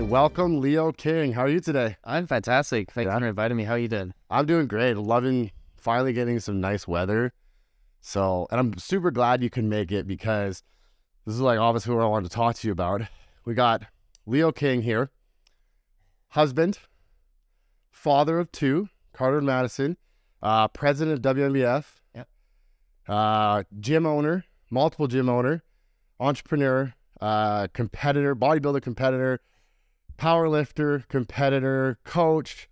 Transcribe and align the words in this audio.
right, 0.00 0.08
welcome 0.08 0.60
Leo 0.60 0.90
King. 0.90 1.34
How 1.34 1.42
are 1.42 1.48
you 1.48 1.60
today? 1.60 1.96
I'm 2.02 2.26
fantastic. 2.26 2.90
Thanks 2.90 3.06
Yeah. 3.06 3.16
for 3.16 3.26
inviting 3.26 3.56
me. 3.56 3.62
How 3.62 3.74
are 3.74 3.78
you 3.78 3.86
doing? 3.86 4.12
I'm 4.28 4.44
doing 4.44 4.66
great. 4.66 4.96
Loving 4.96 5.52
finally 5.76 6.12
getting 6.12 6.40
some 6.40 6.60
nice 6.60 6.88
weather. 6.88 7.32
So, 8.00 8.48
and 8.50 8.58
I'm 8.58 8.76
super 8.76 9.12
glad 9.12 9.40
you 9.40 9.50
can 9.50 9.68
make 9.68 9.92
it 9.92 10.08
because 10.08 10.64
this 11.24 11.36
is 11.36 11.40
like 11.40 11.60
obviously 11.60 11.94
what 11.94 12.02
I 12.02 12.08
wanted 12.08 12.28
to 12.28 12.34
talk 12.34 12.56
to 12.56 12.66
you 12.66 12.72
about. 12.72 13.02
We 13.44 13.54
got 13.54 13.84
Leo 14.26 14.50
King 14.50 14.82
here, 14.82 15.12
husband, 16.30 16.80
father 17.92 18.40
of 18.40 18.50
two, 18.50 18.88
Carter 19.12 19.38
and 19.38 19.46
Madison, 19.46 19.96
uh, 20.42 20.66
president 20.66 21.24
of 21.24 21.36
WNBF, 21.36 22.02
Yep. 22.16 22.28
uh, 23.06 23.62
gym 23.78 24.06
owner, 24.06 24.44
multiple 24.72 25.06
gym 25.06 25.28
owner, 25.28 25.62
entrepreneur, 26.18 26.94
uh, 27.20 27.68
competitor, 27.72 28.34
bodybuilder 28.34 28.82
competitor, 28.82 29.38
power 30.16 30.48
lifter, 30.48 31.04
competitor, 31.08 31.98
coach. 32.04 32.68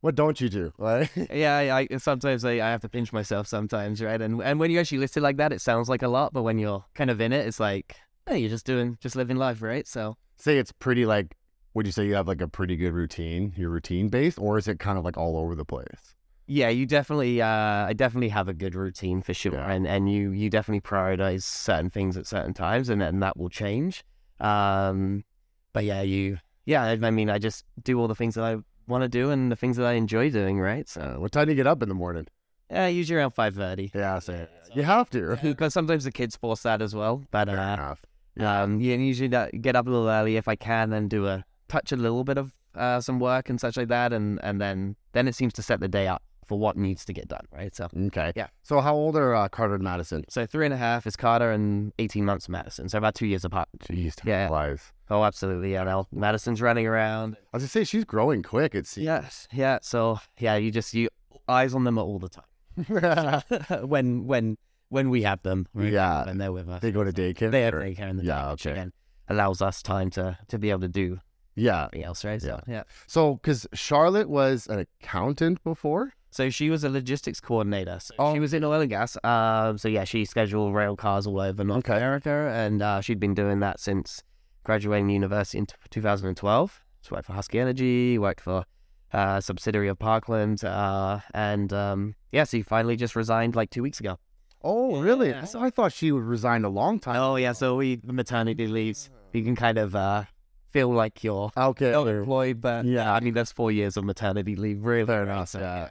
What 0.00 0.14
don't 0.14 0.40
you 0.40 0.48
do? 0.48 0.72
Right? 0.78 1.10
Yeah, 1.32 1.56
I, 1.56 1.88
I 1.90 1.96
sometimes 1.96 2.44
I, 2.44 2.52
I 2.52 2.70
have 2.70 2.82
to 2.82 2.88
pinch 2.88 3.12
myself 3.12 3.46
sometimes, 3.46 4.02
right? 4.02 4.20
And 4.20 4.42
and 4.42 4.60
when 4.60 4.70
you 4.70 4.78
actually 4.80 4.98
list 4.98 5.16
it 5.16 5.22
like 5.22 5.38
that, 5.38 5.52
it 5.52 5.60
sounds 5.60 5.88
like 5.88 6.02
a 6.02 6.08
lot, 6.08 6.32
but 6.32 6.42
when 6.42 6.58
you're 6.58 6.84
kind 6.94 7.10
of 7.10 7.20
in 7.20 7.32
it, 7.32 7.46
it's 7.46 7.58
like, 7.60 7.96
hey, 8.26 8.38
you're 8.38 8.50
just 8.50 8.66
doing, 8.66 8.98
just 9.00 9.16
living 9.16 9.36
life, 9.36 9.62
right? 9.62 9.86
So 9.88 10.16
say 10.36 10.58
it's 10.58 10.72
pretty 10.72 11.06
like 11.06 11.36
would 11.74 11.86
you 11.86 11.92
say 11.92 12.06
you 12.06 12.14
have 12.14 12.28
like 12.28 12.40
a 12.40 12.48
pretty 12.48 12.76
good 12.76 12.92
routine 12.92 13.52
you're 13.56 13.70
routine 13.70 14.08
based 14.08 14.38
or 14.38 14.58
is 14.58 14.66
it 14.68 14.78
kind 14.80 14.98
of 14.98 15.04
like 15.04 15.16
all 15.16 15.36
over 15.36 15.54
the 15.54 15.64
place 15.64 16.14
yeah, 16.46 16.68
you 16.68 16.84
definitely, 16.84 17.40
uh, 17.40 17.46
I 17.86 17.94
definitely 17.94 18.28
have 18.28 18.48
a 18.48 18.52
good 18.52 18.74
routine 18.74 19.22
for 19.22 19.32
sure, 19.32 19.54
Yeah. 19.54 19.72
and 19.72 19.86
and 19.86 20.12
you 20.12 20.30
you 20.30 20.50
definitely 20.50 20.82
prioritize 20.82 21.42
certain 21.42 21.88
things 21.88 22.18
at 22.18 22.26
certain 22.26 22.52
times, 22.52 22.90
and 22.90 23.02
and 23.02 23.22
that 23.22 23.38
will 23.38 23.48
change. 23.48 24.04
Um, 24.40 25.24
but 25.72 25.84
yeah, 25.84 26.02
you, 26.02 26.36
yeah, 26.64 26.82
I, 26.82 26.92
I 27.02 27.10
mean, 27.10 27.30
I 27.30 27.38
just 27.38 27.64
do 27.82 27.98
all 28.00 28.08
the 28.08 28.14
things 28.14 28.34
that 28.34 28.44
I 28.44 28.56
want 28.86 29.02
to 29.02 29.08
do 29.08 29.30
and 29.30 29.50
the 29.50 29.56
things 29.56 29.76
that 29.76 29.86
I 29.86 29.92
enjoy 29.92 30.30
doing, 30.30 30.60
right? 30.60 30.88
So 30.88 31.00
uh, 31.00 31.20
what 31.20 31.32
time 31.32 31.46
do 31.46 31.52
you 31.52 31.56
get 31.56 31.66
up 31.66 31.82
in 31.82 31.88
the 31.88 31.94
morning 31.94 32.26
yeah, 32.70 32.86
usually 32.86 33.18
around 33.18 33.32
five 33.32 33.54
thirty. 33.54 33.90
yeah 33.94 34.18
so 34.18 34.46
you 34.74 34.82
have 34.82 35.10
to 35.10 35.38
Because 35.42 35.74
sometimes 35.74 36.04
the 36.04 36.10
kids 36.10 36.34
force 36.34 36.62
that 36.62 36.82
as 36.82 36.94
well. 36.94 37.22
But 37.30 37.48
Fair 37.48 37.58
uh, 37.58 37.74
enough. 37.74 38.00
um, 38.40 38.80
yeah, 38.80 38.94
and 38.94 39.06
usually 39.06 39.28
that, 39.28 39.60
get 39.60 39.76
up 39.76 39.86
a 39.86 39.90
little 39.90 40.08
early 40.08 40.36
if 40.36 40.48
I 40.48 40.56
can, 40.56 40.90
then 40.90 41.06
do 41.08 41.26
a 41.26 41.44
touch 41.68 41.92
a 41.92 41.96
little 41.96 42.24
bit 42.24 42.38
of 42.38 42.52
uh, 42.74 43.00
some 43.00 43.20
work 43.20 43.48
and 43.50 43.60
such 43.60 43.76
like 43.76 43.88
that, 43.88 44.12
and 44.12 44.40
and 44.42 44.60
then 44.60 44.96
then 45.12 45.28
it 45.28 45.34
seems 45.34 45.52
to 45.54 45.62
set 45.62 45.80
the 45.80 45.88
day 45.88 46.08
up 46.08 46.22
for 46.46 46.58
what 46.58 46.76
needs 46.76 47.04
to 47.06 47.12
get 47.12 47.28
done, 47.28 47.46
right? 47.52 47.74
So 47.74 47.88
okay 48.08 48.32
Yeah. 48.36 48.48
so 48.62 48.80
how 48.80 48.94
old 48.94 49.16
are 49.16 49.34
uh, 49.34 49.48
carter 49.48 49.74
and 49.74 49.84
madison 49.84 50.24
so 50.28 50.46
three 50.46 50.64
and 50.64 50.74
a 50.74 50.76
half 50.76 51.06
is 51.06 51.16
Carter, 51.16 51.50
and 51.50 51.92
eighteen 51.98 52.24
months 52.24 52.48
Madison, 52.48 52.88
so 52.88 52.98
about 52.98 53.14
two 53.14 53.26
years 53.26 53.44
apart. 53.44 53.68
jeez 53.82 54.14
time 54.16 54.28
Yeah. 54.28 54.48
flies. 54.48 54.92
Oh, 55.10 55.22
absolutely, 55.24 55.72
yeah. 55.72 55.84
Now 55.84 56.06
Madison's 56.12 56.62
running 56.62 56.86
around. 56.86 57.34
As 57.34 57.38
i 57.52 57.56
was 57.56 57.62
gonna 57.62 57.68
say 57.68 57.84
she's 57.84 58.04
growing 58.04 58.42
quick 58.42 58.74
it 58.74 58.86
seems 58.86 59.04
Yes, 59.04 59.48
yeah. 59.52 59.78
So 59.82 60.18
yeah, 60.38 60.56
you 60.56 60.70
just 60.70 60.94
you 60.94 61.08
eyes 61.48 61.74
on 61.74 61.84
them 61.84 61.98
all 61.98 62.18
the 62.18 62.30
time 62.30 62.44
when 63.88 64.26
when 64.26 64.56
when 64.88 65.10
we 65.10 65.22
have 65.22 65.42
them. 65.42 65.66
right? 65.74 65.92
Yeah. 65.92 66.24
when 66.26 66.38
they're 66.38 66.52
with 66.52 66.68
us. 66.68 66.80
they 66.82 66.92
go 66.92 67.04
to 67.04 67.12
daycare 67.12 67.50
They 67.50 67.62
have 67.62 67.74
or- 67.74 67.80
daycare 67.82 68.08
in 68.10 68.16
the 68.16 68.24
Yeah, 68.24 68.44
day, 68.46 68.50
which 68.52 68.66
okay. 68.66 68.90
allows 69.28 69.60
us 69.62 69.82
time 69.82 70.10
to 70.10 70.38
to 70.48 70.58
be 70.58 70.70
able 70.70 70.80
to 70.82 70.88
do 70.88 71.20
yeah 71.56 71.88
else, 71.94 72.24
right? 72.24 72.42
So, 72.42 72.60
yeah. 72.66 72.82
so 73.06 73.34
because 73.34 73.66
charlotte 73.74 74.28
was 74.28 74.66
an 74.66 74.78
accountant 74.80 75.62
before 75.62 76.12
So 76.34 76.50
she 76.50 76.68
was 76.68 76.82
a 76.82 76.88
logistics 76.90 77.40
coordinator. 77.40 77.98
So 78.00 78.12
Oh. 78.18 78.34
she 78.34 78.40
was 78.40 78.52
in 78.52 78.64
oil 78.64 78.80
and 78.80 78.90
gas. 78.90 79.16
Um, 79.22 79.78
so 79.78 79.86
yeah, 79.88 80.02
she 80.02 80.24
scheduled 80.24 80.74
rail 80.74 80.96
cars 80.96 81.28
all 81.28 81.40
over 81.40 81.62
North 81.62 81.88
Okay. 81.88 81.96
America, 81.96 82.50
and 82.52 82.82
uh, 82.82 83.00
she'd 83.00 83.20
been 83.20 83.34
doing 83.34 83.60
that 83.60 83.78
since 83.78 84.22
graduating 84.64 85.10
university 85.10 85.58
in 85.58 85.66
t- 85.66 85.74
2012. 85.90 86.82
She 87.02 87.14
worked 87.14 87.26
for 87.26 87.34
Husky 87.34 87.60
Energy, 87.60 88.18
worked 88.18 88.40
for 88.40 88.64
uh, 89.12 89.36
a 89.38 89.42
subsidiary 89.42 89.86
of 89.86 89.98
Parkland, 90.00 90.64
uh, 90.64 91.20
and 91.34 91.72
um, 91.72 92.16
yeah, 92.32 92.42
so 92.42 92.56
she 92.58 92.62
finally 92.62 92.96
just 92.96 93.14
resigned 93.14 93.54
like 93.54 93.70
two 93.70 93.82
weeks 93.82 94.00
ago. 94.00 94.18
oh 94.62 95.00
really 95.00 95.28
Yeah, 95.28 95.44
so- 95.44 95.60
i 95.60 95.70
thought 95.70 95.92
she 95.92 96.10
would 96.10 96.24
resign 96.24 96.64
a 96.64 96.68
long 96.80 96.98
time 96.98 97.16
Oh 97.20 97.36
yeah, 97.36 97.52
so 97.52 97.76
we 97.76 98.00
maternity 98.02 98.66
leaves. 98.66 99.08
You 99.32 99.44
can 99.44 99.54
kind 99.54 99.78
of 99.78 99.94
uh, 99.94 100.24
feel 100.70 100.88
like 100.88 101.22
you're 101.22 101.52
okay 101.56 101.92
employed, 101.92 102.60
but 102.60 102.86
Yeah. 102.86 103.12
I 103.14 103.20
mean 103.20 103.34
that's 103.34 103.52
four 103.52 103.70
years 103.70 103.96
of 103.96 104.02
maternity 104.04 104.56
leave, 104.56 104.84
really. 104.84 105.06
Fair 105.06 105.22
enough, 105.22 105.54
yeah. 105.54 105.90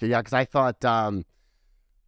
Yeah, 0.00 0.20
because 0.20 0.32
I 0.32 0.44
thought 0.44 0.84
um, 0.84 1.24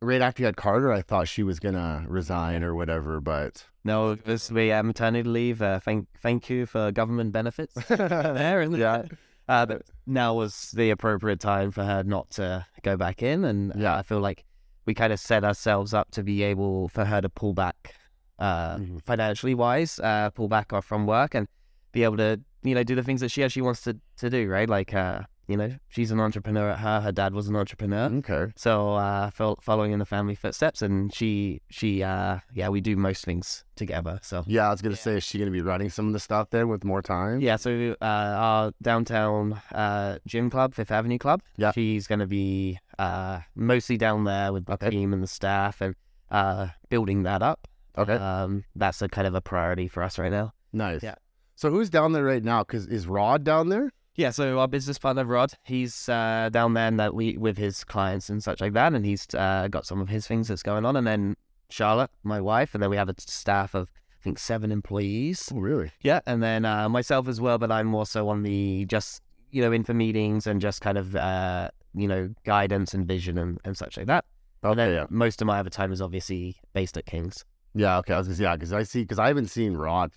right 0.01 0.21
after 0.21 0.43
you 0.43 0.47
had 0.47 0.57
Carter, 0.57 0.93
I 0.93 1.03
thought 1.03 1.29
she 1.29 1.43
was 1.43 1.59
gonna 1.61 2.05
resign 2.09 2.63
or 2.65 2.75
whatever, 2.75 3.21
but 3.21 3.65
No, 3.85 4.15
this 4.15 4.51
we 4.51 4.73
uh, 4.73 4.83
maternity 4.83 5.29
leave. 5.29 5.61
Uh, 5.63 5.81
thank 5.81 6.09
thank 6.21 6.49
you 6.51 6.67
for 6.67 6.93
government 6.93 7.33
benefits 7.33 7.75
there? 7.89 8.63
Yeah. 8.63 9.05
Uh, 9.49 9.67
but 9.67 9.83
now 10.07 10.35
was 10.35 10.71
the 10.73 10.91
appropriate 10.91 11.41
time 11.41 11.73
for 11.73 11.83
her 11.83 12.05
not 12.05 12.31
to 12.31 12.65
go 12.83 12.97
back 12.97 13.23
in, 13.23 13.45
and 13.45 13.73
Yeah. 13.75 13.83
yeah, 13.83 13.97
I 13.99 14.03
feel 14.03 14.21
like 14.21 14.45
we 14.87 14.95
kind 14.95 15.13
of 15.13 15.19
set 15.21 15.45
ourselves 15.45 15.93
up 15.93 16.11
to 16.13 16.23
be 16.23 16.43
able 16.43 16.89
for 16.89 17.05
her 17.05 17.21
to 17.21 17.29
pull 17.29 17.53
back, 17.53 17.95
uh, 18.39 18.77
Mhm. 18.77 19.03
financially 19.03 19.55
wise, 19.55 19.99
uh, 20.01 20.31
pull 20.31 20.49
back 20.49 20.73
off 20.73 20.85
from 20.85 21.07
work 21.07 21.35
and 21.35 21.47
be 21.93 22.05
able 22.05 22.17
to 22.19 22.41
you 22.63 22.75
know 22.75 22.83
do 22.85 22.95
the 22.95 23.03
things 23.03 23.21
that 23.23 23.31
she 23.31 23.43
actually 23.43 23.63
wants 23.63 23.83
to 23.83 23.99
to 24.19 24.31
do, 24.31 24.49
right? 24.49 24.69
Like 24.69 24.95
uh, 24.95 25.23
you 25.51 25.57
know, 25.57 25.71
she's 25.89 26.11
an 26.11 26.21
entrepreneur 26.21 26.71
at 26.71 26.79
her. 26.79 27.01
Her 27.01 27.13
dad 27.13 27.35
was 27.35 27.49
an 27.49 27.57
entrepreneur. 27.57 28.07
okay. 28.19 28.53
So 28.57 28.95
uh, 28.95 29.31
fol- 29.31 29.59
following 29.61 29.93
in 29.93 29.99
the 29.99 30.05
family 30.07 30.35
footsteps, 30.35 30.81
and 30.83 31.13
she 31.15 31.61
she 31.69 32.03
uh 32.03 32.39
yeah 32.55 32.69
we 32.69 32.81
do 32.81 32.97
most 32.97 33.25
things 33.25 33.65
together. 33.77 34.19
So 34.23 34.45
Yeah, 34.47 34.69
I 34.69 34.71
was 34.71 34.81
gonna 34.83 34.97
say, 34.97 35.17
is 35.17 35.25
she 35.25 35.39
gonna 35.39 35.51
be 35.51 35.61
running 35.63 35.91
some 35.91 36.07
of 36.07 36.13
the 36.13 36.21
stuff 36.21 36.51
then 36.51 36.69
with 36.69 36.85
more 36.85 37.03
time? 37.03 37.41
yeah, 37.41 37.57
so 37.57 37.97
uh, 38.01 38.05
our 38.05 38.73
downtown 38.81 39.61
uh 39.73 40.19
gym 40.27 40.51
club, 40.51 40.75
Fifth 40.75 40.91
Avenue 40.93 41.19
Club. 41.19 41.43
Yeah. 41.57 41.73
she's 41.73 42.07
gonna 42.07 42.27
be 42.27 42.79
uh 42.99 43.41
mostly 43.55 43.97
down 43.97 44.25
there 44.25 44.53
with 44.53 44.67
the 44.67 44.75
Okay. 44.75 44.91
team 44.91 45.13
and 45.13 45.23
the 45.23 45.27
staff 45.27 45.81
and 45.81 45.95
uh 46.31 46.69
building 46.89 47.25
that 47.25 47.43
up. 47.43 47.67
Okay. 47.99 48.15
Um, 48.15 48.65
that's 48.77 49.03
a 49.03 49.09
kind 49.09 49.27
of 49.27 49.35
a 49.35 49.41
priority 49.41 49.89
for 49.89 50.03
us 50.03 50.19
right 50.19 50.31
now. 50.31 50.53
nice. 50.73 51.03
yeah. 51.03 51.17
So 51.57 51.69
who's 51.71 51.91
down 51.91 52.13
there 52.13 52.25
right 52.25 52.43
now? 52.43 52.63
Because 52.63 52.87
is 52.87 53.07
Rod 53.07 53.45
down 53.45 53.69
there? 53.69 53.93
Yeah, 54.17 54.31
so 54.31 54.59
our 54.59 54.69
business 54.69 54.99
partner 54.99 55.25
Rod, 55.25 55.53
he's 55.65 56.09
uh, 56.09 56.51
down 56.53 56.75
there 56.75 56.89
and 56.89 56.99
that 56.99 57.15
we 57.15 57.37
with 57.39 57.57
his 57.57 57.85
clients 57.85 58.29
and 58.29 58.43
such 58.43 58.61
like 58.61 58.73
that, 58.73 58.93
and 58.93 59.05
he's 59.07 59.27
uh, 59.35 59.69
got 59.69 59.87
some 59.87 60.01
of 60.01 60.09
his 60.09 60.27
things 60.27 60.49
that's 60.49 60.63
going 60.63 60.85
on, 60.85 60.97
and 60.97 61.07
then 61.07 61.37
Charlotte, 61.71 62.11
my 62.25 62.41
wife, 62.41 62.75
and 62.75 62.83
then 62.83 62.91
we 62.91 62.97
have 62.97 63.09
a 63.09 63.15
staff 63.19 63.75
of 63.75 63.89
I 64.21 64.23
think 64.23 64.39
seven 64.39 64.73
employees. 64.73 65.51
Oh, 65.55 65.61
really? 65.61 65.93
Yeah, 66.03 66.21
and 66.27 66.43
then 66.43 66.65
uh, 66.65 66.89
myself 66.89 67.29
as 67.29 67.41
well, 67.41 67.57
but 67.59 67.71
I'm 67.73 67.87
more 67.87 68.05
so 68.05 68.29
on 68.29 68.43
the 68.43 68.85
just 68.87 69.23
you 69.53 69.63
know 69.63 69.73
in 69.73 69.85
for 69.85 69.95
meetings 69.95 70.47
and 70.47 70.61
just 70.61 70.81
kind 70.81 70.99
of 70.99 71.15
uh, 71.17 71.71
you 71.95 72.09
know 72.09 72.35
guidance 72.45 72.93
and 72.93 73.07
vision 73.07 73.39
and, 73.39 73.59
and 73.65 73.77
such 73.77 73.97
like 73.97 74.07
that. 74.07 74.25
And 74.63 74.73
Okay. 74.73 74.77
then 74.77 74.93
Yeah. 74.95 75.07
most 75.09 75.41
of 75.41 75.47
my 75.47 75.61
other 75.61 75.71
time 75.71 75.93
is 75.93 76.03
obviously 76.03 76.57
based 76.75 76.97
at 76.99 77.07
Kings. 77.07 77.45
Yeah. 77.75 77.99
Okay. 77.99 78.13
I 78.13 78.19
was 78.19 78.27
gonna 78.27 78.37
say 78.37 78.43
yeah, 78.43 78.57
because 78.57 78.73
I 78.73 78.83
see 78.83 79.03
because 79.03 79.19
I 79.21 79.29
haven't 79.29 79.47
seen 79.49 79.75
Rod. 79.75 80.13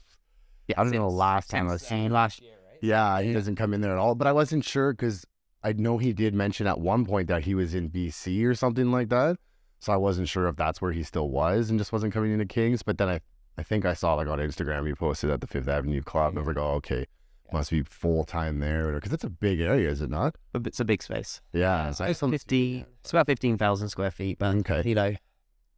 Yeah, 0.67 0.81
I 0.81 0.83
don't 0.83 0.93
know 0.93 1.09
the 1.09 1.15
last 1.15 1.49
time 1.49 1.69
I've 1.69 1.81
seen 1.81 2.11
last 2.11 2.41
year? 2.41 2.55
Yeah, 2.83 3.21
he 3.21 3.31
doesn't 3.31 3.55
come 3.55 3.73
in 3.73 3.79
there 3.79 3.93
at 3.93 3.97
all. 3.97 4.13
But 4.13 4.27
I 4.27 4.33
wasn't 4.33 4.65
sure 4.65 4.91
because 4.93 5.25
I 5.63 5.71
know 5.71 5.97
he 5.97 6.11
did 6.11 6.33
mention 6.33 6.67
at 6.67 6.79
one 6.81 7.05
point 7.05 7.29
that 7.29 7.43
he 7.45 7.55
was 7.55 7.73
in 7.73 7.89
BC 7.89 8.45
or 8.45 8.53
something 8.55 8.91
like 8.91 9.07
that. 9.09 9.37
So 9.79 9.93
I 9.93 9.97
wasn't 9.97 10.27
sure 10.27 10.47
if 10.49 10.57
that's 10.57 10.81
where 10.81 10.91
he 10.91 11.01
still 11.03 11.29
was 11.29 11.69
and 11.69 11.79
just 11.79 11.93
wasn't 11.93 12.13
coming 12.13 12.31
into 12.33 12.45
Kings. 12.45 12.83
But 12.83 12.97
then 12.97 13.07
I, 13.07 13.19
I 13.57 13.63
think 13.63 13.85
I 13.85 13.93
saw 13.93 14.15
like 14.15 14.27
on 14.27 14.39
Instagram 14.39 14.85
he 14.85 14.93
posted 14.93 15.29
at 15.29 15.39
the 15.39 15.47
Fifth 15.47 15.67
Avenue 15.69 16.01
Club. 16.01 16.29
And 16.31 16.39
I 16.39 16.41
was 16.41 16.47
like, 16.47 16.57
oh, 16.57 16.71
okay, 16.75 17.05
must 17.53 17.71
be 17.71 17.83
full 17.83 18.25
time 18.25 18.59
there 18.59 18.91
because 18.91 19.13
it's 19.13 19.23
a 19.23 19.29
big 19.29 19.61
area, 19.61 19.89
is 19.89 20.01
it 20.01 20.09
not? 20.09 20.35
But 20.51 20.67
it's 20.67 20.79
a 20.81 20.85
big 20.85 21.01
space. 21.03 21.41
Yeah, 21.53 21.89
it's 21.89 21.99
saw- 22.19 22.27
50, 22.29 22.85
it's 22.99 23.11
about 23.11 23.27
15,000 23.27 23.87
square 23.89 24.11
feet, 24.11 24.39
but 24.39 24.55
Okay. 24.57 24.81
you 24.89 24.95
know, 24.95 25.13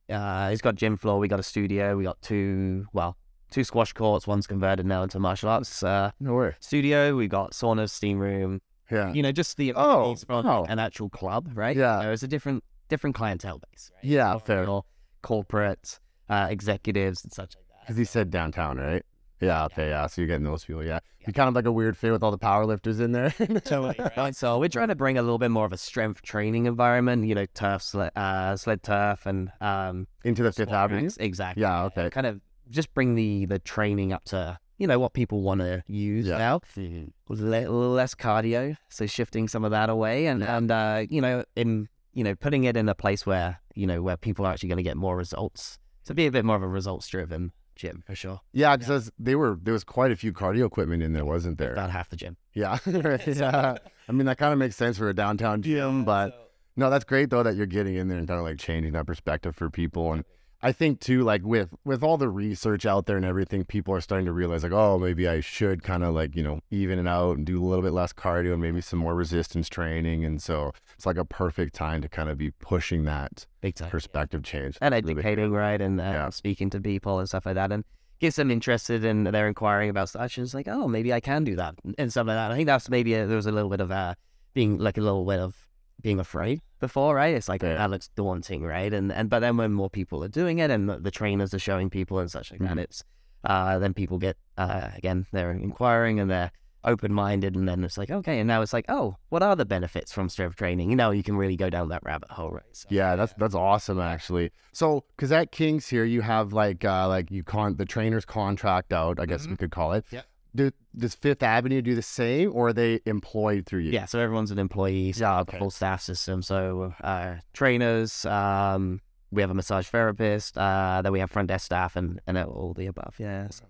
uh, 0.10 0.50
he's 0.50 0.62
got 0.62 0.76
gym 0.76 0.98
floor, 0.98 1.20
we 1.20 1.28
got 1.28 1.40
a 1.40 1.44
studio, 1.44 1.98
we 1.98 2.04
got 2.04 2.22
two, 2.22 2.88
well, 2.94 3.18
two 3.56 3.64
squash 3.64 3.94
courts, 3.94 4.28
one's 4.28 4.46
converted 4.48 4.86
now 4.86 5.02
into 5.02 5.18
martial 5.18 5.50
arts 5.50 5.82
uh, 5.82 6.12
No 6.20 6.36
way. 6.36 6.52
studio, 6.60 7.16
we 7.16 7.30
got 7.30 7.52
sauna, 7.54 7.90
steam 7.90 8.20
room, 8.20 8.60
Yeah. 8.92 9.14
you 9.14 9.24
know, 9.24 9.32
just 9.32 9.56
the 9.56 9.72
Oh, 9.74 10.14
from 10.16 10.46
oh. 10.46 10.66
an 10.68 10.78
actual 10.78 11.10
club, 11.10 11.50
right? 11.56 11.76
Yeah. 11.76 12.12
It's 12.12 12.22
a 12.22 12.28
different, 12.28 12.66
different 12.90 13.16
clientele 13.16 13.60
base, 13.60 13.92
right? 13.96 14.04
Yeah, 14.04 14.38
fair. 14.40 14.66
Your 14.66 14.84
corporate 15.22 16.00
uh, 16.30 16.48
executives 16.50 17.24
and 17.24 17.32
such 17.32 17.56
like 17.56 17.66
that. 17.70 17.80
Because 17.84 17.96
he 17.98 18.04
said 18.04 18.30
downtown, 18.30 18.78
right? 18.78 19.04
Yeah, 19.40 19.66
okay, 19.66 19.88
yeah. 19.90 20.08
So 20.08 20.22
you're 20.22 20.28
getting 20.28 20.44
those 20.44 20.66
people, 20.66 20.84
yeah. 20.84 21.00
You're 21.26 21.34
kind 21.34 21.48
of 21.48 21.56
like 21.56 21.66
a 21.66 21.72
weird 21.72 21.96
fit 21.98 22.12
with 22.12 22.24
all 22.24 22.32
the 22.32 22.38
power 22.38 22.66
lifters 22.66 23.00
in 23.00 23.14
there. 23.14 23.30
Totally, 23.64 23.96
right? 24.18 24.36
So 24.42 24.60
we're 24.60 24.70
trying 24.70 24.90
to 24.90 24.96
bring 24.96 25.18
a 25.18 25.22
little 25.22 25.38
bit 25.40 25.50
more 25.52 25.66
of 25.66 25.72
a 25.74 25.78
strength 25.78 26.22
training 26.22 26.66
environment, 26.66 27.26
you 27.26 27.36
know, 27.36 27.46
turf, 27.54 27.82
sled, 27.84 28.12
uh, 28.18 28.58
sled 28.58 28.84
turf, 28.84 29.26
and 29.26 29.50
um, 29.62 30.08
Into 30.26 30.44
the 30.44 30.52
Fifth 30.52 30.72
Avenue. 30.72 31.10
Exactly. 31.20 31.62
Yeah, 31.62 31.86
okay. 31.86 32.10
Kind 32.10 32.28
of 32.28 32.42
just 32.70 32.94
bring 32.94 33.16
the 33.16 33.46
the 33.46 33.60
training 33.60 34.12
up 34.14 34.26
to 34.26 34.60
you 34.78 34.88
know 34.88 35.00
what 35.00 35.14
people 35.14 35.42
want 35.42 35.62
to 35.62 35.84
use 35.88 36.26
Yeah. 36.28 36.38
now. 36.38 36.62
A 36.78 37.08
little 37.34 37.90
less 37.92 38.14
cardio, 38.16 38.76
so 38.90 39.06
shifting 39.06 39.48
some 39.48 39.64
of 39.64 39.72
that 39.72 39.90
away, 39.90 40.28
and 40.28 40.42
Yeah. 40.42 40.58
and 40.58 40.72
uh, 40.72 41.06
you 41.10 41.22
know, 41.22 41.44
in 41.56 41.88
you 42.14 42.24
know, 42.24 42.34
putting 42.36 42.64
it 42.64 42.78
in 42.78 42.88
a 42.90 42.96
place 42.96 43.26
where 43.26 43.60
you 43.74 43.88
know 43.88 44.02
where 44.02 44.18
people 44.18 44.46
are 44.46 44.52
actually 44.54 44.70
going 44.70 44.78
to 44.78 44.84
get 44.84 44.98
more 44.98 45.18
results. 45.18 45.80
So 46.04 46.14
be 46.14 46.28
a 46.28 46.32
bit 46.32 46.46
more 46.46 46.56
of 46.56 46.62
a 46.64 46.68
results 46.68 47.08
driven 47.08 47.52
gym 47.76 48.04
for 48.06 48.16
sure. 48.16 48.40
Yeah, 48.54 48.78
because 48.78 49.12
they 49.20 49.36
were 49.36 49.58
there 49.62 49.74
was 49.74 49.84
quite 49.84 50.12
a 50.12 50.16
few 50.16 50.32
cardio 50.32 50.66
equipment 50.66 51.04
in 51.04 51.14
there, 51.14 51.26
wasn't 51.26 51.58
there? 51.58 51.74
About 51.74 51.90
half 51.92 52.10
the 52.10 52.16
gym. 52.16 52.38
Yeah, 52.54 52.78
yeah. 52.86 53.78
I 54.08 54.12
mean 54.12 54.26
that 54.28 54.38
kind 54.38 54.54
of 54.54 54.60
makes 54.60 54.76
sense 54.76 54.98
for 54.98 55.10
a 55.10 55.14
downtown 55.14 55.62
gym, 55.62 56.06
but 56.06 56.52
no, 56.78 56.90
that's 56.90 57.04
great 57.06 57.30
though 57.30 57.44
that 57.44 57.56
you're 57.56 57.66
getting 57.66 57.96
in 57.96 58.08
there 58.08 58.18
and 58.18 58.28
kind 58.28 58.40
of 58.40 58.46
like 58.46 58.58
changing 58.60 58.94
that 58.94 59.06
perspective 59.08 59.56
for 59.56 59.70
people. 59.70 60.14
And 60.14 60.24
I 60.66 60.72
think 60.72 61.00
too, 61.00 61.22
like 61.22 61.44
with 61.44 61.76
with 61.84 62.02
all 62.02 62.18
the 62.18 62.28
research 62.28 62.88
out 62.88 63.06
there 63.06 63.18
and 63.18 63.26
everything, 63.26 63.66
people 63.66 63.94
are 63.94 64.02
starting 64.02 64.26
to 64.26 64.32
realize 64.32 64.64
like, 64.64 64.72
oh, 64.72 64.98
maybe 64.98 65.28
I 65.28 65.40
should 65.40 65.84
kind 65.84 66.04
of 66.04 66.16
like 66.16 66.36
you 66.36 66.42
know 66.42 66.60
even 66.72 66.98
it 66.98 67.08
out 67.08 67.38
and 67.38 67.46
do 67.46 67.64
a 67.64 67.66
little 67.66 67.84
bit 67.84 67.94
less 67.94 68.14
cardio 68.14 68.54
and 68.54 68.62
maybe 68.64 68.82
some 68.82 68.98
more 68.98 69.14
resistance 69.14 69.70
training. 69.70 70.26
And 70.26 70.42
so 70.42 70.72
it's 70.96 71.06
like 71.06 71.18
a 71.18 71.26
perfect 71.26 71.76
time 71.76 72.02
to 72.02 72.10
kind 72.10 72.30
of 72.30 72.40
be 72.40 72.50
pushing 72.50 73.04
that 73.04 73.46
time. 73.62 73.90
perspective 73.92 74.42
change. 74.42 74.80
and 74.82 74.96
educating, 74.96 75.52
right, 75.52 75.80
and 75.80 76.02
uh, 76.02 76.04
Yeah. 76.04 76.30
speaking 76.30 76.72
to 76.72 76.82
people 76.82 77.20
and 77.20 77.28
stuff 77.28 77.46
like 77.46 77.56
that, 77.56 77.72
and 77.72 77.84
gets 78.20 78.38
them 78.38 78.50
interested 78.50 79.06
and 79.06 79.28
they're 79.28 79.48
inquiring 79.48 79.92
about 79.92 80.10
such. 80.10 80.40
And 80.40 80.46
it's 80.46 80.56
like, 80.56 80.68
oh, 80.68 80.88
maybe 80.88 81.14
I 81.14 81.20
can 81.20 81.44
do 81.44 81.56
that 81.58 81.76
and 82.00 82.10
stuff 82.10 82.26
like 82.26 82.38
that. 82.38 82.52
I 82.52 82.56
think 82.56 82.66
that's 82.66 82.90
maybe 82.90 83.14
a, 83.14 83.28
there 83.28 83.36
was 83.36 83.46
a 83.46 83.52
little 83.52 83.70
bit 83.70 83.82
of 83.82 83.92
uh, 83.92 84.16
being 84.56 84.80
like 84.80 84.98
a 84.98 85.02
little 85.02 85.26
bit 85.26 85.40
of 85.40 85.65
being 86.06 86.20
afraid 86.20 86.62
before, 86.80 87.16
right? 87.16 87.34
It's 87.36 87.50
like 87.50 87.64
Yeah. 87.64 87.78
that 87.82 87.90
looks 87.90 88.08
daunting, 88.22 88.62
right? 88.64 88.94
And 88.98 89.12
and 89.12 89.26
but 89.34 89.40
then 89.40 89.58
when 89.58 89.72
more 89.82 89.90
people 89.90 90.24
are 90.24 90.34
doing 90.42 90.60
it 90.60 90.70
and 90.76 90.88
the, 90.90 90.98
the 91.08 91.12
trainers 91.20 91.52
are 91.56 91.64
showing 91.70 91.90
people 91.90 92.20
and 92.20 92.30
such 92.38 92.52
like 92.52 92.62
that, 92.62 92.78
Mhm. 92.78 92.86
it's 92.86 93.04
uh, 93.44 93.78
then 93.80 93.94
people 93.94 94.18
get 94.28 94.36
uh, 94.64 94.90
again 95.00 95.26
they're 95.34 95.52
inquiring 95.52 96.20
and 96.22 96.30
they're 96.30 96.52
open 96.94 97.12
minded, 97.12 97.56
and 97.56 97.68
then 97.68 97.84
it's 97.84 97.98
like 97.98 98.12
okay, 98.20 98.38
and 98.40 98.48
now 98.48 98.62
it's 98.62 98.72
like 98.78 98.86
oh, 98.98 99.16
what 99.30 99.42
are 99.42 99.56
the 99.56 99.66
benefits 99.66 100.10
from 100.14 100.30
strength 100.30 100.56
training? 100.58 100.92
You 100.92 100.96
know, 100.96 101.10
you 101.10 101.24
can 101.24 101.36
really 101.36 101.58
go 101.58 101.70
down 101.76 101.90
that 101.90 102.04
rabbit 102.04 102.30
hole, 102.38 102.52
right? 102.52 102.74
So, 102.74 102.88
Yeah, 102.92 103.16
that's 103.16 103.34
that's 103.42 103.56
awesome 103.56 104.00
actually. 104.00 104.52
So, 104.74 105.04
because 105.16 105.32
at 105.32 105.52
Kings 105.52 105.88
here, 105.88 106.06
you 106.06 106.22
have 106.22 106.54
like 106.54 106.86
uh 106.86 107.08
like 107.16 107.32
you 107.32 107.44
con 107.44 107.78
the 107.78 107.86
trainers 107.86 108.26
contract 108.26 108.94
out, 108.94 109.20
I 109.20 109.26
guess 109.26 109.48
we 109.48 109.56
could 109.56 109.72
call 109.72 109.94
it. 109.94 110.06
Mm-hmm. 110.06 110.16
Yep. 110.18 110.26
Do 110.56 110.72
does 110.98 111.16
Fifth 111.16 111.44
Avenue 111.44 111.82
do 111.82 111.96
the 111.96 112.02
same, 112.02 112.52
or 112.54 112.70
are 112.70 112.74
they 112.74 113.02
employed 113.06 113.66
through 113.66 113.82
you? 113.82 113.92
Yeah, 113.92 114.06
so 114.06 114.20
everyone's 114.20 114.52
an 114.52 114.60
employee, 114.60 115.12
so 115.12 115.26
Yeah, 115.26 115.40
okay. 115.42 115.58
full 115.60 115.70
staff 115.70 116.02
system. 116.02 116.42
So 116.42 116.94
uh, 117.04 117.36
trainers, 117.54 118.26
um, 118.26 119.02
we 119.32 119.42
have 119.42 119.52
a 119.52 119.54
massage 119.54 119.88
therapist, 119.88 120.58
uh, 120.58 121.02
then 121.04 121.12
we 121.12 121.20
have 121.20 121.30
front 121.30 121.50
desk 121.50 121.66
staff, 121.66 121.96
and 121.98 122.22
and 122.26 122.38
all 122.38 122.74
the 122.74 122.86
above. 122.86 123.16
Yeah, 123.20 123.50
so, 123.50 123.66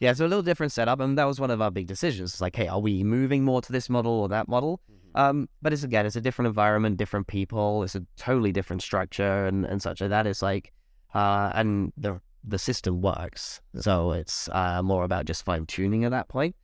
yeah, 0.00 0.14
so 0.14 0.24
a 0.24 0.28
little 0.28 0.42
different 0.42 0.72
setup, 0.72 1.00
and 1.00 1.18
that 1.18 1.24
was 1.26 1.38
one 1.38 1.50
of 1.50 1.60
our 1.60 1.70
big 1.70 1.86
decisions. 1.86 2.32
It's 2.32 2.40
like, 2.40 2.56
hey, 2.56 2.68
are 2.68 2.80
we 2.80 3.04
moving 3.04 3.44
more 3.44 3.60
to 3.60 3.70
this 3.72 3.90
model 3.90 4.12
or 4.12 4.28
that 4.30 4.48
model? 4.48 4.80
Um, 5.14 5.48
but 5.62 5.72
it's 5.72 5.84
again, 5.84 6.06
it's 6.06 6.16
a 6.16 6.20
different 6.20 6.48
environment, 6.48 6.96
different 6.96 7.26
people. 7.26 7.82
It's 7.84 7.94
a 7.94 8.04
totally 8.16 8.50
different 8.50 8.82
structure, 8.82 9.46
and 9.46 9.64
and 9.66 9.82
such 9.82 10.00
like 10.00 10.10
that. 10.10 10.26
It's 10.26 10.42
like, 10.42 10.72
uh, 11.14 11.52
and 11.54 11.92
the 11.96 12.20
the 12.46 12.58
system 12.58 13.00
works, 13.00 13.60
so 13.80 14.12
it's 14.12 14.48
uh, 14.52 14.82
more 14.82 15.04
about 15.04 15.24
just 15.24 15.44
fine 15.44 15.66
tuning 15.66 16.04
at 16.04 16.10
that 16.10 16.28
point. 16.28 16.54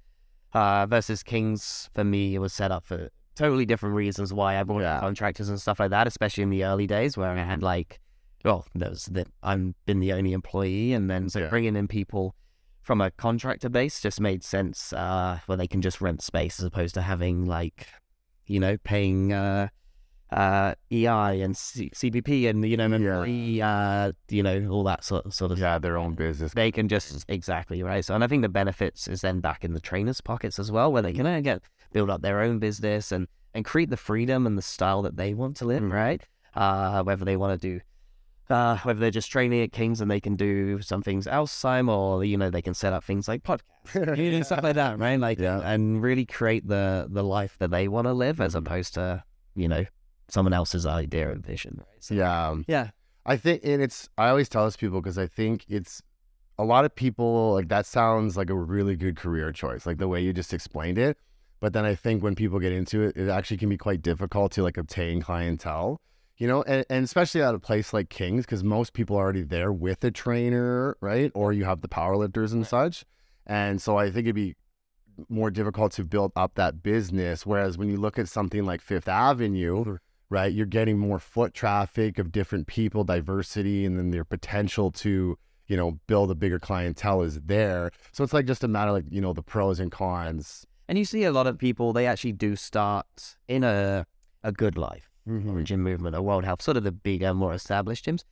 Uh, 0.52 0.84
versus 0.86 1.22
Kings, 1.22 1.88
for 1.94 2.04
me, 2.04 2.34
it 2.34 2.38
was 2.38 2.52
set 2.52 2.70
up 2.72 2.84
for 2.84 3.08
totally 3.36 3.64
different 3.64 3.94
reasons 3.94 4.32
why 4.34 4.58
I 4.58 4.62
brought 4.64 4.78
in 4.78 4.82
Yeah. 4.82 5.00
contractors 5.00 5.48
and 5.48 5.60
stuff 5.60 5.80
like 5.80 5.90
that, 5.90 6.06
especially 6.06 6.42
in 6.42 6.50
the 6.50 6.64
early 6.64 6.86
days 6.86 7.16
where 7.16 7.30
I 7.30 7.42
had 7.44 7.62
like, 7.62 8.00
well, 8.44 8.66
was 8.74 9.06
that 9.12 9.28
I'm 9.42 9.74
been 9.86 10.00
the 10.00 10.12
only 10.12 10.32
employee, 10.32 10.92
and 10.92 11.08
then 11.08 11.28
so 11.30 11.40
Yeah. 11.40 11.48
bringing 11.48 11.76
in 11.76 11.88
people 11.88 12.34
from 12.82 13.00
a 13.00 13.10
contractor 13.12 13.68
base 13.68 14.00
just 14.00 14.20
made 14.20 14.42
sense, 14.42 14.92
uh, 14.92 15.38
where 15.46 15.56
they 15.56 15.68
can 15.68 15.80
just 15.80 16.00
rent 16.00 16.20
space 16.22 16.58
as 16.58 16.66
opposed 16.66 16.94
to 16.94 17.02
having 17.02 17.46
like, 17.46 17.86
you 18.46 18.58
know, 18.58 18.76
paying 18.78 19.32
uh, 19.32 19.68
uh, 20.32 20.74
EI 20.92 21.32
and 21.34 21.56
C- 21.56 21.90
CPP 21.94 22.48
and 22.48 22.64
you 22.64 22.76
know, 22.76 22.86
Yeah. 22.86 22.96
employee, 22.96 23.62
uh, 23.62 24.12
you 24.28 24.42
know, 24.42 24.68
all 24.70 24.84
that 24.84 25.04
sort 25.04 25.32
sort 25.32 25.50
of 25.52 25.58
Yeah, 25.58 25.78
their 25.78 25.96
own 25.96 26.14
business. 26.14 26.52
they 26.54 26.70
can 26.70 26.88
just 26.88 27.24
exactly 27.28 27.82
right. 27.82 28.04
So, 28.04 28.14
and 28.14 28.22
I 28.22 28.26
think 28.28 28.42
the 28.42 28.48
benefits 28.48 29.08
is 29.08 29.22
then 29.22 29.40
back 29.40 29.64
in 29.64 29.72
the 29.74 29.80
trainers' 29.80 30.20
pockets 30.20 30.58
as 30.58 30.70
well, 30.70 30.92
where 30.92 31.02
they 31.02 31.12
can 31.12 31.26
uh, 31.26 31.40
get 31.40 31.62
build 31.92 32.10
up 32.10 32.22
their 32.22 32.40
own 32.40 32.58
business 32.58 33.10
and 33.12 33.26
and 33.54 33.64
create 33.64 33.90
the 33.90 33.96
freedom 33.96 34.46
and 34.46 34.56
the 34.56 34.62
style 34.62 35.02
that 35.02 35.16
they 35.16 35.34
want 35.34 35.56
to 35.56 35.64
live. 35.64 35.82
Mm. 35.82 35.92
Right, 35.92 36.22
uh, 36.54 37.02
whether 37.02 37.24
they 37.24 37.36
want 37.36 37.60
to 37.60 37.68
do. 37.68 37.80
Uh, 38.48 38.76
whether 38.78 38.98
they're 38.98 39.12
just 39.12 39.30
training 39.30 39.62
at 39.62 39.70
Kings 39.70 40.00
and 40.00 40.10
they 40.10 40.18
can 40.18 40.34
do 40.34 40.80
some 40.80 41.02
things 41.02 41.28
outside, 41.28 41.86
or 41.88 42.24
you 42.24 42.36
know 42.36 42.50
they 42.50 42.62
can 42.62 42.74
set 42.74 42.92
up 42.92 43.04
things 43.04 43.28
like 43.28 43.44
podcasts, 43.44 44.16
you 44.18 44.32
know, 44.32 44.42
stuff 44.42 44.64
like 44.64 44.74
that, 44.74 44.98
right? 44.98 45.20
Like, 45.20 45.38
Yeah. 45.38 45.60
and 45.60 46.02
really 46.02 46.26
create 46.26 46.66
the 46.66 47.06
the 47.08 47.22
life 47.22 47.56
that 47.60 47.70
they 47.70 47.86
want 47.86 48.06
to 48.06 48.12
live, 48.12 48.40
as 48.40 48.54
Mhm. 48.54 48.58
opposed 48.58 48.94
to 48.94 49.22
you 49.54 49.68
know 49.68 49.84
someone 50.32 50.52
else's 50.52 50.86
idea 50.86 51.30
and 51.30 51.44
vision. 51.44 51.76
Right? 51.78 52.02
So, 52.02 52.14
Yeah, 52.14 52.56
yeah, 52.66 52.90
I 53.26 53.36
think, 53.36 53.62
and 53.64 53.82
it's 53.82 54.08
I 54.18 54.28
always 54.28 54.48
tell 54.48 54.64
this 54.64 54.76
people 54.76 55.00
because 55.00 55.18
I 55.18 55.26
think 55.26 55.64
it's 55.68 56.02
a 56.58 56.64
lot 56.64 56.84
of 56.84 56.94
people 56.94 57.54
like 57.54 57.68
that 57.68 57.86
sounds 57.86 58.36
like 58.36 58.50
a 58.50 58.54
really 58.54 58.96
good 58.96 59.16
career 59.16 59.52
choice, 59.52 59.86
like 59.86 59.98
the 59.98 60.08
way 60.08 60.20
you 60.20 60.32
just 60.32 60.52
explained 60.52 60.98
it. 60.98 61.16
But 61.60 61.72
then 61.74 61.84
I 61.84 61.94
think 61.94 62.22
when 62.22 62.34
people 62.34 62.58
get 62.58 62.72
into 62.72 63.02
it, 63.02 63.16
it 63.16 63.28
actually 63.28 63.58
can 63.58 63.68
be 63.68 63.76
quite 63.76 64.02
difficult 64.02 64.52
to 64.52 64.62
like 64.62 64.78
obtain 64.78 65.20
clientele, 65.20 66.00
you 66.38 66.46
know, 66.46 66.62
and, 66.62 66.84
and 66.88 67.04
especially 67.04 67.42
at 67.42 67.54
a 67.54 67.58
place 67.58 67.92
like 67.92 68.08
Kings, 68.08 68.46
because 68.46 68.64
most 68.64 68.94
people 68.94 69.16
are 69.16 69.24
already 69.24 69.42
there 69.42 69.72
with 69.72 70.02
a 70.04 70.10
trainer, 70.10 70.96
right? 71.00 71.30
Or 71.34 71.52
you 71.52 71.64
have 71.64 71.82
the 71.82 71.88
powerlifters 71.88 72.52
and 72.52 72.66
such. 72.66 73.04
And 73.46 73.80
so 73.80 73.98
I 73.98 74.06
think 74.06 74.24
it'd 74.26 74.34
be 74.34 74.56
more 75.28 75.50
difficult 75.50 75.92
to 75.92 76.04
build 76.04 76.32
up 76.36 76.54
that 76.54 76.82
business. 76.82 77.44
Whereas 77.44 77.76
when 77.76 77.88
you 77.88 77.98
look 77.98 78.18
at 78.18 78.28
something 78.28 78.64
like 78.64 78.80
Fifth 78.80 79.08
Avenue, 79.08 79.98
right, 80.30 80.52
you're 80.52 80.66
getting 80.66 80.96
more 80.96 81.18
foot 81.18 81.52
traffic 81.52 82.18
of 82.18 82.32
different 82.32 82.66
people, 82.66 83.04
diversity, 83.04 83.84
and 83.84 83.98
then 83.98 84.10
their 84.10 84.24
potential 84.24 84.90
to, 84.92 85.36
you 85.66 85.76
know, 85.76 85.98
build 86.06 86.30
a 86.30 86.34
bigger 86.34 86.58
clientele 86.58 87.22
is 87.22 87.40
there. 87.40 87.90
So 88.12 88.24
it's 88.24 88.32
like 88.32 88.46
just 88.46 88.64
a 88.64 88.68
matter 88.68 88.92
like, 88.92 89.04
you 89.10 89.20
know, 89.20 89.32
the 89.32 89.42
pros 89.42 89.80
and 89.80 89.90
cons. 89.92 90.66
And 90.88 90.96
you 90.96 91.04
see 91.04 91.24
a 91.24 91.32
lot 91.32 91.46
of 91.46 91.58
people, 91.58 91.92
they 91.92 92.06
actually 92.06 92.32
do 92.32 92.56
start 92.56 93.36
in 93.48 93.64
a 93.64 94.06
a 94.42 94.52
good 94.52 94.78
life, 94.78 95.10
mm-hmm. 95.28 95.50
or 95.50 95.58
a 95.60 95.64
gym 95.64 95.82
movement, 95.82 96.16
or 96.16 96.22
world 96.22 96.44
health, 96.44 96.62
sort 96.62 96.76
of 96.76 96.84
the 96.84 96.92
bigger, 96.92 97.34
more 97.34 97.52
established 97.52 98.06
gyms. 98.06 98.24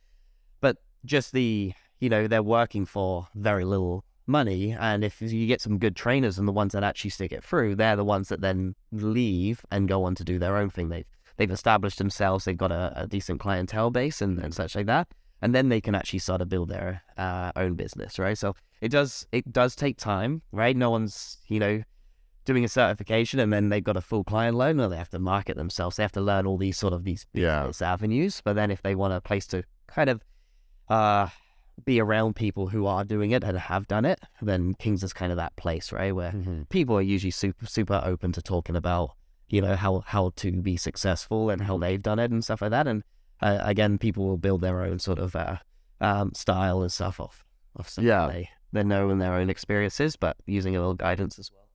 But 0.61 0.77
just 1.05 1.33
the, 1.33 1.73
you 1.99 2.09
know, 2.09 2.27
they're 2.27 2.43
working 2.43 2.85
for 2.85 3.27
very 3.35 3.65
little 3.65 4.03
money. 4.25 4.75
And 4.77 5.03
if 5.03 5.21
you 5.21 5.47
get 5.47 5.61
some 5.61 5.77
good 5.77 5.95
trainers 5.95 6.37
and 6.37 6.47
the 6.47 6.51
ones 6.51 6.73
that 6.73 6.83
actually 6.83 7.11
stick 7.11 7.31
it 7.31 7.43
through, 7.43 7.75
they're 7.75 7.95
the 7.95 8.05
ones 8.05 8.29
that 8.29 8.41
then 8.41 8.75
leave 8.91 9.65
and 9.71 9.87
go 9.87 10.03
on 10.03 10.15
to 10.15 10.23
do 10.23 10.39
their 10.39 10.57
own 10.57 10.69
thing. 10.69 10.89
They've, 10.89 11.05
they've 11.39 11.49
established 11.49 11.97
themselves, 11.97 12.45
they've 12.45 12.55
got 12.55 12.71
a, 12.71 12.93
a 12.95 13.07
decent 13.07 13.39
clientele 13.39 13.89
base 13.89 14.21
and, 14.21 14.37
and 14.37 14.53
such 14.53 14.75
like 14.75 14.85
that. 14.85 15.07
And 15.41 15.55
then 15.55 15.69
they 15.69 15.79
can 15.81 15.95
actually 15.95 16.19
start 16.19 16.39
to 16.39 16.45
build 16.45 16.67
their 16.69 17.01
uh, 17.17 17.51
own 17.55 17.73
business, 17.75 18.19
right? 18.19 18.37
So 18.37 18.55
it 18.81 18.89
does 18.89 19.25
it 19.31 19.51
does 19.51 19.75
take 19.75 19.97
time, 19.97 20.41
right? 20.51 20.75
No 20.75 20.89
one's, 20.91 21.37
you 21.47 21.59
know, 21.59 21.81
doing 22.43 22.65
a 22.65 22.67
certification 22.67 23.39
and 23.39 23.51
then 23.53 23.69
they've 23.69 23.83
got 23.83 23.95
a 23.95 24.01
full 24.01 24.23
client 24.25 24.57
loan 24.57 24.79
or 24.81 24.89
they 24.89 24.97
have 24.97 25.09
to 25.11 25.19
market 25.19 25.55
themselves. 25.55 25.95
They 25.95 26.03
have 26.03 26.11
to 26.13 26.21
learn 26.21 26.45
all 26.45 26.57
these 26.57 26.77
sort 26.77 26.93
of 26.93 27.03
these 27.05 27.25
Yeah. 27.33 27.71
avenues. 27.81 28.41
But 28.43 28.53
then 28.57 28.69
if 28.69 28.81
they 28.81 28.95
want 28.95 29.13
a 29.13 29.21
place 29.21 29.47
to 29.47 29.63
kind 29.87 30.09
of 30.09 30.21
uh, 30.89 31.27
be 31.85 32.01
around 32.01 32.35
people 32.35 32.67
who 32.67 32.85
are 32.85 33.05
doing 33.05 33.31
it 33.31 33.43
and 33.43 33.57
have 33.57 33.87
done 33.87 34.03
it, 34.03 34.19
then 34.41 34.73
Kings 34.73 35.03
is 35.03 35.13
kind 35.13 35.31
of 35.31 35.37
that 35.37 35.55
place, 35.55 35.93
right? 35.93 36.13
Where 36.13 36.33
people 36.69 36.97
are 36.97 37.01
usually 37.01 37.31
super 37.31 37.65
super 37.65 38.01
open 38.03 38.33
to 38.33 38.41
talking 38.41 38.75
about, 38.75 39.11
you 39.49 39.61
know, 39.61 39.75
how 39.75 40.03
how 40.05 40.31
to 40.37 40.61
be 40.61 40.77
successful 40.77 41.49
and 41.49 41.61
how 41.63 41.77
they've 41.77 42.01
done 42.01 42.19
it 42.19 42.31
and 42.31 42.43
stuff 42.43 42.61
like 42.61 42.71
that. 42.71 42.87
And 42.87 43.03
uh, 43.41 43.59
again, 43.61 43.97
people 43.97 44.25
will 44.25 44.37
build 44.37 44.61
their 44.61 44.81
own 44.81 44.99
sort 44.99 45.19
of 45.19 45.35
uh, 45.35 45.57
um, 46.01 46.33
style 46.33 46.81
and 46.81 46.91
stuff 46.91 47.19
off 47.19 47.43
of 47.75 47.91
Yeah. 47.99 48.27
they 48.27 48.49
they 48.71 48.83
know 48.83 49.09
and 49.09 49.21
their 49.21 49.33
own 49.33 49.49
experiences, 49.49 50.15
but 50.15 50.37
using 50.45 50.75
a 50.75 50.79
little 50.79 50.93
guidance 50.93 51.39
as 51.39 51.51
well. 51.51 51.67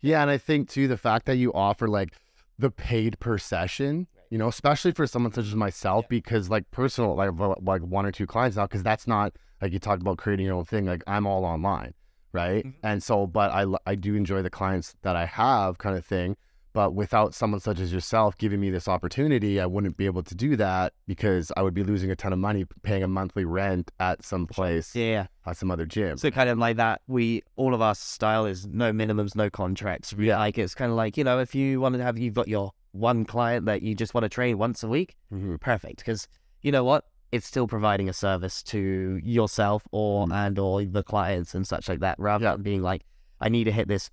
Yeah, 0.00 0.22
and 0.22 0.30
I 0.30 0.38
think 0.38 0.68
too 0.68 0.86
the 0.88 0.96
fact 0.96 1.26
that 1.26 1.36
you 1.36 1.52
offer 1.52 1.88
like 1.88 2.14
the 2.58 2.70
paid 2.70 3.18
per 3.18 3.38
session, 3.38 4.06
you 4.30 4.38
know, 4.38 4.48
especially 4.48 4.92
for 4.92 5.06
someone 5.06 5.32
such 5.32 5.46
as 5.46 5.54
myself, 5.54 6.06
because 6.08 6.48
like 6.50 6.70
personal, 6.70 7.14
like 7.16 7.30
like 7.62 7.82
one 7.82 8.06
or 8.06 8.12
two 8.12 8.26
clients 8.26 8.56
now, 8.56 8.66
because 8.66 8.82
that's 8.82 9.06
not 9.06 9.32
like 9.60 9.72
you 9.72 9.78
talked 9.78 10.02
about 10.02 10.18
creating 10.18 10.46
your 10.46 10.54
own 10.56 10.64
thing. 10.64 10.84
Like 10.86 11.02
I'm 11.06 11.26
all 11.26 11.44
online, 11.44 11.94
right? 12.32 12.64
Mhm. 12.64 12.74
And 12.82 13.02
so, 13.02 13.26
but 13.26 13.50
I 13.50 13.64
I 13.86 13.94
do 13.94 14.14
enjoy 14.14 14.42
the 14.42 14.50
clients 14.50 14.94
that 15.02 15.16
I 15.16 15.26
have, 15.26 15.78
kind 15.78 15.96
of 15.96 16.04
thing. 16.04 16.36
But 16.76 16.92
without 16.94 17.32
someone 17.34 17.60
such 17.60 17.80
as 17.80 17.90
yourself 17.90 18.36
giving 18.36 18.60
me 18.60 18.68
this 18.68 18.86
opportunity, 18.86 19.58
I 19.58 19.64
wouldn't 19.64 19.96
be 19.96 20.04
able 20.04 20.22
to 20.24 20.34
do 20.34 20.56
that 20.56 20.92
because 21.06 21.50
I 21.56 21.62
would 21.62 21.72
be 21.72 21.82
losing 21.82 22.10
a 22.10 22.14
ton 22.16 22.34
of 22.34 22.38
money 22.38 22.66
paying 22.82 23.02
a 23.02 23.08
monthly 23.08 23.46
rent 23.46 23.90
at 23.98 24.22
some 24.22 24.46
place, 24.46 24.94
Yeah. 24.94 25.28
at 25.46 25.56
some 25.56 25.70
other 25.70 25.86
gym. 25.86 26.18
So 26.18 26.30
kind 26.30 26.50
of 26.50 26.58
like 26.58 26.76
that, 26.76 27.00
we 27.06 27.42
all 27.56 27.72
of 27.72 27.80
our 27.80 27.94
style 27.94 28.44
is 28.44 28.66
no 28.66 28.92
minimums, 28.92 29.34
no 29.34 29.48
contracts. 29.48 30.12
We 30.12 30.26
Yeah. 30.26 30.38
like 30.38 30.58
it's 30.58 30.74
kind 30.74 30.90
of 30.90 30.98
like 30.98 31.16
you 31.16 31.24
know 31.24 31.38
if 31.38 31.54
you 31.54 31.80
want 31.80 31.94
to 31.94 32.02
have 32.02 32.18
you've 32.18 32.34
got 32.34 32.46
your 32.46 32.72
one 32.92 33.24
client 33.24 33.64
that 33.64 33.80
you 33.80 33.94
just 33.94 34.12
want 34.12 34.24
to 34.24 34.28
train 34.28 34.58
once 34.58 34.82
a 34.82 34.88
week, 34.88 35.16
Mhm. 35.32 35.58
perfect. 35.58 36.00
Because 36.00 36.28
you 36.60 36.70
know 36.72 36.84
what, 36.84 37.04
it's 37.32 37.46
still 37.46 37.66
providing 37.66 38.10
a 38.10 38.12
service 38.12 38.62
to 38.64 39.18
yourself 39.24 39.88
or 39.92 40.26
Mhm. 40.26 40.32
and 40.34 40.58
or 40.58 40.84
the 40.84 41.02
clients 41.02 41.54
and 41.54 41.66
such 41.66 41.88
like 41.88 42.00
that, 42.00 42.18
rather 42.18 42.44
Yeah. 42.44 42.52
than 42.52 42.62
being 42.62 42.82
like, 42.82 43.06
I 43.40 43.48
need 43.48 43.64
to 43.64 43.72
hit 43.72 43.88
this 43.88 44.10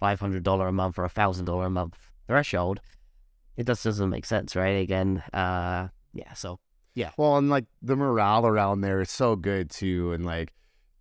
five 0.00 0.18
hundred 0.18 0.42
dollar 0.42 0.66
a 0.66 0.72
month 0.72 0.98
or 0.98 1.04
a 1.04 1.08
thousand 1.08 1.44
dollar 1.44 1.66
a 1.66 1.70
month 1.70 1.96
threshold. 2.26 2.80
It 3.56 3.66
just 3.66 3.84
doesn't 3.84 4.10
make 4.10 4.24
sense, 4.24 4.56
right? 4.56 4.80
Again, 4.80 5.22
uh, 5.32 5.88
yeah. 6.12 6.32
So 6.32 6.58
yeah. 6.94 7.10
Well, 7.16 7.36
and 7.36 7.50
like 7.50 7.66
the 7.82 7.94
morale 7.94 8.46
around 8.46 8.80
there 8.80 9.00
is 9.00 9.10
so 9.10 9.36
good 9.36 9.70
too, 9.70 10.12
and 10.12 10.24
like 10.24 10.52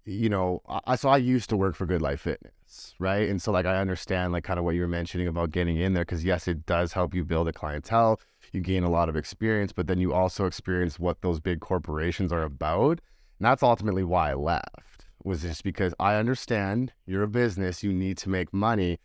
you 0.06 0.30
know, 0.30 0.62
I 0.86 0.96
so 0.96 1.10
I 1.10 1.18
used 1.18 1.50
to 1.50 1.58
work 1.58 1.76
for 1.76 1.86
Good 1.86 2.02
Life 2.02 2.22
Fitness, 2.22 2.96
right? 3.00 3.30
And 3.30 3.42
so 3.42 3.52
like 3.52 3.66
I 3.66 3.78
understand 3.78 4.34
like 4.34 4.44
kind 4.44 4.60
of 4.60 4.66
what 4.66 4.76
you 4.76 4.82
were 4.82 4.88
mentioning 4.88 5.28
about 5.28 5.52
getting 5.52 5.78
in 5.78 5.94
there 5.94 6.04
because 6.04 6.26
yes, 6.26 6.48
it 6.48 6.66
does 6.66 6.94
help 6.94 7.14
you 7.14 7.24
build 7.24 7.48
a 7.48 7.54
clientele. 7.54 8.20
You 8.52 8.62
gain 8.62 8.84
a 8.84 8.90
lot 8.90 9.10
of 9.10 9.16
experience, 9.16 9.72
but 9.72 9.88
then 9.88 10.00
you 10.00 10.14
also 10.14 10.46
experience 10.46 11.00
what 11.00 11.22
those 11.22 11.40
big 11.40 11.60
corporations 11.60 12.34
are 12.34 12.44
about. 12.44 13.00
And 13.40 13.46
that's 13.46 13.62
ultimately 13.62 14.04
why 14.04 14.32
I 14.32 14.34
left. 14.34 14.99
Was 15.24 15.42
just 15.42 15.64
because 15.64 15.94
I 16.00 16.16
understand 16.16 16.94
you're 17.06 17.24
a 17.24 17.28
business, 17.28 17.84
you 17.84 17.92
need 17.92 18.18
to 18.20 18.30
make 18.30 18.54
money, 18.54 19.00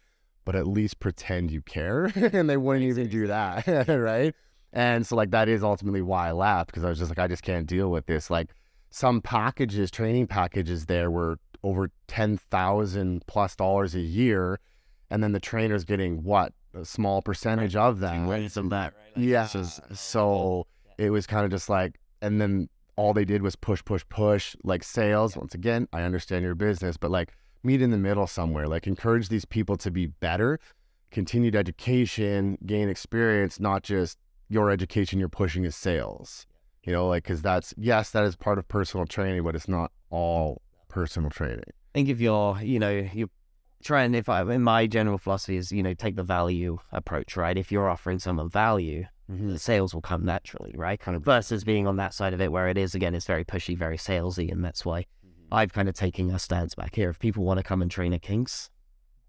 but 0.45 0.55
at 0.55 0.67
least 0.67 1.01
pretend 1.01 1.51
you 1.51 1.61
care. 1.63 2.05
and 2.15 2.49
they 2.49 2.57
wouldn't 2.57 2.85
even 2.85 3.09
do 3.09 3.27
that, 3.27 3.67
right? 3.89 4.35
And 4.73 5.07
so 5.07 5.17
like 5.17 5.31
that 5.33 5.49
is 5.49 5.63
ultimately 5.65 6.03
why 6.03 6.29
I 6.29 6.33
left 6.33 6.69
because 6.69 6.85
I 6.85 6.89
was 6.89 6.99
just 6.99 7.11
like 7.11 7.19
I 7.19 7.27
just 7.27 7.43
can't 7.43 7.67
deal 7.67 7.91
with 7.91 8.07
this. 8.07 8.31
Like 8.31 8.51
some 8.91 9.21
packages, 9.21 9.91
training 9.91 10.27
packages 10.29 10.87
there 10.87 11.11
were 11.11 11.39
over 11.65 11.91
ten 12.07 12.37
thousand 12.39 13.27
plus 13.27 13.57
dollars 13.57 13.95
a 13.95 14.01
year, 14.01 14.61
and 15.11 15.23
then 15.23 15.33
the 15.33 15.41
trainer's 15.41 15.85
getting 15.85 16.23
what 16.23 16.53
a 16.75 16.85
small 16.85 17.23
percentage 17.23 17.75
of 17.77 18.01
that. 18.01 18.51
Some 18.53 18.69
that, 18.71 18.95
right? 18.95 19.17
Like, 19.17 19.25
Yeah. 19.25 19.49
just- 19.51 19.81
So 19.97 20.67
it 20.99 21.11
was 21.11 21.27
kind 21.27 21.45
of 21.45 21.51
just 21.51 21.69
like, 21.69 21.99
and 22.23 22.41
then 22.41 22.69
all 22.97 23.13
they 23.13 23.25
did 23.25 23.43
was 23.43 23.57
push, 23.57 23.85
push, 23.85 24.05
push, 24.09 24.57
like 24.63 24.83
sales. 24.83 25.37
Once 25.37 25.55
again, 25.55 25.89
I 25.93 26.03
understand 26.03 26.45
your 26.45 26.55
business, 26.55 26.97
but 26.97 27.11
like 27.11 27.33
meet 27.63 27.83
in 27.83 27.91
the 27.91 27.99
middle 27.99 28.27
somewhere. 28.27 28.67
Like 28.67 28.87
encourage 28.87 29.29
these 29.29 29.45
people 29.45 29.77
to 29.79 29.91
be 29.91 30.07
better, 30.07 30.59
continued 31.11 31.57
education, 31.57 32.59
gain 32.67 32.89
experience, 32.89 33.59
not 33.59 33.83
just 33.83 34.19
your 34.49 34.71
education 34.71 35.19
you're 35.19 35.29
pushing 35.29 35.65
is 35.65 35.75
sales. 35.75 36.47
You 36.85 36.93
know, 36.93 37.09
like 37.09 37.25
because 37.25 37.43
that's 37.43 37.75
yes, 37.79 38.11
that 38.11 38.25
is 38.25 38.37
part 38.37 38.59
of 38.59 38.69
personal 38.69 39.07
training, 39.07 39.43
but 39.43 39.55
it's 39.55 39.69
not 39.69 39.91
all 40.11 40.61
personal 40.89 41.31
training. 41.31 41.65
I 41.67 41.99
think 41.99 42.09
if 42.09 42.21
you're, 42.21 42.59
you 42.61 42.79
know, 42.79 42.91
you 42.91 43.31
try 43.83 44.03
and 44.03 44.15
if 44.17 44.29
I, 44.29 44.43
in 44.43 44.63
my 44.63 44.87
general 44.87 45.19
philosophy 45.19 45.57
is, 45.57 45.73
you 45.73 45.83
know, 45.83 45.95
take 45.95 46.17
the 46.17 46.23
value 46.23 46.79
approach, 46.93 47.37
right? 47.37 47.57
If 47.57 47.71
you're 47.71 47.89
offering 47.89 48.19
someone 48.19 48.51
value, 48.51 49.07
the 49.29 49.59
sales 49.59 49.95
will 49.95 50.03
come 50.03 50.25
naturally, 50.25 50.73
right? 50.77 51.01
Kind 51.01 51.17
of 51.17 51.25
versus 51.25 51.65
being 51.65 51.87
on 51.87 51.97
that 51.97 52.13
side 52.15 52.35
of 52.35 52.41
it 52.41 52.53
where 52.53 52.69
it 52.69 52.77
is 52.77 52.95
again, 52.95 53.15
it's 53.15 53.27
very 53.27 53.45
pushy, 53.45 53.77
very 53.77 53.97
salesy, 53.97 54.51
and 54.53 54.65
that's 54.65 54.85
why 54.85 55.07
I've 55.51 55.73
kind 55.73 55.89
of 55.89 55.95
taken 55.95 56.31
a 56.31 56.39
stance 56.39 56.75
back 56.75 56.95
here. 56.95 57.11
If 57.11 57.19
people 57.19 57.45
want 57.45 57.59
to 57.59 57.65
come 57.65 57.81
and 57.81 57.91
train 57.91 58.13
at 58.13 58.23
Kings, 58.23 58.71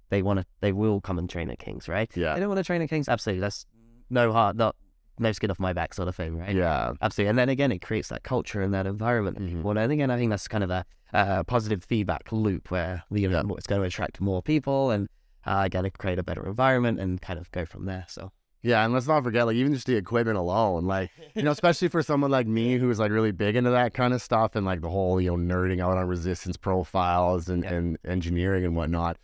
they 0.10 0.22
want 0.22 0.40
to, 0.40 0.46
they 0.62 0.72
will 0.72 1.02
come 1.02 1.18
and 1.18 1.30
train 1.30 1.50
at 1.50 1.60
Kings, 1.60 1.88
right? 1.88 2.10
Yeah. 2.16 2.34
They 2.34 2.40
don't 2.40 2.50
want 2.50 2.60
to 2.60 2.64
train 2.64 2.82
at 2.82 2.90
Kings, 2.90 3.08
absolutely. 3.08 3.42
That's 3.42 3.66
no 4.10 4.32
hard, 4.32 4.58
not 4.58 4.76
no 5.18 5.32
skin 5.32 5.50
off 5.50 5.60
my 5.60 5.74
back 5.74 5.94
sort 5.94 6.08
of 6.08 6.16
thing, 6.16 6.38
right? 6.38 6.56
Yeah. 6.56 6.94
Absolutely. 7.02 7.30
And 7.30 7.40
then 7.40 7.50
again, 7.50 7.72
it 7.72 7.80
creates 7.80 8.10
that 8.10 8.24
culture 8.24 8.62
and 8.62 8.74
that 8.74 8.86
environment. 8.86 9.38
Mhm. 9.40 9.64
Well, 9.64 9.78
and 9.78 9.92
again, 9.92 10.12
I 10.12 10.18
think 10.18 10.30
that's 10.30 10.48
kind 10.48 10.64
of 10.64 10.70
a, 10.70 10.86
a 11.14 11.44
positive 11.44 11.84
feedback 11.84 12.32
loop 12.32 12.70
where 12.70 13.04
you 13.12 13.30
know, 13.30 13.56
it's 13.58 13.68
going 13.68 13.82
to 13.82 13.88
attract 13.88 14.20
more 14.20 14.42
people 14.42 14.92
and 14.92 15.08
uh, 15.46 15.70
to 15.70 15.92
create 15.92 16.20
a 16.20 16.24
better 16.24 16.46
environment 16.46 17.00
and 17.00 17.22
kind 17.22 17.40
of 17.40 17.50
go 17.52 17.66
from 17.66 17.86
there. 17.86 18.06
So, 18.10 18.32
Yeah, 18.66 18.84
and 18.84 18.94
let's 18.94 19.06
not 19.08 19.24
forget, 19.24 19.46
like 19.46 19.56
even 19.58 19.74
just 19.76 19.86
the 19.86 19.96
equipment 19.96 20.38
alone, 20.38 20.86
like 20.86 21.12
you 21.36 21.44
know, 21.44 21.52
especially 21.60 21.88
for 21.88 22.02
someone 22.02 22.32
like 22.32 22.48
me 22.48 22.78
who 22.78 22.90
is 22.90 22.98
like 22.98 23.12
really 23.12 23.32
big 23.32 23.56
into 23.56 23.70
that 23.70 23.94
kind 23.94 24.12
of 24.14 24.22
stuff 24.24 24.56
and 24.56 24.66
like 24.66 24.82
the 24.82 24.90
whole 24.90 25.22
you 25.22 25.30
know 25.30 25.56
nerding 25.56 25.80
out 25.82 25.98
on 25.98 26.08
resistance 26.08 26.58
profiles 26.58 27.48
and 27.48 27.64
Yeah. 27.64 27.74
and 27.74 27.98
engineering 28.06 28.66
and 28.66 28.76
whatnot. 28.76 29.18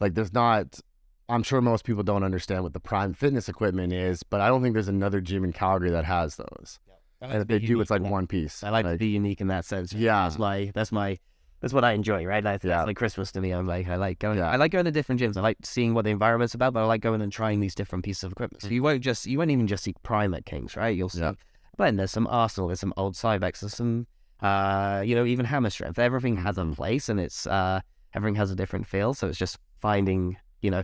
Like, 0.00 0.14
there's 0.14 0.32
not. 0.32 0.80
I'm 1.28 1.42
sure 1.42 1.60
most 1.60 1.84
people 1.84 2.02
don't 2.02 2.24
understand 2.24 2.62
what 2.64 2.72
the 2.72 2.80
Prime 2.80 3.12
Fitness 3.14 3.48
equipment 3.48 3.92
is, 3.92 4.22
but 4.24 4.40
I 4.40 4.48
don't 4.48 4.62
think 4.62 4.72
there's 4.74 4.88
another 4.88 5.20
gym 5.20 5.44
in 5.44 5.52
Calgary 5.52 5.90
that 5.90 6.04
has 6.06 6.36
those. 6.36 6.80
and 7.20 7.42
if 7.42 7.46
they 7.48 7.58
do, 7.58 7.80
it's 7.80 7.90
like 7.90 8.02
one 8.02 8.26
piece. 8.26 8.64
I 8.64 8.70
like 8.70 8.86
to 8.86 8.96
be 8.96 9.08
unique 9.08 9.40
in 9.40 9.46
that 9.48 9.64
sense. 9.64 9.92
Yeah. 9.92 10.22
That's 10.24 10.38
my, 10.38 10.70
that's 10.74 10.90
my, 10.90 11.18
that's 11.60 11.72
what 11.72 11.84
I 11.84 11.92
enjoy, 11.92 12.24
right? 12.24 12.42
That's, 12.42 12.64
Yeah. 12.64 12.76
that's 12.78 12.86
like 12.86 12.96
Christmas 12.96 13.32
to 13.32 13.40
me. 13.40 13.50
I'm 13.52 13.66
like, 13.66 13.88
I 13.88 13.96
like 13.96 14.18
going, 14.18 14.38
Yeah. 14.38 14.50
I 14.50 14.56
like 14.56 14.70
going 14.72 14.84
to 14.84 14.90
different 14.90 15.20
gyms. 15.20 15.36
I 15.36 15.40
like 15.40 15.58
seeing 15.64 15.94
what 15.94 16.04
the 16.04 16.10
environment's 16.10 16.54
about, 16.54 16.72
but 16.72 16.80
I 16.82 16.86
like 16.86 17.00
going 17.00 17.20
and 17.22 17.32
trying 17.32 17.60
these 17.60 17.74
different 17.74 18.04
pieces 18.04 18.24
of 18.24 18.32
equipment. 18.32 18.62
So 18.62 18.68
you 18.68 18.82
won't 18.82 19.00
just, 19.02 19.26
you 19.26 19.38
won't 19.38 19.50
even 19.50 19.66
just 19.66 19.84
see 19.84 19.94
Prime 20.02 20.34
at 20.34 20.44
Kings, 20.46 20.76
right? 20.76 20.96
You'll 20.96 21.08
see, 21.08 21.20
Yeah. 21.20 21.32
but 21.76 21.96
there's 21.96 22.10
some 22.12 22.26
Arsenal, 22.28 22.68
there's 22.68 22.80
some 22.80 22.94
old 22.96 23.14
Cybex, 23.14 23.60
there's 23.60 23.74
some, 23.74 24.06
uh, 24.40 25.02
you 25.04 25.14
know, 25.14 25.24
even 25.24 25.46
Hammer 25.46 25.70
Strength. 25.70 25.98
Everything 25.98 26.36
has 26.36 26.58
a 26.58 26.64
place 26.66 27.08
and 27.08 27.18
it's, 27.18 27.46
uh, 27.46 27.80
everything 28.14 28.36
has 28.36 28.50
a 28.50 28.56
different 28.56 28.86
feel. 28.86 29.14
So 29.14 29.26
it's 29.28 29.38
just 29.38 29.58
finding, 29.80 30.36
you 30.62 30.70
know, 30.70 30.82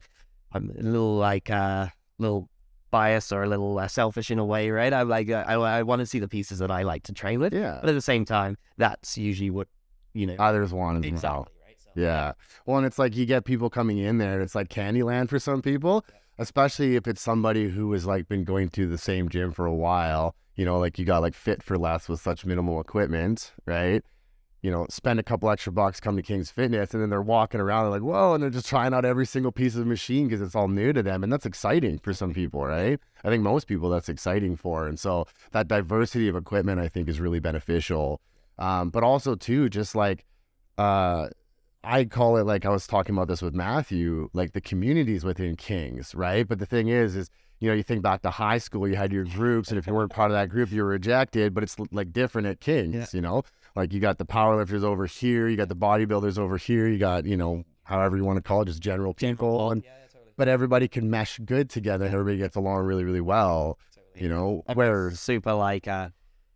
I'm 0.52 0.70
a 0.78 0.82
little 0.82 1.16
like, 1.16 1.50
uh, 1.50 1.86
little 2.18 2.48
bias 2.90 3.32
or 3.32 3.42
a 3.42 3.48
little 3.48 3.78
uh, 3.78 3.88
selfish 3.88 4.30
in 4.30 4.38
a 4.38 4.44
way, 4.44 4.70
right? 4.70 4.92
I'm 4.92 5.08
like, 5.08 5.28
uh, 5.28 5.44
I, 5.46 5.54
I 5.54 5.82
want 5.82 6.00
to 6.00 6.06
see 6.06 6.20
the 6.20 6.28
pieces 6.28 6.60
that 6.60 6.70
I 6.70 6.82
like 6.82 7.02
to 7.04 7.12
train 7.12 7.40
with. 7.40 7.52
Yeah, 7.52 7.78
But 7.80 7.90
at 7.90 7.94
the 7.94 8.00
same 8.00 8.24
time, 8.24 8.56
that's 8.76 9.18
usually 9.18 9.50
what 9.50 9.66
you 10.14 10.26
know. 10.26 10.36
others 10.38 10.72
want 10.72 11.04
as 11.04 11.22
well. 11.22 11.48
right? 11.66 11.76
So, 11.78 11.90
Yeah. 11.94 12.32
Well, 12.64 12.78
and 12.78 12.86
it's 12.86 12.98
like 12.98 13.14
you 13.14 13.26
get 13.26 13.44
people 13.44 13.68
coming 13.68 13.98
in 13.98 14.18
there, 14.18 14.34
and 14.34 14.42
it's 14.42 14.54
like 14.54 14.68
Candyland 14.68 15.28
for 15.28 15.38
some 15.38 15.60
people, 15.60 16.04
especially 16.38 16.96
if 16.96 17.06
it's 17.06 17.20
somebody 17.20 17.68
who 17.68 17.92
has 17.92 18.06
like 18.06 18.28
been 18.28 18.44
going 18.44 18.70
to 18.70 18.86
the 18.86 18.98
same 18.98 19.28
gym 19.28 19.52
for 19.52 19.66
a 19.66 19.74
while. 19.74 20.34
You 20.56 20.64
know, 20.64 20.78
like 20.78 20.98
you 20.98 21.04
got 21.04 21.20
like 21.20 21.34
fit 21.34 21.62
for 21.62 21.76
less 21.76 22.08
with 22.08 22.20
such 22.20 22.46
minimal 22.46 22.80
equipment, 22.80 23.52
right? 23.66 24.02
You 24.62 24.70
know, 24.70 24.86
spend 24.88 25.20
a 25.20 25.22
couple 25.22 25.50
extra 25.50 25.72
bucks, 25.72 26.00
come 26.00 26.16
to 26.16 26.22
King's 26.22 26.50
Fitness, 26.50 26.94
and 26.94 27.02
then 27.02 27.10
they're 27.10 27.20
walking 27.20 27.60
around, 27.60 27.84
they're 27.84 28.00
like, 28.00 28.02
whoa, 28.02 28.32
and 28.32 28.42
they're 28.42 28.48
just 28.48 28.66
trying 28.66 28.94
out 28.94 29.04
every 29.04 29.26
single 29.26 29.52
piece 29.52 29.74
of 29.74 29.80
the 29.80 29.84
machine 29.84 30.26
because 30.26 30.40
it's 30.40 30.54
all 30.54 30.68
new 30.68 30.90
to 30.94 31.02
them. 31.02 31.22
And 31.22 31.30
that's 31.30 31.44
exciting 31.44 31.98
for 31.98 32.14
some 32.14 32.32
people, 32.32 32.64
right? 32.64 32.98
I 33.24 33.28
think 33.28 33.42
most 33.42 33.66
people 33.66 33.90
that's 33.90 34.08
exciting 34.08 34.56
for. 34.56 34.88
And 34.88 34.98
so 34.98 35.26
that 35.50 35.68
diversity 35.68 36.28
of 36.28 36.36
equipment, 36.36 36.80
I 36.80 36.88
think, 36.88 37.10
is 37.10 37.20
really 37.20 37.40
beneficial. 37.40 38.22
Um, 38.58 38.90
but 38.90 39.02
also, 39.02 39.34
too, 39.34 39.68
just 39.68 39.94
like, 39.94 40.24
uh, 40.78 41.28
I 41.82 42.04
call 42.04 42.36
it 42.38 42.44
like 42.46 42.64
I 42.64 42.70
was 42.70 42.86
talking 42.86 43.14
about 43.14 43.28
this 43.28 43.42
with 43.42 43.54
Matthew, 43.54 44.30
like 44.32 44.52
the 44.52 44.60
communities 44.60 45.24
within 45.24 45.56
Kings, 45.56 46.14
right? 46.14 46.46
But 46.48 46.58
the 46.58 46.66
thing 46.66 46.88
is, 46.88 47.14
is 47.14 47.30
you 47.60 47.68
know, 47.68 47.74
you 47.74 47.82
think 47.82 48.02
back 48.02 48.22
to 48.22 48.30
high 48.30 48.58
school, 48.58 48.88
you 48.88 48.96
had 48.96 49.12
your 49.12 49.24
groups, 49.24 49.68
and 49.70 49.78
if 49.78 49.86
you 49.86 49.92
weren't 49.94 50.10
part 50.12 50.30
of 50.30 50.34
that 50.34 50.48
group, 50.48 50.70
you 50.72 50.82
were 50.82 50.88
rejected. 50.88 51.52
But 51.54 51.62
it's 51.62 51.76
like 51.92 52.12
different 52.12 52.46
at 52.46 52.60
Kings, 52.60 52.94
Yeah. 52.94 53.06
you 53.12 53.20
know, 53.20 53.42
like 53.76 53.92
you 53.92 54.00
got 54.00 54.18
the 54.18 54.24
powerlifters 54.24 54.82
over 54.82 55.06
here, 55.06 55.48
you 55.48 55.56
got 55.56 55.68
the 55.68 55.76
bodybuilders 55.76 56.38
over 56.38 56.56
here, 56.56 56.88
you 56.88 56.98
got 56.98 57.26
you 57.26 57.36
know, 57.36 57.64
however 57.84 58.16
you 58.16 58.24
want 58.24 58.36
to 58.38 58.42
call 58.42 58.62
it, 58.62 58.66
just 58.66 58.80
general 58.82 59.12
people, 59.14 59.70
and, 59.70 59.82
but 60.36 60.48
everybody 60.48 60.88
can 60.88 61.10
mesh 61.10 61.38
good 61.44 61.68
together, 61.70 62.06
and 62.06 62.14
everybody 62.14 62.38
gets 62.38 62.56
along 62.56 62.84
really, 62.84 63.04
really 63.04 63.20
well, 63.20 63.78
you 64.16 64.28
know. 64.28 64.62
Where 64.74 65.10
super 65.12 65.52
like 65.52 65.86
uh, 65.86 66.08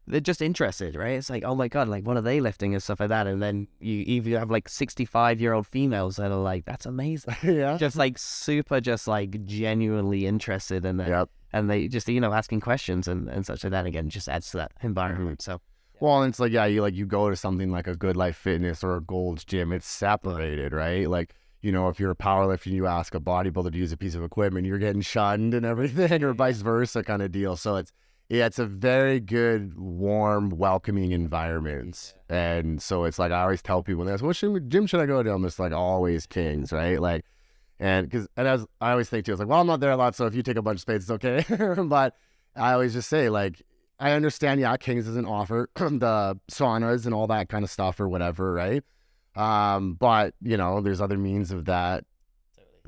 they're 0.09 0.21
just 0.21 0.43
interested, 0.43 0.95
right? 0.95 1.13
It's 1.13 1.31
like, 1.31 1.45
oh 1.45 1.55
my 1.55 1.69
god, 1.69 1.89
like 1.89 2.05
what 2.05 2.17
are 2.17 2.23
they 2.23 2.41
lifting 2.41 2.75
and 2.75 2.83
stuff 2.83 3.01
like 3.01 3.11
that, 3.11 3.27
and 3.27 3.43
then 3.43 3.69
you 3.81 4.03
even 4.07 4.33
have 4.33 4.51
like 4.51 4.69
sixty-five 4.69 5.41
year 5.41 5.53
old 5.53 5.67
females 5.67 6.17
that 6.17 6.31
are 6.31 6.37
like, 6.37 6.65
that's 6.65 6.87
amazing, 6.87 7.37
yeah, 7.43 7.77
just 7.77 7.97
like 7.97 8.19
super, 8.19 8.81
just 8.81 9.07
like 9.07 9.45
genuinely 9.45 10.27
interested 10.27 10.85
in 10.85 11.01
it, 11.01 11.09
yep. 11.09 11.29
and 11.53 11.71
they 11.71 11.89
just 11.89 12.09
you 12.09 12.21
know 12.21 12.33
asking 12.33 12.61
questions 12.61 13.07
and 13.07 13.29
and 13.29 13.47
such 13.47 13.65
like 13.65 13.71
that. 13.73 13.87
Again, 13.87 14.09
just 14.09 14.29
adds 14.29 14.51
to 14.51 14.57
that 14.59 14.73
environment. 14.83 15.43
So 15.43 15.61
Well, 16.01 16.23
and 16.23 16.31
it's 16.31 16.41
like, 16.41 16.53
yeah, 16.53 16.67
you 16.67 16.83
like 16.83 16.95
you 16.95 17.07
go 17.07 17.31
to 17.31 17.37
something 17.37 17.71
like 17.71 17.87
a 17.87 17.97
Good 17.97 18.17
Life 18.17 18.37
Fitness 18.37 18.83
or 18.83 18.97
a 18.97 19.01
Gold's 19.01 19.45
Gym, 19.45 19.73
it's 19.73 19.89
separated, 19.89 20.73
right? 20.73 21.09
Like, 21.09 21.35
you 21.61 21.73
know, 21.73 21.89
if 21.89 21.99
you're 21.99 22.13
a 22.13 22.17
powerlifter 22.17 22.67
and 22.67 22.75
you 22.75 22.87
ask 22.87 23.15
a 23.15 23.21
bodybuilder 23.21 23.73
to 23.73 23.79
use 23.79 23.93
a 23.93 23.97
piece 23.97 24.15
of 24.15 24.23
equipment, 24.23 24.67
you're 24.67 24.79
getting 24.79 25.03
shunned 25.03 25.55
and 25.55 25.67
everything, 25.67 26.23
or 26.25 26.33
vice 26.33 26.61
versa 26.61 27.03
kind 27.03 27.23
of 27.23 27.33
deal. 27.33 27.57
So 27.57 27.77
it's 27.77 27.93
yeah, 28.29 28.45
it's 28.45 28.59
a 28.59 28.67
very 28.67 29.21
good, 29.21 29.79
warm, 29.79 30.51
welcoming 30.51 31.13
environment. 31.13 32.15
And 32.29 32.81
so 32.83 33.05
it's 33.05 33.19
like 33.19 33.33
I 33.33 33.43
always 33.43 33.63
tell 33.63 33.83
people, 33.83 34.01
when 34.01 34.07
they 34.07 34.13
ask, 34.13 34.23
what 34.23 34.37
should, 34.37 34.71
gym 34.71 34.87
should 34.87 35.01
I 35.01 35.07
go 35.07 35.23
to? 35.23 35.33
I'm 35.33 35.43
just 35.43 35.59
like 35.59 35.73
always 35.73 36.27
Kings, 36.27 36.71
right? 36.71 37.01
Like, 37.01 37.25
and 37.81 38.07
because 38.09 38.29
and 38.37 38.47
as 38.47 38.67
I 38.81 38.91
always 38.91 39.09
think 39.09 39.25
too, 39.25 39.33
it's 39.33 39.39
like, 39.39 39.49
well, 39.49 39.61
I'm 39.61 39.67
not 39.67 39.81
there 39.81 39.93
a 39.93 39.97
lot, 39.97 40.15
so 40.15 40.27
if 40.27 40.35
you 40.35 40.43
take 40.43 40.57
a 40.57 40.63
bunch 40.63 40.77
of 40.77 40.81
space, 40.83 41.09
it's 41.09 41.11
okay. 41.11 41.45
but 41.85 42.17
I 42.55 42.73
always 42.73 42.93
just 42.93 43.09
say 43.09 43.31
like, 43.31 43.63
I 43.99 44.13
understand, 44.13 44.61
yeah, 44.61 44.77
Kings 44.77 45.07
doesn't 45.07 45.27
offer 45.27 45.71
the 45.77 46.39
saunas 46.51 47.07
and 47.07 47.15
all 47.15 47.29
that 47.29 47.49
kind 47.49 47.65
of 47.65 47.71
stuff 47.71 47.99
or 47.99 48.09
whatever, 48.09 48.53
right? 48.53 48.85
Um, 49.37 49.95
but 49.95 50.35
you 50.43 50.57
know, 50.57 50.83
there's 50.83 51.01
other 51.01 51.17
means 51.17 51.51
of 51.51 51.65
that 51.65 52.05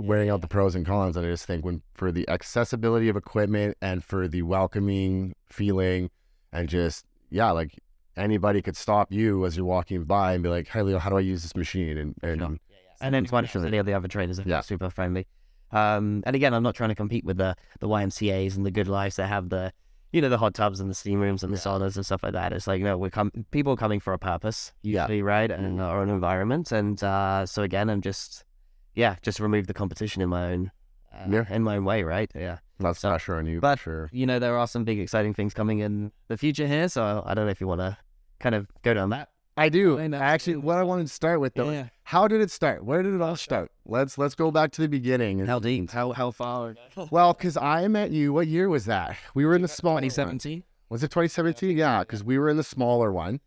weighing 0.01 0.31
out 0.31 0.41
the 0.41 0.49
pros 0.49 0.75
and 0.75 0.85
cons. 0.87 1.17
And 1.17 1.27
I 1.27 1.31
just 1.31 1.47
think 1.47 1.65
when 1.65 1.83
for 1.95 2.11
the 2.11 2.29
accessibility 2.29 3.09
of 3.09 3.17
equipment 3.17 3.77
and 3.83 4.03
for 4.03 4.27
the 4.29 4.43
welcoming 4.43 5.35
feeling 5.49 6.11
and 6.53 6.69
just 6.69 7.05
yeah, 7.31 7.51
like 7.53 7.79
anybody 8.17 8.61
could 8.63 8.77
stop 8.77 9.13
you 9.13 9.45
as 9.47 9.57
you're 9.57 9.67
walking 9.67 10.05
by 10.05 10.33
and 10.35 10.43
be 10.43 10.49
like, 10.49 10.69
Hey 10.69 10.83
Leo, 10.83 10.99
how 10.99 11.11
do 11.11 11.17
I 11.17 11.21
use 11.21 11.43
this 11.43 11.55
machine? 11.55 11.97
And 11.99 12.15
and 12.23 12.41
Sure. 12.41 12.57
and 13.01 13.15
then 13.15 13.25
one 13.27 13.47
Sure. 13.47 13.65
any 13.65 13.77
of 13.79 13.87
the 13.87 13.95
other 13.95 14.09
trainers 14.09 14.39
are 14.41 14.45
Yeah. 14.47 14.61
super 14.61 14.91
friendly. 14.91 15.27
Um, 15.73 16.23
and 16.27 16.35
again, 16.35 16.53
I'm 16.53 16.65
not 16.65 16.75
trying 16.75 16.89
to 16.89 16.95
compete 16.97 17.25
with 17.25 17.37
the 17.37 17.55
the 17.79 17.87
YMCA's 17.89 18.57
and 18.57 18.67
the 18.67 18.71
Good 18.73 18.89
Lives 18.89 19.17
that 19.17 19.29
have 19.29 19.49
the 19.51 19.73
you 20.13 20.21
know 20.21 20.29
the 20.29 20.39
hot 20.39 20.55
tubs 20.55 20.81
and 20.81 20.91
the 20.91 20.95
steam 20.95 21.21
rooms 21.21 21.45
and 21.45 21.53
the 21.53 21.57
Yeah. 21.57 21.63
saunas 21.79 21.95
and 21.95 22.05
stuff 22.05 22.25
like 22.25 22.33
that. 22.33 22.53
It's 22.53 22.67
like 22.67 22.83
no, 22.83 22.99
we're 22.99 23.11
com- 23.11 23.31
people 23.53 23.75
are 23.75 23.77
coming 23.77 24.01
for 24.01 24.13
a 24.13 24.19
purpose 24.19 24.73
Yeah. 24.83 25.03
usually, 25.03 25.23
right, 25.23 25.51
and 25.53 25.81
or 25.81 26.03
an 26.03 26.09
environment. 26.11 26.73
And 26.73 27.01
uh, 27.05 27.47
so 27.47 27.63
again, 27.63 27.89
I'm 27.89 28.01
just 28.01 28.45
yeah, 28.95 29.17
just 29.23 29.41
remove 29.41 29.67
the 29.67 29.75
competition 29.75 30.23
in 30.23 30.29
my 30.29 30.53
own 30.53 30.71
uh, 31.13 31.27
Yeah. 31.29 31.45
in 31.51 31.63
my 31.63 31.77
own 31.77 31.85
way, 31.85 32.03
right? 32.03 32.31
Yeah. 32.35 32.59
that's 32.79 33.01
pressure 33.01 33.37
on 33.37 33.47
you 33.47 33.61
But- 33.61 33.79
sure. 33.81 34.09
You 34.13 34.27
know, 34.27 34.39
there 34.39 34.57
are 34.57 34.67
some 34.67 34.85
big 34.85 34.99
exciting 35.01 35.35
things 35.35 35.53
coming 35.55 35.81
in 35.81 36.13
the 36.29 36.37
future 36.37 36.67
here. 36.67 36.89
So 36.89 37.23
I 37.27 37.35
don't 37.35 37.45
know 37.47 37.51
if 37.51 37.61
you 37.61 37.67
want 37.67 37.81
to 37.81 37.99
kind 38.39 38.55
of 38.55 38.67
go 38.83 38.95
down 38.95 39.11
that. 39.11 39.29
I 39.57 39.69
do. 39.69 39.99
I. 39.99 40.07
Actually, 40.17 40.57
what 40.57 40.79
I 40.79 40.83
wanted 40.85 41.07
to 41.09 41.13
start 41.13 41.41
with 41.41 41.53
though, 41.55 41.71
Yeah. 41.71 41.89
how 42.05 42.27
did 42.29 42.41
it 42.41 42.51
start? 42.51 42.83
Where 42.85 43.03
did 43.03 43.13
it 43.13 43.21
all 43.21 43.37
start? 43.37 43.71
Let's 43.85 44.17
let's 44.17 44.35
go 44.35 44.51
back 44.51 44.71
to 44.73 44.81
the 44.81 44.89
beginning. 44.89 45.45
How 45.45 45.59
deep? 45.59 45.91
How 45.91 46.13
how 46.13 46.31
far? 46.31 46.77
Well, 47.11 47.35
because 47.35 47.57
I 47.59 47.87
met 47.89 48.11
you. 48.13 48.33
What 48.33 48.47
year 48.47 48.69
was 48.71 48.87
that? 48.87 49.17
We 49.35 49.45
were 49.45 49.55
in 49.55 49.61
the 49.63 49.69
small. 49.69 49.95
one. 49.95 50.03
2017. 50.05 50.63
Was 50.89 51.03
it 51.03 51.09
2017? 51.09 51.77
Yeah, 51.77 51.99
because 52.01 52.25
we 52.25 52.39
were 52.39 52.49
in 52.49 52.57
the 52.57 52.63
smaller 52.65 53.13
one, 53.13 53.41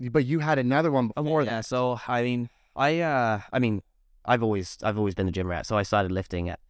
but 0.00 0.24
you 0.24 0.40
had 0.40 0.58
another 0.58 0.90
one 0.90 1.08
before 1.14 1.42
yeah. 1.44 1.50
that. 1.50 1.66
So 1.66 2.00
I 2.08 2.22
mean, 2.22 2.48
I 2.74 2.98
uh, 3.00 3.40
I 3.52 3.58
mean, 3.60 3.82
I've 4.24 4.42
always 4.42 4.78
I've 4.82 4.98
always 4.98 5.14
been 5.14 5.28
a 5.28 5.32
gym 5.32 5.46
rat. 5.48 5.66
So 5.66 5.76
I 5.76 5.82
started 5.82 6.12
lifting 6.12 6.48
at. 6.48 6.60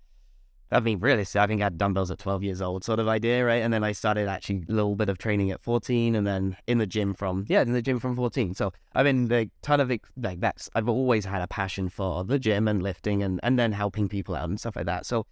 I 0.71 0.81
mean, 0.81 1.01
really, 1.01 1.27
I 1.35 1.47
think 1.47 1.61
I 1.61 1.65
had 1.65 1.77
dumbbells 1.77 2.11
at 2.11 2.19
12 2.19 2.43
years 2.43 2.63
old, 2.63 2.83
sort 2.83 2.99
of 2.99 3.07
idea, 3.07 3.45
right? 3.45 3.63
And 3.63 3.75
then 3.75 3.85
I 3.85 3.93
started 3.93 4.27
actually 4.27 4.65
a 4.71 4.73
little 4.73 4.97
bit 4.97 5.11
of 5.11 5.19
training 5.19 5.51
at 5.51 5.61
14, 5.61 6.17
and 6.17 6.27
then 6.27 6.57
in 6.67 6.79
the 6.79 6.87
gym 6.87 7.13
from 7.13 7.45
yeah, 7.47 7.61
in 7.61 7.75
the 7.75 7.83
gym 7.83 8.01
from 8.01 8.17
14. 8.17 8.55
So 8.55 8.73
I've 8.95 9.05
been 9.05 9.29
like 9.29 9.51
ton 9.61 9.81
of 9.81 9.93
like 10.17 10.41
that's 10.41 10.71
I've 10.75 10.89
always 10.89 11.27
had 11.27 11.43
a 11.43 11.47
passion 11.47 11.91
for 11.91 12.25
the 12.25 12.39
gym 12.39 12.69
and 12.69 12.83
lifting, 12.83 13.23
and 13.23 13.39
and 13.43 13.59
then 13.59 13.73
helping 13.73 14.09
people 14.09 14.35
out 14.35 14.49
and 14.49 14.59
stuff 14.59 14.77
like 14.77 14.87
that. 14.87 15.05
So 15.05 15.27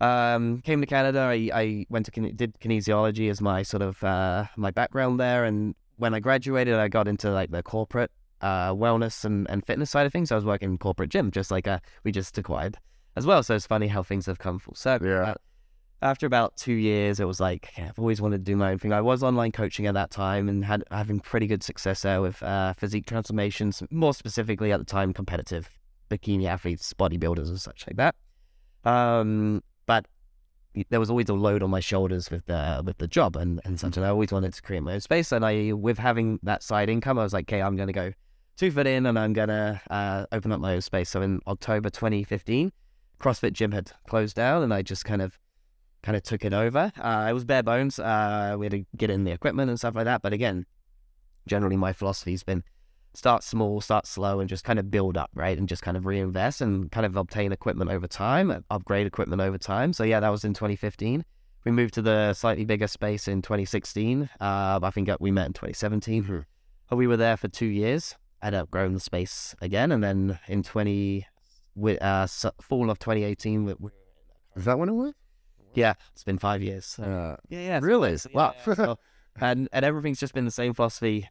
um, 0.00 0.60
came 0.62 0.80
to 0.80 0.86
Canada. 0.86 1.20
I, 1.20 1.50
I 1.52 1.86
went 1.90 2.06
to 2.06 2.32
did 2.32 2.58
kinesiology 2.60 3.30
as 3.30 3.40
my 3.40 3.62
sort 3.62 3.82
of 3.82 4.02
uh, 4.02 4.46
my 4.56 4.70
background 4.70 5.20
there, 5.20 5.44
and 5.44 5.74
when 5.96 6.14
I 6.14 6.20
graduated, 6.20 6.74
I 6.74 6.88
got 6.88 7.08
into 7.08 7.30
like 7.30 7.50
the 7.50 7.62
corporate 7.62 8.10
uh, 8.46 8.74
wellness 8.74 9.24
and, 9.24 9.48
and 9.50 9.66
fitness 9.66 9.90
side 9.90 10.06
of 10.06 10.12
things. 10.12 10.30
I 10.30 10.36
was 10.36 10.44
working 10.44 10.70
in 10.70 10.78
corporate 10.78 11.10
gym, 11.10 11.30
just 11.30 11.50
like 11.50 11.66
uh, 11.66 11.80
we 12.04 12.12
just 12.12 12.38
acquired 12.38 12.76
as 13.16 13.26
well. 13.26 13.42
So 13.42 13.54
it's 13.54 13.66
funny 13.66 13.88
how 13.88 14.02
things 14.02 14.26
have 14.26 14.38
come 14.38 14.58
full 14.58 14.74
circle. 14.74 15.08
Yeah. 15.08 15.30
Uh, 15.30 15.34
after 16.02 16.26
about 16.26 16.56
two 16.56 16.74
years, 16.74 17.18
it 17.20 17.24
was 17.24 17.40
like 17.40 17.72
yeah, 17.76 17.88
I've 17.88 17.98
always 17.98 18.20
wanted 18.20 18.38
to 18.38 18.44
do 18.44 18.54
my 18.54 18.72
own 18.72 18.78
thing. 18.78 18.92
I 18.92 19.00
was 19.00 19.22
online 19.22 19.50
coaching 19.50 19.86
at 19.86 19.94
that 19.94 20.10
time 20.10 20.48
and 20.48 20.64
had 20.64 20.84
having 20.90 21.20
pretty 21.20 21.46
good 21.46 21.62
success 21.62 22.02
there 22.02 22.20
with 22.20 22.42
uh, 22.42 22.74
physique 22.74 23.06
transformations, 23.06 23.82
more 23.90 24.14
specifically 24.14 24.72
at 24.72 24.78
the 24.78 24.84
time 24.84 25.12
competitive 25.12 25.70
bikini 26.10 26.46
athletes, 26.46 26.92
bodybuilders, 26.92 27.48
and 27.48 27.60
such 27.60 27.86
like 27.86 27.96
that. 27.96 28.14
Um, 28.84 29.62
but 29.86 30.06
there 30.90 31.00
was 31.00 31.08
always 31.08 31.30
a 31.30 31.34
load 31.34 31.62
on 31.62 31.70
my 31.70 31.80
shoulders 31.80 32.30
with 32.30 32.44
the 32.44 32.82
with 32.84 32.98
the 32.98 33.08
job 33.08 33.34
and, 33.34 33.60
and 33.64 33.80
such, 33.80 33.96
and 33.96 34.04
I 34.04 34.10
always 34.10 34.30
wanted 34.30 34.52
to 34.52 34.62
create 34.62 34.82
my 34.82 34.92
own 34.92 35.00
space. 35.00 35.32
And 35.32 35.44
I, 35.44 35.72
with 35.72 35.98
having 35.98 36.38
that 36.42 36.62
side 36.62 36.90
income, 36.90 37.18
I 37.18 37.22
was 37.22 37.32
like, 37.32 37.50
okay, 37.50 37.62
I'm 37.62 37.74
gonna 37.74 37.94
go 37.94 38.12
two 38.56 38.70
foot 38.70 38.86
in, 38.86 39.06
and 39.06 39.18
I'm 39.18 39.32
gonna 39.32 39.80
uh, 39.90 40.26
open 40.32 40.52
up 40.52 40.60
my 40.60 40.74
own 40.74 40.80
space. 40.80 41.10
So 41.10 41.22
in 41.22 41.40
October 41.46 41.90
2015, 41.90 42.72
CrossFit 43.20 43.52
Gym 43.52 43.72
had 43.72 43.92
closed 44.08 44.36
down, 44.36 44.62
and 44.62 44.72
I 44.72 44.82
just 44.82 45.04
kind 45.04 45.22
of 45.22 45.38
kind 46.02 46.16
of 46.16 46.22
took 46.22 46.44
it 46.44 46.52
over. 46.52 46.92
Uh, 46.98 47.26
it 47.28 47.32
was 47.32 47.44
bare 47.44 47.62
bones. 47.62 47.98
Uh, 47.98 48.54
we 48.58 48.66
had 48.66 48.72
to 48.72 48.84
get 48.96 49.10
in 49.10 49.24
the 49.24 49.32
equipment 49.32 49.70
and 49.70 49.78
stuff 49.78 49.94
like 49.94 50.04
that. 50.04 50.22
But 50.22 50.32
again, 50.32 50.66
generally 51.48 51.76
my 51.76 51.92
philosophy's 51.92 52.42
been 52.42 52.62
start 53.14 53.42
small, 53.42 53.80
start 53.80 54.06
slow, 54.06 54.40
and 54.40 54.48
just 54.48 54.62
kind 54.62 54.78
of 54.78 54.90
build 54.90 55.16
up, 55.16 55.30
right? 55.34 55.58
And 55.58 55.68
just 55.68 55.82
kind 55.82 55.96
of 55.96 56.06
reinvest 56.06 56.60
and 56.60 56.90
kind 56.92 57.06
of 57.06 57.16
obtain 57.16 57.50
equipment 57.50 57.90
over 57.90 58.06
time, 58.06 58.64
upgrade 58.70 59.06
equipment 59.06 59.42
over 59.42 59.58
time. 59.58 59.92
So 59.92 60.04
yeah, 60.04 60.20
that 60.20 60.28
was 60.28 60.44
in 60.44 60.54
2015. 60.54 61.24
We 61.64 61.72
moved 61.72 61.94
to 61.94 62.02
the 62.02 62.32
slightly 62.34 62.64
bigger 62.64 62.86
space 62.86 63.26
in 63.26 63.42
2016. 63.42 64.30
Uh, 64.40 64.78
I 64.80 64.90
think 64.90 65.08
we 65.18 65.32
met 65.32 65.46
in 65.46 65.52
2017. 65.54 66.44
Uh, 66.92 66.96
We 66.96 67.08
were 67.08 67.16
there 67.16 67.36
for 67.36 67.48
two 67.48 67.66
years. 67.66 68.14
Had 68.46 68.54
outgrown 68.54 68.94
the 68.94 69.00
space 69.00 69.56
again, 69.60 69.90
and 69.90 70.04
then 70.04 70.38
in 70.46 70.62
20, 70.62 71.26
wi- 71.74 71.98
uh, 71.98 72.22
s- 72.22 72.46
fall 72.62 72.90
of 72.90 73.00
2018, 73.00 73.64
we, 73.64 73.74
we, 73.80 73.90
Is 74.54 74.66
that 74.66 74.78
when 74.78 74.88
it 74.88 74.92
was? 74.92 75.14
yeah, 75.74 75.94
it's 76.12 76.22
been 76.22 76.38
five 76.38 76.62
years. 76.62 76.96
Uh, 76.96 77.38
Yeah, 77.48 77.60
yeah. 77.60 77.80
really? 77.82 78.16
Wow. 78.32 78.54
so- 78.62 79.00
and 79.40 79.68
and 79.72 79.84
everything's 79.84 80.20
just 80.20 80.32
been 80.32 80.44
the 80.44 80.52
same 80.52 80.74
philosophy. 80.74 81.28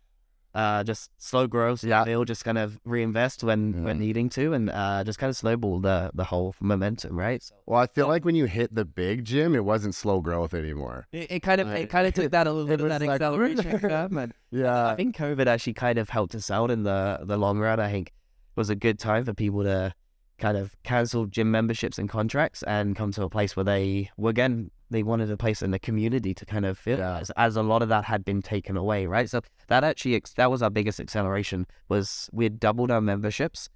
Uh, 0.56 0.84
just 0.86 1.12
slow 1.18 1.48
growth. 1.48 1.84
Yeah. 1.84 2.06
They'll 2.06 2.24
just 2.24 2.46
kind 2.46 2.58
of 2.58 2.80
reinvest 2.86 3.44
when 3.44 3.84
when 3.84 3.98
Yeah. 3.98 4.06
needing 4.08 4.30
to, 4.30 4.54
and 4.54 4.70
uh, 4.70 5.04
just 5.04 5.20
kind 5.20 5.30
of 5.30 5.36
snowball 5.36 5.82
the 5.82 6.12
the 6.14 6.24
whole 6.24 6.56
momentum, 6.62 7.18
right? 7.20 7.44
So 7.44 7.56
well, 7.66 7.82
I 7.82 7.88
feel 7.88 8.08
like 8.08 8.24
when 8.24 8.36
you 8.36 8.46
hit 8.46 8.74
the 8.74 8.86
big 8.86 9.26
gym, 9.26 9.54
it 9.54 9.66
wasn't 9.66 9.96
slow 9.96 10.22
growth 10.22 10.54
anymore. 10.54 11.08
it, 11.12 11.30
it 11.30 11.40
kind 11.42 11.60
of 11.60 11.68
it 11.72 11.90
kind 11.90 12.08
of 12.08 12.14
took 12.14 12.32
that 12.32 12.48
a 12.48 12.52
little 12.56 12.68
bit 12.68 12.80
of 12.80 12.88
that 12.88 13.02
like- 13.02 13.10
acceleration 13.22 13.80
curve, 13.80 14.12
man. 14.12 14.32
I 14.66 14.96
think 14.96 15.18
COVID 15.18 15.46
actually 15.46 15.74
kind 15.74 16.00
of 16.00 16.08
helped 16.10 16.34
us 16.36 16.50
out 16.50 16.72
in 16.72 16.84
the 16.84 17.20
the 17.24 17.36
long 17.38 17.60
run. 17.60 17.80
I 17.82 17.92
think 17.92 18.08
it 18.10 18.60
was 18.60 18.70
a 18.70 18.76
good 18.76 18.98
time 18.98 19.26
for 19.26 19.34
people 19.34 19.64
to 19.64 19.94
kind 20.38 20.58
of 20.58 20.74
cancel 20.84 21.26
gym 21.26 21.50
memberships 21.52 21.98
and 22.00 22.08
contracts 22.10 22.64
and 22.64 22.96
come 22.96 23.12
to 23.12 23.24
a 23.24 23.30
place 23.30 23.56
where 23.58 23.64
they 23.66 24.10
were 24.18 24.30
again 24.30 24.72
they 24.92 25.04
wanted 25.04 25.32
a 25.32 25.38
place 25.38 25.62
in 25.62 25.72
the 25.72 25.80
community 25.80 26.34
to 26.34 26.46
kind 26.46 26.66
of 26.66 26.78
feel 26.78 27.00
Yeah. 27.00 27.18
as, 27.20 27.32
as 27.32 27.56
a 27.56 27.64
lot 27.64 27.82
of 27.82 27.90
that 27.90 28.06
had 28.06 28.24
been 28.24 28.42
taken 28.42 28.78
away, 28.78 29.06
right? 29.08 29.30
So 29.30 29.42
that 29.68 29.84
actually 29.84 30.16
ex- 30.16 30.34
that 30.34 30.52
was 30.52 30.62
our 30.62 30.70
biggest 30.70 31.00
acceleration 31.00 31.66
was 31.90 32.30
we 32.32 32.46
had 32.46 32.60
doubled 32.60 32.92
our 32.92 33.02
memberships 33.02 33.70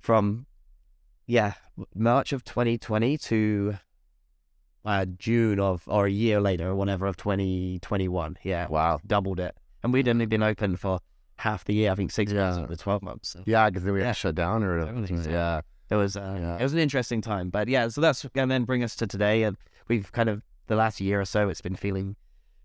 from 0.00 0.46
yeah 1.26 1.54
March 1.94 2.32
of 2.32 2.44
2020 2.44 3.16
to 3.18 3.74
uh, 4.84 5.06
June 5.18 5.58
of 5.58 5.82
or 5.86 6.04
a 6.06 6.10
year 6.10 6.40
later 6.40 6.68
or 6.68 6.74
whatever 6.74 7.06
of 7.06 7.16
2021. 7.16 8.36
Yeah, 8.42 8.68
Wow. 8.68 9.00
doubled 9.06 9.40
it. 9.40 9.56
And 9.82 9.92
we'd 9.92 10.08
only 10.08 10.26
been 10.26 10.42
open 10.42 10.76
for 10.76 10.98
half 11.38 11.64
the 11.64 11.74
year, 11.74 11.90
I 11.90 11.94
think 11.94 12.10
six 12.10 12.32
months 12.32 12.58
Yeah. 12.58 12.64
of 12.64 12.68
the 12.68 12.76
12 12.76 13.02
months. 13.02 13.30
So 13.30 13.42
Yeah, 13.46 13.70
because 13.70 13.84
then 13.84 13.94
we 13.94 14.00
Yeah. 14.00 14.06
got 14.08 14.16
shut 14.16 14.34
down 14.34 14.62
or 14.62 14.84
Totally. 14.84 15.22
So- 15.22 15.30
yeah. 15.30 15.62
it 15.90 15.96
was, 15.96 16.16
uh, 16.18 16.36
Yeah. 16.38 16.56
it 16.58 16.62
was 16.62 16.74
an 16.74 16.78
interesting 16.80 17.22
time. 17.22 17.48
But 17.48 17.68
yeah, 17.68 17.88
so 17.88 18.00
that's, 18.02 18.26
and 18.34 18.50
then 18.50 18.64
bring 18.64 18.84
us 18.84 18.94
to 18.96 19.06
today. 19.06 19.42
And 19.44 19.56
we've 19.88 20.10
kind 20.12 20.28
of, 20.28 20.42
the 20.66 20.76
last 20.76 21.00
year 21.00 21.20
or 21.20 21.24
so, 21.24 21.48
it's 21.48 21.60
been 21.60 21.76
feeling 21.76 22.16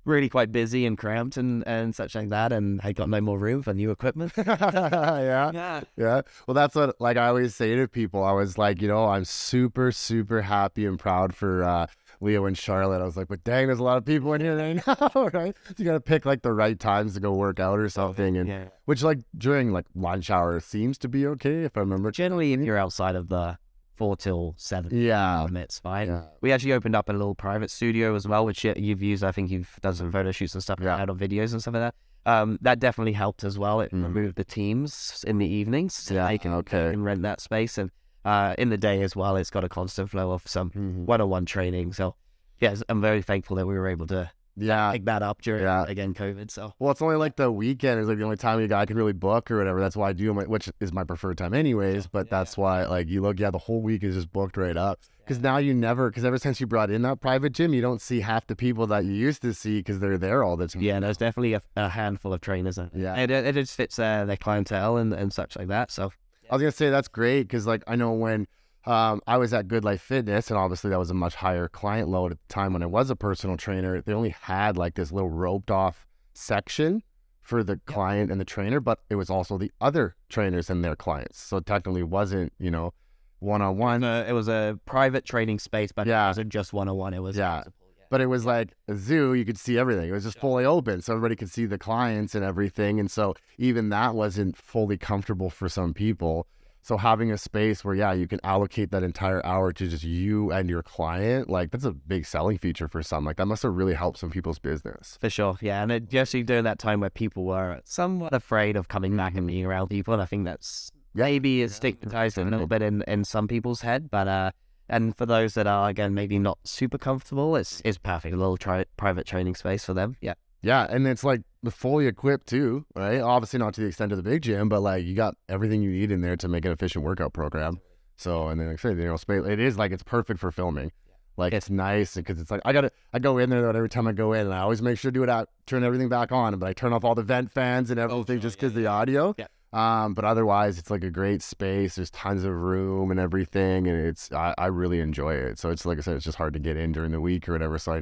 really 0.05 0.29
quite 0.29 0.51
busy 0.51 0.85
and 0.85 0.97
cramped 0.97 1.37
and, 1.37 1.67
and 1.67 1.93
such 1.93 2.15
like 2.15 2.29
that. 2.29 2.51
And 2.51 2.79
I 2.83 2.93
got 2.93 3.09
no 3.09 3.21
more 3.21 3.37
room 3.37 3.61
for 3.61 3.73
new 3.73 3.91
equipment. 3.91 4.31
yeah. 4.37 5.51
yeah. 5.53 5.81
Yeah. 5.97 6.21
Well, 6.47 6.55
that's 6.55 6.75
what 6.75 6.95
like 6.99 7.17
I 7.17 7.27
always 7.27 7.55
say 7.55 7.75
to 7.75 7.87
people. 7.87 8.23
I 8.23 8.31
was 8.31 8.57
like, 8.57 8.81
you 8.81 8.87
know, 8.87 9.05
I'm 9.05 9.25
super, 9.25 9.91
super 9.91 10.41
happy 10.41 10.85
and 10.85 10.97
proud 10.97 11.35
for 11.35 11.63
uh, 11.63 11.87
Leo 12.21 12.45
and 12.45 12.57
Charlotte. 12.57 13.01
I 13.01 13.05
was 13.05 13.17
like, 13.17 13.27
but 13.27 13.43
dang, 13.43 13.67
there's 13.67 13.79
a 13.79 13.83
lot 13.83 13.97
of 13.97 14.05
people 14.05 14.33
in 14.33 14.41
here 14.41 14.55
right 14.57 14.81
now, 14.87 15.29
right? 15.33 15.55
You 15.77 15.85
got 15.85 15.93
to 15.93 16.01
pick 16.01 16.25
like 16.25 16.41
the 16.41 16.53
right 16.53 16.79
times 16.79 17.13
to 17.15 17.19
go 17.19 17.33
work 17.33 17.59
out 17.59 17.77
or 17.79 17.89
something, 17.89 18.37
and 18.37 18.47
Yeah. 18.47 18.65
which 18.85 19.03
like 19.03 19.19
during 19.37 19.71
like 19.71 19.85
lunch 19.95 20.29
hour 20.31 20.59
seems 20.59 20.97
to 20.99 21.07
be 21.09 21.27
okay 21.27 21.63
if 21.65 21.77
I 21.77 21.81
remember. 21.81 22.09
Generally, 22.11 22.53
if 22.53 22.61
you're 22.61 22.77
outside 22.77 23.15
of 23.15 23.29
the 23.29 23.57
four 23.99 24.15
till 24.15 24.55
seven 24.57 24.89
Yeah. 24.95 25.45
it's 25.65 25.77
fine. 25.79 26.07
Yeah. 26.07 26.23
We 26.41 26.51
actually 26.53 26.73
opened 26.73 26.95
up 26.95 27.09
a 27.09 27.11
little 27.11 27.35
private 27.35 27.69
studio 27.69 28.15
as 28.15 28.25
well, 28.27 28.45
which 28.45 28.63
you- 28.63 28.73
you've 28.77 29.03
used. 29.03 29.23
I 29.23 29.31
think 29.33 29.51
you've 29.51 29.73
done 29.81 29.93
some 29.93 30.09
photo 30.11 30.31
shoots 30.31 30.53
and 30.55 30.63
stuff 30.63 30.79
Yeah. 30.81 30.95
out 31.01 31.09
of 31.09 31.17
videos 31.17 31.51
and 31.51 31.61
stuff 31.61 31.73
like 31.75 31.85
that. 31.87 31.95
Um, 32.25 32.57
that 32.61 32.79
definitely 32.79 33.13
helped 33.13 33.43
as 33.43 33.59
well. 33.59 33.81
It 33.81 33.91
Mm. 33.91 34.03
removed 34.03 34.35
the 34.37 34.43
teams 34.45 35.23
in 35.27 35.37
the 35.37 35.45
evenings. 35.59 35.93
So 35.95 36.13
Yeah, 36.13 36.27
they 36.27 36.37
can, 36.37 36.53
okay. 36.61 36.85
they 36.85 36.91
can 36.91 37.03
rent 37.03 37.21
that 37.23 37.41
space. 37.41 37.77
And 37.77 37.91
uh, 38.25 38.53
in 38.57 38.69
the 38.69 38.77
day 38.77 39.01
as 39.01 39.15
well, 39.15 39.35
it's 39.37 39.49
got 39.49 39.63
a 39.63 39.69
constant 39.69 40.09
flow 40.09 40.31
of 40.31 40.47
some 40.47 40.69
Mhm. 40.71 41.05
one 41.05 41.21
on 41.21 41.29
one 41.29 41.45
training. 41.45 41.93
So, 41.93 42.15
yes, 42.59 42.83
I'm 42.89 43.01
very 43.01 43.21
thankful 43.21 43.55
that 43.57 43.65
we 43.65 43.73
were 43.79 43.87
able 43.87 44.07
to 44.07 44.29
Yeah. 44.55 44.91
pick 44.91 45.05
that 45.05 45.21
up 45.21 45.41
during, 45.41 45.63
Yeah. 45.63 45.85
again, 45.87 46.13
COVID. 46.13 46.51
So, 46.51 46.73
Well, 46.79 46.91
it's 46.91 47.01
only 47.01 47.15
like 47.15 47.35
the 47.35 47.51
weekend 47.51 47.99
is 48.01 48.07
like 48.07 48.17
the 48.17 48.23
only 48.23 48.37
time 48.37 48.59
you 48.59 48.67
guy 48.67 48.85
can 48.85 48.97
really 48.97 49.13
book 49.13 49.49
or 49.51 49.57
whatever. 49.57 49.79
That's 49.79 49.95
why 49.95 50.09
I 50.09 50.13
do 50.13 50.33
my, 50.33 50.43
which 50.43 50.69
is 50.79 50.91
my 50.91 51.03
preferred 51.03 51.37
time 51.37 51.53
anyways. 51.53 52.07
But 52.07 52.27
Yeah. 52.27 52.39
that's 52.39 52.57
why 52.57 52.85
like 52.85 53.07
you 53.07 53.21
look, 53.21 53.39
yeah, 53.39 53.51
the 53.51 53.57
whole 53.57 53.81
week 53.81 54.03
is 54.03 54.15
just 54.15 54.31
booked 54.33 54.57
right 54.57 54.75
up. 54.77 54.99
Because 55.19 55.43
now 55.43 55.57
you 55.57 55.75
never, 55.75 56.09
because 56.09 56.25
ever 56.25 56.39
since 56.39 56.59
you 56.59 56.65
brought 56.65 56.89
in 56.89 57.03
that 57.03 57.21
private 57.21 57.51
gym, 57.53 57.71
you 57.73 57.81
don't 57.81 58.01
see 58.01 58.21
half 58.21 58.47
the 58.47 58.55
people 58.55 58.87
that 58.87 59.05
you 59.05 59.11
used 59.11 59.43
to 59.43 59.53
see 59.53 59.77
because 59.77 59.99
they're 59.99 60.17
there 60.17 60.43
all 60.43 60.57
the 60.57 60.67
time. 60.67 60.81
yeah, 60.81 60.99
there's 60.99 61.17
definitely 61.17 61.53
a, 61.53 61.61
a 61.75 61.89
handful 61.89 62.33
of 62.33 62.41
trainers. 62.41 62.79
Yeah. 62.95 63.15
It, 63.15 63.29
it 63.29 63.53
just 63.53 63.75
fits 63.75 63.99
uh, 63.99 64.25
their 64.25 64.37
clientele 64.37 64.97
and, 64.97 65.13
and 65.13 65.31
such 65.31 65.55
like 65.55 65.67
that. 65.67 65.91
So, 65.91 66.11
I 66.49 66.55
was 66.55 66.63
gonna 66.63 66.71
say 66.71 66.89
that's 66.89 67.07
great 67.07 67.43
because 67.43 67.67
like 67.67 67.83
I 67.85 67.95
know 67.95 68.11
when 68.13 68.47
um, 68.85 69.21
I 69.27 69.37
was 69.37 69.53
at 69.53 69.67
Good 69.67 69.83
Life 69.83 70.01
Fitness, 70.01 70.49
and 70.49 70.57
obviously 70.57 70.89
that 70.89 70.99
was 70.99 71.09
a 71.09 71.13
much 71.15 71.35
higher 71.35 71.67
client 71.67 72.07
load 72.09 72.31
at 72.31 72.39
the 72.47 72.53
time 72.53 72.73
when 72.73 72.83
I 72.83 72.87
was 72.87 73.09
a 73.09 73.15
personal 73.15 73.57
trainer. 73.57 74.01
They 74.01 74.13
only 74.13 74.29
had 74.29 74.77
like 74.77 74.95
this 74.95 75.11
little 75.11 75.29
roped 75.29 75.69
off 75.71 76.07
section 76.33 77.03
for 77.41 77.63
the 77.63 77.77
client 77.85 78.31
and 78.31 78.39
the 78.39 78.45
trainer, 78.45 78.79
but 78.79 78.99
it 79.09 79.15
was 79.15 79.29
also 79.29 79.57
the 79.57 79.71
other 79.81 80.15
trainers 80.29 80.69
and 80.69 80.83
their 80.83 80.95
clients. 80.95 81.39
So 81.41 81.59
technically, 81.59 82.01
it 82.01 82.09
wasn't 82.09 82.53
you 82.59 82.71
know 82.71 82.93
one 83.39 83.61
on 83.61 83.77
one. 83.77 84.03
It 84.03 84.33
was 84.33 84.47
a 84.47 84.79
private 84.85 85.25
training 85.25 85.59
space, 85.59 85.91
but 85.91 86.07
Yeah. 86.07 86.25
it 86.25 86.29
wasn't 86.29 86.49
just 86.49 86.73
one 86.73 86.87
on 86.89 86.95
one. 86.97 87.13
It 87.13 87.21
was 87.21 87.37
Yeah. 87.37 87.51
multiple, 87.55 87.87
yeah. 87.97 88.03
But 88.09 88.21
it 88.21 88.25
was 88.27 88.45
like 88.45 88.73
a 88.87 88.95
zoo, 88.95 89.33
you 89.33 89.45
could 89.45 89.57
see 89.57 89.77
everything. 89.77 90.09
It 90.09 90.11
was 90.11 90.25
just 90.25 90.39
fully 90.39 90.65
open, 90.65 91.01
so 91.01 91.13
everybody 91.13 91.35
could 91.35 91.49
see 91.49 91.65
the 91.65 91.77
clients 91.77 92.35
and 92.35 92.43
everything. 92.43 92.99
And 92.99 93.09
so 93.09 93.35
even 93.57 93.89
that 93.89 94.13
wasn't 94.13 94.57
fully 94.57 94.97
comfortable 94.97 95.49
for 95.49 95.69
some 95.69 95.93
people. 95.93 96.47
So 96.81 96.97
having 96.97 97.31
a 97.31 97.37
space 97.37 97.83
where, 97.83 97.93
yeah, 97.93 98.13
you 98.13 98.27
can 98.27 98.39
allocate 98.43 98.91
that 98.91 99.03
entire 99.03 99.45
hour 99.45 99.71
to 99.73 99.87
just 99.87 100.03
you 100.03 100.51
and 100.51 100.69
your 100.69 100.81
client, 100.81 101.49
like 101.49 101.71
that's 101.71 101.85
a 101.85 101.91
big 101.91 102.25
selling 102.25 102.57
feature 102.57 102.87
for 102.87 103.03
some. 103.03 103.25
Like 103.25 103.37
that 103.37 103.45
must 103.45 103.63
have 103.63 103.73
really 103.73 103.93
helped 103.93 104.17
some 104.17 104.29
people's 104.29 104.59
business. 104.59 105.17
For 105.19 105.29
sure, 105.29 105.57
yeah, 105.61 105.83
and 105.83 105.91
it, 105.91 106.03
especially 106.03 106.43
during 106.43 106.63
that 106.63 106.79
time 106.79 107.01
where 107.01 107.09
people 107.09 107.43
were 107.43 107.81
somewhat 107.83 108.33
afraid 108.33 108.75
of 108.75 108.87
coming 108.87 109.15
back 109.15 109.35
and 109.35 109.45
being 109.45 109.65
around 109.65 109.89
people, 109.89 110.13
and 110.13 110.23
I 110.23 110.25
think 110.25 110.45
that's 110.45 110.91
maybe 111.13 111.61
is 111.61 111.75
stigmatized 111.75 112.37
a 112.37 112.43
little 112.43 112.67
bit 112.67 112.81
in, 112.81 113.03
in 113.07 113.23
some 113.23 113.47
people's 113.47 113.81
head, 113.81 114.09
but 114.09 114.27
uh, 114.27 114.51
and 114.87 115.15
for 115.15 115.25
those 115.25 115.53
that 115.53 115.67
are 115.67 115.89
again 115.89 116.13
maybe 116.13 116.39
not 116.39 116.57
super 116.63 116.97
comfortable, 116.97 117.55
it's 117.55 117.81
it's 117.85 117.97
perfect, 117.97 118.33
a 118.33 118.37
little 118.37 118.57
tri- 118.57 118.85
private 118.97 119.27
training 119.27 119.55
space 119.55 119.85
for 119.85 119.93
them. 119.93 120.15
Yeah, 120.21 120.33
Yeah, 120.61 120.87
and 120.89 121.07
it's 121.07 121.23
like 121.23 121.41
fully 121.69 122.07
equipped 122.07 122.47
too, 122.47 122.85
right? 122.95 123.19
Obviously 123.19 123.59
not 123.59 123.73
to 123.73 123.81
the 123.81 123.87
extent 123.87 124.11
of 124.11 124.17
the 124.17 124.23
big 124.23 124.41
gym, 124.41 124.69
but 124.69 124.81
like 124.81 125.05
you 125.05 125.15
got 125.15 125.35
everything 125.47 125.81
you 125.81 125.91
need 125.91 126.11
in 126.11 126.21
there 126.21 126.37
to 126.37 126.47
make 126.47 126.65
an 126.65 126.71
efficient 126.71 127.03
workout 127.03 127.33
program. 127.33 127.79
So 128.17 128.47
and 128.47 128.59
then 128.59 128.67
like 128.67 128.79
I 128.79 128.81
said, 128.81 128.97
you 128.97 129.05
know, 129.05 129.17
space 129.17 129.45
it 129.45 129.59
is 129.59 129.77
like 129.77 129.91
it's 129.91 130.03
perfect 130.03 130.39
for 130.39 130.51
filming. 130.51 130.91
Like 131.37 131.53
it's 131.53 131.69
nice 131.69 132.15
because 132.15 132.39
it's 132.39 132.51
like 132.51 132.61
I 132.65 132.73
gotta 132.73 132.91
I 133.13 133.19
go 133.19 133.37
in 133.37 133.49
there 133.49 133.61
though, 133.61 133.69
every 133.69 133.89
time 133.89 134.07
I 134.07 134.11
go 134.11 134.33
in 134.33 134.41
and 134.41 134.53
I 134.53 134.59
always 134.59 134.81
make 134.81 134.99
sure 134.99 135.11
to 135.11 135.13
do 135.13 135.23
it 135.23 135.29
out, 135.29 135.49
turn 135.65 135.83
everything 135.83 136.09
back 136.09 136.31
on, 136.31 136.57
but 136.59 136.67
I 136.67 136.73
turn 136.73 136.93
off 136.93 137.03
all 137.03 137.15
the 137.15 137.23
vent 137.23 137.51
fans 137.51 137.91
and 137.91 137.99
everything 137.99 138.37
sure, 138.37 138.49
just 138.49 138.57
yeah, 138.57 138.61
because 138.61 138.73
the 138.73 138.87
audio. 138.87 139.35
Yeah. 139.37 139.47
Um, 139.71 140.15
but 140.15 140.25
otherwise, 140.25 140.79
it's 140.79 140.89
like 140.89 141.03
a 141.03 141.11
great 141.11 141.41
space. 141.41 141.95
There's 141.95 142.09
tons 142.09 142.43
of 142.43 142.53
room 142.53 143.11
and 143.11 143.19
everything, 143.19 143.87
and 143.87 144.05
it's 144.07 144.31
I, 144.31 144.55
I 144.57 144.65
really 144.67 144.99
enjoy 144.99 145.35
it. 145.35 145.59
So 145.59 145.69
it's 145.69 145.85
like 145.85 145.97
I 145.97 146.01
said, 146.01 146.15
it's 146.15 146.25
just 146.25 146.37
hard 146.37 146.53
to 146.53 146.59
get 146.59 146.75
in 146.75 146.91
during 146.91 147.11
the 147.11 147.21
week 147.21 147.47
or 147.47 147.53
whatever. 147.53 147.77
So 147.77 147.93
I, 147.93 148.01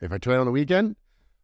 if 0.00 0.12
I 0.12 0.18
train 0.18 0.38
on 0.38 0.46
the 0.46 0.52
weekend, 0.52 0.96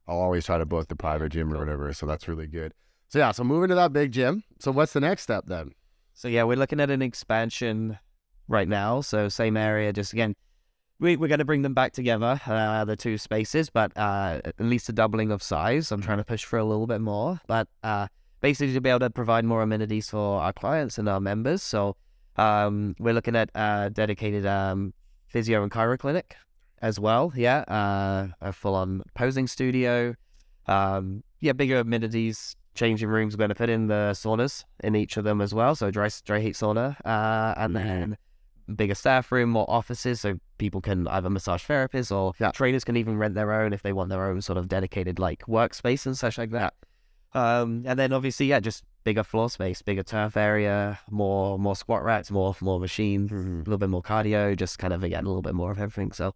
I'll 0.07 0.19
always 0.19 0.47
try 0.47 0.59
to 0.59 0.67
book 0.67 0.89
the 0.89 0.97
private 0.97 1.31
gym 1.31 1.53
or 1.53 1.59
whatever. 1.59 1.93
So 1.93 2.07
that's 2.07 2.29
really 2.29 2.47
good. 2.47 2.75
So 3.09 3.19
yeah, 3.19 3.33
so 3.33 3.45
moving 3.45 3.69
to 3.71 3.75
that 3.75 3.93
big 3.93 4.13
gym. 4.13 4.45
So 4.59 4.71
what's 4.71 4.93
the 4.93 5.01
next 5.01 5.23
step 5.23 5.45
then? 5.47 5.73
So 6.15 6.29
yeah, 6.29 6.45
we're 6.45 6.57
looking 6.57 6.81
at 6.81 6.91
an 6.91 7.03
expansion 7.03 7.99
right 8.49 8.69
now. 8.69 9.01
So 9.01 9.29
same 9.29 9.57
area, 9.57 9.93
just 9.93 10.13
again, 10.13 10.35
we, 10.99 11.17
we're 11.17 11.29
going 11.29 11.39
to 11.39 11.45
bring 11.45 11.63
them 11.63 11.75
back 11.75 11.93
together, 11.93 12.41
uh, 12.47 12.85
the 12.85 12.95
two 12.95 13.17
spaces, 13.17 13.71
but 13.71 13.97
uh, 13.97 14.41
at 14.45 14.61
least 14.61 14.89
a 14.89 14.93
doubling 14.93 15.31
of 15.31 15.43
size. 15.43 15.91
I'm 15.91 16.03
trying 16.03 16.19
to 16.19 16.25
push 16.25 16.45
for 16.45 16.59
a 16.59 16.65
little 16.65 16.87
bit 16.87 17.01
more, 17.01 17.41
but 17.47 17.69
uh, 17.83 18.09
basically 18.41 18.75
to 18.75 18.81
be 18.81 18.91
able 18.91 19.01
to 19.01 19.11
provide 19.11 19.45
more 19.45 19.63
amenities 19.63 20.11
for 20.11 20.41
our 20.41 20.53
clients 20.53 20.99
and 20.99 21.09
our 21.09 21.21
members. 21.21 21.63
So 21.63 21.97
um, 22.37 22.95
we're 22.99 23.15
looking 23.15 23.35
at 23.35 23.51
a 23.55 23.91
dedicated 23.91 24.45
um, 24.47 24.93
physio 25.27 25.63
and 25.63 25.73
chiro 25.73 25.99
clinic 25.99 26.37
as 26.83 26.99
well. 26.99 27.33
Yeah, 27.35 27.59
uh, 27.61 28.29
a 28.41 28.53
full-on 28.53 29.03
posing 29.15 29.47
studio. 29.47 30.15
Um, 30.67 31.23
yeah, 31.41 31.53
bigger 31.53 31.79
amenities, 31.81 32.57
changing 32.75 33.09
rooms. 33.09 33.35
We're 33.35 33.39
going 33.39 33.49
to 33.51 33.55
put 33.55 33.69
in 33.71 33.87
the 33.89 34.13
saunas 34.15 34.65
in 34.85 34.95
each 34.95 35.17
of 35.17 35.25
them 35.25 35.41
as 35.41 35.53
well. 35.55 35.75
So 35.75 35.91
dry 35.91 36.09
dry 36.25 36.41
heat 36.41 36.55
sauna, 36.55 36.97
uh, 37.05 37.55
and 37.57 37.75
then 37.75 38.17
bigger 38.77 38.95
staff 38.95 39.33
room, 39.33 39.51
more 39.51 39.69
offices, 39.69 40.21
so 40.21 40.39
people 40.59 40.81
can 40.81 41.09
either 41.09 41.29
massage 41.31 41.65
therapists 41.65 42.15
or 42.15 42.33
Yeah. 42.39 42.51
trainers 42.53 42.85
can 42.85 42.97
even 42.97 43.17
rent 43.19 43.35
their 43.35 43.53
own 43.53 43.73
if 43.73 43.83
they 43.83 43.93
want 43.93 44.11
their 44.11 44.25
own 44.27 44.41
sort 44.43 44.59
of 44.59 44.69
dedicated 44.69 45.19
like 45.19 45.43
workspace 45.47 46.07
and 46.07 46.17
such 46.17 46.39
like 46.39 46.51
that. 46.51 46.75
Um, 47.33 47.83
and 47.87 47.99
then 47.99 48.13
obviously, 48.13 48.47
yeah, 48.47 48.61
just 48.61 48.85
bigger 49.05 49.23
floor 49.25 49.49
space, 49.51 49.83
bigger 49.83 50.03
turf 50.03 50.37
area, 50.37 50.99
more 51.11 51.59
more 51.59 51.75
squat 51.75 52.05
racks, 52.05 52.31
more 52.31 52.55
more 52.61 52.79
machines, 52.79 53.33
a 53.33 53.35
little 53.35 53.79
bit 53.79 53.89
more 53.89 54.03
cardio, 54.03 54.57
just 54.57 54.79
kind 54.79 54.93
of 54.93 55.03
again 55.03 55.25
a 55.25 55.29
little 55.29 55.43
bit 55.43 55.55
more 55.55 55.71
of 55.73 55.79
everything. 55.79 56.13
So 56.13 56.35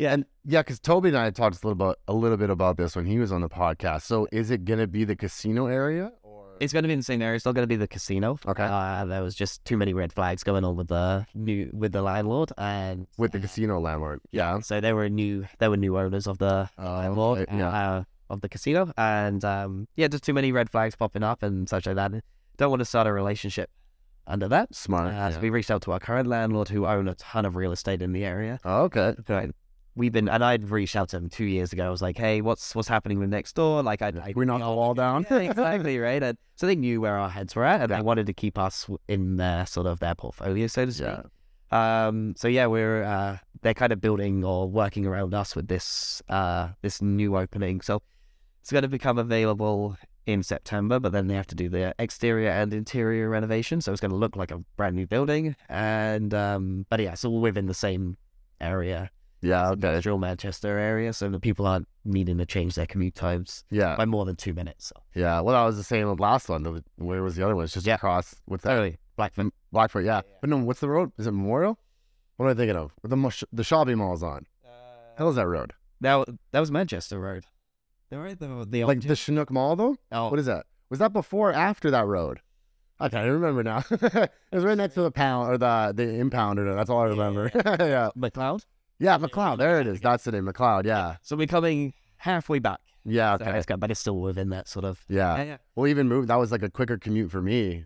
Yeah, 0.00 0.14
and 0.14 0.24
yeah, 0.46 0.60
because 0.62 0.80
Toby 0.80 1.08
and 1.10 1.18
I 1.18 1.28
talked 1.30 1.62
a 1.62 1.66
little 1.68 1.74
bit 1.88 1.96
a 2.08 2.14
little 2.14 2.38
bit 2.38 2.48
about 2.48 2.78
this 2.78 2.96
when 2.96 3.04
he 3.04 3.18
was 3.18 3.30
on 3.32 3.42
the 3.42 3.50
podcast. 3.50 4.02
So 4.02 4.26
is 4.32 4.50
it 4.50 4.64
gonna 4.64 4.86
be 4.86 5.04
the 5.04 5.14
casino 5.14 5.66
area 5.66 6.10
or 6.22 6.56
It's 6.58 6.72
going 6.72 6.84
to 6.84 6.88
be 6.88 6.94
in 6.94 7.00
the 7.00 7.04
same 7.04 7.20
area. 7.22 7.34
It's 7.36 7.42
still 7.42 7.52
going 7.52 7.64
to 7.64 7.74
be 7.74 7.76
the 7.76 7.88
casino. 7.88 8.38
Okay. 8.46 8.62
Uh, 8.62 9.04
there 9.06 9.22
was 9.22 9.34
just 9.34 9.64
too 9.64 9.76
many 9.76 9.92
red 9.94 10.12
flags 10.12 10.42
going 10.42 10.64
on 10.64 10.74
with 10.76 10.88
the 10.88 11.26
new 11.34 11.70
with 11.72 11.92
the 11.92 12.02
landlord, 12.02 12.50
and 12.58 13.06
with 13.18 13.32
the 13.32 13.40
casino 13.40 13.78
landlord? 13.80 14.20
Yeah. 14.32 14.60
so 14.60 14.80
they 14.80 14.92
were 14.94 15.08
new. 15.10 15.46
They 15.58 15.68
were 15.68 15.76
new 15.76 15.98
owners 15.98 16.26
of 16.26 16.38
the 16.38 16.68
Oh, 16.78 16.84
landlord. 16.84 17.40
okay, 17.40 17.56
yeah. 17.58 17.68
Uh, 17.68 18.04
of 18.30 18.40
the 18.42 18.48
casino, 18.48 18.92
and 18.96 19.44
um, 19.44 19.88
yeah, 19.96 20.08
just 20.08 20.22
too 20.24 20.32
many 20.34 20.52
red 20.52 20.70
flags 20.70 20.94
popping 20.96 21.22
up 21.22 21.42
and 21.42 21.68
such 21.68 21.84
like 21.86 21.96
that. 21.96 22.12
Don't 22.56 22.70
want 22.70 22.80
to 22.80 22.84
start 22.86 23.06
a 23.06 23.12
relationship 23.12 23.68
under 24.26 24.46
that. 24.48 24.74
Smart. 24.74 25.08
Uh, 25.08 25.10
yeah. 25.10 25.30
So 25.30 25.40
we 25.40 25.50
reached 25.50 25.70
out 25.70 25.82
to 25.82 25.92
our 25.92 25.98
current 26.00 26.28
landlord, 26.28 26.68
who 26.68 26.86
own 26.86 27.08
a 27.08 27.14
ton 27.16 27.44
of 27.44 27.56
real 27.56 27.72
estate 27.72 28.00
in 28.02 28.12
the 28.12 28.24
area. 28.24 28.60
Oh, 28.64 28.82
okay. 28.84 29.14
Right. 29.28 29.50
We've 29.96 30.12
been, 30.12 30.28
and 30.28 30.44
I'd 30.44 30.70
reached 30.70 30.94
out 30.96 31.08
to 31.10 31.18
them 31.18 31.28
two 31.28 31.44
years 31.44 31.72
ago. 31.72 31.86
I 31.86 31.90
was 31.90 32.00
like, 32.00 32.16
"Hey, 32.16 32.40
what's 32.40 32.74
what's 32.74 32.88
happening 32.88 33.18
with 33.18 33.28
next 33.28 33.54
door?" 33.54 33.82
Like, 33.82 34.02
I, 34.02 34.08
I 34.08 34.32
We 34.36 34.44
knocked 34.46 34.62
the 34.64 34.70
wall 34.70 34.94
down. 34.94 35.26
yeah, 35.30 35.38
exactly 35.38 35.98
right. 35.98 36.22
And 36.22 36.38
so 36.56 36.66
they 36.66 36.76
knew 36.76 37.00
where 37.00 37.16
our 37.18 37.28
heads 37.28 37.56
were 37.56 37.64
at, 37.64 37.80
and 37.80 37.90
Yeah. 37.90 37.96
they 37.96 38.02
wanted 38.02 38.26
to 38.26 38.32
keep 38.32 38.56
us 38.58 38.88
in 39.08 39.36
their 39.36 39.66
sort 39.66 39.86
of 39.86 39.98
their 40.00 40.14
portfolio, 40.14 40.66
so 40.68 40.86
to 40.86 40.92
speak. 40.92 41.06
Yeah. 41.72 42.06
Um. 42.06 42.34
So 42.36 42.48
yeah, 42.48 42.66
we're 42.66 43.02
uh, 43.02 43.38
they're 43.62 43.74
kind 43.74 43.92
of 43.92 44.00
building 44.00 44.44
or 44.44 44.68
working 44.68 45.06
around 45.06 45.34
us 45.34 45.54
with 45.56 45.68
this 45.68 46.22
uh 46.28 46.68
this 46.82 47.02
new 47.02 47.36
opening. 47.36 47.80
So 47.80 48.00
it's 48.60 48.70
going 48.72 48.82
to 48.82 48.88
become 48.88 49.18
available 49.18 49.96
in 50.26 50.42
September, 50.42 51.00
but 51.00 51.12
then 51.12 51.26
they 51.26 51.34
have 51.34 51.46
to 51.48 51.54
do 51.54 51.68
the 51.68 51.94
exterior 51.98 52.50
and 52.50 52.72
interior 52.72 53.28
renovation, 53.28 53.80
so 53.80 53.90
it's 53.90 54.00
going 54.00 54.10
to 54.12 54.16
look 54.16 54.36
like 54.36 54.50
a 54.52 54.58
brand 54.76 54.94
new 54.94 55.06
building. 55.06 55.56
And 55.68 56.32
um, 56.34 56.86
but 56.90 57.00
yeah, 57.00 57.12
it's 57.12 57.24
all 57.24 57.40
within 57.40 57.66
the 57.66 57.74
same 57.74 58.16
area, 58.60 59.10
Yeah. 59.42 59.70
Okay. 59.70 59.88
industrial 59.88 60.18
Manchester 60.18 60.78
area, 60.78 61.12
so 61.12 61.28
the 61.28 61.40
people 61.40 61.66
aren't 61.66 61.88
needing 62.04 62.38
to 62.38 62.46
change 62.46 62.74
their 62.74 62.86
commute 62.86 63.14
times 63.14 63.64
Yeah. 63.70 63.96
by 63.96 64.04
more 64.04 64.24
than 64.24 64.36
two 64.36 64.52
minutes. 64.52 64.86
So. 64.88 65.02
Yeah. 65.14 65.40
Well, 65.40 65.54
that 65.54 65.64
was 65.66 65.76
the 65.76 65.82
same 65.84 66.08
with 66.08 66.18
the 66.18 66.22
last 66.22 66.48
one. 66.48 66.82
Where 66.96 67.22
was 67.22 67.36
the 67.36 67.44
other 67.44 67.56
one? 67.56 67.64
It's 67.64 67.74
just 67.74 67.86
Yeah. 67.86 67.94
across. 67.94 68.34
What's 68.46 68.64
that? 68.64 68.70
Totally, 68.70 68.98
Blackfoot. 69.16 69.52
Blackfoot. 69.72 70.04
Yeah. 70.04 70.16
Yeah, 70.16 70.22
yeah. 70.26 70.38
But 70.40 70.50
no, 70.50 70.58
what's 70.58 70.80
the 70.80 70.88
road? 70.88 71.12
Is 71.18 71.26
it 71.26 71.32
Memorial? 71.32 71.78
What 72.36 72.46
am 72.46 72.50
I 72.52 72.54
thinking 72.54 72.76
of? 72.76 72.92
The 73.02 73.46
the 73.52 73.64
shopping 73.64 73.98
mall's 73.98 74.22
on. 74.22 74.46
Uh, 74.64 74.68
Hell 75.16 75.28
is 75.30 75.36
that 75.36 75.46
road? 75.46 75.72
That 76.00 76.26
that 76.52 76.60
was 76.60 76.70
Manchester 76.70 77.18
Road. 77.20 77.44
They 78.10 78.16
were 78.16 78.34
the 78.34 78.66
the 78.68 78.84
Like 78.84 79.02
the 79.02 79.14
Chinook 79.16 79.50
Mall 79.50 79.76
though? 79.76 79.96
oh, 80.12 80.30
What 80.30 80.38
is 80.40 80.46
that? 80.46 80.66
Was 80.88 80.98
that 80.98 81.12
before 81.12 81.50
or 81.50 81.52
after 81.52 81.90
that 81.90 82.06
road? 82.06 82.40
I 82.98 83.08
can't 83.08 83.30
remember 83.30 83.62
now. 83.62 83.82
it 83.90 84.30
was 84.52 84.64
right 84.64 84.76
next 84.76 84.94
to 84.94 85.02
the 85.02 85.10
pound 85.10 85.50
or 85.50 85.58
the 85.58 85.92
the 85.94 86.04
impounder. 86.04 86.74
That's 86.76 86.90
all 86.90 87.00
I 87.00 87.04
remember. 87.06 87.50
Yeah. 87.78 88.10
McLeod. 88.18 88.64
Yeah, 89.00 89.18
McLeod. 89.18 89.58
There 89.58 89.80
it 89.80 89.86
is. 89.86 90.00
That's 90.00 90.24
the 90.24 90.32
name. 90.32 90.44
McLeod. 90.46 90.84
Yeah. 90.84 91.16
So 91.22 91.34
we're 91.36 91.46
coming 91.46 91.94
halfway 92.18 92.58
back. 92.58 92.80
Yeah. 93.04 93.36
So 93.38 93.44
Okay. 93.46 93.56
it's 93.56 93.66
got, 93.66 93.80
but 93.80 93.90
it's 93.90 93.98
still 94.00 94.20
within 94.20 94.50
that 94.50 94.68
sort 94.68 94.84
of. 94.84 95.02
Yeah. 95.08 95.42
yeah. 95.42 95.56
Well, 95.74 95.86
even 95.86 96.06
move. 96.08 96.26
That 96.26 96.36
was 96.36 96.52
like 96.52 96.62
a 96.62 96.70
quicker 96.70 96.98
commute 96.98 97.30
for 97.30 97.40
me. 97.42 97.84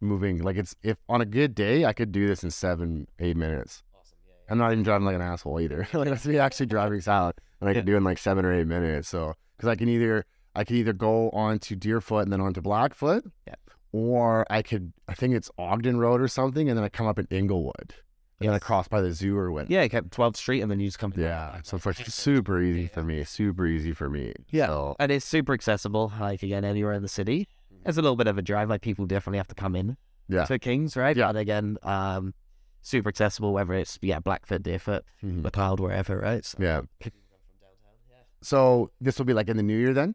Moving 0.00 0.42
like 0.42 0.56
it's 0.56 0.74
if 0.82 0.98
on 1.08 1.22
a 1.22 1.24
good 1.24 1.54
day 1.54 1.86
I 1.86 1.94
could 1.94 2.12
do 2.12 2.26
this 2.26 2.44
in 2.44 2.50
seven 2.50 3.06
eight 3.18 3.34
minutes. 3.36 3.82
Awesome. 3.98 4.18
Yeah, 4.26 4.52
I'm 4.52 4.58
not 4.58 4.72
even 4.72 4.82
driving 4.84 5.06
like 5.06 5.14
an 5.14 5.22
asshole 5.22 5.58
either. 5.60 5.88
like 5.94 6.08
that's 6.10 6.26
me 6.26 6.36
actually 6.38 6.66
driving 6.66 7.00
south, 7.00 7.32
and 7.62 7.70
I 7.70 7.72
can 7.72 7.86
do 7.86 7.94
it 7.94 7.98
in 7.98 8.04
like 8.04 8.18
seven 8.18 8.44
or 8.44 8.52
eight 8.52 8.66
minutes. 8.66 9.08
So 9.08 9.32
because 9.56 9.68
I 9.70 9.74
can 9.74 9.88
either 9.88 10.26
I 10.54 10.64
could 10.64 10.76
either 10.76 10.92
go 10.92 11.30
on 11.30 11.58
to 11.60 11.76
Deerfoot 11.76 12.24
and 12.24 12.32
then 12.32 12.42
on 12.42 12.52
to 12.54 12.60
Blackfoot, 12.60 13.24
Yeah. 13.46 13.54
or 13.92 14.44
I 14.50 14.60
could 14.60 14.92
I 15.08 15.14
think 15.14 15.34
it's 15.34 15.50
Ogden 15.58 15.98
Road 15.98 16.20
or 16.20 16.28
something, 16.28 16.68
and 16.68 16.76
then 16.76 16.84
I 16.84 16.90
come 16.90 17.06
up 17.06 17.18
in 17.18 17.26
Inglewood, 17.30 17.94
then 18.38 18.50
I 18.50 18.58
cross 18.58 18.86
by 18.88 19.00
the 19.00 19.12
zoo 19.12 19.36
or 19.36 19.50
what. 19.50 19.70
Yeah, 19.70 19.82
you 19.82 19.88
kept 19.88 20.10
12th 20.10 20.36
Street 20.36 20.60
and 20.60 20.70
then 20.70 20.78
you 20.80 20.88
just 20.88 20.98
come. 20.98 21.12
Yeah, 21.16 21.58
so 21.62 21.76
it's 21.76 21.86
like 21.86 21.96
super 22.06 22.60
easy 22.60 22.86
for 22.86 23.02
me. 23.02 23.24
Super 23.24 23.66
easy 23.66 23.92
for 23.92 24.08
me. 24.10 24.34
Yeah. 24.50 24.66
So, 24.66 24.96
And 24.98 25.10
it's 25.12 25.24
super 25.24 25.52
accessible. 25.54 26.12
Like 26.20 26.42
again, 26.42 26.64
anywhere 26.64 26.92
in 26.92 27.02
the 27.02 27.08
city. 27.08 27.48
It's 27.84 27.96
a 27.96 28.02
little 28.02 28.16
bit 28.16 28.26
of 28.26 28.36
a 28.36 28.42
drive. 28.42 28.68
Like 28.68 28.82
people 28.82 29.06
definitely 29.06 29.38
have 29.38 29.48
to 29.48 29.54
come 29.54 29.74
in 29.76 29.96
Yeah. 30.28 30.44
to 30.46 30.58
Kings, 30.58 30.96
right? 30.96 31.16
Yeah. 31.16 31.28
But 31.32 31.36
again, 31.38 31.78
um, 31.82 32.34
super 32.82 33.08
accessible. 33.08 33.52
Whether 33.52 33.74
it's 33.74 33.98
yeah 34.02 34.18
Blackfoot, 34.20 34.62
Deerfoot, 34.62 35.04
mhm. 35.24 35.42
McLeod, 35.42 35.80
wherever, 35.80 36.18
right? 36.18 36.44
So, 36.44 36.58
yeah. 36.60 36.80
people 36.98 37.20
come 37.30 37.38
from 37.48 37.60
downtown. 37.60 37.94
Yeah. 38.10 38.16
So 38.42 38.90
this 39.00 39.18
will 39.18 39.24
be 39.26 39.34
like 39.34 39.48
in 39.48 39.56
the 39.56 39.62
new 39.62 39.78
year 39.78 39.94
then. 39.94 40.14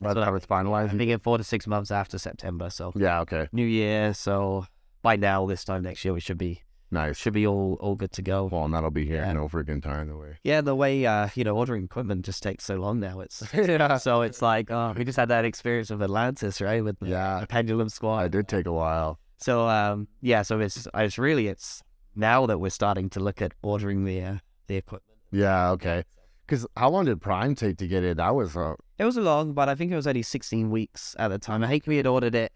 By 0.00 0.14
the 0.14 0.24
time 0.24 0.34
it's 0.34 0.46
I 0.50 0.62
finalized. 0.62 0.96
think 0.96 1.10
in 1.10 1.18
four 1.20 1.36
to 1.36 1.44
six 1.44 1.66
months 1.66 1.90
after 1.90 2.16
September. 2.18 2.70
So 2.70 2.92
Yeah. 2.96 3.20
Okay. 3.20 3.48
New 3.52 3.66
Year. 3.66 4.14
So 4.14 4.64
by 5.02 5.16
now, 5.16 5.44
this 5.46 5.62
time 5.64 5.82
next 5.82 6.04
year, 6.04 6.14
we 6.14 6.20
should 6.20 6.38
be 6.38 6.62
Nice. 6.92 7.16
should 7.18 7.32
be 7.34 7.46
all 7.46 7.76
all 7.80 7.94
good 7.94 8.12
to 8.12 8.22
go. 8.22 8.48
Well, 8.50 8.64
and 8.64 8.74
that'll 8.74 8.90
be 8.90 9.06
here 9.06 9.22
Yeah. 9.22 9.32
no 9.32 9.48
freaking 9.48 9.82
time 9.82 10.08
the 10.08 10.16
way. 10.16 10.38
Yeah, 10.42 10.60
the 10.60 10.74
way 10.74 11.06
uh, 11.06 11.28
you 11.34 11.44
know 11.44 11.56
ordering 11.56 11.84
equipment 11.84 12.24
just 12.24 12.42
takes 12.42 12.64
so 12.64 12.76
long 12.76 12.98
now. 13.00 13.20
It's 13.20 13.42
yeah. 13.54 13.96
so 14.08 14.22
it's 14.22 14.42
like 14.42 14.70
oh, 14.70 14.92
we 14.96 15.04
just 15.04 15.16
had 15.18 15.28
that 15.28 15.44
experience 15.44 15.90
of 15.90 16.02
Atlantis, 16.02 16.60
right? 16.60 16.82
With 16.82 16.98
the, 16.98 17.06
Yeah. 17.08 17.40
the 17.40 17.46
pendulum 17.46 17.88
squat. 17.88 18.26
It 18.26 18.32
did 18.32 18.48
take 18.48 18.66
a 18.66 18.72
while. 18.72 19.18
So 19.38 19.68
um, 19.68 20.08
yeah, 20.20 20.42
so 20.42 20.58
it's 20.60 20.88
it's 20.94 21.18
really 21.18 21.46
it's 21.48 21.82
now 22.16 22.46
that 22.46 22.58
we're 22.58 22.70
starting 22.70 23.08
to 23.10 23.20
look 23.20 23.40
at 23.40 23.52
ordering 23.62 24.04
the 24.04 24.22
uh, 24.22 24.36
the 24.66 24.76
equipment. 24.76 25.16
Yeah. 25.30 25.70
Okay. 25.70 26.04
Because 26.46 26.66
how 26.76 26.90
long 26.90 27.04
did 27.04 27.20
Prime 27.20 27.54
take 27.54 27.76
to 27.78 27.86
get 27.86 28.02
it? 28.02 28.16
That 28.16 28.34
was 28.34 28.56
uh, 28.56 28.74
It 28.98 29.04
was 29.04 29.16
long, 29.16 29.52
but 29.54 29.68
I 29.68 29.76
think 29.76 29.92
it 29.92 29.96
was 29.96 30.08
only 30.08 30.22
16 30.22 30.68
weeks 30.68 31.14
at 31.16 31.28
the 31.28 31.38
time. 31.38 31.62
I 31.62 31.68
think 31.68 31.86
we 31.86 31.96
had 31.96 32.08
ordered 32.08 32.34
it. 32.34 32.50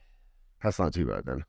that's 0.60 0.80
not 0.80 0.92
too 0.92 1.06
bad 1.06 1.22
then. 1.24 1.44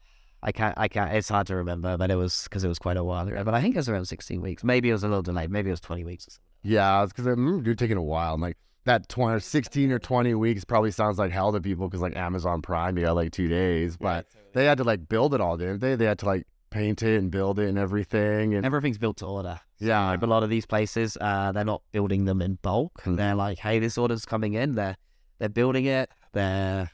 I 0.46 0.52
can't, 0.52 0.78
I 0.78 0.88
can't. 0.88 1.12
It's 1.12 1.28
hard 1.28 1.48
to 1.48 1.56
remember, 1.56 1.98
but 1.98 2.12
it 2.12 2.16
was 2.16 2.44
because 2.44 2.64
it 2.64 2.68
was 2.68 2.78
quite 2.80 2.98
a 2.98 3.04
while 3.04 3.28
ago. 3.28 3.44
But 3.44 3.56
I 3.56 3.62
think 3.62 3.76
it 3.76 3.80
was 3.80 3.90
around 3.90 4.06
16 4.06 4.40
weeks. 4.42 4.64
Maybe 4.64 4.90
it 4.90 4.94
was 4.94 5.04
a 5.04 5.08
little 5.08 5.24
delayed. 5.24 5.50
Maybe 5.50 5.70
it 5.70 5.74
was 5.74 5.82
20 5.82 6.04
weeks. 6.06 6.28
Or 6.28 6.32
something. 6.32 6.44
Yeah, 6.64 7.06
because 7.08 7.26
you're 7.66 7.76
taking 7.76 7.98
a 7.98 8.04
while. 8.04 8.36
I'm 8.36 8.42
like 8.42 8.58
that 8.86 9.10
20 9.10 9.36
or 9.36 9.40
16 9.40 9.92
or 9.92 9.98
20 10.00 10.34
weeks 10.36 10.64
probably 10.64 10.92
sounds 10.92 11.18
like 11.18 11.32
hell 11.32 11.52
to 11.52 11.60
people 11.60 11.90
because 11.90 12.02
like 12.02 12.16
Amazon 12.16 12.62
Prime, 12.62 12.98
you 12.98 13.06
got 13.06 13.16
like 13.16 13.32
two 13.32 13.48
days, 13.48 13.98
but 13.98 14.28
they 14.54 14.66
had 14.66 14.78
to 14.78 14.84
like 14.84 15.10
build 15.10 15.34
it 15.34 15.42
all, 15.42 15.58
didn't 15.58 15.80
they? 15.80 15.96
They 15.96 16.06
had 16.06 16.20
to 16.20 16.26
like 16.28 16.46
paint 16.70 17.02
it 17.02 17.18
and 17.18 17.32
build 17.32 17.58
it 17.58 17.68
and 17.68 17.80
everything. 17.80 18.54
And 18.54 18.66
Everything's 18.66 19.00
built 19.00 19.18
to 19.18 19.26
order. 19.26 19.60
yeah, 19.80 20.10
Like 20.10 20.22
a 20.22 20.28
lot 20.28 20.44
of 20.44 20.50
these 20.52 20.68
places, 20.68 21.18
uh, 21.20 21.52
they're 21.54 21.66
not 21.66 21.82
building 21.92 22.26
them 22.26 22.42
in 22.44 22.60
bulk. 22.62 23.02
Hmm. 23.02 23.16
They're 23.16 23.34
like, 23.36 23.58
hey, 23.58 23.80
this 23.80 23.98
order's 23.98 24.26
coming 24.26 24.54
in. 24.54 24.76
They're 24.76 24.98
they're 25.40 25.50
building 25.50 25.86
it. 25.86 26.10
They're 26.34 26.92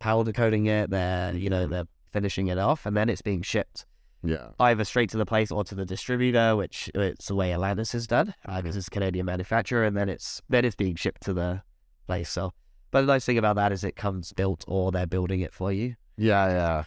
powder 0.00 0.32
coating 0.32 0.66
it. 0.66 0.90
They're 0.90 1.32
you 1.34 1.48
know 1.50 1.66
they're 1.68 1.86
finishing 2.12 2.48
it 2.48 2.58
off, 2.58 2.86
and 2.86 2.96
then 2.96 3.08
it's 3.08 3.22
being 3.22 3.42
shipped 3.42 3.86
yeah, 4.24 4.50
either 4.60 4.84
straight 4.84 5.10
to 5.10 5.16
the 5.16 5.26
place 5.26 5.50
or 5.50 5.64
to 5.64 5.74
the 5.74 5.84
distributor, 5.84 6.54
which 6.54 6.88
it's 6.94 7.26
the 7.26 7.34
way 7.34 7.52
Atlantis 7.52 7.92
is 7.94 8.06
done 8.06 8.32
because 8.46 8.74
Mhm. 8.74 8.78
it's 8.78 8.86
a 8.86 8.90
Canadian 8.90 9.26
manufacturer, 9.26 9.84
and 9.84 9.96
then 9.96 10.08
it's 10.08 10.40
then 10.48 10.64
it's 10.64 10.76
being 10.76 10.94
shipped 10.94 11.22
to 11.22 11.32
the 11.34 11.62
place. 12.06 12.30
So 12.30 12.52
But 12.92 13.00
the 13.00 13.06
nice 13.08 13.24
thing 13.24 13.38
about 13.38 13.56
that 13.56 13.72
is 13.72 13.82
it 13.84 13.96
comes 13.96 14.32
built 14.32 14.64
or 14.68 14.92
they're 14.92 15.06
building 15.06 15.40
it 15.40 15.52
for 15.54 15.72
you. 15.72 15.96
Yeah, 16.16 16.46
yeah, 16.48 16.84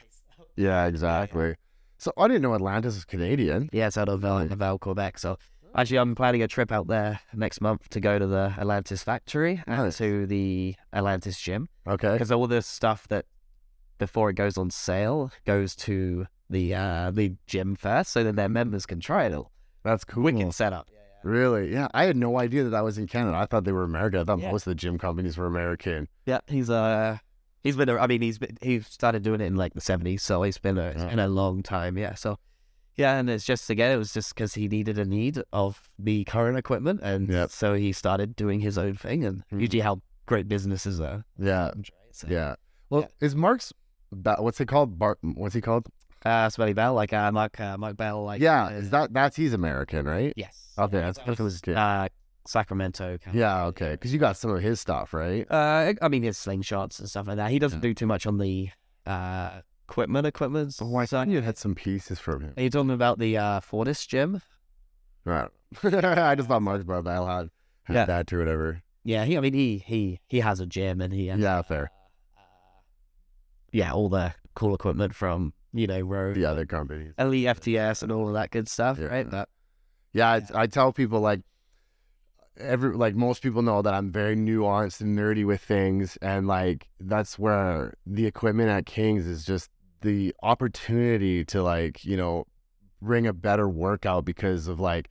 yeah, 0.56 0.86
exactly. 0.86 1.56
So 1.98 2.12
I 2.18 2.28
didn't 2.28 2.44
know 2.44 2.54
Atlantis 2.56 2.96
is 2.96 3.06
Canadian. 3.06 3.70
Yeah, 3.74 3.88
it's 3.88 3.98
out 3.98 4.08
of 4.10 4.20
Val, 4.22 4.46
Val, 4.46 4.78
Quebec. 4.78 5.18
So 5.18 5.38
actually, 5.74 5.98
I'm 5.98 6.14
planning 6.14 6.44
a 6.44 6.48
trip 6.48 6.72
out 6.72 6.88
there 6.88 7.20
next 7.34 7.60
month 7.60 7.90
to 7.90 8.00
go 8.00 8.20
to 8.20 8.28
the 8.28 8.54
Atlantis 8.58 9.02
factory 9.04 9.64
and 9.66 9.78
Nice. 9.86 9.98
to 9.98 10.28
the 10.28 10.76
Atlantis 10.94 11.40
gym 11.40 11.68
Okay. 11.88 12.14
because 12.14 12.32
all 12.32 12.48
the 12.48 12.62
stuff 12.62 13.08
that 13.08 13.26
before 13.98 14.30
it 14.30 14.34
goes 14.34 14.58
on 14.58 14.70
sale 14.70 15.32
goes 15.46 15.76
to 15.78 16.28
the 16.50 16.74
uh, 16.76 17.12
the 17.12 17.36
gym 17.48 17.76
first, 17.76 18.12
so 18.12 18.24
then 18.24 18.36
their 18.36 18.50
members 18.50 18.86
can 18.86 19.00
try 19.00 19.26
it 19.26 19.34
all. 19.34 19.52
That's 19.84 20.04
cool. 20.04 20.24
Wicked 20.24 20.54
setup. 20.54 20.88
Really? 21.24 21.72
Yeah. 21.74 21.88
I 21.94 22.06
had 22.06 22.16
no 22.18 22.38
idea 22.40 22.64
that 22.66 22.70
that 22.70 22.84
was 22.84 22.98
in 23.00 23.08
Canada. 23.08 23.36
I 23.38 23.48
thought 23.48 23.64
they 23.64 23.72
were 23.72 23.84
American. 23.84 24.20
I 24.20 24.24
thought 24.26 24.40
Yeah. 24.40 24.52
most 24.52 24.68
of 24.68 24.72
the 24.72 24.76
gym 24.76 25.00
companies 25.00 25.38
were 25.38 25.48
American. 25.48 26.08
Yeah, 26.28 26.40
he's 26.48 26.70
uh 26.70 27.18
he's 27.64 27.76
been. 27.76 27.90
I 27.90 28.06
mean 28.06 28.22
he's 28.22 28.38
been, 28.38 28.58
he 28.62 28.82
started 28.82 29.24
doing 29.24 29.42
it 29.42 29.46
in 29.46 29.56
like 29.56 29.74
the 29.74 29.82
seventies, 29.82 30.22
so 30.22 30.44
he's 30.44 30.58
been 30.60 30.78
a 30.78 30.94
Yeah. 30.96 31.06
been 31.10 31.20
a 31.20 31.28
long 31.28 31.64
time. 31.64 31.98
Yeah, 31.98 32.14
so 32.14 32.38
yeah, 32.96 33.18
and 33.18 33.28
it's 33.30 33.44
just 33.44 33.70
again 33.72 33.92
it 33.92 33.98
was 33.98 34.14
just 34.14 34.36
because 34.36 34.54
he 34.54 34.68
needed 34.68 35.00
a 35.00 35.06
need 35.06 35.42
of 35.52 35.90
the 35.98 36.26
current 36.26 36.58
equipment, 36.60 37.00
and 37.02 37.28
Yep. 37.28 37.50
so 37.50 37.74
he 37.74 37.92
started 37.92 38.36
doing 38.36 38.60
his 38.60 38.78
own 38.78 38.94
thing, 38.96 39.26
and 39.26 39.44
Mhm. 39.52 39.62
usually 39.62 39.80
how 39.82 40.02
great 40.28 40.48
businesses 40.48 41.02
are. 41.02 41.26
Yeah. 41.40 41.72
So, 42.12 42.28
Yeah. 42.30 42.56
Well, 42.92 43.02
Yeah. 43.02 43.08
is 43.28 43.36
Mark's 43.36 43.74
ba- 44.24 44.38
what's 44.40 44.60
it 44.62 44.68
called? 44.68 44.98
Bart 45.00 45.18
what's 45.22 45.56
he 45.56 45.62
called? 45.62 45.88
Uh, 46.26 46.50
Smelly 46.50 46.74
Bell, 46.74 46.94
like 46.96 47.14
uh, 47.14 47.32
Mark 47.32 47.60
uh, 47.60 47.78
Mark 47.78 47.98
Bell, 47.98 48.24
like 48.24 48.42
yeah, 48.42 48.66
uh, 48.66 48.70
is 48.72 48.90
that 48.90 49.14
that's 49.14 49.36
he's 49.36 49.54
American, 49.54 50.06
right? 50.06 50.34
yes. 50.36 50.74
Okay, 50.78 50.98
Yeah, 50.98 51.12
that's 51.12 51.20
that 51.20 51.40
was. 51.40 51.62
Uh, 51.68 52.08
Sacramento. 52.48 53.18
kind 53.18 53.36
of 53.36 53.36
Yeah, 53.36 53.66
okay. 53.66 53.92
Because 53.92 54.14
you 54.14 54.20
got 54.20 54.38
some 54.38 54.52
of 54.52 54.62
his 54.62 54.80
stuff, 54.80 55.14
right? 55.16 55.50
Uh, 55.50 55.94
I 56.02 56.08
mean 56.10 56.22
his 56.24 56.38
slingshots 56.38 57.00
and 57.00 57.10
stuff 57.10 57.28
like 57.28 57.38
that. 57.38 57.50
He 57.52 57.58
doesn't 57.60 57.80
Yeah. 57.80 57.90
do 57.90 57.94
too 57.96 58.06
much 58.08 58.26
on 58.28 58.38
the 58.38 58.70
uh 59.06 59.62
equipment 59.90 60.26
equipment. 60.28 60.76
Oh, 60.82 60.96
I 60.96 61.02
thought 61.06 61.10
side. 61.28 61.30
you 61.32 61.42
had 61.42 61.58
some 61.58 61.74
pieces 61.76 62.20
from 62.20 62.42
him. 62.42 62.54
Are 62.58 62.62
you 62.64 62.70
talking 62.70 62.92
about 62.92 63.18
the 63.20 63.38
uh, 63.38 63.60
Fortis 63.62 64.06
gym? 64.06 64.42
Right. 65.26 65.50
I 65.84 66.36
just 66.36 66.48
thought 66.48 66.62
Mark 66.62 66.86
Bell 66.86 67.26
had, 67.26 67.50
had 67.84 67.94
Yeah. 67.96 68.06
that 68.06 68.32
or 68.34 68.40
whatever. 68.40 68.82
Yeah, 69.04 69.26
he. 69.26 69.38
I 69.38 69.42
mean, 69.42 69.54
he 69.54 69.78
he 69.80 70.20
he 70.28 70.40
has 70.40 70.60
a 70.60 70.66
gym 70.66 71.02
and 71.02 71.14
he. 71.14 71.26
Yeah, 71.26 71.62
fair. 71.64 71.92
Yeah, 73.76 73.92
all 73.92 74.08
the 74.10 74.34
cool 74.54 74.74
equipment 74.74 75.14
from 75.14 75.54
you 75.74 75.86
know 75.86 76.00
Rogue, 76.00 76.36
The 76.36 76.46
other 76.46 76.66
companies. 76.66 77.14
Elite 77.20 77.48
FTS, 77.48 78.04
and 78.04 78.12
all 78.12 78.28
of 78.30 78.34
that 78.36 78.50
good 78.52 78.70
stuff, 78.70 78.98
Yeah. 78.98 79.08
right? 79.08 79.30
But 79.30 79.50
Yeah, 80.14 80.30
I, 80.32 80.62
I 80.64 80.68
tell 80.68 80.94
people 80.94 81.20
like 81.20 81.42
every 82.58 82.96
like 82.96 83.16
most 83.16 83.42
people 83.44 83.62
know 83.62 83.82
that 83.82 83.94
I'm 83.94 84.12
very 84.12 84.36
nuanced 84.36 85.02
and 85.02 85.18
nerdy 85.18 85.46
with 85.46 85.62
things, 85.62 86.18
and 86.22 86.48
like 86.48 86.88
that's 87.00 87.38
where 87.38 87.94
the 88.06 88.26
equipment 88.26 88.70
at 88.70 88.86
Kings 88.86 89.28
is 89.28 89.44
just 89.46 89.70
the 90.02 90.34
opportunity 90.42 91.44
to 91.46 91.62
like 91.62 92.06
you 92.06 92.16
know 92.16 92.46
bring 93.02 93.28
a 93.28 93.34
better 93.34 93.68
workout 93.68 94.24
because 94.24 94.68
of 94.68 94.80
like 94.80 95.10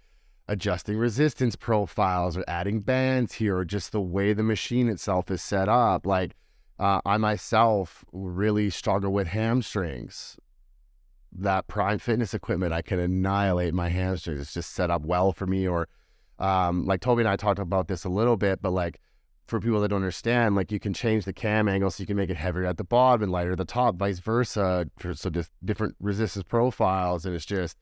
adjusting 0.49 0.97
resistance 0.97 1.57
profiles 1.57 2.37
or 2.37 2.45
adding 2.49 2.81
bands 2.81 3.35
here 3.35 3.57
or 3.59 3.65
just 3.65 3.93
the 3.93 4.01
way 4.01 4.33
the 4.33 4.43
machine 4.43 4.89
itself 4.89 5.31
is 5.31 5.43
set 5.43 5.69
up. 5.69 6.07
Like 6.07 6.35
uh, 6.79 7.01
I 7.05 7.17
myself 7.19 8.05
really 8.13 8.71
struggle 8.71 9.13
with 9.13 9.29
hamstrings. 9.29 10.37
That 11.37 11.67
prime 11.67 11.99
fitness 11.99 12.33
equipment 12.33 12.73
i 12.73 12.81
can 12.81 13.01
annihilate 13.01 13.75
my 13.75 13.89
hamstrings. 13.89 14.41
It's 14.41 14.55
just 14.55 14.73
set 14.73 14.91
up 14.91 15.03
well 15.03 15.33
for 15.33 15.47
me 15.47 15.67
or 15.67 15.89
um, 16.39 16.87
like 16.87 17.01
toby 17.01 17.23
and 17.23 17.29
i 17.29 17.37
talked 17.37 17.59
about 17.59 17.89
this 17.89 18.05
a 18.05 18.09
little 18.09 18.37
bit 18.37 18.61
but 18.61 18.71
like 18.71 19.01
for 19.47 19.61
people 19.61 19.81
that 19.81 19.89
don't 19.89 19.99
understand 19.99 20.55
like 20.55 20.73
you 20.73 20.81
can 20.81 20.95
change 20.95 21.25
the 21.25 21.33
cam 21.33 21.69
angle 21.69 21.91
so 21.91 22.01
you 22.01 22.07
can 22.07 22.17
make 22.17 22.31
it 22.31 22.37
heavier 22.37 22.65
at 22.65 22.77
the 22.77 22.85
bottom 22.85 23.23
and 23.23 23.33
lighter 23.33 23.53
at 23.53 23.59
the 23.59 23.65
top 23.65 23.97
vice 23.97 24.19
versa 24.19 24.89
for, 24.97 25.15
so 25.15 25.31
just 25.31 25.51
different 25.65 25.95
resistance 26.01 26.45
profiles 26.45 27.25
and 27.25 27.35
it's 27.35 27.45
just 27.45 27.77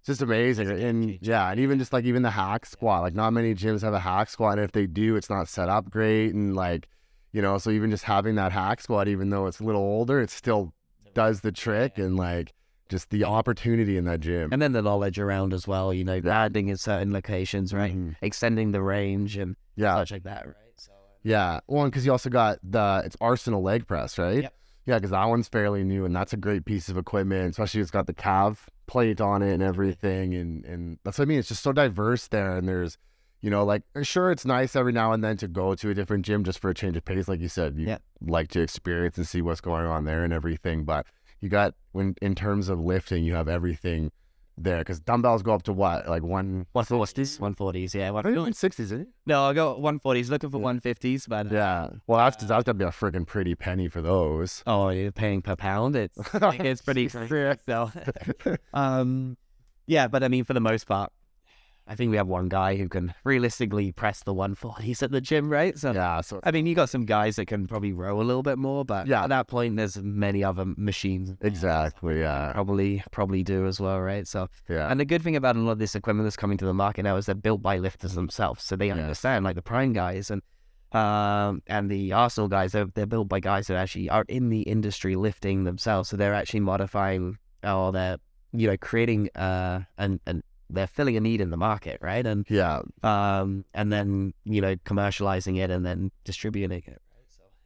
it's 0.00 0.06
just 0.06 0.22
amazing. 0.22 0.70
And 0.70 1.18
yeah 1.20 1.50
and 1.50 1.58
even 1.58 1.78
just 1.78 1.92
like 1.92 2.04
even 2.04 2.22
the 2.22 2.30
hack 2.30 2.66
squat 2.66 3.02
like 3.02 3.14
not 3.14 3.32
many 3.32 3.54
gyms 3.54 3.82
have 3.82 3.94
a 3.94 4.00
hack 4.00 4.28
squat 4.28 4.54
and 4.58 4.64
if 4.64 4.72
they 4.72 4.86
do 4.86 5.16
it's 5.16 5.30
not 5.30 5.48
set 5.48 5.68
up 5.68 5.90
great 5.90 6.34
and 6.34 6.54
like 6.54 6.88
you 7.36 7.42
know 7.42 7.58
so 7.58 7.68
even 7.70 7.90
just 7.90 8.04
having 8.04 8.34
that 8.36 8.50
hack 8.50 8.80
squat 8.80 9.08
even 9.08 9.28
though 9.28 9.46
it's 9.46 9.60
a 9.60 9.62
little 9.62 9.82
older 9.82 10.18
it 10.20 10.30
still 10.30 10.72
does 11.12 11.42
the 11.42 11.52
trick 11.52 11.98
and 11.98 12.16
like 12.16 12.54
just 12.88 13.10
the 13.10 13.24
opportunity 13.24 13.96
in 13.98 14.04
that 14.04 14.20
gym. 14.20 14.52
and 14.52 14.62
then 14.62 14.72
the 14.72 14.80
knowledge 14.80 15.18
around 15.18 15.52
as 15.52 15.66
well. 15.66 15.92
You 15.92 16.04
know, 16.04 16.20
landing 16.22 16.68
in 16.68 16.76
certain 16.76 17.12
locations, 17.12 17.74
right? 17.74 17.94
Mhm. 17.96 18.14
Extending 18.22 18.70
the 18.70 18.80
range 18.80 19.36
and 19.36 19.56
Yeah, 19.74 19.96
such 19.96 20.12
like 20.12 20.22
that, 20.22 20.46
right? 20.46 20.54
So 20.76 20.92
uh, 20.92 20.96
yeah. 21.24 21.60
One 21.66 21.88
because 21.88 22.06
you 22.06 22.12
also 22.12 22.30
got 22.30 22.58
the 22.62 23.02
it's 23.04 23.16
Arsenal 23.20 23.60
leg 23.60 23.88
press, 23.88 24.18
right? 24.18 24.42
Yep. 24.42 24.54
Yeah, 24.86 24.94
because 24.98 25.10
that 25.10 25.24
one's 25.24 25.48
fairly 25.48 25.82
new 25.82 26.04
and 26.04 26.14
that's 26.14 26.32
a 26.32 26.36
great 26.36 26.64
piece 26.64 26.88
of 26.88 26.96
equipment. 26.96 27.50
Especially 27.50 27.80
it's 27.80 27.90
got 27.90 28.06
the 28.06 28.14
calf 28.14 28.70
plate 28.86 29.20
on 29.20 29.42
it 29.42 29.52
and 29.52 29.62
everything, 29.64 30.34
and 30.34 30.64
and 30.64 30.98
that's 31.02 31.18
what 31.18 31.24
I 31.24 31.28
mean. 31.28 31.40
It's 31.40 31.48
just 31.48 31.64
so 31.64 31.72
diverse 31.72 32.28
there, 32.28 32.56
and 32.56 32.68
there's. 32.68 32.98
You 33.42 33.50
know, 33.50 33.64
like 33.64 33.82
sure, 34.02 34.30
it's 34.30 34.44
nice 34.44 34.74
every 34.74 34.92
now 34.92 35.12
and 35.12 35.22
then 35.22 35.36
to 35.38 35.48
go 35.48 35.74
to 35.74 35.90
a 35.90 35.94
different 35.94 36.24
gym 36.24 36.42
just 36.42 36.58
for 36.58 36.70
a 36.70 36.74
change 36.74 36.96
of 36.96 37.04
pace, 37.04 37.28
like 37.28 37.40
you 37.40 37.48
said. 37.48 37.76
You 37.76 37.86
Yeah. 37.88 37.98
like 38.20 38.48
to 38.48 38.60
experience 38.60 39.16
and 39.18 39.26
see 39.26 39.42
what's 39.42 39.60
going 39.60 39.86
on 39.86 40.04
there 40.04 40.24
and 40.24 40.32
everything. 40.32 40.84
But 40.84 41.06
you 41.40 41.48
got 41.48 41.74
when 41.92 42.14
in 42.22 42.34
terms 42.34 42.68
of 42.68 42.80
lifting, 42.80 43.24
you 43.24 43.34
have 43.34 43.48
everything 43.48 44.10
there 44.58 44.78
because 44.78 44.98
dumbbells 44.98 45.42
go 45.42 45.52
up 45.52 45.62
to 45.64 45.72
what, 45.72 46.08
like 46.08 46.22
one 46.22 46.66
one 46.72 46.84
forties, 46.86 47.38
one 47.38 47.54
forties, 47.54 47.94
yeah. 47.94 48.08
One, 48.10 48.54
sixties, 48.54 48.86
isn't 48.86 49.02
it? 49.02 49.08
no, 49.26 49.44
I 49.44 49.52
got 49.52 49.82
one 49.82 49.98
forties. 50.00 50.30
Looking 50.30 50.48
for 50.50 50.58
one 50.58 50.80
fifties, 50.80 51.26
but 51.26 51.46
uh, 51.52 51.54
Yeah. 51.54 51.88
Well, 52.06 52.18
that's 52.18 52.36
that's 52.38 52.48
gotta 52.64 52.72
be 52.74 52.84
a 52.86 52.88
freaking 52.88 53.26
pretty 53.26 53.54
penny 53.54 53.86
for 53.88 54.00
those. 54.00 54.62
oh, 54.66 54.88
you're 54.88 55.12
paying 55.12 55.42
per 55.42 55.56
pound. 55.56 55.94
It's 55.94 56.18
it's 56.34 56.80
pretty 56.80 57.02
expensive. 57.04 57.60
So, 57.66 57.92
um, 58.72 59.36
yeah, 59.86 60.08
but 60.08 60.22
I 60.24 60.28
mean, 60.28 60.44
for 60.44 60.54
the 60.54 60.60
most 60.60 60.86
part, 60.86 61.12
I 61.88 61.94
think 61.94 62.10
we 62.10 62.16
have 62.16 62.26
one 62.26 62.48
guy 62.48 62.74
who 62.76 62.88
can 62.88 63.14
realistically 63.22 63.92
press 63.92 64.22
the 64.24 64.34
140s 64.34 65.02
at 65.04 65.12
the 65.12 65.20
gym, 65.20 65.48
right? 65.48 65.78
So, 65.78 65.92
yeah. 65.92 66.20
So 66.20 66.40
I 66.42 66.50
mean, 66.50 66.66
you 66.66 66.74
got 66.74 66.88
some 66.88 67.04
guys 67.04 67.36
that 67.36 67.46
can 67.46 67.66
probably 67.66 67.92
row 67.92 68.20
a 68.20 68.24
little 68.24 68.42
bit 68.42 68.58
more, 68.58 68.84
but 68.84 69.06
Yeah. 69.06 69.22
at 69.22 69.28
that 69.28 69.46
point, 69.46 69.76
there's 69.76 69.96
many 70.02 70.42
other 70.42 70.64
machines 70.76 71.32
exactly. 71.40 72.20
Yeah. 72.20 72.52
probably 72.52 73.02
probably 73.12 73.42
do 73.44 73.66
as 73.66 73.80
well, 73.80 74.00
right? 74.00 74.26
So, 74.26 74.48
Yeah. 74.68 74.90
and 74.90 74.98
the 74.98 75.04
good 75.04 75.22
thing 75.22 75.36
about 75.36 75.54
a 75.56 75.60
lot 75.60 75.72
of 75.72 75.78
this 75.78 75.94
equipment 75.94 76.26
that's 76.26 76.36
coming 76.36 76.58
to 76.58 76.64
the 76.66 76.74
market 76.74 77.04
now 77.04 77.16
is 77.16 77.26
they're 77.26 77.34
built 77.36 77.62
by 77.62 77.78
lifters 77.78 78.14
themselves, 78.14 78.64
so 78.64 78.74
they 78.74 78.90
understand, 78.90 79.44
like 79.44 79.54
the 79.54 79.62
Prime 79.62 79.92
guys 79.92 80.30
and 80.30 80.42
um 80.92 81.62
and 81.66 81.90
the 81.90 82.12
Arsenal 82.12 82.48
guys. 82.48 82.72
They're 82.72 82.86
they're 82.94 83.06
built 83.06 83.28
by 83.28 83.40
guys 83.40 83.66
that 83.66 83.76
actually 83.76 84.08
are 84.08 84.24
in 84.28 84.48
the 84.48 84.62
industry 84.62 85.16
lifting 85.16 85.64
themselves, 85.64 86.08
so 86.08 86.16
they're 86.16 86.34
actually 86.34 86.60
modifying 86.60 87.38
or 87.64 87.92
they're 87.92 88.16
you 88.52 88.68
know 88.68 88.76
creating 88.76 89.28
uh 89.34 89.80
and 89.98 90.20
and 90.26 90.42
they're 90.68 90.86
filling 90.86 91.16
a 91.16 91.20
need 91.20 91.40
in 91.40 91.50
the 91.50 91.56
market, 91.56 91.98
right? 92.02 92.26
And 92.26 92.46
Yeah. 92.50 92.80
um 93.02 93.64
and 93.74 93.92
then 93.92 94.34
you 94.44 94.60
know 94.60 94.76
commercializing 94.76 95.58
it 95.58 95.70
and 95.70 95.84
then 95.86 96.10
distributing 96.24 96.82
it. 96.86 96.88
Right? 96.88 96.98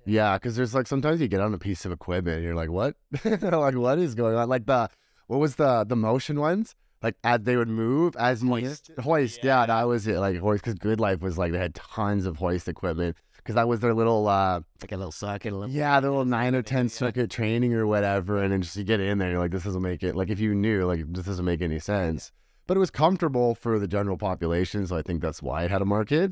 Yeah. 0.06 0.36
Because 0.38 0.56
there's 0.56 0.74
like 0.74 0.86
sometimes 0.86 1.20
you 1.20 1.28
get 1.28 1.40
on 1.40 1.54
a 1.54 1.58
piece 1.58 1.84
of 1.84 1.92
equipment 1.92 2.36
and 2.36 2.44
you're 2.44 2.54
like, 2.54 2.70
what? 2.70 2.96
like 3.24 3.74
what 3.74 3.98
is 3.98 4.14
going 4.14 4.36
on? 4.36 4.48
Like 4.48 4.66
the 4.66 4.88
what 5.26 5.38
was 5.40 5.56
the 5.56 5.84
the 5.84 5.96
motion 5.96 6.40
ones? 6.40 6.74
Like 7.02 7.16
as 7.24 7.40
they 7.42 7.56
would 7.56 7.68
move 7.68 8.14
as 8.16 8.42
Hoist. 8.42 8.90
hoist. 9.00 9.40
Yeah. 9.42 9.64
that 9.66 9.84
was 9.84 10.06
it. 10.06 10.18
Like 10.18 10.36
hoist 10.38 10.62
because 10.62 10.74
Good 10.74 11.00
Life 11.00 11.20
was 11.22 11.38
like 11.38 11.52
they 11.52 11.58
had 11.58 11.74
tons 11.74 12.26
of 12.26 12.36
hoist 12.36 12.68
equipment 12.68 13.16
because 13.36 13.54
that 13.54 13.66
was 13.68 13.80
their 13.80 13.94
little 13.94 14.28
uh 14.28 14.60
like 14.82 14.92
a 14.92 14.96
little 14.98 15.12
circuit, 15.12 15.52
a 15.54 15.56
little 15.56 15.74
Yeah, 15.74 15.98
the 16.00 16.10
little 16.10 16.26
nine 16.26 16.54
or 16.54 16.60
ten 16.62 16.86
Yeah. 16.86 16.90
circuit 16.90 17.30
training 17.30 17.72
or 17.72 17.86
whatever, 17.86 18.42
and 18.42 18.52
then 18.52 18.60
just 18.60 18.76
you 18.76 18.84
get 18.84 19.00
in 19.00 19.16
there, 19.16 19.30
you're 19.30 19.38
like, 19.40 19.50
this 19.50 19.64
doesn't 19.64 19.80
make 19.80 20.02
it. 20.02 20.14
Like 20.14 20.28
if 20.28 20.40
you 20.40 20.54
knew, 20.54 20.84
like 20.84 21.04
this 21.10 21.24
doesn't 21.24 21.44
make 21.46 21.62
any 21.62 21.78
sense. 21.78 22.32
But 22.70 22.76
it 22.76 22.78
was 22.78 22.92
comfortable 22.92 23.56
for 23.56 23.80
the 23.80 23.88
general 23.88 24.16
population, 24.16 24.86
so 24.86 24.96
I 24.96 25.02
think 25.02 25.22
that's 25.22 25.42
why 25.42 25.64
it 25.64 25.72
had 25.72 25.82
a 25.82 25.84
market. 25.84 26.30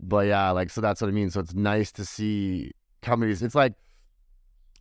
But 0.00 0.26
yeah, 0.26 0.50
like 0.50 0.70
so 0.70 0.80
that's 0.80 1.00
what 1.00 1.06
I 1.06 1.12
mean. 1.12 1.30
So 1.30 1.38
it's 1.38 1.54
nice 1.54 1.92
to 1.92 2.04
see 2.04 2.72
companies. 3.00 3.44
It's 3.44 3.54
like 3.54 3.74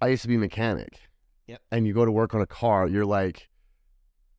I 0.01 0.07
used 0.07 0.23
to 0.23 0.27
be 0.27 0.37
a 0.37 0.39
mechanic. 0.39 0.99
Yep. 1.45 1.61
And 1.71 1.85
you 1.85 1.93
go 1.93 2.03
to 2.03 2.11
work 2.11 2.33
on 2.33 2.41
a 2.41 2.47
car, 2.47 2.87
you're 2.87 3.05
like 3.05 3.47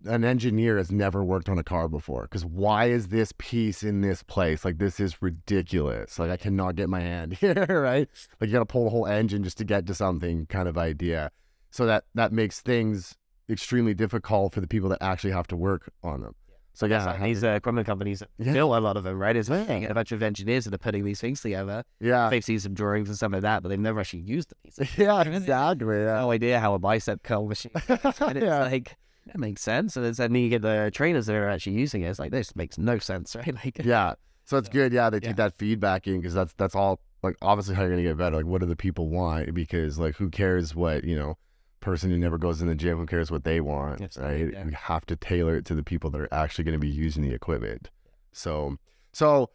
an 0.05 0.25
engineer 0.25 0.79
has 0.79 0.91
never 0.91 1.23
worked 1.23 1.49
on 1.49 1.59
a 1.59 1.63
car 1.63 1.89
before 1.89 2.23
because 2.23 2.45
why 2.45 2.87
is 2.87 3.07
this 3.07 3.33
piece 3.39 3.85
in 3.85 4.01
this 4.01 4.25
place 4.25 4.65
like 4.65 4.79
this 4.79 4.99
is 5.01 5.21
ridiculous 5.21 6.21
like 6.21 6.31
i 6.31 6.37
cannot 6.37 6.77
get 6.77 6.89
my 6.89 7.01
hand 7.01 7.33
here 7.41 7.67
right 7.69 8.09
like 8.41 8.47
you 8.47 8.53
got 8.53 8.61
to 8.61 8.65
pull 8.65 8.85
the 8.85 8.91
whole 8.91 9.07
engine 9.07 9.43
just 9.43 9.59
to 9.59 9.65
get 9.65 9.87
to 9.87 9.95
something 9.97 10.47
kind 10.47 10.69
of 10.69 10.79
idea 10.79 11.33
so 11.73 11.85
that 11.85 12.05
that 12.15 12.33
makes 12.33 12.61
things 12.61 13.17
extremely 13.51 13.93
difficult 13.93 14.55
for 14.55 14.61
the 14.61 14.69
people 14.69 14.89
that 14.89 15.03
actually 15.03 15.33
have 15.33 15.49
to 15.49 15.57
work 15.57 15.91
on 16.05 16.21
them 16.21 16.33
so 16.79 16.87
yeah 16.87 17.17
So 17.19 17.25
these 17.25 17.43
uh, 17.45 17.49
equipment 17.61 17.87
companies 17.93 18.23
Yeah. 18.39 18.53
build 18.57 18.71
a 18.77 18.81
lot 18.89 18.97
of 18.97 19.03
them, 19.07 19.17
right? 19.25 19.37
It's 19.41 19.49
Yeah. 19.49 19.91
a 19.93 19.95
bunch 20.01 20.13
of 20.13 20.23
engineers 20.23 20.63
that 20.65 20.73
are 20.75 20.85
putting 20.89 21.05
these 21.05 21.21
things 21.25 21.39
together. 21.47 21.79
yeah 22.01 22.31
They've 22.31 22.45
seen 22.51 22.61
some 22.67 22.75
drawings 22.81 23.09
and 23.11 23.17
stuff 23.17 23.33
like 23.33 23.43
that, 23.43 23.59
but 23.63 23.69
they've 23.71 23.87
never 23.91 24.01
actually 24.01 24.25
used 24.37 24.49
the 24.51 24.57
piece. 24.63 24.99
yeah 25.05 25.21
exactly 25.23 25.97
yeah 26.09 26.21
No 26.23 26.31
idea 26.39 26.55
how 26.65 26.71
a 26.75 26.79
bicep 26.79 27.19
curl 27.29 27.47
machine. 27.53 27.73
And 28.29 28.37
it's 28.39 28.47
yeah 28.53 28.63
like 28.77 28.89
that 29.27 29.39
makes 29.47 29.61
sense. 29.63 29.91
And 29.97 30.05
then 30.15 30.35
you 30.35 30.49
get 30.49 30.63
the 30.63 30.91
trainers 30.95 31.27
that 31.27 31.37
are 31.37 31.51
actually 31.55 31.77
using 31.85 32.01
it. 32.03 32.09
It's 32.11 32.19
like 32.19 32.31
this 32.39 32.55
makes 32.57 32.79
no 32.79 32.97
sense, 33.11 33.37
right? 33.41 33.55
Like 33.63 33.77
yeah 33.85 34.15
so 34.45 34.57
it's 34.61 34.69
So, 34.69 34.73
good 34.73 34.91
yeah 34.99 35.11
they 35.11 35.21
take 35.21 35.37
that 35.45 35.53
feedback 35.59 36.07
in 36.07 36.17
because 36.21 36.35
that's 36.35 36.55
that's 36.61 36.75
all 36.75 36.95
like 37.27 37.37
obviously 37.43 37.75
how 37.75 37.83
you're 37.83 37.91
gonna 37.91 38.03
get 38.11 38.17
better. 38.17 38.37
Like 38.37 38.47
what 38.53 38.61
do 38.63 38.67
the 38.75 38.77
people 38.87 39.07
want? 39.21 39.53
Because 39.63 39.99
like 39.99 40.15
who 40.21 40.31
cares 40.31 40.75
what 40.83 41.03
you 41.11 41.17
know 41.21 41.37
person 41.81 42.11
who 42.11 42.19
never 42.19 42.39
goes 42.39 42.61
in 42.61 42.69
the 42.69 42.75
gym? 42.75 42.99
Who 42.99 43.07
cares 43.07 43.31
what 43.31 43.45
they 43.45 43.61
want? 43.61 44.01
Absolutely, 44.01 44.45
right? 44.45 44.53
yeah. 44.55 44.65
You 44.65 44.73
have 44.73 45.07
to 45.07 45.17
tailor 45.17 45.57
it 45.57 45.65
to 45.67 45.75
the 45.75 45.83
people 45.83 46.11
that 46.11 46.21
are 46.21 46.33
actually 46.33 46.65
going 46.65 46.75
to 46.75 46.79
be 46.79 46.89
using 46.89 47.23
the 47.23 47.33
equipment. 47.35 47.91
So 48.33 48.77
so 49.13 49.51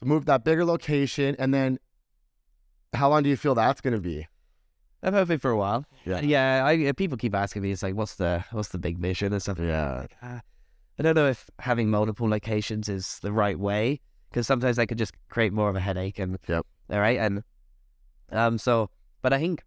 so 0.00 0.06
move 0.06 0.26
that 0.26 0.44
bigger 0.44 0.64
location, 0.64 1.36
and 1.38 1.52
then 1.52 1.78
how 2.92 3.08
long 3.10 3.22
do 3.22 3.28
you 3.28 3.36
feel 3.36 3.54
that's 3.54 3.80
going 3.80 3.94
to 3.94 4.00
be? 4.00 4.26
I've 5.02 5.14
had 5.14 5.30
it 5.30 5.40
for 5.40 5.50
a 5.50 5.56
while. 5.56 5.86
Yeah. 6.04 6.20
yeah. 6.20 6.64
I, 6.64 6.92
people 6.92 7.16
keep 7.16 7.34
asking 7.34 7.62
me, 7.62 7.72
it's 7.72 7.82
like, 7.82 7.94
what's 7.94 8.16
the 8.16 8.44
what's 8.52 8.68
the 8.68 8.78
big 8.78 8.98
mission 9.00 9.32
and 9.32 9.40
stuff. 9.40 9.58
Yeah. 9.58 10.00
Like, 10.00 10.16
ah, 10.22 10.40
I 10.98 11.02
don't 11.02 11.14
know 11.14 11.26
if 11.26 11.48
having 11.58 11.90
multiple 11.90 12.28
locations 12.28 12.88
is 12.88 13.18
the 13.20 13.32
right 13.32 13.58
way 13.58 14.00
because 14.30 14.46
sometimes 14.46 14.76
that 14.76 14.88
could 14.88 14.98
just 14.98 15.14
create 15.30 15.52
more 15.52 15.70
of 15.70 15.76
a 15.76 15.80
headache. 15.80 16.18
And 16.18 16.38
Yep. 16.46 16.66
all 16.90 17.00
right, 17.00 17.18
and 17.18 17.42
um, 18.30 18.58
so, 18.58 18.90
but 19.22 19.32
I 19.32 19.38
think 19.38 19.62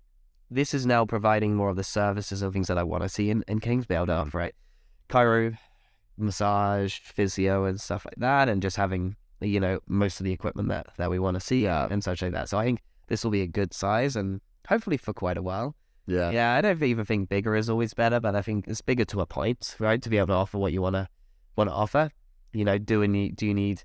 this 0.53 0.73
is 0.73 0.85
now 0.85 1.05
providing 1.05 1.55
more 1.55 1.69
of 1.69 1.75
the 1.75 1.83
services 1.83 2.41
and 2.41 2.53
things 2.53 2.67
that 2.67 2.77
I 2.77 2.83
want 2.83 3.03
to 3.03 3.09
see 3.09 3.29
in, 3.29 3.43
in 3.47 3.59
Kings 3.59 3.85
to 3.87 3.95
offer, 3.95 4.37
right? 4.37 4.55
Chiro, 5.09 5.57
massage, 6.17 6.99
physio, 6.99 7.65
and 7.65 7.79
stuff 7.79 8.05
like 8.05 8.15
that, 8.17 8.49
and 8.49 8.61
just 8.61 8.77
having 8.77 9.15
you 9.41 9.59
know 9.59 9.79
most 9.87 10.21
of 10.21 10.23
the 10.23 10.31
equipment 10.31 10.69
that 10.69 10.87
that 10.97 11.09
we 11.09 11.19
want 11.19 11.35
to 11.35 11.41
see 11.41 11.63
Yeah. 11.63 11.87
and 11.91 12.03
such 12.03 12.21
like 12.21 12.31
that. 12.31 12.49
So 12.49 12.57
I 12.57 12.63
think 12.65 12.81
this 13.07 13.23
will 13.23 13.31
be 13.31 13.41
a 13.41 13.47
good 13.47 13.73
size 13.73 14.15
and 14.15 14.39
hopefully 14.69 14.97
for 14.97 15.13
quite 15.13 15.37
a 15.37 15.41
while. 15.41 15.75
Yeah. 16.07 16.31
Yeah, 16.31 16.53
I 16.55 16.61
don't 16.61 16.81
even 16.83 17.05
think 17.05 17.29
bigger 17.29 17.55
is 17.55 17.69
always 17.69 17.93
better, 17.93 18.19
but 18.19 18.35
I 18.35 18.41
think 18.41 18.67
it's 18.67 18.81
bigger 18.81 19.05
to 19.05 19.21
a 19.21 19.25
point, 19.25 19.75
right? 19.79 20.01
To 20.01 20.09
be 20.09 20.17
able 20.17 20.27
to 20.27 20.33
offer 20.33 20.57
what 20.57 20.71
you 20.73 20.81
wanna 20.81 21.09
want 21.57 21.69
to 21.69 21.73
offer. 21.73 22.09
You 22.53 22.65
know, 22.65 22.77
do 22.77 23.01
you 23.01 23.07
need 23.07 23.35
do 23.35 23.45
you 23.47 23.53
need 23.53 23.83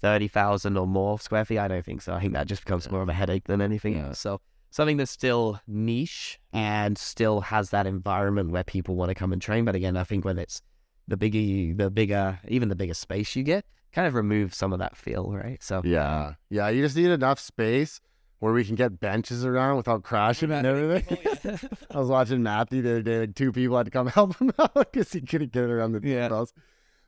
thirty 0.00 0.28
thousand 0.28 0.76
or 0.76 0.86
more 0.86 1.18
square 1.18 1.44
feet? 1.44 1.58
I 1.58 1.68
don't 1.68 1.84
think 1.84 2.02
so. 2.02 2.12
I 2.14 2.20
think 2.20 2.32
that 2.34 2.46
just 2.46 2.64
becomes 2.64 2.90
more 2.90 3.02
of 3.02 3.08
a 3.08 3.12
headache 3.12 3.44
than 3.44 3.60
anything 3.60 3.94
Yeah. 3.96 4.08
else. 4.08 4.20
So 4.20 4.40
something 4.70 4.96
that's 4.96 5.10
still 5.10 5.60
niche 5.66 6.38
and 6.52 6.96
still 6.96 7.40
has 7.42 7.70
that 7.70 7.86
environment 7.86 8.50
where 8.50 8.64
people 8.64 8.94
want 8.96 9.08
to 9.10 9.14
come 9.14 9.32
and 9.32 9.42
train. 9.42 9.64
But 9.64 9.74
again, 9.74 9.96
I 9.96 10.04
think 10.04 10.24
when 10.24 10.38
it's 10.38 10.62
the 11.08 11.16
bigger 11.16 11.38
you, 11.38 11.74
the 11.74 11.90
bigger 11.90 12.38
even 12.48 12.68
the 12.68 12.76
bigger 12.76 12.94
space 12.94 13.34
you 13.36 13.42
get, 13.42 13.64
kind 13.92 14.06
of 14.06 14.14
removes 14.14 14.56
some 14.56 14.72
of 14.72 14.78
that 14.78 14.96
feel, 14.96 15.30
right? 15.32 15.62
So 15.62 15.82
Yeah. 15.84 16.34
Yeah. 16.48 16.68
You 16.68 16.82
just 16.82 16.96
need 16.96 17.10
enough 17.10 17.40
space 17.40 18.00
where 18.38 18.52
we 18.52 18.64
can 18.64 18.74
get 18.74 19.00
benches 19.00 19.44
around 19.44 19.76
without 19.76 20.02
crashing 20.02 20.50
and 20.50 20.66
everything. 20.66 21.18
Oh, 21.44 21.56
I 21.90 21.98
was 21.98 22.08
watching 22.08 22.42
Matthew 22.42 22.82
the 22.82 22.90
other 22.90 23.02
day. 23.02 23.20
Like 23.20 23.34
two 23.34 23.50
people 23.52 23.76
had 23.76 23.86
to 23.86 23.90
come 23.90 24.06
help 24.18 24.36
him 24.38 24.52
out 24.58 24.72
because 24.74 25.12
he 25.12 25.20
couldn't 25.20 25.52
get 25.52 25.64
it 25.64 25.70
around 25.70 25.92
the 25.92 26.08
Yeah. 26.08 26.28
house. 26.28 26.52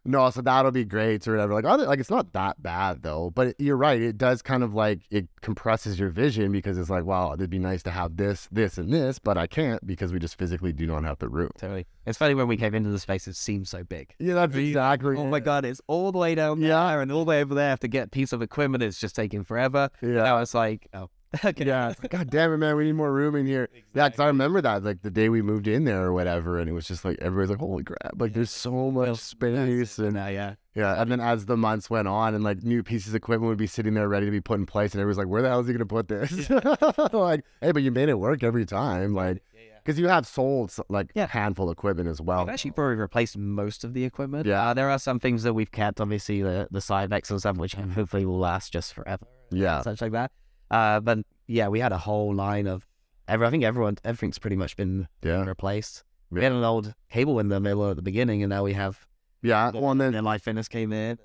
No, 0.04 0.28
so 0.30 0.42
that'll 0.42 0.72
be 0.72 0.84
great 0.84 1.26
or 1.28 1.32
whatever. 1.32 1.54
Like, 1.54 1.64
other, 1.64 1.86
like 1.86 2.00
it's 2.00 2.10
not 2.10 2.32
that 2.32 2.60
bad 2.60 3.02
though. 3.02 3.30
But 3.30 3.54
you're 3.60 3.76
right. 3.76 4.00
It 4.02 4.18
does 4.18 4.42
kind 4.42 4.64
of 4.64 4.74
like 4.74 5.02
it 5.10 5.28
compresses 5.42 5.98
your 6.00 6.08
vision 6.08 6.50
because 6.50 6.76
it's 6.76 6.90
like, 6.90 7.04
wow, 7.04 7.32
it'd 7.34 7.50
be 7.50 7.60
nice 7.60 7.82
to 7.84 7.90
have 7.92 8.16
this, 8.16 8.48
this, 8.50 8.78
and 8.78 8.92
this, 8.92 9.18
but 9.20 9.38
I 9.38 9.46
can't 9.46 9.86
because 9.86 10.12
we 10.12 10.18
just 10.18 10.36
physically 10.36 10.72
do 10.72 10.86
not 10.86 11.04
have 11.04 11.18
the 11.18 11.28
room. 11.28 11.50
totally. 11.56 11.86
It's 12.04 12.18
funny 12.18 12.34
when 12.34 12.48
we 12.48 12.56
came 12.56 12.74
into 12.74 12.90
the 12.90 12.98
space, 12.98 13.28
it 13.28 13.36
seemed 13.36 13.68
so 13.68 13.84
big. 13.84 14.12
Yeah, 14.18 14.34
that's 14.34 14.56
exactly. 14.56 15.16
Oh 15.16 15.26
my 15.26 15.38
god, 15.38 15.64
it's 15.64 15.80
all 15.86 16.10
the 16.10 16.18
way 16.18 16.34
down 16.34 16.60
Yeah. 16.60 16.88
there 16.88 17.00
and 17.00 17.12
all 17.12 17.24
the 17.24 17.28
way 17.28 17.40
over 17.40 17.54
there. 17.54 17.76
to 17.76 17.86
get 17.88 18.06
a 18.06 18.10
piece 18.10 18.32
of 18.32 18.42
equipment. 18.42 18.82
It's 18.82 18.98
just 18.98 19.14
taking 19.14 19.44
forever. 19.44 19.88
Yeah. 20.00 20.24
Now 20.24 20.38
it's 20.38 20.52
like, 20.54 20.88
oh, 20.94 21.10
okay. 21.44 21.64
Yeah, 21.64 21.88
like, 22.02 22.10
God 22.10 22.30
damn 22.30 22.52
it, 22.52 22.58
man, 22.58 22.76
we 22.76 22.84
need 22.84 22.92
more 22.92 23.12
room 23.12 23.34
in 23.36 23.46
here. 23.46 23.68
Yeah, 23.94 24.08
because 24.08 24.20
I 24.20 24.26
remember 24.26 24.60
that, 24.60 24.82
like 24.84 25.02
the 25.02 25.10
day 25.10 25.28
we 25.28 25.40
moved 25.42 25.66
in 25.66 25.84
there 25.84 26.02
or 26.02 26.12
whatever, 26.12 26.58
and 26.58 26.68
it 26.68 26.72
was 26.72 26.86
just 26.86 27.04
like 27.04 27.18
everybody's 27.20 27.50
like, 27.50 27.58
"Holy 27.58 27.84
crap!" 27.84 28.12
Like 28.16 28.32
there's 28.34 28.50
so 28.50 28.90
much 28.90 29.18
space, 29.18 29.98
and 29.98 30.14
now, 30.14 30.28
yeah. 30.28 30.54
yeah. 30.74 31.00
And 31.00 31.10
then 31.10 31.20
as 31.20 31.46
the 31.46 31.56
months 31.56 31.88
went 31.88 32.08
on, 32.08 32.34
and 32.34 32.44
like 32.44 32.62
new 32.62 32.82
pieces 32.82 33.08
of 33.10 33.16
equipment 33.16 33.48
would 33.48 33.58
be 33.58 33.66
sitting 33.66 33.94
there 33.94 34.08
ready 34.08 34.26
to 34.26 34.32
be 34.32 34.40
put 34.40 34.58
in 34.58 34.66
place, 34.66 34.92
and 34.92 35.00
everybody's 35.00 35.18
like, 35.18 35.28
"Where 35.28 35.42
the 35.42 35.48
hell 35.48 35.60
is 35.60 35.66
he 35.66 35.72
gonna 35.72 35.86
put 35.86 36.08
this?" 36.08 36.50
like, 37.12 37.44
hey, 37.60 37.72
but 37.72 37.82
you 37.82 37.90
made 37.90 38.08
it 38.08 38.18
work 38.18 38.42
every 38.42 38.66
time, 38.66 39.14
like, 39.14 39.42
because 39.84 39.98
you 39.98 40.08
have 40.08 40.26
sold 40.26 40.74
like 40.88 41.10
Yeah. 41.14 41.26
handful 41.26 41.68
of 41.68 41.72
equipment 41.72 42.08
as 42.08 42.20
well. 42.20 42.40
I've 42.40 42.48
actually 42.50 42.70
probably 42.72 42.96
replaced 42.96 43.36
most 43.36 43.84
of 43.84 43.94
the 43.94 44.04
equipment. 44.04 44.46
Yeah. 44.46 44.68
Uh, 44.68 44.74
there 44.74 44.90
are 44.90 44.98
some 44.98 45.18
things 45.18 45.42
that 45.44 45.54
we've 45.54 45.72
kept, 45.72 46.00
obviously 46.00 46.42
the 46.42 46.68
the 46.70 46.80
side 46.80 47.12
and 47.12 47.40
stuff, 47.40 47.56
which 47.56 47.74
hopefully 47.74 48.26
will 48.26 48.38
last 48.38 48.72
just 48.72 48.92
forever. 48.94 49.26
Yeah, 49.50 49.82
such 49.82 50.00
like 50.00 50.12
that. 50.12 50.30
Uh, 50.72 50.98
but 51.00 51.18
yeah, 51.46 51.68
we 51.68 51.78
had 51.80 51.92
a 51.92 51.98
whole 51.98 52.34
line 52.34 52.66
of. 52.66 52.86
Every, 53.28 53.46
I 53.46 53.50
think 53.50 53.62
everyone, 53.62 53.96
everything's 54.04 54.38
pretty 54.40 54.56
much 54.56 54.76
been 54.76 55.06
yeah, 55.22 55.44
replaced. 55.44 56.02
We 56.30 56.42
had 56.42 56.52
an 56.52 56.64
old 56.64 56.94
cable 57.10 57.38
in 57.38 57.48
the 57.48 57.60
middle 57.60 57.88
at 57.90 57.96
the 57.96 58.02
beginning, 58.02 58.42
and 58.42 58.50
now 58.50 58.64
we 58.64 58.72
have. 58.72 59.06
yeah. 59.42 59.70
Well, 59.72 59.90
and 59.92 60.00
then 60.00 60.12
then 60.12 60.24
Life 60.24 60.42
Fitness 60.42 60.66
came 60.66 60.92
in. 60.92 61.18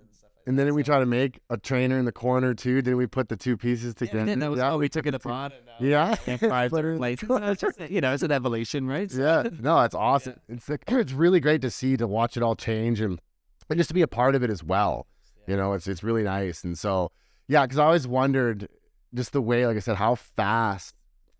and 0.46 0.60
then 0.60 0.74
we 0.76 0.84
try 0.84 1.00
to 1.00 1.06
make 1.06 1.40
a 1.50 1.58
trainer 1.58 1.98
in 1.98 2.06
the 2.06 2.12
corner 2.12 2.54
too. 2.54 2.82
Didn't 2.82 2.98
we 2.98 3.08
put 3.08 3.30
the 3.30 3.36
two 3.38 3.58
pieces 3.58 3.96
Yeah, 4.00 4.06
together? 4.08 4.26
didn't. 4.26 4.40
That 4.40 4.52
was, 4.52 4.58
yeah. 4.60 4.72
oh, 4.74 4.78
we 4.78 4.90
took 4.90 5.06
it 5.08 5.16
apart. 5.16 5.54
And, 5.80 5.92
uh, 5.92 6.16
yeah. 6.30 6.38
five 6.38 6.70
Put 6.72 6.86
it- 6.86 6.98
different 7.00 7.00
places. 7.00 7.28
So 7.60 7.68
it's 7.70 7.92
you 7.92 8.00
know, 8.02 8.14
it's 8.14 8.24
an 8.24 8.32
evolution, 8.32 8.86
right? 8.88 9.12
Yeah, 9.12 9.44
no, 9.60 9.82
it's 9.82 9.96
awesome. 10.10 10.36
It's 10.50 10.70
like, 10.70 10.84
it's 10.88 11.14
really 11.14 11.40
great 11.40 11.62
to 11.62 11.72
see 11.72 11.98
to 11.98 12.06
watch 12.06 12.38
it 12.38 12.44
all 12.44 12.56
change 12.56 13.02
and, 13.02 13.20
and 13.70 13.78
just 13.80 13.88
to 13.90 13.94
be 13.96 14.02
a 14.04 14.08
part 14.08 14.36
of 14.36 14.44
it 14.44 14.50
as 14.52 14.64
well. 14.64 15.08
You 15.48 15.56
know, 15.58 15.74
it's 15.74 15.88
it's 15.88 16.04
really 16.04 16.24
nice. 16.24 16.64
And 16.66 16.78
so, 16.78 17.12
yeah, 17.48 17.66
because 17.66 17.80
I 17.80 17.86
always 17.86 18.08
wondered 18.08 18.68
just 19.18 19.34
the 19.34 19.42
way, 19.42 19.66
like 19.68 19.76
I 19.76 19.80
said, 19.80 19.98
how 19.98 20.16
fast 20.16 20.96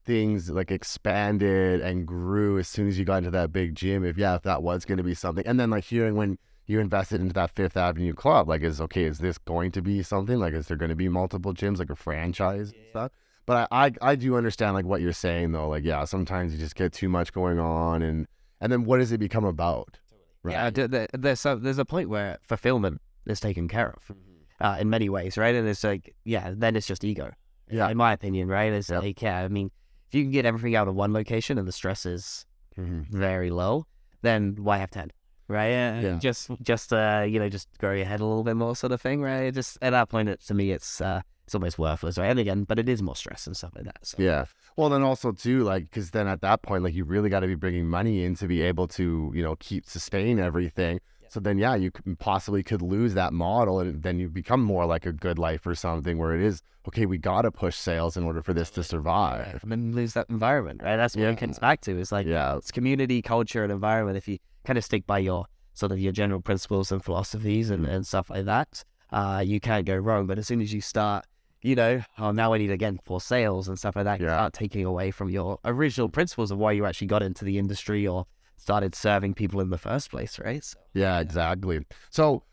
things 0.06 0.50
like 0.50 0.72
expanded 0.72 1.82
and 1.82 2.08
grew 2.08 2.58
as 2.58 2.68
soon 2.68 2.88
as 2.88 2.98
you 2.98 3.06
got 3.06 3.18
into 3.20 3.32
that 3.32 3.52
big 3.52 3.76
gym. 3.76 4.04
If 4.04 4.18
yeah, 4.18 4.36
if 4.36 4.44
that 4.44 4.64
was 4.64 4.86
going 4.86 4.98
to 4.98 5.04
be 5.04 5.14
something, 5.14 5.46
and 5.46 5.60
then 5.60 5.70
like 5.70 5.84
hearing 5.86 6.16
when 6.16 6.38
you 6.66 6.80
invested 6.80 7.22
into 7.22 7.34
that 7.34 7.52
Fifth 7.52 7.78
Avenue 7.78 8.14
club, 8.14 8.50
like 8.50 8.62
is 8.62 8.82
okay, 8.82 9.04
is 9.04 9.20
this 9.20 9.38
going 9.38 9.72
to 9.72 9.82
be 9.82 10.04
something? 10.04 10.38
Like, 10.38 10.54
is 10.54 10.68
there 10.68 10.78
going 10.78 10.90
to 10.90 10.96
be 10.96 11.10
multiple 11.10 11.54
gyms, 11.54 11.78
like 11.78 11.90
a 11.90 11.96
franchise 11.96 12.72
and 12.72 12.82
stuff? 12.90 13.12
But 13.46 13.68
I, 13.72 13.86
I 13.86 13.92
I 14.02 14.16
do 14.16 14.36
understand 14.36 14.74
like 14.74 14.86
what 14.86 15.02
you're 15.02 15.14
saying 15.14 15.54
though. 15.54 15.70
Like 15.70 15.86
yeah, 15.86 16.04
sometimes 16.06 16.54
you 16.54 16.60
just 16.60 16.76
get 16.76 16.92
too 16.94 17.10
much 17.10 17.32
going 17.32 17.60
on, 17.60 18.02
and 18.02 18.28
and 18.60 18.72
then 18.72 18.84
what 18.84 18.98
does 18.98 19.12
it 19.12 19.20
become 19.20 19.46
about? 19.46 20.00
Right. 20.44 20.54
Yeah, 20.54 21.08
there's 21.14 21.46
a, 21.46 21.56
there's 21.58 21.78
a 21.78 21.86
point 21.86 22.10
where 22.10 22.38
fulfillment 22.44 23.02
is 23.26 23.40
taken 23.40 23.68
care 23.68 23.90
of 23.90 24.16
uh, 24.60 24.78
in 24.80 24.90
many 24.90 25.10
ways, 25.10 25.38
right? 25.38 25.54
And 25.54 25.68
it's 25.68 25.84
like, 25.84 26.16
yeah, 26.24 26.54
then 26.56 26.76
it's 26.76 26.88
just 26.88 27.04
ego. 27.04 27.32
Yeah. 27.70 27.90
in 27.90 27.98
my 27.98 28.14
opinion, 28.14 28.48
right? 28.48 28.72
Yep. 28.74 29.02
like, 29.04 29.22
yeah, 29.22 29.40
I 29.40 29.48
mean, 29.48 29.72
if 30.08 30.16
you 30.16 30.24
can 30.24 30.32
get 30.32 30.46
everything 30.46 30.76
out 30.76 30.88
of 30.88 30.96
one 30.96 31.14
location 31.14 31.58
and 31.58 31.68
the 31.68 31.72
stress 31.72 32.06
is 32.06 32.46
Mhm. 32.78 33.08
very 33.10 33.50
low, 33.50 33.86
then 34.22 34.56
why 34.60 34.78
have 34.78 34.92
ten? 34.92 35.12
Right? 35.50 35.68
Yeah. 35.70 36.00
Yeah. 36.02 36.18
Just, 36.20 36.52
just, 36.62 36.92
uh, 36.92 37.26
you 37.28 37.40
know, 37.40 37.48
just 37.50 37.70
grow 37.78 37.94
your 37.94 38.06
head 38.06 38.20
a 38.20 38.26
little 38.26 38.44
bit 38.44 38.56
more, 38.58 38.76
sort 38.76 38.92
of 38.92 39.02
thing, 39.02 39.22
right? 39.22 39.54
Just 39.54 39.78
at 39.82 39.92
that 39.92 40.10
point, 40.10 40.28
it, 40.30 40.42
to 40.48 40.54
me, 40.54 40.72
it's, 40.72 41.00
uh, 41.00 41.22
it's 41.46 41.56
almost 41.56 41.80
worthless, 41.80 42.18
right? 42.18 42.28
And 42.30 42.40
again, 42.40 42.64
but 42.66 42.78
it 42.80 42.90
is 42.90 43.02
more 43.02 43.16
stress 43.16 43.48
and 43.48 43.56
stuff 43.56 43.72
like 43.76 43.86
that. 43.86 44.00
So. 44.06 44.18
Yeah. 44.22 44.46
Well, 44.76 44.90
then 44.90 45.02
also 45.04 45.32
too, 45.32 45.64
like, 45.64 45.84
because 45.86 46.12
then 46.12 46.28
at 46.28 46.42
that 46.42 46.62
point, 46.62 46.84
like, 46.84 46.94
you 46.94 47.06
really 47.06 47.30
got 47.30 47.40
to 47.40 47.48
be 47.48 47.56
bringing 47.56 47.88
money 47.88 48.24
in 48.26 48.36
to 48.36 48.48
be 48.48 48.62
able 48.62 48.88
to, 48.90 49.32
you 49.34 49.42
know, 49.42 49.56
keep 49.60 49.86
sustain 49.86 50.38
everything. 50.38 51.00
So 51.30 51.40
then, 51.40 51.58
yeah, 51.58 51.76
you 51.76 51.92
possibly 52.20 52.64
could 52.64 52.82
lose 52.82 53.14
that 53.16 53.34
model, 53.34 53.80
and 53.80 54.02
then 54.04 54.20
you 54.20 54.30
become 54.30 54.62
more 54.62 54.86
like 54.86 55.06
a 55.06 55.14
GoodLife 55.14 55.66
or 55.66 55.76
something, 55.76 56.18
where 56.18 56.36
it 56.36 56.42
is 56.42 56.62
okay. 56.88 57.06
We 57.06 57.18
got 57.18 57.42
to 57.42 57.52
push 57.52 57.76
sales 57.76 58.16
in 58.16 58.24
order 58.24 58.42
for 58.42 58.54
this 58.54 58.70
to 58.72 58.84
survive. 58.84 59.60
And 59.64 59.72
then 59.72 59.92
lose 59.94 60.14
that 60.14 60.30
environment, 60.30 60.82
right? 60.84 60.96
That's 60.98 61.16
what 61.16 61.24
Yeah. 61.24 61.30
it 61.32 61.38
comes 61.38 61.60
back 61.60 61.82
to. 61.82 61.98
It's 62.00 62.12
like, 62.12 62.26
Yeah. 62.28 62.56
it's 62.58 62.72
community, 62.72 63.22
culture, 63.22 63.64
and 63.64 63.72
environment. 63.72 64.18
If 64.18 64.28
you 64.28 64.38
kind 64.64 64.78
of 64.78 64.86
stick 64.86 65.06
by 65.06 65.20
your 65.20 65.46
sort 65.74 65.92
of 65.92 66.00
your 66.00 66.12
general 66.14 66.42
principles 66.42 66.92
and 66.92 67.04
philosophies 67.04 67.70
and, 67.70 67.86
and 67.86 68.08
stuff 68.08 68.30
like 68.30 68.46
that, 68.46 68.84
uh, 69.12 69.44
you 69.46 69.60
can't 69.60 69.86
go 69.86 69.96
wrong. 69.98 70.28
But 70.28 70.38
as 70.40 70.48
soon 70.48 70.62
as 70.62 70.74
you 70.74 70.82
start, 70.82 71.26
you 71.62 71.76
know, 71.76 72.04
oh, 72.18 72.32
now 72.32 72.54
I 72.54 72.58
need 72.58 72.72
again 72.72 73.00
for 73.04 73.20
sales 73.20 73.68
and 73.68 73.78
stuff 73.78 73.96
like 73.96 74.06
that, 74.06 74.20
you 74.20 74.26
Yeah. 74.28 74.38
start 74.38 74.54
taking 74.54 74.86
away 74.86 75.12
from 75.12 75.30
your 75.30 75.60
original 75.66 76.08
principles 76.08 76.52
of 76.52 76.58
why 76.58 76.72
you 76.72 76.86
actually 76.86 77.08
got 77.08 77.22
into 77.22 77.44
the 77.44 77.58
industry 77.58 78.08
or 78.08 78.26
started 78.58 78.94
serving 78.96 79.34
people 79.36 79.62
in 79.62 79.70
the 79.70 79.78
first 79.78 80.10
place, 80.12 80.40
right? 80.40 80.64
So, 80.64 80.78
Yeah, 80.94 81.20
exactly. 81.20 81.86
So, 82.10 82.44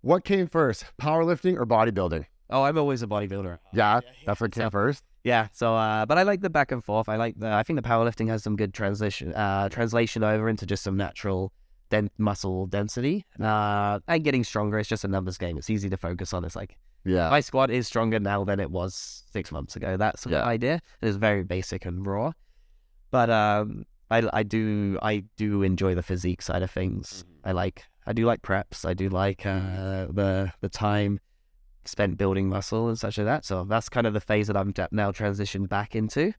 what 0.00 0.24
came 0.24 0.46
first, 0.48 0.84
powerlifting 1.00 1.56
or 1.56 1.66
bodybuilding? 1.66 2.24
oh, 2.52 2.64
I'm 2.64 2.76
always 2.78 3.00
a 3.02 3.06
bodybuilder. 3.06 3.58
Yeah, 3.72 4.00
that's 4.26 4.40
what 4.40 4.50
came 4.52 4.70
first. 4.70 5.04
Yeah. 5.22 5.48
So, 5.52 5.76
uh, 5.76 6.04
but 6.06 6.18
I 6.18 6.22
like 6.24 6.40
the 6.40 6.50
back 6.50 6.72
and 6.72 6.82
forth. 6.82 7.08
I 7.08 7.16
like 7.16 7.38
the. 7.38 7.48
I 7.52 7.62
think 7.62 7.76
the 7.80 7.88
powerlifting 7.88 8.28
has 8.28 8.42
some 8.42 8.56
good 8.56 8.72
translation, 8.74 9.32
uh, 9.34 9.68
translation 9.68 10.24
over 10.24 10.48
into 10.48 10.64
just 10.66 10.82
some 10.82 10.96
natural 10.96 11.52
den- 11.90 12.10
muscle 12.18 12.66
density. 12.66 13.24
Uh, 13.38 14.00
and 14.08 14.24
getting 14.24 14.42
stronger. 14.42 14.78
It's 14.78 14.88
just 14.88 15.04
a 15.04 15.08
numbers 15.08 15.36
game. 15.38 15.58
It's 15.58 15.68
easy 15.70 15.88
to 15.90 15.96
focus 15.98 16.32
on. 16.32 16.44
It's 16.46 16.56
like 16.56 16.76
Yeah. 17.04 17.28
my 17.28 17.40
squat 17.40 17.70
is 17.70 17.86
stronger 17.86 18.18
now 18.18 18.44
than 18.44 18.58
it 18.60 18.70
was 18.70 19.22
six 19.30 19.52
months 19.52 19.76
ago. 19.76 19.96
That 19.98 20.18
sort 20.18 20.32
of 20.34 20.40
Yeah. 20.40 20.46
idea. 20.46 20.80
It's 21.02 21.16
very 21.18 21.44
basic 21.44 21.84
and 21.84 22.04
raw, 22.06 22.32
but 23.10 23.28
um, 23.30 23.84
I 24.10 24.28
I 24.32 24.42
do 24.42 24.98
I 25.02 25.24
do 25.36 25.62
enjoy 25.62 25.94
the 25.94 26.02
physique 26.02 26.42
side 26.42 26.62
of 26.62 26.70
things. 26.70 27.24
I 27.44 27.52
like 27.52 27.84
I 28.06 28.12
do 28.12 28.26
like 28.26 28.42
preps. 28.42 28.84
I 28.84 28.94
do 28.94 29.08
like 29.08 29.46
uh, 29.46 30.06
the 30.10 30.52
the 30.60 30.68
time 30.68 31.20
spent 31.84 32.18
building 32.18 32.48
muscle 32.48 32.88
and 32.88 32.98
such 32.98 33.18
like 33.18 33.24
that. 33.26 33.44
So 33.44 33.64
that's 33.64 33.88
kind 33.88 34.06
of 34.06 34.12
the 34.12 34.20
phase 34.20 34.46
that 34.48 34.56
I'm 34.56 34.72
now 34.90 35.12
transitioned 35.12 35.68
back 35.68 35.94
into. 35.94 36.32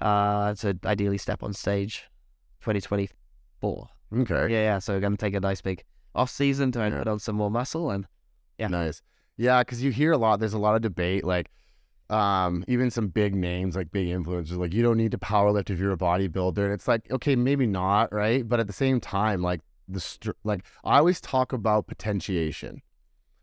Uh, 0.00 0.54
to 0.56 0.76
ideally 0.84 1.18
step 1.18 1.42
on 1.42 1.52
stage, 1.52 2.04
2024. 2.60 3.88
Okay. 4.16 4.52
Yeah, 4.52 4.62
yeah. 4.62 4.78
So 4.78 4.94
I'm 4.94 5.00
gonna 5.00 5.16
take 5.16 5.34
a 5.34 5.40
nice 5.40 5.60
big 5.60 5.84
off 6.14 6.30
season 6.30 6.72
to 6.72 6.78
Yeah. 6.80 6.98
put 6.98 7.08
on 7.08 7.18
some 7.18 7.36
more 7.36 7.50
muscle 7.50 7.90
and 7.90 8.06
yeah. 8.58 8.68
Nice. 8.68 9.02
Yeah, 9.36 9.60
because 9.62 9.82
you 9.82 9.90
hear 9.90 10.12
a 10.12 10.18
lot. 10.18 10.38
There's 10.38 10.52
a 10.52 10.58
lot 10.58 10.76
of 10.76 10.82
debate. 10.82 11.24
Like, 11.24 11.50
um, 12.10 12.64
even 12.68 12.90
some 12.90 13.08
big 13.08 13.34
names 13.34 13.76
like 13.76 13.90
big 13.90 14.08
influencers, 14.08 14.56
like 14.58 14.74
you 14.74 14.82
don't 14.82 14.96
need 14.98 15.10
to 15.12 15.18
powerlift 15.18 15.70
if 15.70 15.78
you're 15.78 15.92
a 15.92 15.96
bodybuilder. 15.96 16.58
And 16.64 16.72
it's 16.72 16.86
like, 16.88 17.10
okay, 17.10 17.34
maybe 17.36 17.66
not, 17.66 18.12
right? 18.12 18.46
But 18.48 18.60
at 18.60 18.66
the 18.66 18.72
same 18.72 19.00
time, 19.00 19.42
like 19.42 19.60
the 19.88 20.00
str- 20.00 20.30
like 20.44 20.64
I 20.84 20.98
always 20.98 21.20
talk 21.20 21.52
about 21.52 21.86
potentiation. 21.86 22.82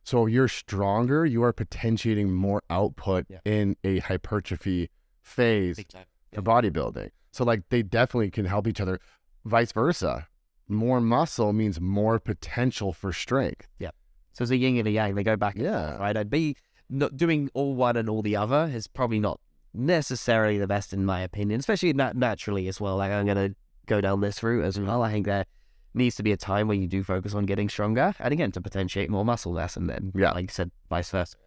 So 0.03 0.25
you're 0.25 0.47
stronger, 0.47 1.25
you 1.25 1.43
are 1.43 1.53
potentiating 1.53 2.31
more 2.33 2.63
output 2.69 3.25
Yeah. 3.29 3.39
in 3.45 3.75
a 3.83 3.99
hypertrophy 3.99 4.89
phase 5.21 5.83
time. 5.85 6.05
for 6.33 6.41
bodybuilding. 6.41 7.09
So 7.31 7.43
like 7.43 7.63
they 7.69 7.83
definitely 7.83 8.31
can 8.31 8.45
help 8.45 8.67
each 8.67 8.81
other. 8.81 8.99
Vice 9.45 9.71
versa. 9.71 10.27
More 10.67 11.01
muscle 11.01 11.51
means 11.53 11.79
more 11.81 12.19
potential 12.19 12.93
for 12.93 13.11
strength. 13.13 13.67
Yeah. 13.79 13.91
So 14.33 14.43
it's 14.43 14.51
a 14.51 14.57
yin 14.57 14.77
and 14.77 14.87
a 14.87 14.91
yang. 14.91 15.15
They 15.15 15.23
go 15.23 15.35
back 15.35 15.55
Yeah. 15.57 15.89
forth, 15.89 15.99
right? 15.99 16.17
I'd 16.17 16.29
be 16.29 16.55
not 16.91 17.17
doing 17.17 17.49
all 17.53 17.73
one 17.73 17.95
and 17.97 18.09
all 18.09 18.21
the 18.21 18.35
other 18.35 18.69
is 18.73 18.85
probably 18.87 19.19
not 19.19 19.39
necessarily 19.73 20.57
the 20.57 20.67
best 20.67 20.93
in 20.93 21.05
my 21.05 21.21
opinion, 21.21 21.59
especially 21.59 21.93
nat- 21.93 22.15
naturally 22.15 22.67
as 22.67 22.79
well. 22.79 22.97
Like 22.97 23.11
I'm 23.11 23.25
gonna 23.25 23.55
go 23.85 24.01
down 24.01 24.21
this 24.21 24.43
route 24.43 24.63
as 24.65 24.79
well. 24.79 25.01
I 25.01 25.11
think 25.11 25.25
there 25.25 25.45
needs 25.93 26.15
to 26.17 26.23
be 26.23 26.31
a 26.31 26.37
time 26.37 26.67
where 26.67 26.77
you 26.77 26.87
do 26.87 27.03
focus 27.03 27.33
on 27.33 27.45
getting 27.45 27.69
stronger, 27.69 28.13
and 28.19 28.31
again 28.33 28.51
to 28.51 28.61
potentiate 28.61 29.09
more 29.09 29.25
muscle 29.25 29.53
mass, 29.53 29.75
and 29.77 29.89
then 29.89 30.11
Yeah. 30.15 30.31
like 30.31 30.43
you 30.43 30.47
said, 30.49 30.71
vice 30.89 31.09
versa. 31.09 31.37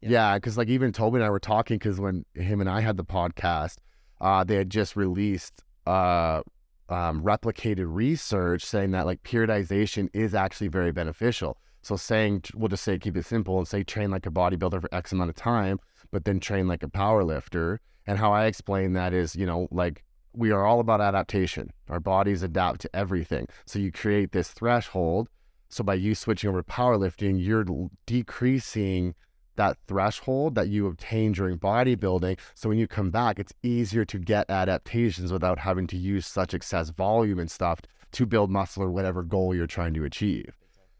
Yeah. 0.00 0.10
Yeah, 0.10 0.34
because 0.38 0.56
like 0.58 0.68
even 0.68 0.92
Toby 0.92 1.16
and 1.16 1.24
I 1.24 1.30
were 1.30 1.40
talking 1.40 1.78
because 1.78 1.98
when 1.98 2.24
him 2.34 2.60
and 2.60 2.70
I 2.70 2.80
had 2.80 2.96
the 2.96 3.04
podcast, 3.04 3.76
uh, 4.20 4.44
they 4.44 4.56
had 4.56 4.70
just 4.70 4.96
released 4.96 5.62
uh, 5.86 6.42
um, 6.88 7.22
replicated 7.22 7.86
research 7.88 8.64
saying 8.64 8.90
that 8.92 9.06
like 9.06 9.22
periodization 9.22 10.08
is 10.12 10.34
actually 10.34 10.68
very 10.68 10.92
beneficial. 10.92 11.56
So 11.84 11.96
saying 11.96 12.44
we'll 12.54 12.68
just 12.68 12.82
say 12.82 12.98
keep 12.98 13.16
it 13.16 13.26
simple 13.26 13.58
and 13.58 13.68
say 13.68 13.82
train 13.82 14.10
like 14.10 14.24
a 14.24 14.30
bodybuilder 14.30 14.80
for 14.80 14.94
X 14.94 15.12
amount 15.12 15.28
of 15.30 15.36
time, 15.36 15.78
but 16.10 16.24
then 16.24 16.40
train 16.40 16.66
like 16.66 16.82
a 16.82 16.88
power 16.88 17.22
lifter. 17.22 17.80
And 18.06 18.18
how 18.18 18.32
I 18.32 18.46
explain 18.46 18.94
that 18.94 19.12
is, 19.12 19.36
you 19.36 19.44
know, 19.44 19.68
like 19.70 20.02
we 20.32 20.50
are 20.50 20.64
all 20.64 20.80
about 20.80 21.02
adaptation. 21.02 21.70
Our 21.88 22.00
bodies 22.00 22.42
adapt 22.42 22.80
to 22.82 22.96
everything. 22.96 23.46
So 23.66 23.78
you 23.78 23.92
create 23.92 24.32
this 24.32 24.48
threshold. 24.48 25.28
So 25.68 25.84
by 25.84 25.94
you 25.94 26.14
switching 26.14 26.48
over 26.48 26.62
to 26.62 26.70
powerlifting, 26.70 27.42
you're 27.44 27.66
decreasing 28.06 29.14
that 29.56 29.76
threshold 29.86 30.54
that 30.54 30.68
you 30.68 30.86
obtain 30.86 31.32
during 31.32 31.58
bodybuilding. 31.58 32.38
So 32.54 32.68
when 32.68 32.78
you 32.78 32.88
come 32.88 33.10
back, 33.10 33.38
it's 33.38 33.52
easier 33.62 34.04
to 34.06 34.18
get 34.18 34.48
adaptations 34.48 35.32
without 35.32 35.58
having 35.58 35.86
to 35.88 35.96
use 35.96 36.26
such 36.26 36.54
excess 36.54 36.90
volume 36.90 37.38
and 37.38 37.50
stuff 37.50 37.80
to 38.12 38.24
build 38.26 38.50
muscle 38.50 38.82
or 38.82 38.90
whatever 38.90 39.22
goal 39.22 39.54
you're 39.54 39.66
trying 39.66 39.94
to 39.94 40.04
achieve. 40.04 40.56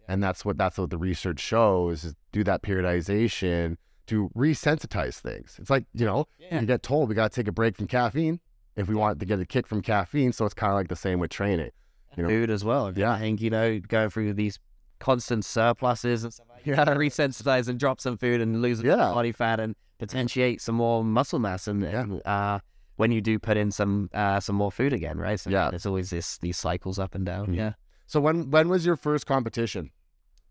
And 0.09 0.23
that's 0.23 0.45
what 0.45 0.59
that's 0.59 0.79
what 0.79 0.91
the 0.91 0.99
research 0.99 1.41
shows 1.41 2.05
is 2.05 2.15
do 2.33 2.45
that 2.45 2.63
periodization 2.63 3.77
to 4.07 4.31
resensitize 4.37 5.15
things. 5.21 5.57
It's 5.61 5.71
like, 5.71 5.87
you 5.95 6.05
know, 6.05 6.27
Yeah. 6.39 6.61
you 6.61 6.67
get 6.67 6.83
told 6.83 7.09
we 7.09 7.15
gotta 7.15 7.35
take 7.35 7.49
a 7.49 7.53
break 7.53 7.77
from 7.77 7.87
caffeine 7.87 8.41
if 8.77 8.87
we 8.89 8.95
want 8.95 9.19
to 9.21 9.27
get 9.27 9.41
a 9.41 9.47
kick 9.47 9.67
from 9.67 9.81
caffeine. 9.83 10.33
So 10.33 10.45
it's 10.45 10.55
kind 10.55 10.71
of 10.73 10.77
like 10.77 10.89
the 10.89 10.97
same 10.97 11.19
with 11.21 11.31
training. 11.31 11.71
You 12.17 12.23
know- 12.25 12.29
Food 12.29 12.51
as 12.51 12.65
well. 12.65 12.93
Yeah. 12.97 13.13
I 13.13 13.19
think 13.21 13.41
you 13.41 13.51
know 13.51 13.81
going 13.81 14.11
through 14.11 14.35
these 14.35 14.59
constant 15.01 15.45
surpluses 15.45 16.25
and 16.25 16.33
stuff. 16.33 16.47
Like 16.51 16.67
you 16.67 16.73
Yeah. 16.73 16.85
gotta 16.85 16.93
resensitize 16.99 17.69
and 17.69 17.79
drop 17.79 18.01
some 18.01 18.17
food 18.19 18.41
and 18.41 18.61
lose 18.63 18.81
a 18.81 18.83
bit 18.83 18.91
Yeah. 18.99 19.11
body 19.13 19.33
fat 19.33 19.59
and 19.61 19.75
potentiate 19.99 20.61
some 20.61 20.75
more 20.75 21.03
muscle 21.05 21.39
mass 21.39 21.67
and, 21.67 21.83
and, 21.85 22.21
uh, 22.27 22.59
when 22.97 23.11
you 23.11 23.21
do 23.21 23.39
put 23.39 23.57
in 23.57 23.71
some 23.73 24.09
uh, 24.15 24.39
some 24.39 24.55
more 24.55 24.71
food 24.71 24.93
again, 24.93 25.19
right? 25.19 25.41
So 25.41 25.51
Yeah. 25.51 25.71
there's 25.71 25.87
always 25.87 26.11
this 26.11 26.39
these 26.39 26.57
cycles 26.59 26.99
up 26.99 27.15
and 27.15 27.25
down. 27.27 27.49
Mhm. 27.49 27.57
Yeah. 27.57 27.73
So 28.07 28.21
when 28.21 28.51
when 28.51 28.69
was 28.69 28.85
your 28.87 28.97
first 28.97 29.27
competition? 29.27 29.91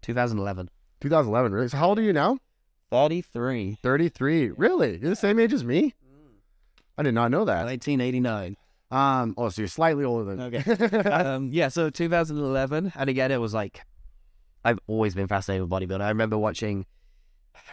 2011. 0.01 0.69
2011, 1.01 1.51
really? 1.51 1.67
So 1.69 1.77
how 1.77 1.89
old 1.89 1.99
are 1.99 2.03
you 2.03 2.13
now? 2.13 2.37
33. 2.91 3.77
33. 3.81 4.49
Really? 4.51 4.97
You're 4.99 5.09
the 5.09 5.15
same 5.15 5.39
age 5.39 5.53
as 5.53 5.63
me? 5.63 5.93
I 6.97 7.03
did 7.03 7.13
not 7.15 7.31
know 7.31 7.45
that. 7.45 7.65
1989. 7.65 8.55
Um. 8.91 9.33
Oh, 9.37 9.49
so 9.49 9.61
you're 9.63 9.67
slightly 9.69 10.03
older 10.03 10.35
than. 10.35 10.53
Okay. 10.53 10.99
um, 11.09 11.49
yeah, 11.51 11.69
so 11.69 11.89
2011, 11.89 12.93
and 12.95 13.09
again, 13.09 13.31
it 13.31 13.37
was 13.41 13.51
like 13.53 13.81
I've 14.63 14.77
always 14.85 15.15
been 15.15 15.27
fascinated 15.27 15.67
with 15.67 15.71
bodybuilding. 15.71 16.01
I 16.01 16.09
remember 16.09 16.37
watching 16.37 16.85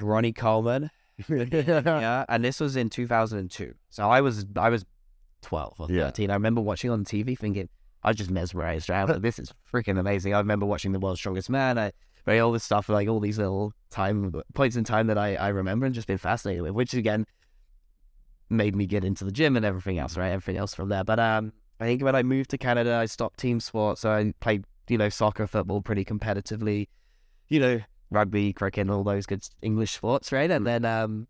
Ronnie 0.01 0.33
Coleman, 0.33 0.89
yeah, 1.29 2.25
and 2.31 2.43
this 2.43 2.59
was 2.59 2.75
in 2.77 2.89
2002. 2.89 3.75
So 3.91 4.09
I 4.09 4.23
was 4.23 4.47
I 4.57 4.71
was 4.71 4.87
12 5.43 5.75
or 5.79 5.89
Yeah. 5.91 6.05
13. 6.07 6.31
I 6.31 6.35
remember 6.35 6.63
watching 6.63 6.91
on 6.91 7.05
TV, 7.05 7.39
thinking 7.39 7.69
I 8.03 8.09
was 8.09 8.17
just 8.17 8.31
mesmerized. 8.31 8.89
Right? 8.89 9.01
I 9.01 9.05
was 9.05 9.13
like, 9.15 9.23
this 9.29 9.39
is 9.39 9.53
freaking 9.73 9.99
amazing. 9.99 10.35
I 10.35 10.39
remember 10.39 10.67
watching 10.67 10.93
The 10.93 11.01
World's 11.01 11.21
Strongest 11.21 11.51
Man. 11.51 11.79
I 11.79 11.93
right, 12.27 12.39
all 12.39 12.53
this 12.53 12.65
stuff, 12.65 12.89
like 12.89 13.09
all 13.09 13.21
these 13.21 13.39
little 13.39 13.73
time 13.91 14.33
points 14.55 14.77
in 14.77 14.85
time 14.85 15.07
that 15.09 15.19
I 15.19 15.37
I 15.37 15.49
remember 15.49 15.87
and 15.87 15.95
just 15.95 16.07
been 16.07 16.19
fascinated 16.19 16.63
with, 16.63 16.73
which 16.73 16.95
again 16.95 17.27
made 18.49 18.75
me 18.75 18.87
get 18.87 19.05
into 19.05 19.25
the 19.25 19.33
gym 19.33 19.57
and 19.57 19.65
everything 19.65 19.99
else, 19.99 20.17
right? 20.17 20.31
Everything 20.31 20.57
else 20.57 20.75
from 20.75 20.89
there. 20.89 21.05
But 21.05 21.21
um, 21.21 21.53
I 21.79 21.85
think 21.85 22.03
when 22.03 22.17
I 22.17 22.23
moved 22.23 22.51
to 22.51 22.59
Canada, 22.59 22.95
I 22.95 23.07
stopped 23.07 23.39
team 23.39 23.61
sports. 23.61 24.01
So 24.01 24.11
I 24.11 24.35
played, 24.41 24.65
you 24.89 24.99
know, 24.99 25.09
soccer, 25.09 25.47
football 25.47 25.81
pretty 25.81 26.05
competitively, 26.05 26.89
you 27.49 27.61
know, 27.61 27.81
rugby, 28.11 28.53
cricket, 28.53 28.83
and 28.83 28.91
all 28.91 29.05
those 29.05 29.27
good 29.27 29.47
English 29.63 29.95
sports, 29.95 30.33
right? 30.33 30.51
And 30.51 30.67
then 30.67 30.85
um, 30.85 31.29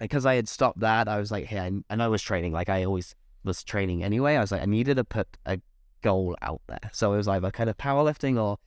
because 0.00 0.26
I 0.26 0.34
had 0.34 0.48
stopped 0.48 0.80
that, 0.80 1.08
I 1.08 1.18
was 1.18 1.30
like, 1.30 1.46
hey, 1.46 1.60
I, 1.60 1.70
and 1.88 2.02
I 2.02 2.08
was 2.08 2.22
training 2.22 2.52
like 2.52 2.68
I 2.68 2.84
always 2.84 3.14
was 3.44 3.62
training 3.62 4.02
anyway. 4.02 4.36
I 4.36 4.40
was 4.40 4.50
like, 4.50 4.62
I 4.62 4.66
needed 4.66 4.96
to 4.96 5.04
put 5.04 5.28
a 5.46 5.60
goal 6.02 6.36
out 6.42 6.60
there. 6.68 6.90
So 6.92 7.12
it 7.12 7.16
was 7.16 7.28
either 7.28 7.50
kind 7.50 7.70
of 7.70 7.76
powerlifting 7.76 8.40
or 8.40 8.58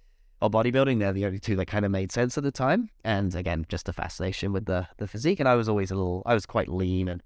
or 0.41 0.49
bodybuilding. 0.49 0.99
They're 0.99 1.13
the 1.13 1.25
only 1.25 1.39
two 1.39 1.55
that 1.57 1.67
kind 1.67 1.85
of 1.85 1.91
made 1.91 2.11
sense 2.11 2.37
at 2.37 2.43
the 2.43 2.51
time. 2.51 2.89
And 3.03 3.33
again, 3.35 3.65
just 3.69 3.87
a 3.87 3.93
fascination 3.93 4.53
with 4.53 4.65
the 4.65 4.87
the 4.97 5.07
physique. 5.07 5.39
And 5.39 5.47
I 5.47 5.55
was 5.55 5.69
always 5.69 5.91
a 5.91 5.95
little, 5.95 6.23
I 6.25 6.33
was 6.33 6.45
quite 6.45 6.67
lean 6.67 7.07
and 7.07 7.21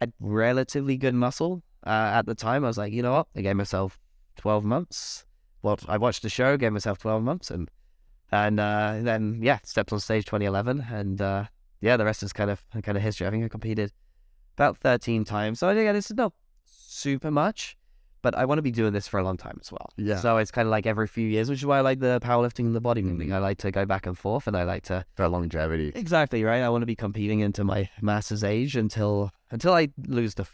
had 0.00 0.12
relatively 0.20 0.96
good 0.96 1.14
muscle 1.14 1.62
uh, 1.86 2.12
at 2.14 2.26
the 2.26 2.34
time. 2.34 2.64
I 2.64 2.68
was 2.68 2.78
like, 2.78 2.92
you 2.92 3.02
know 3.02 3.12
what? 3.12 3.26
I 3.36 3.42
gave 3.42 3.56
myself 3.56 3.98
12 4.36 4.64
months. 4.64 5.24
Well, 5.62 5.78
I 5.88 5.98
watched 5.98 6.22
the 6.22 6.30
show, 6.30 6.56
gave 6.56 6.72
myself 6.72 6.98
12 6.98 7.22
months, 7.22 7.50
and 7.50 7.70
and 8.32 8.60
uh, 8.60 9.00
then 9.02 9.40
yeah, 9.42 9.58
stepped 9.64 9.92
on 9.92 10.00
stage 10.00 10.24
2011, 10.24 10.86
and 10.90 11.20
uh, 11.20 11.44
yeah, 11.80 11.96
the 11.96 12.04
rest 12.04 12.22
is 12.22 12.32
kind 12.32 12.50
of 12.50 12.62
kind 12.82 12.96
of 12.96 13.02
history. 13.02 13.26
I 13.26 13.30
think 13.30 13.44
I 13.44 13.48
competed 13.48 13.92
about 14.56 14.78
13 14.78 15.24
times. 15.24 15.58
So 15.58 15.68
again, 15.68 15.96
it's 15.96 16.12
not 16.12 16.32
super 16.64 17.30
much, 17.30 17.76
but 18.22 18.34
I 18.34 18.44
want 18.44 18.58
to 18.58 18.62
be 18.62 18.70
doing 18.70 18.92
this 18.92 19.06
for 19.08 19.18
a 19.18 19.24
long 19.24 19.36
time 19.36 19.58
as 19.60 19.70
well. 19.72 19.90
Yeah. 19.96 20.16
So 20.18 20.36
it's 20.38 20.50
kind 20.50 20.66
of 20.66 20.70
like 20.70 20.86
every 20.86 21.06
few 21.06 21.26
years, 21.26 21.48
which 21.48 21.60
is 21.60 21.66
why 21.66 21.78
I 21.78 21.80
like 21.80 22.00
the 22.00 22.20
powerlifting 22.22 22.66
and 22.66 22.74
the 22.74 22.80
bodybuilding. 22.80 23.32
I 23.32 23.38
like 23.38 23.58
to 23.58 23.70
go 23.70 23.84
back 23.86 24.06
and 24.06 24.16
forth, 24.16 24.46
and 24.46 24.56
I 24.56 24.64
like 24.64 24.82
to 24.84 25.04
For 25.14 25.28
longevity. 25.28 25.92
Exactly 25.94 26.44
right. 26.44 26.60
I 26.62 26.68
want 26.68 26.82
to 26.82 26.86
be 26.86 26.96
competing 26.96 27.40
into 27.40 27.64
my 27.64 27.88
master's 28.00 28.44
age 28.44 28.76
until 28.76 29.30
until 29.50 29.72
I 29.72 29.88
lose 30.06 30.34
the 30.34 30.46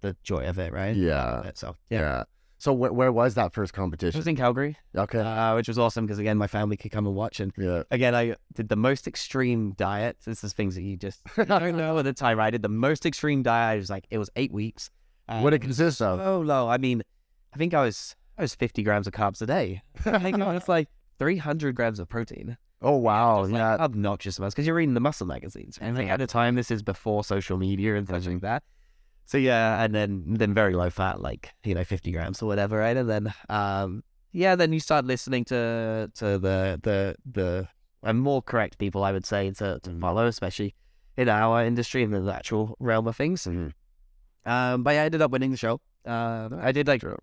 the 0.00 0.16
joy 0.22 0.44
of 0.46 0.58
it. 0.58 0.72
Right. 0.72 0.94
Yeah. 0.96 1.50
So 1.54 1.76
Yeah. 1.88 2.00
yeah, 2.00 2.22
So 2.58 2.74
wh- 2.74 2.94
where 2.94 3.10
was 3.10 3.34
that 3.36 3.54
first 3.54 3.72
it 3.72 3.76
competition? 3.76 4.18
was 4.18 4.26
in 4.26 4.36
Calgary, 4.36 4.76
Okay. 4.94 5.18
uh, 5.20 5.54
which 5.54 5.66
was 5.68 5.78
awesome 5.78 6.04
because 6.04 6.18
again, 6.18 6.36
my 6.36 6.46
family 6.46 6.76
could 6.76 6.90
come 6.90 7.06
and 7.06 7.14
watch. 7.16 7.40
And 7.40 7.52
yeah. 7.56 7.84
again, 7.90 8.14
I 8.14 8.36
did 8.54 8.68
the 8.68 8.76
most 8.76 9.06
extreme 9.06 9.72
diet. 9.78 10.18
This 10.26 10.44
is 10.44 10.52
things 10.52 10.74
that 10.74 10.82
you 10.82 10.96
just 10.98 11.22
don't 11.36 11.76
know 11.82 11.98
at 11.98 12.04
the 12.04 12.12
time. 12.12 12.36
Right? 12.38 12.48
I 12.48 12.50
did 12.50 12.62
the 12.62 12.68
most 12.68 13.06
extreme 13.06 13.42
diet. 13.42 13.76
It 13.76 13.80
was 13.80 13.90
like 13.90 14.06
it 14.10 14.18
was 14.18 14.28
eight 14.36 14.52
weeks. 14.52 14.90
What 15.26 15.52
it 15.54 15.62
Um, 15.62 15.66
consists 15.68 16.00
of? 16.00 16.20
Oh 16.20 16.42
no! 16.42 16.68
I 16.68 16.78
mean, 16.78 17.02
I 17.52 17.56
think 17.56 17.72
I 17.74 17.82
was 17.82 18.14
I 18.38 18.42
was 18.42 18.54
fifty 18.54 18.82
grams 18.82 19.06
of 19.06 19.12
carbs 19.12 19.40
a 19.42 19.46
day. 19.46 19.82
I 20.04 20.18
think 20.18 20.40
I 20.40 20.52
was 20.52 20.68
like 20.68 20.88
three 21.18 21.36
hundred 21.38 21.74
grams 21.74 21.98
of 21.98 22.08
protein. 22.08 22.56
Oh 22.82 22.96
wow. 22.96 23.42
Just, 23.42 23.52
like, 23.52 23.60
Yeah. 23.60 23.76
obnoxious 23.84 24.38
amounts 24.38 24.54
because 24.54 24.66
you're 24.66 24.76
reading 24.76 24.92
the 24.94 25.00
muscle 25.00 25.26
magazines. 25.26 25.78
And 25.80 25.96
like, 25.96 26.08
at 26.08 26.18
the 26.18 26.26
time, 26.26 26.54
this 26.54 26.70
is 26.70 26.82
before 26.82 27.24
social 27.24 27.56
media 27.56 27.96
and 27.96 28.06
things 28.06 28.26
like 28.28 28.42
that. 28.42 28.62
So 29.24 29.38
yeah, 29.38 29.82
and 29.82 29.94
then 29.94 30.24
then 30.26 30.52
very 30.52 30.74
low 30.74 30.90
fat, 30.90 31.20
like 31.22 31.50
you 31.64 31.74
know, 31.74 31.84
fifty 31.84 32.12
grams 32.12 32.42
or 32.42 32.46
whatever, 32.46 32.76
right? 32.78 32.96
And 32.96 33.08
then 33.08 33.32
um, 33.48 34.04
yeah, 34.32 34.54
then 34.56 34.72
you 34.74 34.80
start 34.80 35.06
listening 35.06 35.44
to 35.46 36.10
to 36.16 36.38
the 36.38 36.78
the 36.82 37.16
the 37.24 37.68
and 38.02 38.20
more 38.20 38.42
correct 38.42 38.76
people, 38.76 39.02
I 39.02 39.12
would 39.12 39.24
say, 39.24 39.50
to, 39.52 39.80
to 39.80 39.90
Mhm. 39.90 40.00
follow, 40.00 40.26
especially 40.26 40.74
in 41.16 41.30
our 41.30 41.64
industry 41.64 42.02
in 42.02 42.10
the 42.10 42.30
actual 42.30 42.76
realm 42.78 43.06
of 43.06 43.16
things. 43.16 43.44
Mhm. 43.44 43.72
Um, 44.46 44.82
but 44.82 44.90
yeah, 44.94 45.02
I 45.02 45.04
ended 45.06 45.22
up 45.22 45.30
winning 45.30 45.50
the 45.50 45.56
show. 45.56 45.80
Uh, 46.06 46.48
I 46.60 46.72
did 46.72 46.86
like 46.86 47.00
True. 47.00 47.16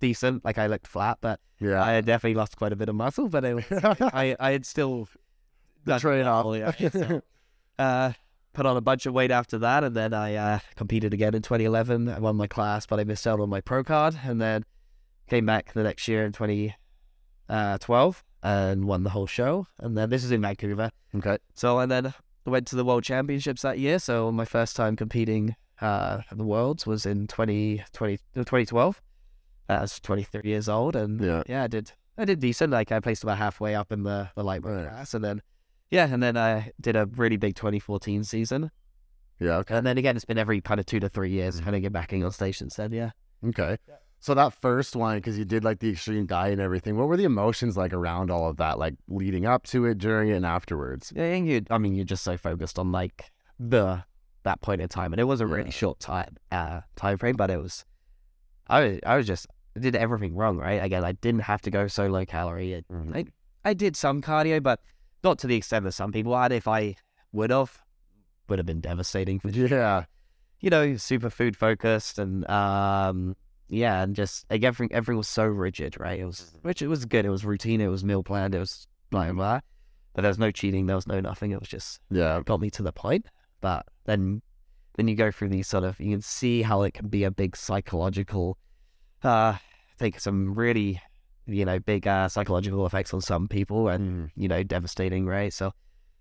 decent, 0.00 0.44
like 0.44 0.58
I 0.58 0.66
looked 0.68 0.86
flat, 0.86 1.18
but 1.20 1.40
Yeah. 1.60 1.82
I 1.82 1.92
had 1.92 2.04
definitely 2.06 2.34
lost 2.34 2.56
quite 2.56 2.72
a 2.72 2.76
bit 2.76 2.88
of 2.88 2.94
muscle. 2.94 3.28
But 3.28 3.44
was, 3.54 3.64
I 3.70 4.36
I 4.38 4.50
had 4.52 4.64
still 4.66 5.08
The 5.84 5.94
off. 5.94 6.80
yeah, 6.80 6.88
so, 6.90 7.22
uh, 7.78 8.12
put 8.52 8.66
on 8.66 8.76
a 8.76 8.80
bunch 8.80 9.06
of 9.06 9.14
weight 9.14 9.30
after 9.30 9.58
that, 9.58 9.82
and 9.82 9.96
then 9.96 10.12
I 10.14 10.34
uh, 10.36 10.58
competed 10.76 11.12
again 11.14 11.34
in 11.34 11.42
2011. 11.42 12.08
I 12.08 12.18
won 12.20 12.36
my 12.36 12.46
class, 12.46 12.86
but 12.86 13.00
I 13.00 13.04
missed 13.04 13.26
out 13.26 13.40
on 13.40 13.48
my 13.48 13.60
pro 13.60 13.82
card, 13.82 14.16
and 14.24 14.40
then 14.40 14.64
came 15.28 15.46
back 15.46 15.72
the 15.72 15.82
next 15.82 16.06
year 16.06 16.24
in 16.24 16.32
2012 17.48 18.24
and 18.44 18.84
won 18.84 19.02
the 19.04 19.10
whole 19.10 19.26
show. 19.26 19.66
And 19.78 19.96
then 19.96 20.10
this 20.10 20.24
is 20.24 20.30
in 20.32 20.42
Vancouver. 20.42 20.90
okay. 21.16 21.38
So 21.54 21.78
and 21.78 21.90
then 21.90 22.12
went 22.44 22.66
to 22.68 22.76
the 22.76 22.84
World 22.84 23.04
Championships 23.04 23.62
that 23.62 23.78
year. 23.78 23.98
So 23.98 24.30
my 24.32 24.44
first 24.44 24.74
time 24.76 24.96
competing 24.96 25.54
uh, 25.80 26.20
the 26.30 26.44
Worlds 26.44 26.86
was 26.86 27.06
in 27.06 27.26
2020, 27.26 28.18
2012. 28.34 29.02
I 29.68 29.80
was 29.80 29.98
23 30.00 30.42
years 30.44 30.68
old, 30.68 30.96
and 30.96 31.20
Yeah. 31.20 31.42
yeah, 31.48 31.64
I 31.64 31.66
did 31.66 31.92
I 32.18 32.24
did 32.26 32.40
decent. 32.40 32.70
Like 32.72 32.92
I 32.92 33.00
placed 33.00 33.22
about 33.22 33.38
halfway 33.38 33.74
up 33.74 33.90
in 33.90 34.02
the 34.02 34.28
the 34.36 34.44
lightweight 34.44 34.74
Right. 34.74 34.88
class, 34.88 35.14
and 35.14 35.24
then 35.24 35.40
yeah, 35.90 36.06
and 36.12 36.22
then 36.22 36.36
I 36.36 36.72
did 36.80 36.96
a 36.96 37.06
really 37.06 37.36
big 37.36 37.54
2014 37.54 38.24
season. 38.24 38.70
Yeah. 39.40 39.56
Okay. 39.58 39.76
And 39.76 39.86
then 39.86 39.98
again, 39.98 40.14
it's 40.16 40.24
been 40.24 40.38
every 40.38 40.60
kind 40.60 40.78
of 40.78 40.86
two 40.86 41.00
to 41.00 41.08
three 41.08 41.30
years, 41.30 41.60
Mhm. 41.60 41.64
kind 41.64 41.76
of 41.76 41.82
get 41.82 41.92
back 41.92 42.12
in 42.12 42.22
on 42.22 42.30
station 42.32 42.70
said, 42.70 42.92
yeah. 42.92 43.10
Okay. 43.44 43.76
Yeah. 43.88 43.94
So 44.20 44.34
that 44.34 44.52
first 44.52 44.94
one, 44.94 45.16
because 45.18 45.36
you 45.36 45.44
did 45.44 45.64
like 45.64 45.80
the 45.80 45.90
extreme 45.90 46.26
diet 46.26 46.52
and 46.52 46.60
everything, 46.62 46.96
what 46.96 47.08
were 47.08 47.16
the 47.16 47.24
emotions 47.24 47.76
like 47.76 47.92
around 47.92 48.30
all 48.30 48.48
of 48.48 48.56
that, 48.58 48.78
like 48.78 48.94
leading 49.08 49.46
up 49.46 49.64
to 49.64 49.84
it, 49.86 49.98
during 49.98 50.28
it, 50.28 50.34
and 50.34 50.46
afterwards? 50.46 51.12
Yeah, 51.16 51.24
and 51.24 51.46
you. 51.48 51.62
I 51.70 51.78
mean, 51.78 51.94
you're 51.94 52.04
just 52.04 52.22
so 52.22 52.36
focused 52.36 52.78
on 52.78 52.92
like 52.92 53.30
the 53.58 54.04
that 54.44 54.60
point 54.60 54.80
in 54.80 54.88
time, 54.88 55.12
and 55.12 55.20
it 55.20 55.24
was 55.24 55.40
a 55.40 55.46
really 55.46 55.64
Yeah. 55.66 55.70
short 55.70 56.00
time 56.00 56.36
uh 56.50 56.80
time 56.96 57.18
frame, 57.18 57.36
but 57.36 57.50
it 57.50 57.60
was. 57.60 57.84
I 58.68 58.80
was, 58.84 58.98
I 59.04 59.16
was 59.16 59.26
just 59.26 59.46
I 59.76 59.80
did 59.80 59.96
everything 59.96 60.34
wrong, 60.34 60.56
right? 60.58 60.82
Again, 60.82 61.04
I 61.04 61.12
didn't 61.12 61.42
have 61.42 61.62
to 61.62 61.70
go 61.70 61.86
so 61.88 62.06
low 62.06 62.24
calorie. 62.24 62.72
It, 62.74 62.86
Mhm. 62.88 63.16
I 63.16 63.24
I 63.70 63.74
did 63.74 63.96
some 63.96 64.20
cardio, 64.22 64.62
but 64.62 64.80
not 65.24 65.38
to 65.40 65.46
the 65.46 65.56
extent 65.56 65.84
that 65.84 65.92
some 65.92 66.12
people 66.12 66.36
had. 66.36 66.52
If 66.52 66.66
I 66.68 66.96
would 67.32 67.50
have, 67.50 67.82
would 68.48 68.58
have 68.58 68.66
been 68.66 68.80
devastating 68.80 69.38
for 69.40 69.48
Yeah. 69.50 70.04
you 70.60 70.70
know, 70.70 70.96
super 70.96 71.30
food 71.30 71.56
focused 71.56 72.18
and 72.18 72.48
um 72.50 73.36
yeah, 73.68 74.02
and 74.02 74.14
just 74.14 74.44
like 74.50 74.62
everything 74.64 74.94
everything 74.94 75.16
was 75.18 75.28
so 75.28 75.44
rigid, 75.46 75.98
right? 75.98 76.20
It 76.20 76.26
was 76.26 76.52
which 76.62 76.82
it 76.82 76.88
was 76.88 77.04
good. 77.06 77.24
It 77.24 77.30
was 77.30 77.44
routine, 77.44 77.80
it 77.80 77.88
was 77.88 78.04
meal 78.04 78.22
planned, 78.22 78.54
it 78.54 78.58
was 78.58 78.86
blah 79.10 79.24
blah 79.24 79.32
blah. 79.32 79.60
But 80.14 80.22
there 80.22 80.28
was 80.30 80.38
no 80.38 80.50
cheating, 80.50 80.86
there 80.86 80.96
was 80.96 81.06
no 81.06 81.20
nothing. 81.20 81.52
It 81.52 81.60
was 81.60 81.68
just 81.70 82.00
Yeah. 82.10 82.42
got 82.44 82.60
me 82.60 82.68
to 82.70 82.82
the 82.82 82.92
point. 82.92 83.26
But 83.62 83.86
then 84.04 84.42
then 84.96 85.08
you 85.08 85.16
go 85.16 85.30
through 85.30 85.48
these 85.48 85.68
sort 85.68 85.84
of 85.84 85.98
you 85.98 86.10
can 86.10 86.20
see 86.20 86.60
how 86.60 86.82
it 86.82 86.92
can 86.92 87.08
be 87.08 87.24
a 87.24 87.30
big 87.30 87.56
psychological 87.56 88.58
uh 89.22 89.56
think 89.98 90.20
some 90.20 90.54
really 90.54 91.00
you 91.46 91.64
know, 91.64 91.80
big 91.80 92.06
uh, 92.06 92.28
psychological 92.28 92.86
effects 92.86 93.12
on 93.12 93.20
some 93.20 93.48
people 93.48 93.88
and 93.88 94.28
Mhm. 94.28 94.30
you 94.36 94.46
know, 94.48 94.62
devastating, 94.62 95.26
right? 95.26 95.52
So, 95.52 95.72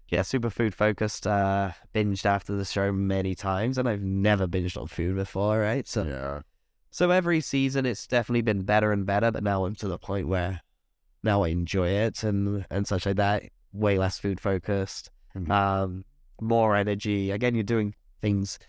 yeah, 0.10 0.24
super 0.24 0.50
food 0.50 0.74
focused. 0.74 1.28
Uh, 1.28 1.72
binged 1.94 2.26
after 2.26 2.56
the 2.56 2.66
show 2.66 2.92
many 2.92 3.36
times, 3.36 3.78
and 3.78 3.88
I've 3.88 4.02
never 4.02 4.48
binged 4.48 4.82
on 4.82 4.88
food 4.88 5.16
before, 5.16 5.60
right? 5.60 5.88
So, 5.88 6.04
Yeah. 6.06 6.42
so 6.90 7.12
every 7.12 7.40
season 7.40 7.86
it's 7.86 8.08
definitely 8.08 8.42
been 8.42 8.64
better 8.64 8.92
and 8.92 9.06
better. 9.06 9.30
But 9.32 9.44
now 9.44 9.66
I'm 9.66 9.76
to 9.76 9.88
the 9.88 10.00
point 10.00 10.28
where 10.28 10.62
now 11.24 11.44
I 11.44 11.50
enjoy 11.50 11.90
it 11.90 12.24
and 12.24 12.66
and 12.72 12.88
such 12.88 13.06
like 13.06 13.18
that. 13.18 13.44
Way 13.72 14.00
less 14.00 14.18
food 14.18 14.40
focused, 14.40 15.12
Mhm. 15.36 15.52
um, 15.52 16.06
more 16.42 16.76
energy. 16.76 17.32
Again, 17.32 17.56
you're 17.56 17.64
doing 17.64 17.94
things 18.22 18.60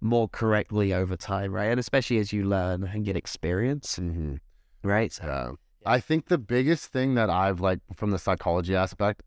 more 0.00 0.28
correctly 0.28 0.92
over 0.92 1.16
time, 1.16 1.52
right? 1.52 1.66
And 1.70 1.80
especially 1.80 2.18
as 2.18 2.32
you 2.32 2.44
learn 2.44 2.84
and 2.84 3.04
get 3.04 3.16
experience, 3.16 3.96
hmm 3.96 4.36
right? 4.84 5.12
So, 5.12 5.24
Yeah. 5.26 5.52
I 5.94 6.00
think 6.00 6.26
the 6.26 6.38
biggest 6.38 6.86
thing 6.86 7.14
that 7.14 7.30
I've 7.30 7.60
like 7.60 7.80
from 7.96 8.10
the 8.10 8.18
psychology 8.18 8.74
aspect, 8.76 9.22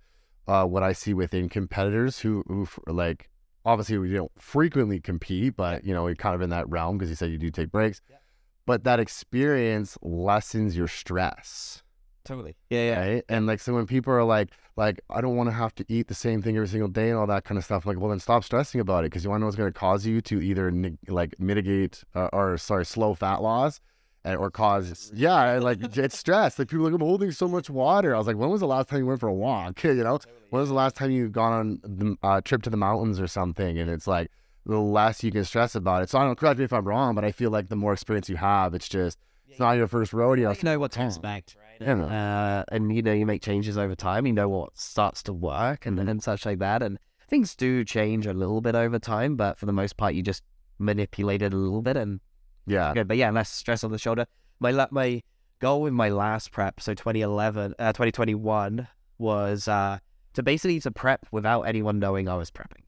uh, 0.47 0.65
what 0.65 0.83
I 0.83 0.93
see 0.93 1.13
within 1.13 1.49
competitors 1.49 2.19
who, 2.19 2.43
who 2.47 2.67
like, 2.87 3.29
obviously 3.65 3.97
we 3.97 4.13
don't 4.13 4.31
frequently 4.37 4.99
compete, 4.99 5.55
but 5.55 5.83
you 5.85 5.93
know, 5.93 6.03
we're 6.03 6.15
kind 6.15 6.35
of 6.35 6.41
in 6.41 6.49
that 6.51 6.69
realm 6.69 6.97
because 6.97 7.09
you 7.09 7.15
said 7.15 7.31
you 7.31 7.37
do 7.37 7.49
take 7.49 7.71
breaks, 7.71 8.01
Yeah. 8.09 8.17
but 8.65 8.83
that 8.83 8.99
experience 8.99 9.97
lessens 10.01 10.75
your 10.77 10.87
stress. 10.87 11.83
Totally. 12.25 12.55
Yeah, 12.69 12.85
yeah. 12.89 12.99
right? 12.99 13.23
And 13.29 13.47
like, 13.47 13.59
so 13.59 13.73
when 13.73 13.85
people 13.87 14.11
are 14.13 14.23
like, 14.23 14.49
like, 14.75 14.99
I 15.09 15.21
don't 15.21 15.35
want 15.37 15.47
to 15.47 15.53
have 15.55 15.73
to 15.75 15.85
eat 15.87 16.07
the 16.07 16.13
same 16.13 16.41
thing 16.41 16.55
every 16.57 16.67
single 16.67 16.89
day 16.89 17.09
and 17.09 17.17
all 17.17 17.27
that 17.27 17.45
kind 17.45 17.57
of 17.57 17.63
stuff, 17.63 17.85
I'm 17.85 17.93
like, 17.93 17.99
well, 18.01 18.09
then 18.09 18.19
stop 18.19 18.43
stressing 18.43 18.81
about 18.81 19.05
it 19.05 19.11
because 19.11 19.23
you 19.23 19.29
want 19.29 19.39
to 19.39 19.41
know 19.41 19.45
what's 19.47 19.55
going 19.55 19.71
to 19.71 19.79
cause 19.79 20.05
you 20.05 20.19
to 20.21 20.41
either 20.41 20.69
neg- 20.71 20.97
like 21.07 21.39
mitigate 21.39 22.03
uh, 22.13 22.29
or 22.33 22.57
sorry, 22.57 22.85
slow 22.85 23.13
fat 23.13 23.41
loss. 23.41 23.79
And, 24.25 24.37
or 24.39 24.49
cause 24.49 25.11
yeah 25.13 25.59
like 25.59 25.77
it's 25.95 26.17
stress 26.17 26.57
like 26.57 26.67
people 26.67 26.87
are 26.87 26.89
like 26.89 26.99
i'm 26.99 27.05
holding 27.05 27.31
so 27.31 27.47
much 27.47 27.69
water 27.69 28.15
i 28.15 28.17
was 28.17 28.25
like 28.25 28.35
when 28.35 28.49
was 28.49 28.59
the 28.59 28.65
last 28.65 28.89
time 28.89 28.97
you 28.97 29.05
went 29.05 29.19
for 29.19 29.29
a 29.29 29.33
walk 29.35 29.83
you 29.83 29.93
know 29.93 30.17
when 30.49 30.59
was 30.61 30.69
the 30.69 30.73
last 30.73 30.95
time 30.95 31.11
you 31.11 31.29
gone 31.29 31.53
on 31.53 31.79
the 31.83 32.17
uh, 32.27 32.41
trip 32.41 32.63
to 32.63 32.71
the 32.71 32.75
mountains 32.75 33.19
or 33.19 33.27
something 33.27 33.77
and 33.77 33.87
it's 33.87 34.07
like 34.07 34.31
the 34.65 34.79
less 34.79 35.23
you 35.23 35.31
can 35.31 35.45
stress 35.45 35.75
about 35.75 36.01
it 36.01 36.09
so 36.09 36.17
i 36.17 36.23
don't 36.23 36.39
correct 36.39 36.57
me 36.57 36.65
if 36.65 36.73
i'm 36.73 36.87
wrong 36.87 37.13
but 37.13 37.23
i 37.23 37.31
feel 37.31 37.51
like 37.51 37.69
the 37.69 37.75
more 37.75 37.93
experience 37.93 38.27
you 38.27 38.35
have 38.37 38.73
it's 38.73 38.89
just 38.89 39.19
it's 39.47 39.59
not 39.59 39.73
your 39.73 39.87
first 39.87 40.11
rodeo 40.11 40.51
you 40.53 40.57
know 40.63 40.79
what 40.79 40.91
to 40.93 41.01
Yeah. 41.01 41.05
expect, 41.05 41.55
Yeah. 41.81 42.03
Uh, 42.05 42.63
and 42.71 42.95
you 42.95 43.01
know, 43.01 43.13
you 43.13 43.25
make 43.25 43.41
changes 43.41 43.77
over 43.77 43.95
time. 43.95 44.25
You 44.25 44.33
know 44.33 44.49
what 44.49 44.77
starts 44.77 45.21
to 45.23 45.33
work 45.33 45.85
and, 45.85 45.99
and 45.99 46.21
such 46.23 46.45
like 46.45 46.59
that. 46.59 46.81
And 46.81 46.97
things 47.29 47.55
do 47.55 47.83
change 47.83 48.25
a 48.27 48.33
little 48.33 48.61
bit 48.61 48.75
over 48.75 48.99
time, 48.99 49.35
but 49.35 49.57
for 49.57 49.65
the 49.65 49.73
most 49.73 49.97
part, 49.97 50.13
you 50.13 50.21
just 50.21 50.43
manipulate 50.79 51.41
it 51.41 51.53
a 51.53 51.57
little 51.57 51.81
bit 51.81 51.97
and 51.97 52.19
yeah 52.67 52.93
good. 52.93 53.07
But 53.07 53.17
yeah, 53.17 53.29
less 53.31 53.49
stress 53.49 53.83
on 53.83 53.91
the 53.91 53.97
shoulder. 53.97 54.25
My 54.59 54.71
la- 54.71 54.87
my 54.91 55.21
goal 55.59 55.81
with 55.81 55.93
my 55.93 56.09
last 56.09 56.51
prep, 56.51 56.79
so 56.81 56.93
2011, 56.93 57.75
uh, 57.79 57.93
2021, 57.93 58.87
was 59.17 59.67
uh, 59.67 59.97
to 60.33 60.43
basically 60.43 60.79
to 60.81 60.91
prep 60.91 61.25
without 61.31 61.61
anyone 61.63 61.99
knowing 61.99 62.27
I 62.27 62.35
was 62.35 62.51
prepping. 62.51 62.83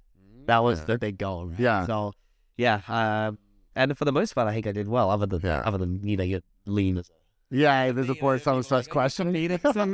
That 0.48 0.64
was 0.64 0.80
Yeah. 0.80 0.86
the 0.86 0.98
big 0.98 1.18
goal. 1.18 1.48
right? 1.48 1.60
Yeah. 1.60 1.86
So 1.86 2.14
yeah, 2.58 2.82
um, 2.88 3.38
and 3.76 3.98
for 3.98 4.06
the 4.06 4.12
most 4.12 4.34
part, 4.34 4.48
I 4.48 4.54
think 4.54 4.66
I 4.68 4.72
did 4.72 4.88
well. 4.88 5.10
Other 5.10 5.26
than 5.26 5.42
Yeah. 5.44 5.62
other 5.66 5.78
than 5.78 6.06
you 6.08 6.18
know 6.18 6.24
you're 6.24 6.42
lean 6.66 6.98
as 6.98 7.10
Yeah, 7.50 7.92
there's 7.92 8.10
a 8.10 8.16
point 8.16 8.42
someone 8.42 8.64
starts 8.64 8.88
like, 8.88 8.92
"Oh, 8.92 9.00
questioning. 9.00 9.34
competing," 9.34 9.92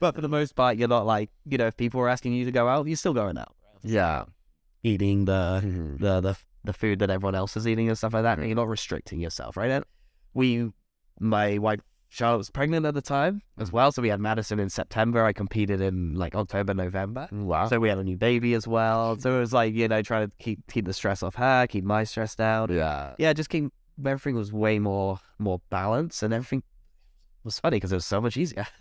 but 0.00 0.14
for 0.14 0.20
the 0.20 0.28
most 0.28 0.54
part, 0.54 0.76
you're 0.76 0.88
not 0.88 1.06
like 1.06 1.30
you 1.46 1.58
know 1.58 1.66
if 1.66 1.76
people 1.76 2.00
are 2.00 2.08
asking 2.08 2.32
you 2.34 2.44
to 2.44 2.52
go 2.52 2.68
out, 2.68 2.86
you're 2.86 2.96
still 2.96 3.14
going 3.14 3.38
out, 3.38 3.54
Yeah. 3.82 4.24
eating 4.82 5.24
the 5.24 5.60
Mhm. 5.64 5.98
the 5.98 6.20
the 6.20 6.36
the 6.64 6.72
food 6.74 6.98
that 6.98 7.08
everyone 7.10 7.34
else 7.34 7.56
is 7.56 7.66
eating 7.66 7.88
and 7.88 7.96
stuff 7.96 8.12
like 8.12 8.22
that. 8.22 8.38
And 8.38 8.46
you're 8.46 8.56
not 8.56 8.68
restricting 8.68 9.18
yourself, 9.18 9.56
right? 9.56 9.70
And 9.70 9.84
we, 10.34 10.70
my 11.18 11.56
wife 11.56 11.80
Charlotte 12.12 12.38
was 12.38 12.50
pregnant 12.50 12.84
at 12.84 12.92
the 12.92 13.00
time 13.00 13.40
as 13.56 13.70
Mhm. 13.70 13.72
well, 13.72 13.92
so 13.92 14.02
we 14.02 14.08
had 14.08 14.20
Madison 14.20 14.58
in 14.60 14.68
September. 14.68 15.24
I 15.24 15.32
competed 15.32 15.80
in 15.80 16.14
like 16.16 16.34
October, 16.34 16.74
November. 16.74 17.28
Wow. 17.32 17.68
So 17.68 17.78
we 17.80 17.88
had 17.88 17.98
a 17.98 18.04
new 18.04 18.16
baby 18.18 18.52
as 18.54 18.66
well. 18.68 19.16
So 19.18 19.36
it 19.36 19.40
was 19.40 19.52
like 19.54 19.72
you 19.74 19.88
know 19.88 20.02
trying 20.02 20.28
to 20.28 20.32
keep 20.38 20.66
keep 20.66 20.84
the 20.84 20.92
stress 20.92 21.22
off 21.22 21.36
her, 21.36 21.66
keep 21.66 21.84
my 21.84 22.04
stress 22.04 22.34
down. 22.34 22.70
yeah. 22.72 23.14
Yeah, 23.18 23.32
just 23.32 23.48
keep 23.48 23.72
everything 24.04 24.34
was 24.34 24.52
way 24.52 24.78
more 24.78 25.20
more 25.38 25.60
balanced, 25.70 26.22
and 26.22 26.34
everything 26.34 26.62
was 27.44 27.58
funny 27.60 27.76
because 27.76 27.92
it 27.92 27.96
was 27.96 28.06
so 28.06 28.20
much 28.20 28.36
easier. 28.36 28.66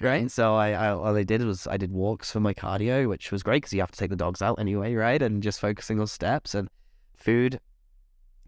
Right, 0.00 0.28
so 0.28 0.56
I, 0.56 0.70
I 0.72 0.88
all 0.88 1.16
I 1.16 1.22
did 1.22 1.44
was 1.44 1.68
I 1.68 1.76
did 1.76 1.92
walks 1.92 2.28
for 2.32 2.40
my 2.40 2.52
cardio, 2.52 3.08
which 3.08 3.30
was 3.30 3.44
great 3.44 3.58
because 3.62 3.72
you 3.72 3.80
have 3.80 3.92
to 3.92 3.96
take 3.96 4.10
the 4.10 4.16
dogs 4.16 4.42
out 4.42 4.58
anyway, 4.58 4.94
right? 4.94 5.22
And 5.22 5.40
just 5.40 5.60
focusing 5.60 6.00
on 6.00 6.08
steps 6.08 6.52
and 6.52 6.68
food 7.16 7.60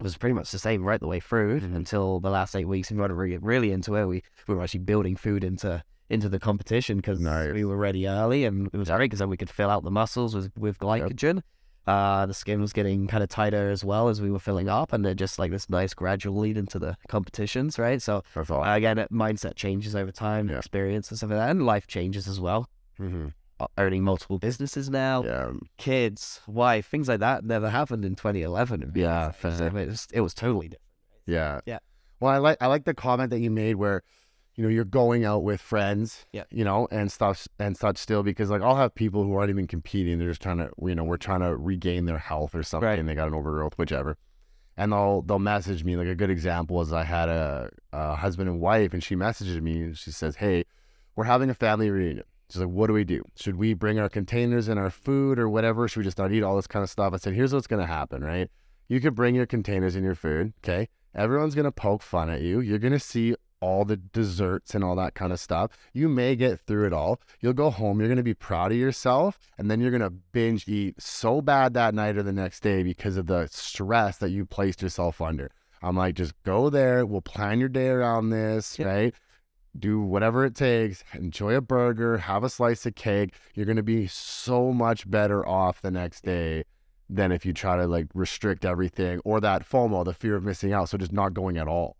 was 0.01 0.17
pretty 0.17 0.33
much 0.33 0.51
the 0.51 0.59
same 0.59 0.83
right 0.83 0.99
the 0.99 1.07
way 1.07 1.21
through 1.21 1.61
Mhm. 1.61 1.73
until 1.73 2.19
the 2.19 2.29
last 2.29 2.53
eight 2.53 2.67
weeks. 2.67 2.91
And 2.91 2.99
we 2.99 3.03
got 3.07 3.15
really, 3.15 3.37
really 3.37 3.71
into 3.71 3.95
it. 3.95 4.05
We 4.05 4.23
we 4.47 4.55
were 4.55 4.61
actually 4.61 4.81
building 4.81 5.15
food 5.15 5.45
into 5.45 5.81
into 6.09 6.27
the 6.27 6.37
competition 6.37 6.97
because 6.97 7.21
Nice. 7.21 7.53
we 7.53 7.63
were 7.63 7.77
ready 7.77 8.09
early, 8.09 8.43
and 8.43 8.67
it 8.73 8.77
was 8.77 8.89
great 8.89 9.05
because 9.05 9.19
then 9.19 9.29
we 9.29 9.37
could 9.37 9.49
fill 9.49 9.69
out 9.69 9.85
the 9.85 9.91
muscles 9.91 10.35
with 10.35 10.51
with 10.57 10.77
glycogen. 10.79 11.43
Uh, 11.87 12.25
the 12.25 12.33
skin 12.33 12.59
was 12.59 12.73
getting 12.73 13.07
kind 13.07 13.23
of 13.23 13.29
tighter 13.29 13.69
as 13.69 13.83
well 13.85 14.09
as 14.09 14.21
we 14.21 14.29
were 14.29 14.39
filling 14.39 14.67
up, 14.67 14.91
and 14.93 15.05
then 15.05 15.15
just 15.15 15.39
like 15.39 15.51
this 15.51 15.69
nice 15.69 15.93
gradual 15.93 16.37
lead 16.37 16.57
into 16.57 16.77
the 16.77 16.97
competitions, 17.07 17.79
right? 17.79 18.01
So 18.01 18.23
uh, 18.35 18.63
again, 18.67 18.97
it- 18.97 19.11
mindset 19.11 19.55
changes 19.55 19.95
over 19.95 20.11
time, 20.11 20.49
Yeah. 20.49 20.57
experience 20.57 21.09
and 21.09 21.17
stuff 21.17 21.29
like 21.29 21.39
that, 21.39 21.49
and 21.49 21.65
life 21.65 21.87
changes 21.87 22.27
as 22.27 22.39
well. 22.39 22.69
hmm 22.97 23.27
O- 23.59 23.67
Owning 23.77 24.03
multiple 24.03 24.37
businesses 24.37 24.87
now, 24.89 25.23
Yeah. 25.23 25.51
kids, 25.77 26.41
wife, 26.45 26.85
things 26.87 27.07
like 27.07 27.21
that 27.21 27.43
never 27.43 27.69
happened 27.69 28.05
in 28.05 28.15
2011. 28.15 28.91
Yeah. 28.93 29.31
So 29.41 29.47
it 29.49 29.73
was, 29.73 30.07
it 30.13 30.21
was 30.21 30.33
totally 30.35 30.67
different. 30.67 30.83
Yeah. 31.25 31.61
Yeah. 31.65 31.79
Well, 32.19 32.33
I 32.33 32.37
like 32.37 32.57
I 32.61 32.67
like 32.67 32.85
the 32.85 32.93
comment 32.93 33.29
that 33.31 33.39
you 33.39 33.49
made 33.49 33.75
where, 33.75 34.03
you 34.57 34.63
know, 34.63 34.69
you're 34.69 34.83
going 34.83 35.23
out 35.23 35.43
with 35.43 35.61
friends, 35.61 36.25
Yeah. 36.33 36.43
you 36.49 36.65
know, 36.65 36.87
and 36.91 37.11
stuff 37.11 37.47
and 37.59 37.77
such 37.77 37.97
still 37.97 38.23
because 38.23 38.49
like 38.49 38.61
I'll 38.63 38.75
have 38.75 38.93
people 38.95 39.23
who 39.23 39.35
aren't 39.35 39.51
even 39.51 39.67
competing. 39.67 40.17
They're 40.17 40.29
just 40.29 40.41
trying 40.41 40.57
to, 40.57 40.71
you 40.83 40.95
know, 40.95 41.03
we're 41.03 41.17
trying 41.17 41.41
to 41.41 41.55
regain 41.55 42.05
their 42.05 42.17
health 42.17 42.55
or 42.55 42.63
something. 42.63 42.87
Right. 42.89 42.97
And 42.99 43.07
they 43.07 43.15
got 43.15 43.27
an 43.27 43.35
overgrowth, 43.35 43.77
whichever. 43.77 44.17
And 44.75 44.91
they'll 44.91 45.21
they'll 45.21 45.39
message 45.39 45.83
me 45.83 45.95
like 45.95 46.07
a 46.07 46.15
good 46.15 46.29
example 46.31 46.81
is 46.81 46.91
I 46.91 47.03
had 47.03 47.29
a, 47.29 47.69
a 47.93 48.15
husband 48.15 48.49
and 48.49 48.59
wife 48.59 48.93
and 48.93 49.03
she 49.03 49.15
messages 49.15 49.61
me 49.61 49.81
and 49.83 49.97
she 49.97 50.11
says, 50.11 50.35
"Hey, 50.37 50.65
we're 51.15 51.23
having 51.25 51.49
a 51.49 51.53
family 51.55 51.89
reunion." 51.89 52.25
She's 52.49 52.61
like, 52.61 52.69
"What 52.69 52.87
do 52.87 52.93
we 52.93 53.03
do? 53.03 53.23
Should 53.35 53.57
we 53.57 53.73
bring 53.73 53.99
our 53.99 54.09
containers 54.09 54.67
and 54.67 54.79
our 54.79 54.89
food 54.89 55.37
or 55.39 55.49
whatever? 55.49 55.87
Should 55.87 55.99
we 55.99 56.03
just 56.05 56.17
not 56.17 56.31
eat 56.31 56.43
all 56.43 56.55
this 56.55 56.67
kind 56.67 56.81
of 56.83 56.89
stuff?" 56.89 57.13
I 57.13 57.17
said, 57.17 57.33
"Here's 57.33 57.53
what's 57.53 57.67
gonna 57.67 57.87
happen, 57.87 58.23
right? 58.23 58.49
You 58.87 58.99
could 59.01 59.15
bring 59.15 59.35
your 59.35 59.45
containers 59.47 59.95
and 59.95 60.03
your 60.05 60.15
food, 60.15 60.53
okay? 60.63 60.89
Everyone's 61.15 61.55
gonna 61.55 61.71
poke 61.71 62.01
fun 62.03 62.29
at 62.29 62.41
you. 62.41 62.59
You're 62.59 62.77
gonna 62.79 62.99
see 62.99 63.35
all 63.59 63.85
the 63.85 63.97
desserts 63.97 64.75
and 64.75 64.83
all 64.83 64.95
that 64.95 65.13
kind 65.15 65.31
of 65.33 65.39
stuff. 65.39 65.71
You 65.93 66.09
may 66.09 66.35
get 66.35 66.59
through 66.59 66.85
it 66.87 66.93
all. 66.93 67.19
You'll 67.41 67.53
go 67.53 67.69
home. 67.69 67.99
You're 67.99 68.09
gonna 68.09 68.23
be 68.23 68.33
proud 68.33 68.71
of 68.71 68.77
yourself, 68.77 69.39
and 69.57 69.69
then 69.69 69.79
you're 69.79 69.91
gonna 69.91 70.09
binge 70.09 70.67
eat 70.67 71.01
so 71.01 71.41
bad 71.41 71.73
that 71.73 71.93
night 71.95 72.17
or 72.17 72.23
the 72.23 72.31
next 72.33 72.61
day 72.61 72.83
because 72.83 73.17
of 73.17 73.27
the 73.27 73.47
stress 73.51 74.17
that 74.17 74.29
you 74.29 74.45
placed 74.45 74.81
yourself 74.81 75.21
under. 75.21 75.51
I'm 75.81 75.95
like, 75.95 76.15
just 76.15 76.33
go 76.43 76.69
there. 76.69 77.05
We'll 77.05 77.21
plan 77.21 77.59
your 77.59 77.69
day 77.69 77.87
around 77.89 78.29
this, 78.29 78.77
Yep. 78.79 78.87
right? 78.87 79.13
Do 79.77 80.01
whatever 80.01 80.43
it 80.45 80.55
takes. 80.55 81.03
Enjoy 81.13 81.53
a 81.53 81.61
burger. 81.61 82.17
Have 82.17 82.43
a 82.43 82.49
slice 82.49 82.85
of 82.87 82.95
cake. 82.95 83.33
You're 83.53 83.65
gonna 83.67 83.83
be 83.83 84.07
so 84.07 84.71
much 84.73 85.09
better 85.09 85.47
off 85.47 85.81
the 85.81 85.91
next 85.91 86.23
day 86.23 86.63
than 87.09 87.31
if 87.31 87.45
you 87.45 87.53
try 87.53 87.77
to 87.77 87.87
like 87.87 88.07
restrict 88.13 88.65
everything 88.65 89.19
or 89.23 89.39
that 89.39 89.63
FOMO, 89.69 90.03
the 90.03 90.13
fear 90.13 90.35
of 90.35 90.43
missing 90.43 90.73
out. 90.73 90.89
So 90.89 90.97
just 90.97 91.13
not 91.13 91.33
going 91.33 91.57
at 91.57 91.67
all. 91.67 91.95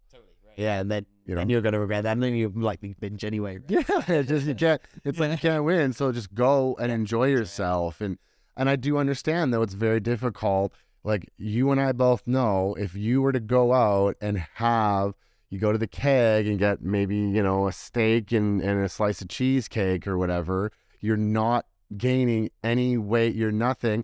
Yeah, 0.57 0.81
and 0.81 0.91
then 0.91 1.05
You 1.25 1.35
know? 1.35 1.41
and 1.41 1.49
you're 1.51 1.61
gonna 1.61 1.79
regret 1.79 2.03
that, 2.03 2.13
and 2.13 2.23
then 2.23 2.35
you 2.35 2.51
likely 2.55 2.95
binge 2.99 3.23
anyway. 3.23 3.59
right? 3.59 3.69
Yeah, 3.89 4.01
it's 4.19 4.29
just 4.29 4.47
you 4.47 4.55
can't. 4.55 4.81
It's 5.05 5.19
like 5.19 5.31
you 5.31 5.37
can't 5.37 5.63
win. 5.63 5.93
So 5.93 6.11
just 6.11 6.33
go 6.33 6.75
and 6.79 6.91
enjoy 6.91 7.27
yourself. 7.27 8.01
And 8.01 8.17
and 8.57 8.69
I 8.69 8.75
do 8.75 8.97
understand 8.97 9.53
though 9.53 9.61
it's 9.61 9.75
very 9.75 9.99
difficult. 9.99 10.73
like 11.03 11.29
you 11.37 11.71
and 11.71 11.79
I 11.79 11.91
both 11.93 12.25
know 12.27 12.75
if 12.77 12.95
you 12.95 13.21
were 13.21 13.31
to 13.31 13.39
go 13.39 13.71
out 13.71 14.15
and 14.19 14.39
have 14.55 15.13
you 15.49 15.59
go 15.59 15.71
to 15.71 15.77
the 15.77 15.87
Keg 15.87 16.45
and 16.47 16.59
get 16.59 16.81
maybe, 16.81 17.15
you 17.15 17.41
know, 17.41 17.67
a 17.67 17.71
steak 17.71 18.33
and, 18.33 18.59
and 18.61 18.83
a 18.83 18.89
slice 18.89 19.21
of 19.21 19.29
cheesecake 19.29 20.05
or 20.05 20.17
whatever, 20.17 20.71
you're 20.99 21.15
not 21.15 21.65
gaining 21.95 22.49
any 22.63 22.97
weight, 22.97 23.33
you're 23.35 23.51
nothing. 23.53 24.03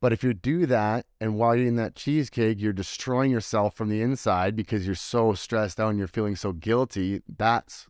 But 0.00 0.12
if 0.14 0.22
you 0.24 0.32
do 0.32 0.64
that 0.66 1.04
and 1.20 1.36
while 1.36 1.54
you're 1.54 1.64
eating 1.64 1.76
that 1.76 1.94
cheesecake, 1.94 2.60
you're 2.60 2.72
destroying 2.72 3.30
yourself 3.30 3.74
from 3.74 3.88
the 3.90 4.00
inside 4.00 4.56
because 4.56 4.86
you're 4.86 4.94
so 4.94 5.34
stressed 5.34 5.78
out 5.78 5.90
and 5.90 5.98
you're 5.98 6.08
feeling 6.08 6.36
so 6.36 6.52
guilty, 6.52 7.20
that's 7.36 7.86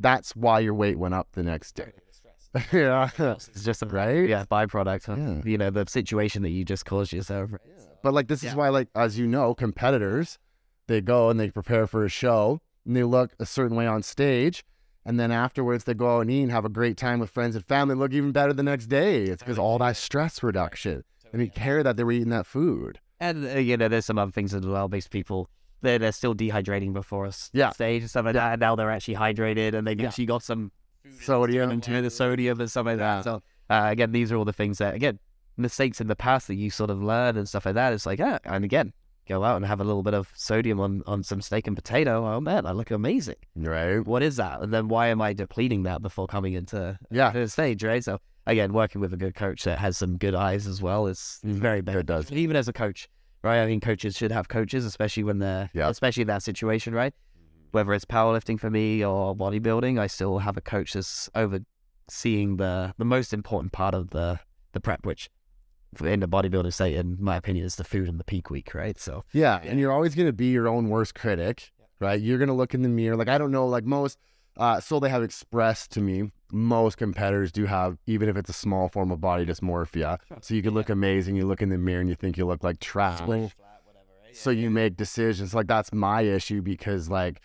that's 0.00 0.34
why 0.34 0.58
your 0.60 0.74
weight 0.74 0.98
went 0.98 1.14
up 1.14 1.28
the 1.32 1.42
next 1.44 1.72
day. 1.76 1.92
yeah. 2.72 3.08
It's 3.18 3.64
just 3.64 3.82
a 3.82 3.86
Right? 3.86 4.28
yeah 4.28 4.44
byproduct 4.50 5.08
of 5.08 5.18
Yeah. 5.18 5.42
you 5.44 5.58
know 5.58 5.70
the 5.70 5.84
situation 5.88 6.42
that 6.42 6.50
you 6.50 6.64
just 6.64 6.84
caused 6.84 7.12
yourself. 7.12 7.52
right? 7.52 7.60
But 8.02 8.14
like 8.14 8.28
this 8.28 8.42
is 8.42 8.54
why, 8.54 8.68
like 8.68 8.88
as 8.94 9.18
you 9.18 9.26
know, 9.26 9.54
competitors 9.54 10.38
they 10.86 11.00
go 11.00 11.30
and 11.30 11.38
they 11.40 11.50
prepare 11.50 11.86
for 11.86 12.04
a 12.04 12.08
show 12.08 12.60
and 12.84 12.94
they 12.96 13.02
look 13.04 13.32
a 13.40 13.46
certain 13.46 13.76
way 13.76 13.86
on 13.86 14.02
stage, 14.02 14.62
and 15.06 15.18
then 15.18 15.30
afterwards 15.32 15.84
they 15.84 15.94
go 15.94 16.16
out 16.16 16.20
and 16.22 16.30
eat 16.30 16.42
and 16.42 16.50
have 16.52 16.64
a 16.66 16.68
great 16.68 16.96
time 16.98 17.18
with 17.20 17.30
friends 17.30 17.56
and 17.56 17.64
family, 17.64 17.94
look 17.94 18.12
even 18.12 18.32
better 18.32 18.52
the 18.52 18.62
next 18.62 18.86
day. 18.88 19.22
It's 19.22 19.42
because 19.42 19.58
all 19.58 19.78
that 19.78 19.96
stress 19.96 20.42
reduction. 20.42 21.02
They 21.34 21.44
didn't 21.46 21.56
care 21.56 21.82
that 21.82 21.96
they 21.96 22.04
were 22.04 22.12
eating 22.12 22.28
that 22.30 22.46
food. 22.46 23.00
And 23.18 23.44
uh, 23.44 23.58
you 23.58 23.76
know, 23.76 23.88
there's 23.88 24.06
some 24.06 24.18
other 24.18 24.30
things 24.30 24.54
as 24.54 24.64
well. 24.64 24.88
Makes 24.88 25.08
people 25.08 25.50
they're 25.82 25.98
they're 25.98 26.12
still 26.12 26.34
dehydrating 26.34 26.92
before 26.92 27.26
us 27.26 27.50
Yeah. 27.52 27.70
stage 27.70 28.02
and 28.02 28.10
stuff 28.10 28.24
like 28.26 28.34
that. 28.34 28.52
And 28.52 28.60
now 28.60 28.76
they're 28.76 28.90
actually 28.90 29.16
hydrated 29.16 29.74
and 29.74 29.84
they've 29.86 29.98
Yeah. 30.00 30.06
actually 30.08 30.26
got 30.26 30.42
some 30.44 30.70
Sodium. 31.20 31.70
into 31.70 32.00
the 32.00 32.10
sodium 32.10 32.60
and 32.60 32.70
stuff 32.70 32.86
like 32.86 32.98
Yeah. 32.98 33.16
that. 33.16 33.24
So 33.24 33.42
uh, 33.68 33.88
again, 33.90 34.12
these 34.12 34.30
are 34.30 34.36
all 34.36 34.44
the 34.44 34.52
things 34.52 34.78
that 34.78 34.94
again 34.94 35.18
mistakes 35.56 36.00
in 36.00 36.06
the 36.06 36.16
past 36.16 36.46
that 36.48 36.54
you 36.54 36.70
sort 36.70 36.90
of 36.90 37.02
learn 37.02 37.36
and 37.36 37.48
stuff 37.48 37.66
like 37.66 37.74
that. 37.74 37.92
It's 37.92 38.06
like 38.06 38.18
yeah, 38.20 38.38
and 38.44 38.64
again. 38.64 38.92
Go 39.26 39.42
out 39.42 39.56
and 39.56 39.64
have 39.64 39.80
a 39.80 39.84
little 39.84 40.02
bit 40.02 40.12
of 40.12 40.28
sodium 40.34 40.78
on, 40.80 41.02
on 41.06 41.22
some 41.22 41.40
steak 41.40 41.66
and 41.66 41.74
potato. 41.74 42.26
Oh 42.26 42.42
man, 42.42 42.66
I 42.66 42.72
look 42.72 42.90
amazing. 42.90 43.36
Right? 43.56 44.00
What 44.00 44.22
is 44.22 44.36
that? 44.36 44.60
And 44.60 44.70
then 44.70 44.86
why 44.88 45.06
am 45.06 45.22
I 45.22 45.32
depleting 45.32 45.84
that 45.84 46.02
before 46.02 46.26
coming 46.26 46.52
into 46.52 46.98
Yeah. 47.10 47.30
the 47.30 47.48
stage, 47.48 47.82
right? 47.82 48.04
So 48.04 48.18
again, 48.46 48.72
working 48.72 49.00
with 49.00 49.12
a 49.12 49.16
good 49.16 49.34
coach 49.34 49.64
that 49.64 49.78
has 49.78 49.96
some 49.96 50.16
good 50.18 50.34
eyes 50.34 50.66
as 50.66 50.82
well 50.82 51.06
is 51.06 51.40
Mhm. 51.44 51.54
very 51.54 51.78
It 51.78 52.06
does. 52.06 52.30
Even 52.32 52.56
as 52.56 52.68
a 52.68 52.72
coach, 52.72 53.08
right? 53.42 53.60
I 53.62 53.66
mean, 53.66 53.80
coaches 53.80 54.16
should 54.16 54.32
have 54.32 54.48
coaches, 54.48 54.84
especially 54.84 55.24
when 55.24 55.38
they're, 55.38 55.70
Yeah. 55.72 55.88
especially 55.88 56.22
in 56.22 56.26
that 56.28 56.42
situation, 56.42 56.94
right? 56.94 57.14
Whether 57.72 57.92
it's 57.94 58.04
powerlifting 58.04 58.58
for 58.60 58.70
me 58.70 59.04
or 59.04 59.34
bodybuilding, 59.34 59.98
I 59.98 60.06
still 60.06 60.38
have 60.38 60.56
a 60.56 60.60
coach 60.60 60.92
that's 60.92 61.28
overseeing 61.34 62.56
the 62.56 62.94
the 62.98 63.04
most 63.04 63.32
important 63.32 63.72
part 63.72 63.94
of 63.94 64.10
the 64.10 64.40
the 64.72 64.80
prep, 64.80 65.04
which 65.06 65.30
in 66.04 66.20
the 66.20 66.26
bodybuilding 66.28 66.72
state, 66.72 66.96
in 66.96 67.16
my 67.20 67.36
opinion, 67.36 67.64
is 67.64 67.76
the 67.76 67.84
food 67.84 68.08
and 68.08 68.18
the 68.18 68.24
peak 68.24 68.50
week, 68.50 68.74
right? 68.74 68.98
So 68.98 69.24
Yeah, 69.32 69.60
and 69.62 69.78
you're 69.78 69.92
always 69.92 70.14
going 70.14 70.26
to 70.26 70.32
be 70.32 70.46
your 70.50 70.66
own 70.68 70.88
worst 70.88 71.14
critic, 71.14 71.72
right? 72.00 72.20
You're 72.20 72.38
going 72.38 72.48
to 72.48 72.54
look 72.54 72.74
in 72.74 72.82
the 72.82 72.88
mirror. 72.88 73.16
Like 73.16 73.28
I 73.28 73.38
don't 73.38 73.52
know, 73.52 73.66
like 73.66 73.84
most, 73.84 74.18
uh, 74.56 74.80
so 74.80 74.98
they 75.00 75.08
have 75.08 75.22
expressed 75.22 75.92
to 75.92 76.00
me, 76.00 76.32
most 76.54 76.96
competitors 76.96 77.50
do 77.52 77.66
have, 77.66 77.98
even 78.06 78.28
if 78.28 78.36
it's 78.36 78.48
a 78.48 78.54
small 78.54 78.88
form 78.88 79.10
of 79.10 79.20
body 79.20 79.44
dysmorphia. 79.44 80.18
So 80.40 80.54
you 80.54 80.62
can 80.62 80.72
look 80.72 80.88
amazing. 80.88 81.36
You 81.36 81.46
look 81.46 81.60
in 81.60 81.68
the 81.68 81.78
mirror 81.78 82.00
and 82.00 82.08
you 82.08 82.14
think 82.14 82.36
you 82.36 82.46
look 82.46 82.62
like 82.62 82.80
trash. 82.80 83.20
So 84.32 84.50
you 84.50 84.70
make 84.70 84.96
decisions. 84.96 85.54
Like 85.54 85.66
that's 85.66 85.92
my 85.92 86.22
issue 86.22 86.62
because 86.62 87.10
like, 87.10 87.40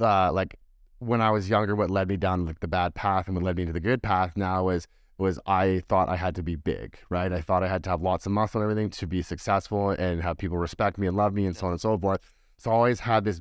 uh, 0.00 0.32
like 0.32 0.58
when 0.98 1.20
I 1.20 1.30
was 1.30 1.48
younger, 1.48 1.76
what 1.76 1.90
led 1.90 2.08
me 2.08 2.16
down 2.16 2.46
like 2.46 2.60
the 2.60 2.68
bad 2.68 2.94
path 2.94 3.26
and 3.26 3.36
what 3.36 3.44
led 3.44 3.56
me 3.56 3.66
to 3.66 3.72
the 3.72 3.80
good 3.80 4.02
path 4.02 4.32
now 4.36 4.64
was 4.64 4.88
was 5.18 5.40
I 5.46 5.82
thought 5.88 6.08
I 6.08 6.16
had 6.16 6.36
to 6.36 6.42
be 6.42 6.54
big, 6.54 6.96
right? 7.10 7.32
I 7.32 7.40
thought 7.40 7.64
I 7.64 7.68
had 7.68 7.82
to 7.84 7.90
have 7.90 8.00
lots 8.00 8.24
of 8.24 8.32
muscle 8.32 8.60
and 8.62 8.70
everything 8.70 8.88
to 8.90 9.06
be 9.06 9.20
successful 9.20 9.90
and 9.90 10.22
have 10.22 10.38
people 10.38 10.58
respect 10.58 10.96
me 10.96 11.08
and 11.08 11.16
love 11.16 11.34
me 11.34 11.44
and 11.44 11.56
so 11.56 11.66
on 11.66 11.72
and 11.72 11.80
so 11.80 11.98
forth. 11.98 12.20
So 12.56 12.70
I 12.70 12.74
always 12.74 13.00
had 13.00 13.24
this 13.24 13.40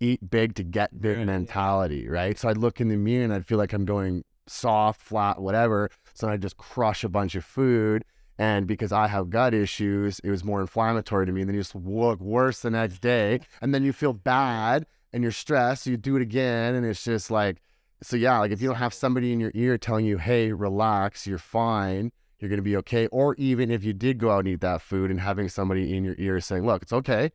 eat 0.00 0.30
big 0.30 0.54
to 0.56 0.62
get 0.62 1.00
big 1.00 1.18
mentality, 1.18 2.08
right? 2.08 2.38
So 2.38 2.48
I'd 2.48 2.56
look 2.56 2.80
in 2.80 2.88
the 2.88 2.96
mirror 2.96 3.24
and 3.24 3.32
I'd 3.32 3.46
feel 3.46 3.58
like 3.58 3.72
I'm 3.72 3.84
going 3.84 4.24
soft, 4.50 5.00
flat, 5.00 5.40
whatever. 5.40 5.90
So 6.14 6.28
I'd 6.28 6.42
just 6.42 6.56
crush 6.56 7.04
a 7.04 7.08
bunch 7.08 7.34
of 7.34 7.44
food. 7.44 8.04
And 8.38 8.66
because 8.66 8.92
I 8.92 9.08
have 9.08 9.30
gut 9.30 9.52
issues, 9.52 10.20
it 10.20 10.30
was 10.30 10.44
more 10.44 10.60
inflammatory 10.60 11.26
to 11.26 11.32
me. 11.32 11.40
And 11.40 11.50
then 11.50 11.56
you 11.56 11.60
just 11.60 11.74
look 11.74 12.20
worse 12.20 12.60
the 12.60 12.70
next 12.70 13.00
day. 13.00 13.40
And 13.60 13.74
then 13.74 13.82
you 13.82 13.92
feel 13.92 14.12
bad 14.12 14.86
and 15.12 15.22
you're 15.22 15.32
stressed. 15.32 15.84
So 15.84 15.90
you 15.90 15.96
do 15.96 16.16
it 16.16 16.22
again. 16.22 16.74
And 16.74 16.86
it's 16.86 17.02
just 17.02 17.30
like, 17.30 17.60
so 18.02 18.16
yeah, 18.16 18.38
like 18.38 18.52
if 18.52 18.62
you 18.62 18.68
don't 18.68 18.76
have 18.76 18.94
somebody 18.94 19.32
in 19.32 19.40
your 19.40 19.50
ear 19.54 19.76
telling 19.76 20.06
you, 20.06 20.18
hey, 20.18 20.52
relax, 20.52 21.26
you're 21.26 21.36
fine, 21.38 22.12
you're 22.38 22.48
going 22.48 22.58
to 22.58 22.62
be 22.62 22.76
okay. 22.76 23.08
Or 23.08 23.34
even 23.36 23.72
if 23.72 23.82
you 23.82 23.92
did 23.92 24.18
go 24.18 24.30
out 24.30 24.40
and 24.40 24.48
eat 24.48 24.60
that 24.60 24.82
food 24.82 25.10
and 25.10 25.20
having 25.20 25.48
somebody 25.48 25.96
in 25.96 26.04
your 26.04 26.14
ear 26.18 26.40
saying, 26.40 26.64
look, 26.64 26.82
it's 26.82 26.92
okay. 26.92 27.32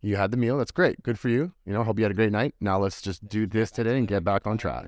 You 0.00 0.16
had 0.16 0.30
the 0.30 0.36
meal. 0.38 0.56
That's 0.56 0.70
great. 0.70 1.02
Good 1.02 1.18
for 1.18 1.28
you. 1.28 1.52
You 1.66 1.74
know, 1.74 1.82
hope 1.82 1.98
you 1.98 2.04
had 2.04 2.12
a 2.12 2.14
great 2.14 2.32
night. 2.32 2.54
Now 2.60 2.78
let's 2.78 3.02
just 3.02 3.28
do 3.28 3.46
this 3.46 3.70
today 3.70 3.98
and 3.98 4.08
get 4.08 4.24
back 4.24 4.46
on 4.46 4.56
track. 4.56 4.86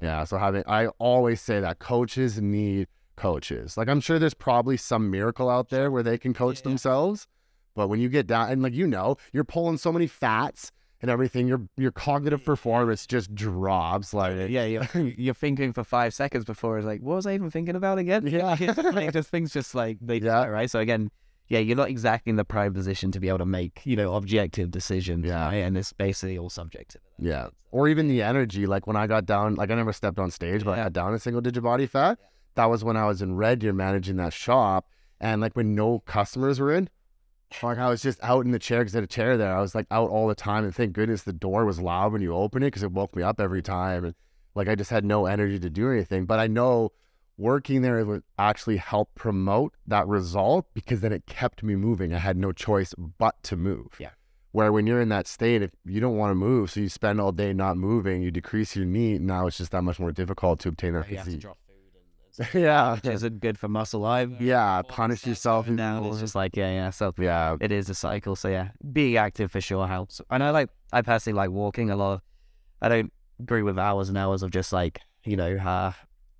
Yeah. 0.00 0.24
So 0.24 0.38
having, 0.38 0.64
I 0.66 0.88
always 0.98 1.40
say 1.40 1.60
that 1.60 1.78
coaches 1.78 2.40
need 2.40 2.88
coaches. 3.16 3.76
Like 3.76 3.88
I'm 3.88 4.00
sure 4.00 4.18
there's 4.18 4.34
probably 4.34 4.76
some 4.76 5.10
miracle 5.10 5.48
out 5.48 5.70
there 5.70 5.90
where 5.90 6.02
they 6.02 6.18
can 6.18 6.34
coach 6.34 6.58
Yeah. 6.58 6.70
themselves. 6.70 7.26
But 7.74 7.88
when 7.88 8.00
you 8.00 8.08
get 8.08 8.26
down 8.26 8.50
and 8.50 8.62
like 8.62 8.74
you 8.74 8.86
know, 8.86 9.16
you're 9.32 9.44
pulling 9.44 9.78
so 9.78 9.92
many 9.92 10.06
fats 10.06 10.70
and 11.00 11.10
everything, 11.10 11.46
your 11.48 11.62
your 11.76 11.90
cognitive 11.90 12.44
performance 12.44 13.06
just 13.06 13.34
drops. 13.34 14.14
Like 14.14 14.48
yeah, 14.50 14.64
you're, 14.64 14.88
you're 15.16 15.34
thinking 15.34 15.72
for 15.72 15.84
five 15.84 16.14
seconds 16.14 16.44
before 16.44 16.78
it's 16.78 16.86
like, 16.86 17.00
what 17.00 17.16
was 17.16 17.26
I 17.26 17.34
even 17.34 17.50
thinking 17.50 17.76
about 17.76 17.98
again? 17.98 18.26
Yeah. 18.26 18.56
like, 18.92 19.12
just 19.12 19.30
things 19.30 19.52
just 19.52 19.74
like 19.74 19.98
they 20.00 20.18
Yeah. 20.22 20.46
right. 20.46 20.70
So 20.70 20.78
again, 20.80 21.10
yeah, 21.48 21.58
you're 21.58 21.76
not 21.76 21.88
exactly 21.90 22.30
in 22.30 22.36
the 22.36 22.44
prime 22.44 22.72
position 22.72 23.10
to 23.12 23.20
be 23.20 23.28
able 23.28 23.38
to 23.38 23.46
make 23.46 23.82
you 23.84 23.96
know 23.96 24.14
objective 24.14 24.70
decisions. 24.70 25.26
Yeah. 25.26 25.44
right? 25.46 25.56
and 25.56 25.76
it's 25.76 25.92
basically 25.92 26.38
all 26.38 26.50
subjective. 26.50 27.00
Yeah. 27.18 27.48
Or 27.70 27.88
even 27.88 28.08
the 28.08 28.22
energy. 28.22 28.66
Like 28.66 28.86
when 28.86 28.96
I 28.96 29.06
got 29.06 29.26
down, 29.26 29.54
like 29.56 29.70
I 29.70 29.74
never 29.74 29.92
stepped 29.92 30.18
on 30.18 30.30
stage, 30.30 30.64
but 30.64 30.72
I 30.72 30.76
Yeah. 30.76 30.82
got 30.84 30.92
down 30.94 31.14
a 31.14 31.18
single 31.18 31.40
digit 31.42 31.62
body 31.62 31.86
fat. 31.86 32.18
That 32.54 32.66
was 32.66 32.84
when 32.84 32.96
I 32.96 33.06
was 33.06 33.20
in 33.20 33.34
Red 33.36 33.58
Deer 33.58 33.72
managing 33.72 34.16
that 34.16 34.32
shop. 34.32 34.86
And 35.20 35.40
like 35.40 35.54
when 35.56 35.74
no 35.74 36.00
customers 36.00 36.60
were 36.60 36.72
in, 36.72 36.88
like 37.62 37.78
I 37.78 37.88
was 37.88 38.02
just 38.02 38.18
out 38.22 38.44
in 38.44 38.50
the 38.52 38.58
chair 38.58 38.80
because 38.80 38.94
I 38.94 38.98
had 38.98 39.04
a 39.04 39.08
chair 39.08 39.36
there. 39.36 39.54
I 39.56 39.60
was 39.60 39.74
like 39.74 39.86
out 39.90 40.10
all 40.10 40.26
the 40.28 40.34
time. 40.34 40.64
And 40.64 40.74
thank 40.74 40.92
goodness 40.92 41.22
the 41.22 41.32
door 41.32 41.64
was 41.64 41.80
loud 41.80 42.12
when 42.12 42.22
you 42.22 42.34
open 42.34 42.62
it 42.62 42.66
because 42.66 42.82
it 42.82 42.92
woke 42.92 43.14
me 43.16 43.22
up 43.22 43.40
every 43.40 43.62
time. 43.62 44.04
And 44.04 44.14
like 44.54 44.68
I 44.68 44.74
just 44.74 44.90
had 44.90 45.04
no 45.04 45.26
energy 45.26 45.58
to 45.58 45.70
do 45.70 45.90
anything. 45.90 46.26
But 46.26 46.38
I 46.40 46.46
know 46.46 46.92
working 47.36 47.82
there 47.82 47.98
it 47.98 48.04
would 48.04 48.22
actually 48.38 48.76
help 48.76 49.14
promote 49.14 49.74
that 49.86 50.06
result 50.06 50.66
because 50.74 51.00
then 51.00 51.12
it 51.12 51.26
kept 51.26 51.62
me 51.62 51.74
moving. 51.76 52.14
I 52.14 52.18
had 52.18 52.36
no 52.36 52.52
choice 52.52 52.94
but 52.96 53.42
to 53.44 53.56
move. 53.56 53.88
Yeah. 53.98 54.10
Where 54.52 54.70
when 54.70 54.86
you're 54.86 55.00
in 55.00 55.08
that 55.08 55.26
state, 55.26 55.62
if 55.62 55.72
you 55.84 56.00
don't 56.00 56.16
want 56.16 56.30
to 56.30 56.36
move, 56.36 56.70
so 56.70 56.78
you 56.80 56.88
spend 56.88 57.20
all 57.20 57.32
day 57.32 57.52
not 57.52 57.76
moving, 57.76 58.22
you 58.22 58.30
decrease 58.30 58.76
your 58.76 58.84
need. 58.84 59.20
Now 59.20 59.48
it's 59.48 59.58
just 59.58 59.72
that 59.72 59.82
much 59.82 59.98
more 59.98 60.12
difficult 60.12 60.60
to 60.60 60.68
obtain 60.68 60.94
that 60.94 61.10
You 61.10 61.18
physique. 61.18 61.42
food 61.42 61.54
and, 62.38 62.48
and 62.54 62.62
yeah. 62.62 62.94
which 62.94 63.06
isn't 63.06 63.40
good 63.40 63.58
for 63.58 63.66
muscle 63.68 64.04
either. 64.04 64.36
Yeah. 64.38 64.82
Punish 64.82 65.26
yourself. 65.26 65.66
stuff 65.66 65.76
going 65.76 66.04
It's 66.04 66.20
just 66.20 66.36
like 66.36 66.56
yeah, 66.56 66.70
yeah. 66.72 66.90
So 66.90 67.12
yeah. 67.18 67.56
it 67.60 67.72
is 67.72 67.90
a 67.90 67.94
cycle. 67.94 68.36
So 68.36 68.48
yeah, 68.48 68.68
being 68.92 69.16
active 69.16 69.50
for 69.50 69.60
sure 69.60 69.88
helps. 69.88 70.20
And 70.30 70.42
I 70.42 70.50
like, 70.50 70.68
I 70.92 71.02
personally 71.02 71.36
like 71.36 71.50
walking 71.50 71.90
a 71.90 71.96
lot. 71.96 72.12
Of, 72.14 72.20
I 72.80 72.88
don't 72.88 73.12
agree 73.40 73.62
with 73.62 73.76
hours 73.76 74.08
and 74.08 74.16
hours 74.16 74.44
of 74.44 74.52
just 74.52 74.72
like 74.72 75.00
you 75.24 75.36
know 75.36 75.56
uh, 75.56 75.92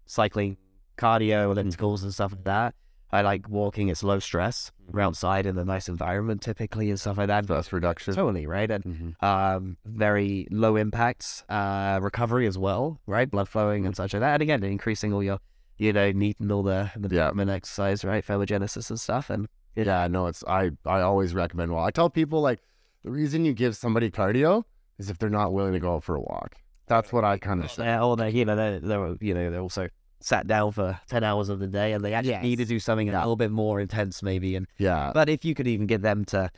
cycling, 0.07 0.57
cardio, 0.97 1.55
ellipticals 1.55 2.03
and 2.03 2.13
stuff 2.13 2.33
like 2.33 2.45
that. 2.45 2.75
I 3.13 3.23
like 3.23 3.49
walking. 3.49 3.89
It's 3.89 4.03
low 4.03 4.19
stress. 4.19 4.73
We're 4.91 5.01
outside 5.03 5.47
in 5.47 5.57
a 5.57 5.65
nice 5.65 5.89
environment 5.89 6.43
typically 6.43 6.91
and 6.91 6.99
stuff 6.99 7.17
like 7.19 7.29
that. 7.29 7.45
Stress 7.45 7.73
reduction. 7.73 8.15
Totally 8.15 8.47
right, 8.47 8.69
and 8.71 8.85
Mhm. 8.85 9.23
um, 9.23 9.77
very 9.85 10.49
low 10.51 10.75
impact 10.77 11.45
uh, 11.49 12.01
recovery 12.03 12.47
as 12.49 12.59
well, 12.59 13.01
right? 13.07 13.31
Blood 13.31 13.49
flowing 13.49 13.87
and 13.87 13.95
such 13.95 14.15
like 14.15 14.21
that. 14.21 14.35
And 14.35 14.43
again, 14.43 14.65
increasing 14.65 15.13
all 15.13 15.23
your, 15.23 15.39
you 15.79 15.93
know, 15.93 16.11
needing 16.11 16.51
all 16.51 16.65
the 16.65 16.91
the 16.97 17.15
Yeah. 17.15 17.29
movement 17.29 17.51
exercise, 17.51 18.05
right? 18.05 18.25
Phylogenesis 18.25 18.91
and 18.91 18.99
stuff, 19.01 19.31
and 19.31 19.47
Yeah, 19.77 20.07
no, 20.09 20.27
it's 20.27 20.43
I 20.49 20.71
I 20.87 21.01
always 21.01 21.35
recommend 21.35 21.73
well. 21.73 21.85
I 21.85 21.91
tell 21.91 22.09
people 22.11 22.41
like 22.41 22.61
the 23.05 23.11
reason 23.11 23.45
you 23.45 23.53
give 23.55 23.77
somebody 23.77 24.11
cardio 24.11 24.65
is 24.99 25.11
if 25.11 25.19
they're 25.19 25.29
not 25.31 25.53
willing 25.53 25.73
to 25.73 25.81
go 25.81 25.97
out 25.97 26.05
for 26.05 26.15
a 26.17 26.21
walk. 26.21 26.57
That's 26.87 27.13
what 27.13 27.25
I 27.25 27.39
kind 27.39 27.63
of 27.65 27.71
say. 27.71 27.97
Or 27.99 28.17
they, 28.17 28.31
you 28.31 28.45
know, 28.45 28.55
they're, 28.57 28.79
they're, 28.81 29.17
you 29.21 29.35
know, 29.35 29.51
they're 29.51 29.61
also 29.61 29.89
sat 30.25 30.47
down 30.47 30.73
for 30.73 30.99
10 31.09 31.23
hours 31.23 31.51
of 31.51 31.59
the 31.59 31.67
day 31.67 31.93
and 31.93 32.03
they 32.03 32.15
actually 32.15 32.31
Yes. 32.33 32.43
need 32.43 32.57
to 32.57 32.65
do 32.65 32.79
something 32.79 33.11
a 33.11 33.13
little 33.19 33.37
bit 33.37 33.51
more 33.51 33.79
intense 33.79 34.23
maybe. 34.23 34.57
And 34.57 34.67
Yeah. 34.79 35.11
But 35.13 35.29
if 35.29 35.45
you 35.45 35.55
could 35.55 35.67
even 35.67 35.87
get 35.87 36.01
them 36.01 36.25
to 36.27 36.51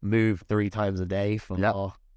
move 0.00 0.42
three 0.48 0.70
times 0.70 0.98
a 0.98 1.04
day 1.06 1.36
for 1.36 1.58
Yep. 1.58 1.74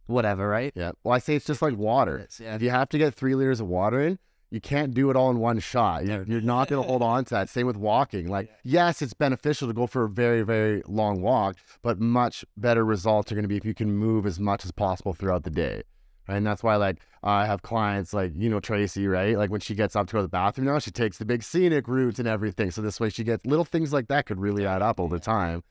whatever, 0.07 0.47
right? 0.47 0.71
Yeah. 0.75 0.91
Well, 1.03 1.13
I 1.13 1.19
say 1.19 1.35
it's 1.35 1.45
just 1.45 1.61
like 1.61 1.75
water. 1.77 2.25
Yeah. 2.39 2.55
If 2.55 2.61
you 2.61 2.69
have 2.69 2.87
to 2.89 2.97
get 2.97 3.13
three 3.13 3.35
liters 3.35 3.59
of 3.59 3.67
water 3.67 3.99
in, 3.99 4.19
you 4.51 4.61
can't 4.61 4.93
do 4.93 5.09
it 5.09 5.17
all 5.17 5.29
in 5.31 5.39
one 5.39 5.59
shot. 5.59 6.05
You're, 6.05 6.23
you're 6.23 6.39
not 6.39 6.69
going 6.69 6.81
to 6.81 6.87
hold 6.87 7.01
on 7.01 7.25
to 7.25 7.33
that. 7.33 7.49
Same 7.49 7.67
with 7.67 7.75
walking. 7.75 8.27
Like, 8.29 8.49
yes, 8.63 9.01
it's 9.01 9.13
beneficial 9.13 9.67
to 9.67 9.73
go 9.73 9.87
for 9.87 10.05
a 10.05 10.09
very, 10.09 10.43
very 10.43 10.81
long 10.87 11.21
walk, 11.21 11.57
but 11.81 11.99
much 11.99 12.45
better 12.55 12.85
results 12.85 13.31
are 13.31 13.35
going 13.35 13.43
to 13.43 13.49
be 13.49 13.57
if 13.57 13.65
you 13.65 13.73
can 13.73 13.91
move 13.91 14.25
as 14.25 14.39
much 14.39 14.63
as 14.63 14.71
possible 14.71 15.13
throughout 15.13 15.43
the 15.43 15.49
day. 15.49 15.81
Right? 16.29 16.37
And 16.37 16.45
that's 16.47 16.63
why, 16.63 16.75
like, 16.77 16.99
I 17.25 17.45
have 17.47 17.61
clients 17.63 18.13
like, 18.13 18.33
you 18.35 18.49
know, 18.49 18.59
Tracy, 18.59 19.07
right? 19.07 19.35
Like, 19.37 19.49
when 19.49 19.59
she 19.59 19.73
gets 19.73 19.95
up 19.95 20.07
to 20.07 20.13
go 20.13 20.19
to 20.19 20.21
the 20.23 20.27
bathroom 20.29 20.67
now, 20.67 20.77
she 20.79 20.91
takes 20.91 21.17
the 21.17 21.25
big 21.25 21.41
scenic 21.43 21.87
route 21.87 22.19
and 22.19 22.27
everything. 22.27 22.69
So 22.71 22.81
this 22.83 22.99
way 22.99 23.09
she 23.09 23.23
gets 23.23 23.45
little 23.45 23.65
things 23.65 23.91
like 23.91 24.07
that 24.09 24.27
could 24.27 24.39
really 24.39 24.65
add 24.65 24.81
up 24.83 24.99
over 24.99 25.17
time. 25.19 25.63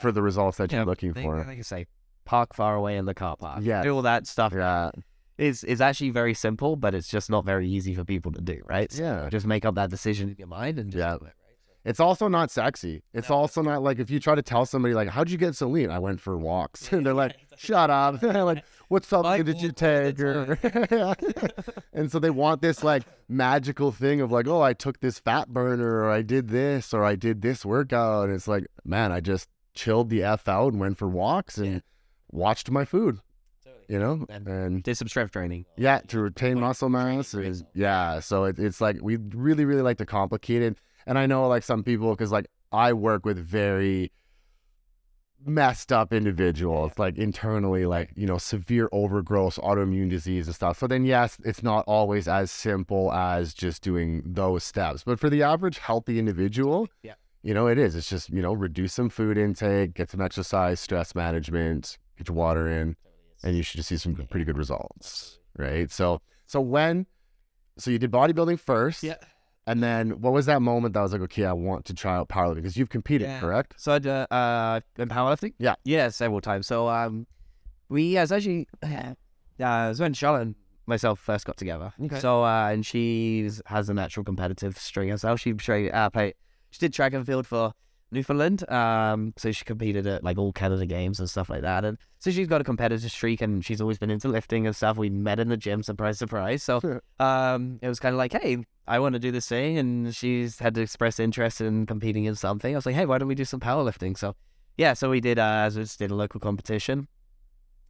for 0.00 0.10
the 0.12 0.22
results 0.22 0.58
that 0.58 0.72
Yeah, 0.72 0.78
you're 0.78 0.86
looking 0.86 1.14
for. 1.14 1.44
Like 1.44 1.58
I 1.58 1.62
say, 1.62 1.86
park 2.24 2.54
far 2.54 2.74
away 2.74 2.96
in 2.96 3.04
the 3.04 3.14
car 3.14 3.36
park. 3.36 3.60
Yes. 3.62 3.84
Do 3.84 3.94
all 3.94 4.02
that 4.02 4.26
stuff 4.26 4.52
Yeah, 4.52 4.90
is 5.38 5.62
is 5.64 5.80
actually 5.80 6.10
very 6.10 6.34
simple, 6.34 6.74
but 6.76 6.94
it's 6.96 7.08
just 7.08 7.30
not 7.30 7.44
very 7.44 7.68
easy 7.68 7.94
for 7.94 8.04
people 8.04 8.32
to 8.32 8.40
do, 8.40 8.60
right? 8.66 8.90
So 8.90 9.02
yeah. 9.02 9.28
just 9.30 9.46
make 9.46 9.64
up 9.64 9.74
that 9.76 9.90
decision 9.90 10.28
in 10.30 10.36
your 10.36 10.48
mind 10.48 10.78
and 10.80 10.90
just 10.90 10.98
Yeah. 10.98 11.10
do 11.18 11.24
it, 11.26 11.32
right? 11.36 11.43
It's 11.84 12.00
also 12.00 12.28
not 12.28 12.50
sexy. 12.50 13.02
It's 13.12 13.28
No. 13.28 13.36
also 13.36 13.60
not 13.60 13.82
like 13.82 13.98
if 13.98 14.10
you 14.10 14.18
try 14.18 14.34
to 14.34 14.42
tell 14.42 14.64
somebody 14.64 14.94
like, 14.94 15.08
"How'd 15.10 15.28
you 15.30 15.36
get 15.36 15.54
so 15.54 15.68
lean?" 15.68 15.90
I 15.90 15.98
went 15.98 16.20
for 16.20 16.36
walks, 16.38 16.88
and 16.92 17.04
they're 17.04 17.12
like, 17.12 17.36
"Shut 17.58 17.90
up!" 17.90 18.22
like, 18.22 18.64
"What 18.88 19.04
I 19.04 19.06
supplement 19.06 19.46
did 19.46 19.60
you 19.60 19.68
walk 19.68 19.82
all 19.82 20.04
the 20.04 20.14
take?" 20.16 20.20
Or- 20.24 21.78
and 21.92 22.10
so 22.10 22.18
they 22.18 22.30
want 22.30 22.62
this 22.62 22.82
like 22.82 23.02
magical 23.28 23.92
thing 23.92 24.20
of 24.20 24.32
like, 24.32 24.46
"Oh, 24.48 24.62
I 24.62 24.72
took 24.72 25.00
this 25.00 25.18
fat 25.18 25.48
burner, 25.48 26.00
or 26.04 26.10
I 26.10 26.22
did 26.22 26.48
this, 26.48 26.94
or 26.94 27.04
I 27.04 27.16
did 27.16 27.42
this 27.42 27.64
workout." 27.64 28.24
And 28.26 28.34
it's 28.34 28.48
like, 28.48 28.66
man, 28.84 29.12
I 29.12 29.20
just 29.20 29.48
chilled 29.74 30.08
the 30.08 30.22
f 30.22 30.48
out 30.48 30.72
and 30.72 30.80
went 30.80 30.96
for 30.96 31.08
walks 31.08 31.58
and 31.58 31.66
Yeah. 31.74 31.78
watched 32.30 32.70
my 32.70 32.84
food, 32.84 33.18
you 33.88 33.98
know, 33.98 34.24
And- 34.30 34.46
and 34.48 34.82
Did 34.82 34.96
some 34.96 35.08
strength 35.08 35.32
training. 35.32 35.66
yeah, 35.76 35.98
to 36.08 36.20
retain 36.20 36.60
muscle 36.60 36.88
mass 36.88 37.34
is 37.34 37.62
yeah. 37.74 38.20
So 38.20 38.44
it, 38.44 38.58
it's 38.58 38.80
like 38.80 38.98
we 39.02 39.16
really 39.16 39.64
really 39.66 39.82
like 39.82 39.98
to 39.98 40.06
complicate 40.06 40.62
it, 40.62 40.78
and 41.06 41.18
I 41.18 41.26
know 41.26 41.46
like 41.48 41.62
some 41.62 41.82
people 41.82 42.10
because 42.10 42.32
like 42.32 42.46
I 42.72 42.92
work 42.92 43.24
with 43.24 43.38
very 43.38 44.10
messed 45.46 45.92
up 45.92 46.12
individuals, 46.12 46.92
like 46.98 47.16
internally, 47.18 47.86
like 47.86 48.10
you 48.16 48.26
know 48.26 48.38
severe 48.38 48.88
overgrowth, 48.92 49.56
autoimmune 49.56 50.08
disease 50.10 50.46
and 50.46 50.54
stuff. 50.54 50.78
So 50.78 50.86
then 50.86 51.04
yes, 51.04 51.38
it's 51.44 51.62
not 51.62 51.84
always 51.86 52.26
as 52.28 52.50
simple 52.50 53.12
as 53.12 53.52
just 53.54 53.82
doing 53.82 54.22
those 54.24 54.64
steps, 54.64 55.04
but 55.04 55.18
for 55.20 55.28
the 55.28 55.42
average 55.42 55.78
healthy 55.78 56.18
individual, 56.18 56.88
Yeah. 57.02 57.14
you 57.42 57.52
know 57.54 57.66
it 57.66 57.78
is. 57.78 57.94
It's 57.94 58.08
just 58.08 58.30
you 58.30 58.40
know 58.42 58.52
reduce 58.54 58.92
some 58.94 59.10
food 59.10 59.36
intake, 59.36 59.94
get 59.94 60.10
some 60.10 60.20
exercise, 60.20 60.80
stress 60.80 61.14
management, 61.14 61.98
get 62.16 62.28
your 62.28 62.36
water 62.36 62.68
in 62.68 62.96
and 63.42 63.56
you 63.56 63.62
should 63.62 63.76
just 63.76 63.90
see 63.90 63.98
some 63.98 64.14
pretty 64.14 64.44
good 64.44 64.56
results, 64.56 65.38
right? 65.58 65.90
So, 65.90 66.22
so 66.46 66.62
when, 66.62 67.04
so 67.76 67.90
you 67.90 67.98
did 67.98 68.10
bodybuilding 68.10 68.58
first, 68.58 69.02
Yeah. 69.02 69.16
And 69.66 69.82
then 69.82 70.20
what 70.20 70.32
was 70.32 70.46
that 70.46 70.60
moment 70.62 70.94
that 70.94 71.00
was 71.00 71.12
like, 71.12 71.22
okay, 71.22 71.44
I 71.44 71.52
want 71.52 71.84
to 71.86 71.94
try 71.94 72.14
out 72.16 72.28
powerlifting 72.28 72.56
because 72.56 72.76
you've 72.76 72.90
competed, 72.90 73.28
Yeah. 73.28 73.40
correct? 73.40 73.74
So 73.78 73.92
I 73.92 73.98
did, 73.98 74.10
uh, 74.10 74.80
in 74.98 75.08
powerlifting? 75.08 75.54
Yeah. 75.58 75.74
Yeah, 75.84 76.08
several 76.10 76.40
times. 76.40 76.66
So 76.66 76.88
um, 76.88 77.26
we, 77.88 78.02
yeah, 78.14 78.22
it's 78.22 78.32
actually, 78.32 78.68
uh, 78.82 79.14
it 79.58 79.66
was 79.88 80.00
when 80.00 80.12
Charlotte 80.14 80.42
and 80.42 80.54
myself 80.86 81.18
first 81.18 81.46
got 81.46 81.56
together. 81.56 81.92
Okay. 82.02 82.20
So, 82.20 82.44
uh, 82.44 82.68
and 82.70 82.84
she 82.84 83.48
has 83.66 83.88
a 83.88 83.94
natural 83.94 84.22
competitive 84.24 84.76
string 84.76 85.08
herself. 85.08 85.40
She, 85.40 85.52
tra- 85.54 85.86
uh, 85.88 86.10
play, 86.10 86.34
she 86.70 86.78
did 86.80 86.92
track 86.92 87.14
and 87.14 87.24
field 87.24 87.46
for 87.46 87.72
Newfoundland. 88.14 88.68
Um, 88.70 89.34
so 89.36 89.52
she 89.52 89.64
competed 89.64 90.06
at 90.06 90.24
like 90.24 90.38
all 90.38 90.52
Canada 90.52 90.86
games 90.86 91.20
and 91.20 91.28
stuff 91.28 91.50
like 91.50 91.62
that. 91.62 91.84
And 91.84 91.98
so 92.18 92.30
she's 92.30 92.46
got 92.46 92.60
a 92.60 92.64
competitive 92.64 93.10
streak 93.10 93.40
and 93.40 93.64
she's 93.64 93.80
always 93.80 93.98
been 93.98 94.10
into 94.10 94.28
lifting 94.28 94.66
and 94.66 94.74
stuff. 94.74 94.96
We 94.96 95.10
met 95.10 95.40
in 95.40 95.48
the 95.48 95.56
gym, 95.56 95.82
surprise, 95.82 96.18
surprise. 96.18 96.62
So, 96.62 96.80
um, 97.20 97.78
it 97.82 97.88
was 97.88 98.00
kind 98.00 98.14
of 98.14 98.18
like, 98.18 98.32
hey, 98.32 98.64
I 98.86 98.98
want 98.98 99.14
to 99.14 99.18
do 99.18 99.30
this 99.30 99.48
thing, 99.48 99.78
and 99.78 100.14
she's 100.14 100.58
had 100.58 100.74
to 100.74 100.82
express 100.82 101.18
interest 101.18 101.60
in 101.60 101.86
competing 101.86 102.26
in 102.26 102.34
something. 102.34 102.74
I 102.74 102.76
was 102.76 102.84
like, 102.84 102.94
hey, 102.94 103.06
why 103.06 103.16
don't 103.18 103.28
we 103.28 103.34
do 103.34 103.44
some 103.44 103.60
powerlifting? 103.60 104.16
So, 104.16 104.36
yeah, 104.76 104.92
so 104.92 105.08
we 105.08 105.20
did. 105.20 105.38
Uh, 105.38 105.70
so 105.70 105.78
we 105.78 105.84
just 105.84 105.98
did 105.98 106.10
a 106.10 106.14
local 106.14 106.38
competition. 106.38 107.08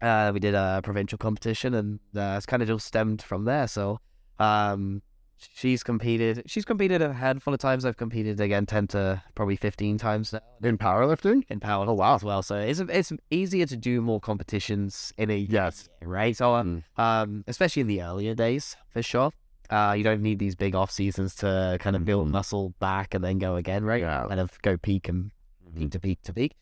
Uh, 0.00 0.30
we 0.32 0.38
did 0.38 0.54
a 0.54 0.80
provincial 0.84 1.18
competition, 1.18 1.74
and 1.74 1.98
uh, 2.16 2.34
it's 2.36 2.46
kind 2.46 2.62
of 2.62 2.68
just 2.68 2.86
stemmed 2.86 3.22
from 3.22 3.44
there. 3.44 3.66
So, 3.66 3.98
um, 4.38 5.02
she's 5.38 5.82
competed. 5.82 6.42
She's 6.46 6.64
competed 6.64 7.02
a 7.02 7.12
handful 7.12 7.52
of 7.54 7.60
times. 7.60 7.84
I've 7.84 7.96
competed 7.96 8.40
again, 8.40 8.66
ten 8.66 8.86
to 8.88 9.22
probably 9.34 9.56
fifteen 9.56 9.98
times 9.98 10.32
now 10.32 10.40
In 10.62 10.78
powerlifting? 10.78 11.44
in 11.48 11.60
power 11.60 11.86
Oh, 11.88 11.94
wow. 11.94 12.14
as 12.16 12.24
well. 12.24 12.42
So 12.42 12.56
it's 12.56 12.80
it's 12.80 13.12
easier 13.30 13.66
to 13.66 13.76
do 13.76 14.00
more 14.00 14.20
competitions 14.20 15.12
in 15.18 15.30
a 15.30 15.36
Yes. 15.36 15.88
year, 16.00 16.08
right? 16.10 16.36
So 16.36 16.54
um, 16.54 16.84
Mm. 16.98 17.02
um, 17.02 17.44
especially 17.46 17.80
in 17.80 17.86
the 17.88 18.02
earlier 18.02 18.34
days, 18.34 18.76
for 18.90 19.02
sure. 19.02 19.30
Uh, 19.70 19.94
you 19.96 20.04
don't 20.04 20.20
need 20.22 20.38
these 20.38 20.54
big 20.54 20.74
off 20.74 20.90
seasons 20.90 21.34
to 21.36 21.78
kind 21.80 21.96
of 21.96 22.04
build 22.04 22.28
Mhm. 22.28 22.32
muscle 22.32 22.74
back 22.80 23.14
and 23.14 23.24
then 23.24 23.38
go 23.38 23.56
again, 23.56 23.82
right? 23.84 24.00
Yeah. 24.02 24.26
Kind 24.28 24.40
of 24.40 24.60
go 24.62 24.76
peak 24.76 25.08
and 25.08 25.30
Mm-hmm. 25.66 25.78
peak 25.80 25.90
to 25.92 26.00
peak 26.00 26.22
to 26.22 26.32
peak. 26.34 26.52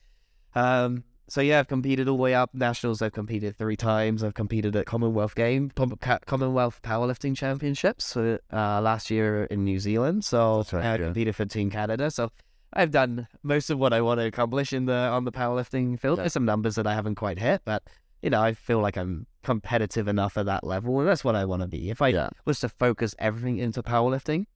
Um, 0.54 1.04
so 1.28 1.40
yeah, 1.40 1.60
I've 1.60 1.68
competed 1.68 2.08
all 2.08 2.16
the 2.16 2.22
way 2.22 2.34
up 2.34 2.50
nationals. 2.54 3.00
I've 3.00 3.12
competed 3.12 3.56
three 3.56 3.76
times. 3.76 4.22
I've 4.22 4.34
competed 4.34 4.76
at 4.76 4.86
Commonwealth 4.86 5.34
Game, 5.34 5.70
Commonwealth 5.70 6.80
Powerlifting 6.82 7.36
Championships 7.36 8.16
uh, 8.16 8.38
uh, 8.52 8.80
last 8.80 9.10
year 9.10 9.44
in 9.44 9.64
New 9.64 9.78
Zealand. 9.78 10.24
So 10.24 10.64
right, 10.72 10.84
I 10.84 10.90
yeah. 10.92 10.96
competed 10.98 11.36
for 11.36 11.44
Team 11.44 11.70
Canada. 11.70 12.10
So 12.10 12.30
I've 12.72 12.90
done 12.90 13.28
most 13.42 13.70
of 13.70 13.78
what 13.78 13.92
I 13.92 14.00
want 14.00 14.20
to 14.20 14.26
accomplish 14.26 14.72
in 14.72 14.86
the 14.86 14.94
on 14.94 15.24
the 15.24 15.32
powerlifting 15.32 15.98
field. 15.98 16.18
Yeah. 16.18 16.24
There's 16.24 16.32
some 16.32 16.44
numbers 16.44 16.74
that 16.74 16.86
I 16.86 16.94
haven't 16.94 17.14
quite 17.16 17.38
hit, 17.38 17.62
but 17.64 17.82
you 18.22 18.30
know 18.30 18.42
I 18.42 18.52
feel 18.54 18.80
like 18.80 18.96
I'm 18.96 19.26
competitive 19.42 20.08
enough 20.08 20.36
at 20.36 20.46
that 20.46 20.64
level, 20.64 20.98
and 21.00 21.08
that's 21.08 21.24
what 21.24 21.34
I 21.34 21.44
want 21.44 21.62
to 21.62 21.68
be. 21.68 21.90
If 21.90 22.00
I 22.02 22.08
Yeah. 22.08 22.30
was 22.44 22.60
to 22.60 22.68
focus 22.68 23.14
everything 23.18 23.58
into 23.58 23.82
powerlifting, 23.82 24.46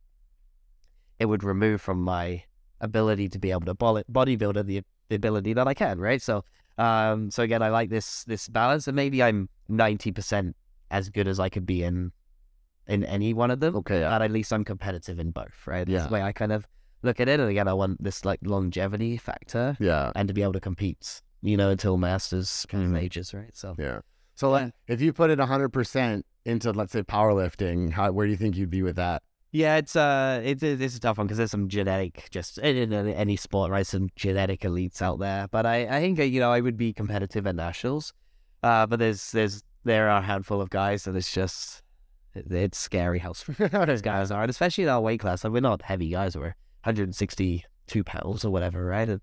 it 1.18 1.26
would 1.26 1.42
remove 1.44 1.80
from 1.80 2.02
my 2.02 2.44
ability 2.80 3.28
to 3.30 3.38
be 3.38 3.50
able 3.50 3.62
to 3.62 3.74
body 3.74 4.04
bodybuilder 4.10 4.64
the, 4.66 4.82
the 5.08 5.16
ability 5.16 5.52
that 5.54 5.66
I 5.68 5.74
can, 5.74 5.98
right? 5.98 6.20
So, 6.22 6.44
um, 6.78 7.30
so 7.30 7.42
again, 7.42 7.62
I 7.62 7.68
like 7.70 7.90
this 7.90 8.24
this 8.24 8.48
balance, 8.48 8.86
and 8.88 8.96
maybe 8.96 9.22
I'm 9.22 9.48
ninety 9.68 10.12
percent 10.12 10.56
as 10.90 11.08
good 11.10 11.26
as 11.28 11.40
I 11.40 11.48
could 11.48 11.66
be 11.66 11.82
in 11.82 12.12
in 12.86 13.02
any 13.04 13.34
one 13.34 13.50
of 13.50 13.58
them, 13.60 13.74
Okay. 13.76 14.00
Yeah. 14.00 14.10
but 14.10 14.22
at 14.22 14.30
least 14.30 14.52
I'm 14.52 14.64
competitive 14.64 15.18
in 15.18 15.32
both, 15.32 15.66
right? 15.66 15.86
That's 15.86 15.90
Yeah. 16.02 16.06
the 16.06 16.12
way 16.12 16.22
I 16.22 16.30
kind 16.32 16.52
of 16.52 16.68
look 17.02 17.18
at 17.20 17.28
it. 17.28 17.40
And 17.40 17.50
again, 17.50 17.66
I 17.66 17.72
want 17.72 18.00
this 18.02 18.24
like 18.24 18.38
longevity 18.44 19.16
factor 19.16 19.76
Yeah. 19.80 20.12
and 20.14 20.28
to 20.28 20.34
be 20.34 20.42
able 20.42 20.52
to 20.52 20.60
compete, 20.60 21.20
you 21.42 21.56
know, 21.56 21.70
until 21.70 21.96
masters 21.96 22.64
kind 22.68 22.84
of 22.84 22.90
Mhm. 22.90 23.02
ages, 23.02 23.34
right? 23.34 23.50
So, 23.56 23.74
Yeah. 23.76 24.00
So 24.36 24.50
like, 24.50 24.72
if 24.86 25.00
you 25.00 25.12
put 25.12 25.30
it 25.30 25.40
100% 25.40 26.24
into, 26.44 26.70
let's 26.70 26.92
say, 26.92 27.02
powerlifting, 27.02 27.90
how, 27.90 28.12
where 28.12 28.26
do 28.26 28.30
you 28.30 28.36
think 28.36 28.56
you'd 28.56 28.70
be 28.70 28.82
with 28.82 28.94
that? 28.96 29.22
Yeah, 29.52 29.76
it's 29.76 29.96
uh, 29.96 30.42
it's 30.44 30.62
it's 30.62 30.96
a 30.96 31.00
tough 31.00 31.18
one 31.18 31.26
because 31.26 31.38
there's 31.38 31.50
some 31.50 31.68
genetic, 31.68 32.28
just 32.30 32.58
in, 32.58 32.92
any 32.92 33.36
sport, 33.36 33.70
right? 33.70 33.86
Some 33.86 34.10
genetic 34.16 34.60
elites 34.60 35.00
out 35.00 35.18
there. 35.18 35.48
But 35.48 35.66
I, 35.66 35.86
I 35.86 36.00
think 36.00 36.18
uh, 36.18 36.24
you 36.24 36.40
know 36.40 36.52
I 36.52 36.60
would 36.60 36.76
be 36.76 36.92
competitive 36.92 37.46
at 37.46 37.54
nationals. 37.54 38.12
Uh, 38.62 38.86
but 38.86 38.98
there's 38.98 39.30
there's 39.30 39.62
there 39.84 40.10
are 40.10 40.18
a 40.18 40.22
handful 40.22 40.60
of 40.60 40.70
guys 40.70 41.04
that 41.04 41.16
it's 41.16 41.32
just 41.32 41.82
it's 42.34 42.76
scary 42.76 43.18
how 43.18 43.32
strong 43.34 43.86
those 43.86 44.02
guys 44.02 44.30
are, 44.30 44.42
and 44.42 44.50
especially 44.50 44.84
in 44.84 44.90
our 44.90 45.00
weight 45.00 45.20
class. 45.20 45.44
Like 45.44 45.52
we're 45.52 45.60
not 45.60 45.82
heavy 45.82 46.10
guys. 46.10 46.36
We're 46.36 46.54
162 46.82 48.04
pounds 48.04 48.44
or 48.44 48.50
whatever, 48.50 48.84
right? 48.84 49.08
And 49.08 49.20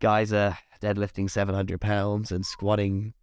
guys 0.00 0.32
are 0.32 0.58
deadlifting 0.82 1.30
700 1.30 1.80
pounds 1.80 2.32
and 2.32 2.44
squatting 2.44 3.14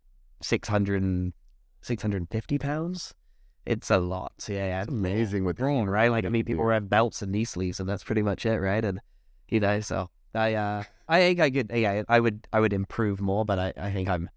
600 0.42 1.04
and 1.04 1.34
650 1.82 2.58
pounds. 2.58 3.14
It's 3.66 3.90
a 3.92 3.98
lot. 4.00 4.34
Yeah, 4.48 4.66
yeah. 4.66 4.82
It's 4.82 4.90
amazing 4.90 5.44
with 5.46 5.60
Wrong, 5.60 5.86
right? 5.88 6.10
Like 6.10 6.26
I 6.26 6.30
mean, 6.30 6.44
people 6.46 6.64
Yeah. 6.64 6.68
wear 6.72 6.80
belts 6.82 7.22
and 7.22 7.32
knee 7.32 7.46
sleeves, 7.46 7.80
and 7.80 7.88
that's 7.88 8.04
pretty 8.04 8.22
much 8.24 8.46
it, 8.46 8.58
right? 8.60 8.84
And 8.84 9.00
you 9.50 9.60
know, 9.60 9.80
so 9.82 10.10
I, 10.34 10.54
uh, 10.56 10.84
I 11.10 11.20
think 11.20 11.40
I 11.42 11.52
could, 11.52 11.72
yeah, 11.74 12.04
I 12.08 12.20
would, 12.20 12.48
I 12.54 12.60
would 12.62 12.72
improve 12.74 13.20
more, 13.22 13.44
but 13.46 13.60
I, 13.60 13.74
I 13.78 13.92
think 13.92 14.08
I'm, 14.10 14.30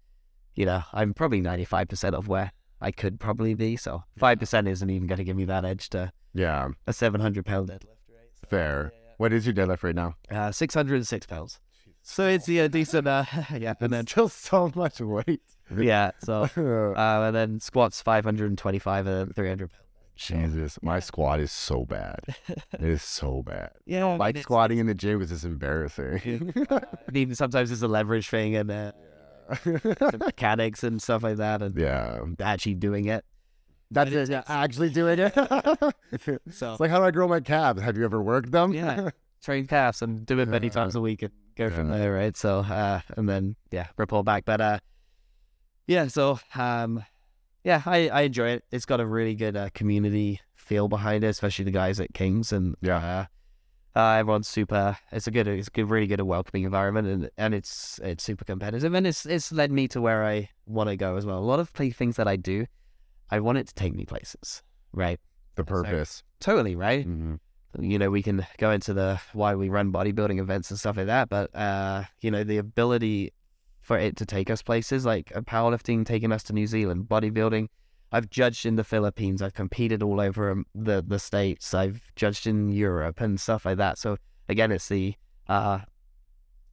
you 0.55 0.65
know, 0.65 0.83
I'm 0.93 1.13
probably 1.13 1.41
ninety 1.41 1.65
five 1.65 1.87
percent 1.87 2.15
of 2.15 2.27
where 2.27 2.51
I 2.81 2.91
could 2.91 3.19
probably 3.19 3.53
be. 3.55 3.77
So 3.77 4.03
five 4.17 4.39
percent 4.39 4.67
isn't 4.67 4.89
even 4.89 5.07
going 5.07 5.17
to 5.17 5.23
give 5.23 5.37
me 5.37 5.45
that 5.45 5.65
edge 5.65 5.89
to 5.91 6.11
Yeah. 6.33 6.69
a 6.85 6.93
seven 6.93 7.21
hundred 7.21 7.45
pound 7.45 7.69
deadlift, 7.69 7.97
right? 8.09 8.29
So, 8.41 8.47
Fair. 8.49 8.91
What 9.17 9.31
is 9.31 9.45
your 9.47 9.55
deadlift 9.55 9.81
right 9.83 9.95
now? 9.95 10.15
Uh, 10.29 10.51
six 10.51 10.73
hundred 10.73 10.95
and 10.95 11.07
six 11.07 11.25
pounds. 11.25 11.59
So 12.07 12.27
it's 12.27 12.47
yeah, 12.47 12.67
decent. 12.67 13.07
Uh, 13.07 13.25
yeah, 13.57 13.73
and 13.79 13.91
then 13.91 14.05
still 14.05 14.29
so 14.29 14.71
much 14.75 15.01
weight. 15.01 15.41
yeah, 15.75 16.11
so 16.23 16.43
uh, 16.95 17.25
and 17.25 17.35
then 17.35 17.59
squats 17.59 17.99
five 18.01 18.23
hundred 18.23 18.49
and 18.49 18.57
twenty 18.57 18.77
five 18.77 19.07
and 19.07 19.35
three 19.35 19.49
hundred 19.49 19.71
pounds. 19.71 19.81
Jesus, 20.15 20.77
my 20.83 20.99
squat 20.99 21.39
is 21.39 21.51
so 21.51 21.83
bad. 21.83 22.19
It 22.73 22.83
is 22.83 23.01
so 23.01 23.41
bad. 23.41 23.71
Yeah, 23.85 24.05
I 24.05 24.15
Like 24.17 24.37
squatting 24.37 24.77
in 24.77 24.85
the 24.85 24.93
gym 24.93 25.19
is 25.19 25.29
just 25.29 25.45
embarrassing. 25.45 26.53
I 26.69 26.81
mean, 27.11 27.33
sometimes 27.33 27.71
it's 27.71 27.81
a 27.81 27.87
leverage 27.87 28.29
thing 28.29 28.55
and 28.55 28.71
uh, 28.71 28.91
mechanics 30.19 30.83
and 30.83 31.01
stuff 31.01 31.23
like 31.23 31.37
that, 31.37 31.63
and 31.63 31.75
yeah. 31.75 32.19
actually 32.39 32.75
doing 32.75 33.05
it. 33.05 33.25
That's 33.89 34.11
it. 34.11 34.29
Yeah, 34.29 34.43
actually 34.47 34.91
doing 34.91 35.19
it. 35.19 35.33
so 35.33 36.71
it's 36.71 36.79
like, 36.79 36.91
how 36.91 36.99
do 36.99 37.05
I 37.05 37.11
grow 37.11 37.27
my 37.27 37.39
calves? 37.39 37.81
Have 37.81 37.97
you 37.97 38.05
ever 38.05 38.21
worked 38.21 38.51
them? 38.51 38.73
Yeah. 38.73 39.09
train 39.41 39.65
calves 39.65 40.01
and 40.01 40.25
do 40.25 40.39
it 40.39 40.47
many 40.47 40.69
times 40.69 40.95
a 40.95 41.01
week 41.01 41.21
and 41.21 41.31
go 41.55 41.69
from 41.69 41.89
there, 41.89 42.13
right? 42.13 42.35
So, 42.35 42.59
uh, 42.59 43.01
and 43.17 43.27
then 43.27 43.55
yeah, 43.71 43.87
report 43.97 44.25
back. 44.25 44.45
But 44.45 44.61
uh, 44.61 44.79
yeah, 45.87 46.07
so 46.07 46.39
um, 46.55 47.03
yeah, 47.63 47.81
I 47.85 48.09
I 48.09 48.21
enjoy 48.21 48.49
it. 48.49 48.63
It's 48.71 48.85
got 48.85 48.99
a 48.99 49.05
really 49.05 49.35
good 49.35 49.55
uh, 49.55 49.69
community 49.73 50.41
feel 50.55 50.87
behind 50.87 51.23
it, 51.23 51.27
especially 51.27 51.65
the 51.65 51.71
guys 51.71 51.99
at 51.99 52.13
Kings 52.13 52.51
and 52.51 52.75
Yeah. 52.81 53.27
Uh, 53.95 53.99
uh, 53.99 54.11
everyone's 54.15 54.47
super. 54.47 54.97
It's 55.11 55.25
a 55.27 55.31
good, 55.31 55.47
it's 55.47 55.69
a 55.69 55.71
good, 55.71 55.89
really 55.89 56.07
good, 56.07 56.19
welcoming 56.21 56.63
environment, 56.63 57.07
and 57.07 57.29
and 57.37 57.53
it's 57.53 57.99
it's 58.03 58.23
super 58.23 58.43
competitive, 58.43 58.93
and 58.93 59.07
it's 59.07 59.25
it's 59.25 59.51
led 59.53 59.71
me 59.71 59.87
to 59.89 60.01
where 60.01 60.25
I 60.25 60.49
want 60.65 60.89
to 60.89 60.97
go 60.97 61.15
as 61.15 61.25
well. 61.25 61.39
A 61.39 61.39
lot 61.39 61.59
of 61.61 61.71
play 61.71 61.91
things 61.91 62.17
that 62.17 62.27
I 62.27 62.35
do, 62.35 62.65
I 63.31 63.39
want 63.39 63.57
it 63.57 63.67
to 63.67 63.73
take 63.73 63.95
me 63.95 64.05
places, 64.05 64.63
right? 64.91 65.19
The 65.55 65.63
purpose. 65.63 66.23
Totally, 66.41 66.75
right? 66.75 67.05
hmm 67.05 67.35
you 67.79 67.99
know, 67.99 68.09
we 68.09 68.23
can 68.23 68.45
go 68.57 68.71
into 68.71 68.93
the 68.93 69.19
why 69.33 69.55
we 69.55 69.69
run 69.69 69.91
bodybuilding 69.91 70.39
events 70.39 70.69
and 70.69 70.79
stuff 70.79 70.97
like 70.97 71.07
that. 71.07 71.29
But 71.29 71.55
uh, 71.55 72.03
you 72.21 72.31
know, 72.31 72.43
the 72.43 72.57
ability 72.57 73.33
for 73.81 73.97
it 73.97 74.15
to 74.17 74.25
take 74.25 74.49
us 74.49 74.61
places 74.61 75.05
like 75.05 75.31
uh, 75.35 75.41
powerlifting, 75.41 76.05
taking 76.05 76.31
us 76.31 76.43
to 76.43 76.53
New 76.53 76.67
Zealand, 76.67 77.05
bodybuilding. 77.07 77.67
I've 78.11 78.29
judged 78.29 78.65
in 78.65 78.75
the 78.75 78.83
Philippines. 78.83 79.41
I've 79.41 79.53
competed 79.53 80.01
all 80.01 80.21
over 80.21 80.51
um, 80.51 80.65
the 80.73 81.03
the 81.05 81.19
states. 81.19 81.73
I've 81.73 82.01
judged 82.15 82.47
in 82.47 82.69
Europe 82.71 83.21
and 83.21 83.39
stuff 83.39 83.65
like 83.65 83.77
that. 83.77 83.97
So 83.97 84.17
again, 84.49 84.71
it's 84.71 84.87
the 84.87 85.15
uh, 85.47 85.79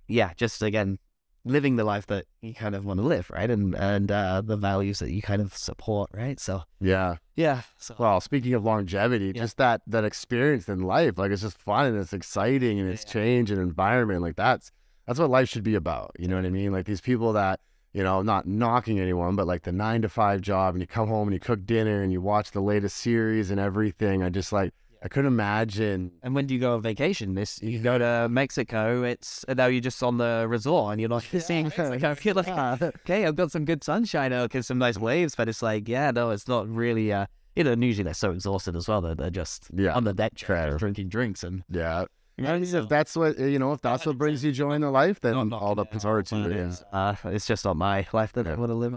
yeah, 0.08 0.32
just 0.36 0.62
again 0.62 0.98
living 1.44 1.76
the 1.76 1.84
life 1.84 2.06
that 2.06 2.26
you 2.40 2.54
kind 2.54 2.74
of 2.74 2.84
want 2.84 3.00
to 3.00 3.06
live, 3.06 3.30
right? 3.30 3.50
And 3.50 3.74
and 3.74 4.10
uh, 4.10 4.40
the 4.44 4.56
values 4.56 4.98
that 5.00 5.10
you 5.10 5.22
kind 5.22 5.42
of 5.42 5.56
support, 5.56 6.10
right? 6.14 6.38
So 6.38 6.62
Yeah. 6.80 7.16
yeah, 7.34 7.62
so 7.78 7.94
Well, 7.98 8.20
speaking 8.20 8.54
of 8.54 8.64
longevity, 8.64 9.32
Yeah. 9.34 9.42
just 9.42 9.56
that 9.56 9.82
that 9.86 10.04
experience 10.04 10.68
in 10.68 10.80
life, 10.82 11.18
like 11.18 11.30
it's 11.32 11.42
just 11.42 11.58
fun 11.58 11.86
and 11.86 11.98
it's 11.98 12.12
exciting 12.12 12.78
and 12.80 12.88
it's 12.88 13.04
Yeah. 13.06 13.12
change 13.12 13.50
and 13.50 13.60
environment. 13.60 14.22
Like 14.22 14.36
that's 14.36 14.70
that's 15.06 15.18
what 15.18 15.30
life 15.30 15.48
should 15.48 15.64
be 15.64 15.74
about. 15.74 16.12
You 16.18 16.28
know 16.28 16.36
what 16.36 16.46
I 16.46 16.50
mean? 16.50 16.72
Like 16.72 16.86
these 16.86 17.00
people 17.00 17.32
that 17.32 17.60
you 17.92 18.02
know, 18.02 18.22
not 18.22 18.46
knocking 18.46 18.98
anyone, 18.98 19.36
but 19.36 19.46
like 19.46 19.64
the 19.64 19.72
nine 19.72 20.00
to 20.00 20.08
five 20.08 20.40
job, 20.40 20.74
and 20.74 20.80
you 20.80 20.86
come 20.86 21.08
home 21.08 21.28
and 21.28 21.34
you 21.34 21.38
cook 21.40 21.66
dinner 21.66 22.02
and 22.02 22.10
you 22.10 22.22
watch 22.22 22.52
the 22.52 22.62
latest 22.62 22.96
series 22.96 23.50
and 23.50 23.60
everything. 23.60 24.22
I 24.22 24.30
just 24.30 24.50
like 24.50 24.72
I 25.04 25.08
couldn't 25.08 25.32
imagine. 25.32 26.12
And 26.22 26.34
when 26.34 26.46
do 26.46 26.54
you 26.54 26.60
go 26.60 26.74
on 26.74 26.82
vacation? 26.82 27.34
This 27.34 27.60
you 27.62 27.80
go 27.80 27.98
to 27.98 28.28
Mexico. 28.30 29.02
It's 29.02 29.44
now 29.48 29.66
you're 29.66 29.80
just 29.80 30.02
on 30.02 30.18
the 30.18 30.46
resort 30.48 30.92
and 30.92 31.00
you're 31.00 31.10
not 31.10 31.22
seeing 31.24 31.64
Mexico. 31.64 32.16
You're 32.22 32.34
like, 32.34 32.46
Yeah. 32.46 32.76
okay, 33.00 33.26
I've 33.26 33.34
got 33.36 33.50
some 33.50 33.64
good 33.64 33.82
sunshine, 33.82 34.32
okay, 34.32 34.62
some 34.62 34.78
nice 34.78 34.98
waves, 34.98 35.34
but 35.34 35.48
it's 35.48 35.62
like, 35.62 35.88
yeah, 35.88 36.10
no, 36.12 36.30
it's 36.30 36.46
not 36.46 36.68
really. 36.68 37.12
Uh, 37.12 37.26
you 37.56 37.64
know, 37.64 37.72
usually 37.72 38.04
they're 38.04 38.14
so 38.14 38.30
exhausted 38.30 38.76
as 38.76 38.88
well 38.88 39.00
that 39.02 39.18
they're 39.18 39.28
just 39.30 39.68
Yeah, 39.74 39.92
on 39.92 40.04
the 40.04 40.14
deck 40.14 40.34
chair 40.36 40.76
drinking 40.78 41.08
drinks 41.08 41.42
and 41.42 41.64
Yeah. 41.68 42.06
you 42.38 42.46
I 42.46 42.58
mean, 42.58 42.74
if 42.74 42.88
that's 42.88 43.14
what 43.16 43.38
you 43.38 43.58
know, 43.58 43.72
if 43.72 43.82
that's 43.82 44.06
what 44.06 44.16
brings 44.16 44.42
you 44.44 44.52
joy 44.52 44.72
in 44.72 44.80
the 44.82 44.90
life, 44.90 45.20
then 45.20 45.34
not 45.34 45.48
knocking 45.48 45.66
all 45.68 45.74
the 45.74 45.82
it 45.84 45.90
power 46.00 46.18
out, 46.20 46.26
to 46.26 46.36
you. 46.36 46.42
but 46.44 46.52
Yeah. 46.52 46.68
it's, 46.68 46.82
uh, 46.92 47.14
it's 47.24 47.46
just 47.46 47.64
not 47.64 47.76
my 47.76 48.06
life 48.12 48.32
that 48.34 48.46
I 48.46 48.54
want 48.54 48.70
to 48.70 48.74
live. 48.74 48.96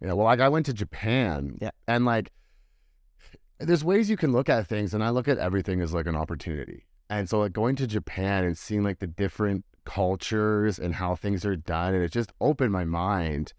Yeah, 0.00 0.12
well, 0.14 0.24
like 0.24 0.40
I 0.40 0.48
went 0.48 0.66
to 0.66 0.72
Japan, 0.74 1.58
Yeah. 1.60 1.70
and 1.86 2.04
like, 2.04 2.30
there's 3.58 3.84
ways 3.84 4.10
you 4.10 4.16
can 4.16 4.32
look 4.32 4.48
at 4.48 4.66
things, 4.66 4.94
and 4.94 5.02
I 5.02 5.10
look 5.10 5.28
at 5.28 5.38
everything 5.38 5.80
as 5.80 5.94
like 5.94 6.06
an 6.06 6.16
opportunity. 6.16 6.86
And 7.08 7.28
so, 7.28 7.40
like 7.40 7.52
going 7.52 7.76
to 7.76 7.86
Japan 7.86 8.44
and 8.44 8.56
seeing 8.56 8.82
like 8.82 8.98
the 8.98 9.06
different 9.06 9.64
cultures 9.84 10.78
and 10.78 10.94
how 10.94 11.14
things 11.14 11.44
are 11.44 11.56
done, 11.56 11.94
and 11.94 12.02
it 12.02 12.12
just 12.12 12.32
opened 12.40 12.72
my 12.72 12.84
mind. 12.84 13.52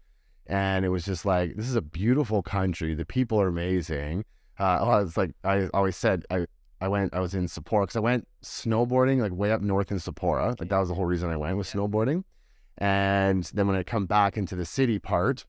And 0.46 0.84
it 0.84 0.88
was 0.88 1.04
just 1.04 1.26
like, 1.26 1.56
this 1.56 1.68
is 1.68 1.76
a 1.76 1.82
beautiful 1.82 2.42
country. 2.42 2.94
The 2.94 3.04
people 3.04 3.38
are 3.40 3.48
amazing. 3.48 4.24
Uh, 4.58 4.78
well, 4.82 5.00
it's 5.00 5.16
like 5.16 5.32
I 5.44 5.68
always 5.74 5.96
said, 5.96 6.24
I 6.30 6.46
I 6.80 6.88
went, 6.88 7.12
I 7.12 7.20
was 7.20 7.34
in 7.34 7.46
Sapporo 7.46 7.82
because 7.82 7.96
I 7.96 8.00
went 8.00 8.28
snowboarding 8.42 9.20
like 9.20 9.32
way 9.32 9.50
up 9.50 9.60
north 9.60 9.90
in 9.90 9.98
Sapporo. 9.98 10.58
Like 10.58 10.68
that 10.68 10.78
was 10.78 10.88
the 10.88 10.94
whole 10.94 11.06
reason 11.06 11.30
I 11.30 11.36
went 11.36 11.56
was 11.56 11.72
snowboarding. 11.72 12.24
And 12.78 13.44
then 13.52 13.66
when 13.66 13.76
I 13.76 13.82
come 13.82 14.06
back 14.06 14.36
into 14.36 14.54
the 14.54 14.64
city 14.64 14.98
part, 14.98 15.44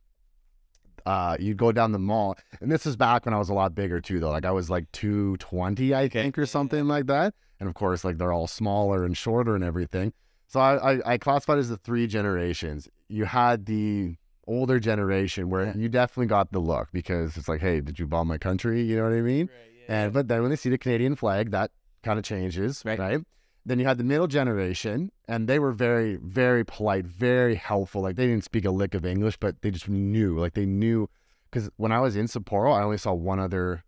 uh, 1.09 1.35
you'd 1.39 1.57
go 1.57 1.71
down 1.71 1.91
the 1.91 1.99
mall, 1.99 2.37
and 2.61 2.71
this 2.71 2.85
is 2.85 2.95
back 2.95 3.25
when 3.25 3.33
I 3.33 3.39
was 3.39 3.49
a 3.49 3.53
lot 3.61 3.73
bigger 3.73 3.99
too, 3.99 4.19
though. 4.19 4.29
Like 4.29 4.45
I 4.45 4.51
was 4.51 4.69
like 4.69 4.85
two 4.91 5.37
twenty, 5.37 5.93
I 5.95 6.07
think, 6.07 6.37
or 6.37 6.45
something 6.45 6.87
like 6.87 7.07
that. 7.07 7.33
And 7.59 7.67
of 7.67 7.73
course, 7.75 8.03
like 8.03 8.17
they're 8.19 8.31
all 8.31 8.47
smaller 8.47 9.03
and 9.05 9.17
shorter 9.17 9.55
and 9.55 9.63
everything. 9.63 10.13
So 10.47 10.59
I, 10.59 10.93
I, 10.93 11.13
I 11.13 11.17
classified 11.17 11.57
as 11.57 11.69
the 11.69 11.77
three 11.77 12.05
generations. 12.07 12.87
You 13.07 13.25
had 13.25 13.65
the 13.65 14.15
older 14.47 14.79
generation 14.79 15.49
where 15.49 15.75
you 15.75 15.89
definitely 15.89 16.25
got 16.27 16.51
the 16.51 16.59
look 16.59 16.87
because 16.91 17.37
it's 17.37 17.47
like, 17.47 17.61
hey, 17.61 17.81
did 17.81 17.99
you 17.99 18.07
bomb 18.07 18.27
my 18.27 18.37
country? 18.37 18.81
You 18.81 18.97
know 18.97 19.03
what 19.03 19.13
I 19.13 19.21
mean? 19.21 19.49
And 19.87 20.13
but 20.13 20.27
then 20.27 20.41
when 20.41 20.49
they 20.51 20.55
see 20.57 20.69
the 20.69 20.77
Canadian 20.77 21.15
flag, 21.15 21.51
that 21.51 21.71
kind 22.03 22.17
of 22.19 22.25
changes, 22.25 22.83
Right. 22.85 22.99
right. 22.99 23.21
Then 23.65 23.79
you 23.79 23.85
had 23.85 23.97
the 23.97 24.03
middle 24.03 24.27
generation, 24.27 25.11
and 25.27 25.47
they 25.47 25.59
were 25.59 25.71
very, 25.71 26.15
very 26.15 26.63
polite, 26.63 27.05
very 27.05 27.55
helpful. 27.55 28.01
Like 28.01 28.15
they 28.15 28.27
didn't 28.27 28.43
speak 28.43 28.65
a 28.65 28.71
lick 28.71 28.93
of 28.93 29.05
English, 29.05 29.37
but 29.37 29.61
they 29.61 29.71
just 29.71 29.89
knew. 29.89 30.39
Like 30.39 30.53
they 30.53 30.65
knew, 30.65 31.09
because 31.49 31.69
when 31.77 31.91
I 31.91 31.99
was 31.99 32.15
in 32.15 32.25
Sapporo, 32.25 32.73
I 32.73 32.83
only 32.83 32.97
saw 32.97 33.13
one 33.13 33.39
other 33.39 33.83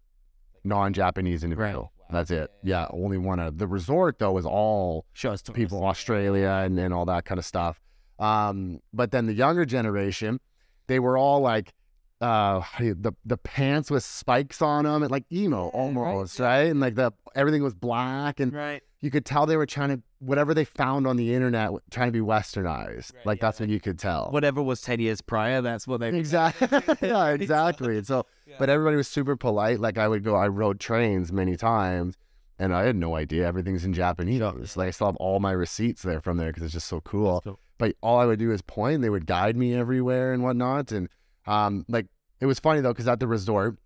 non-Japanese 0.64 1.44
individual. 1.44 1.84
Wow. 1.84 2.02
That's 2.12 2.30
it. 2.30 2.52
Yeah, 2.62 2.88
only 2.92 3.18
one. 3.18 3.40
Other. 3.40 3.56
The 3.56 3.68
resort 3.68 4.20
though 4.20 4.34
was 4.34 4.46
all 4.46 5.06
it's 5.24 5.42
people 5.54 5.86
Australia 5.86 6.50
and, 6.64 6.78
and 6.78 6.94
all 6.94 7.06
that 7.06 7.26
kind 7.26 7.40
of 7.40 7.46
stuff. 7.46 7.80
Um, 8.20 8.82
but 8.94 9.12
then 9.12 9.26
the 9.26 9.34
younger 9.34 9.66
generation, 9.66 10.40
they 10.88 11.00
were 11.00 11.18
all 11.18 11.40
like 11.40 11.74
uh 12.22 12.60
how 12.60 12.80
do 12.80 12.86
you- 12.86 12.94
the 12.94 13.12
the 13.26 13.38
pants 13.38 13.90
with 13.90 14.04
spikes 14.04 14.62
on 14.62 14.86
them 14.86 15.02
and 15.04 15.12
like 15.12 15.26
emo 15.32 15.58
Yeah, 15.58 15.64
right, 15.66 15.74
almost 15.74 16.40
yeah. 16.40 16.46
right 16.46 16.70
and 16.72 16.80
like 16.80 16.96
the 16.96 17.12
everything 17.36 17.64
was 17.64 17.74
black 17.74 18.40
and 18.40 18.54
Right. 18.54 18.82
you 19.00 19.10
could 19.10 19.26
tell 19.26 19.46
they 19.46 19.58
were 19.58 19.66
trying 19.66 19.90
to 19.90 20.02
whatever 20.20 20.54
they 20.54 20.66
found 20.66 21.08
on 21.08 21.18
the 21.18 21.34
internet 21.34 21.72
trying 21.90 22.08
to 22.10 22.12
be 22.12 22.20
westernized 22.20 23.14
Right, 23.16 23.26
like 23.26 23.38
yeah, 23.40 23.48
that's 23.48 23.60
what 23.60 23.70
you 23.70 23.80
could 23.80 23.98
tell 23.98 24.30
Whatever 24.32 24.62
was 24.62 24.82
ten 24.82 25.00
years 25.00 25.22
prior, 25.22 25.62
that's 25.62 25.88
what 25.88 26.00
they 26.00 26.10
exactly 26.10 26.68
yeah 27.08 27.28
exactly 27.40 27.98
and 27.98 28.06
so 28.06 28.26
Yeah. 28.46 28.56
but 28.60 28.70
everybody 28.70 28.98
was 28.98 29.08
super 29.08 29.36
polite 29.36 29.80
like 29.80 29.98
i 29.98 30.08
would 30.08 30.24
go 30.24 30.36
i 30.36 30.48
rode 30.48 30.80
trains 30.80 31.32
many 31.32 31.56
times 31.56 32.16
and 32.60 32.74
i 32.76 32.84
had 32.84 32.96
no 32.96 33.16
idea 33.16 33.48
everything's 33.48 33.84
in 33.86 33.94
japanese 33.94 34.42
like 34.78 34.88
i 34.90 34.92
still 34.92 35.08
have 35.08 35.16
all 35.16 35.40
my 35.40 35.52
receipts 35.52 36.04
there 36.04 36.22
from 36.22 36.38
there 36.38 36.48
because 36.50 36.62
it's 36.64 36.74
just 36.74 36.88
so 36.88 37.02
cool 37.02 37.42
cool. 37.42 37.60
but 37.80 37.96
all 38.02 38.20
i 38.20 38.26
would 38.26 38.38
do 38.38 38.52
is 38.52 38.62
point 38.62 39.02
they 39.02 39.10
would 39.10 39.26
guide 39.26 39.56
me 39.58 39.74
everywhere 39.74 40.34
and 40.34 40.44
whatnot 40.44 40.92
and 40.92 41.10
um 41.48 41.86
like 41.88 42.08
it 42.40 42.46
was 42.46 42.60
funny 42.60 42.82
though 42.82 42.94
because 42.94 43.08
at 43.08 43.20
the 43.20 43.28
resort 43.28 43.78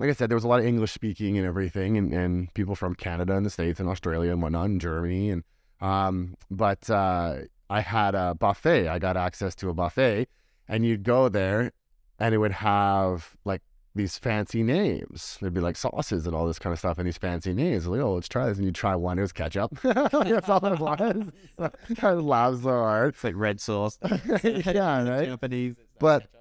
like 0.00 0.10
I 0.10 0.12
said, 0.12 0.30
there 0.30 0.36
was 0.36 0.44
a 0.44 0.48
lot 0.48 0.60
of 0.60 0.66
English 0.66 0.92
speaking 0.92 1.36
and 1.38 1.46
everything, 1.46 1.96
and, 1.96 2.12
and 2.12 2.54
people 2.54 2.76
from 2.76 2.94
Canada 2.94 3.34
and 3.36 3.44
the 3.44 3.50
States 3.50 3.80
and 3.80 3.88
Australia 3.88 4.30
and 4.30 4.40
whatnot, 4.40 4.66
and 4.66 4.80
Germany. 4.80 5.30
And 5.30 5.42
um, 5.80 6.36
but 6.50 6.88
uh, 6.88 7.38
I 7.68 7.80
had 7.80 8.14
a 8.14 8.34
buffet. 8.34 8.86
I 8.88 8.98
got 8.98 9.16
access 9.16 9.54
to 9.56 9.70
a 9.70 9.74
buffet, 9.74 10.28
and 10.68 10.86
you'd 10.86 11.02
go 11.02 11.28
there, 11.28 11.72
and 12.18 12.32
it 12.34 12.38
would 12.38 12.52
have 12.52 13.36
like 13.44 13.62
these 13.96 14.18
fancy 14.18 14.62
names. 14.62 15.36
There'd 15.40 15.52
be 15.52 15.60
like 15.60 15.76
sauces 15.76 16.26
and 16.26 16.34
all 16.36 16.46
this 16.46 16.60
kind 16.60 16.72
of 16.72 16.78
stuff, 16.78 16.98
and 16.98 17.06
these 17.08 17.18
fancy 17.18 17.52
names. 17.52 17.88
Like, 17.88 18.00
oh, 18.00 18.14
let's 18.14 18.28
try 18.28 18.46
this, 18.48 18.56
and 18.58 18.66
you 18.66 18.72
try 18.72 18.94
one. 18.94 19.18
It 19.18 19.22
was 19.22 19.32
ketchup. 19.32 19.80
That's 19.82 20.14
all 20.14 20.64
it 20.64 20.78
was. 20.80 21.22
I 22.02 22.10
laughed 22.12 22.62
so 22.62 22.70
hard. 22.70 23.14
It's 23.14 23.24
like 23.24 23.34
red 23.36 23.60
sauce. 23.60 23.98
yeah, 24.44 25.08
right. 25.08 25.26
Japanese. 25.26 25.74
But- 25.98 26.20
ketchup. 26.20 26.37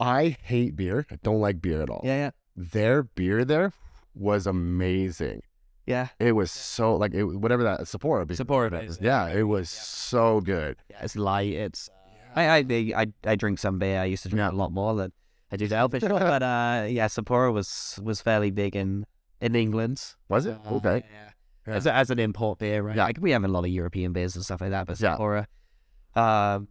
I 0.00 0.36
hate 0.42 0.76
beer. 0.76 1.06
I 1.10 1.16
don't 1.22 1.40
like 1.40 1.60
beer 1.60 1.82
at 1.82 1.90
all. 1.90 2.00
yeah, 2.04 2.16
yeah, 2.16 2.30
Their 2.56 3.02
beer 3.02 3.44
there 3.44 3.72
was 4.14 4.46
amazing. 4.46 5.42
yeah. 5.86 6.08
It 6.18 6.32
was 6.32 6.50
so 6.50 6.96
like 6.96 7.12
it 7.14 7.24
whatever 7.24 7.62
that 7.64 7.80
Sapporo. 7.80 8.26
beer 8.26 8.36
Sapporo 8.36 8.82
is. 8.84 8.92
is, 8.92 8.98
Yeah, 9.00 9.26
yeah. 9.28 9.38
it 9.40 9.42
was 9.44 9.68
so 9.70 10.40
good. 10.40 10.76
Yeah, 10.90 10.98
it's 11.02 11.16
light. 11.16 11.52
It's 11.52 11.88
I, 12.34 12.48
I 12.48 12.64
I 12.96 13.06
I 13.26 13.36
drink 13.36 13.58
some 13.58 13.78
beer. 13.78 14.00
I 14.00 14.04
used 14.06 14.22
to 14.22 14.28
drink 14.28 14.40
Yeah. 14.40 14.50
a 14.50 14.58
lot 14.62 14.72
more 14.72 14.94
than 14.94 15.12
I 15.52 15.56
do 15.56 15.66
to 15.68 15.74
Elfish, 15.76 16.02
but 16.08 16.42
uh, 16.42 16.86
yeah, 16.88 17.06
Sapporo 17.08 17.52
was 17.52 17.98
was 18.02 18.20
fairly 18.22 18.50
big 18.50 18.74
in 18.76 19.04
in 19.40 19.54
England. 19.56 20.02
Was 20.28 20.46
it? 20.46 20.56
Uh, 20.66 20.76
Okay. 20.76 21.02
yeah. 21.12 21.30
Yeah. 21.66 21.74
As, 21.74 21.86
as 21.86 22.10
an 22.10 22.18
import 22.18 22.58
beer, 22.58 22.82
right? 22.82 22.96
Yeah. 22.96 23.04
Like 23.04 23.18
we 23.20 23.32
have 23.32 23.44
a 23.44 23.48
lot 23.48 23.64
of 23.64 23.70
European 23.70 24.12
beers 24.12 24.34
and 24.36 24.44
stuff 24.44 24.60
like 24.62 24.70
that, 24.70 24.86
but 24.86 24.98
Yeah. 25.00 25.16
Sapporo 25.16 25.46
um, 26.16 26.68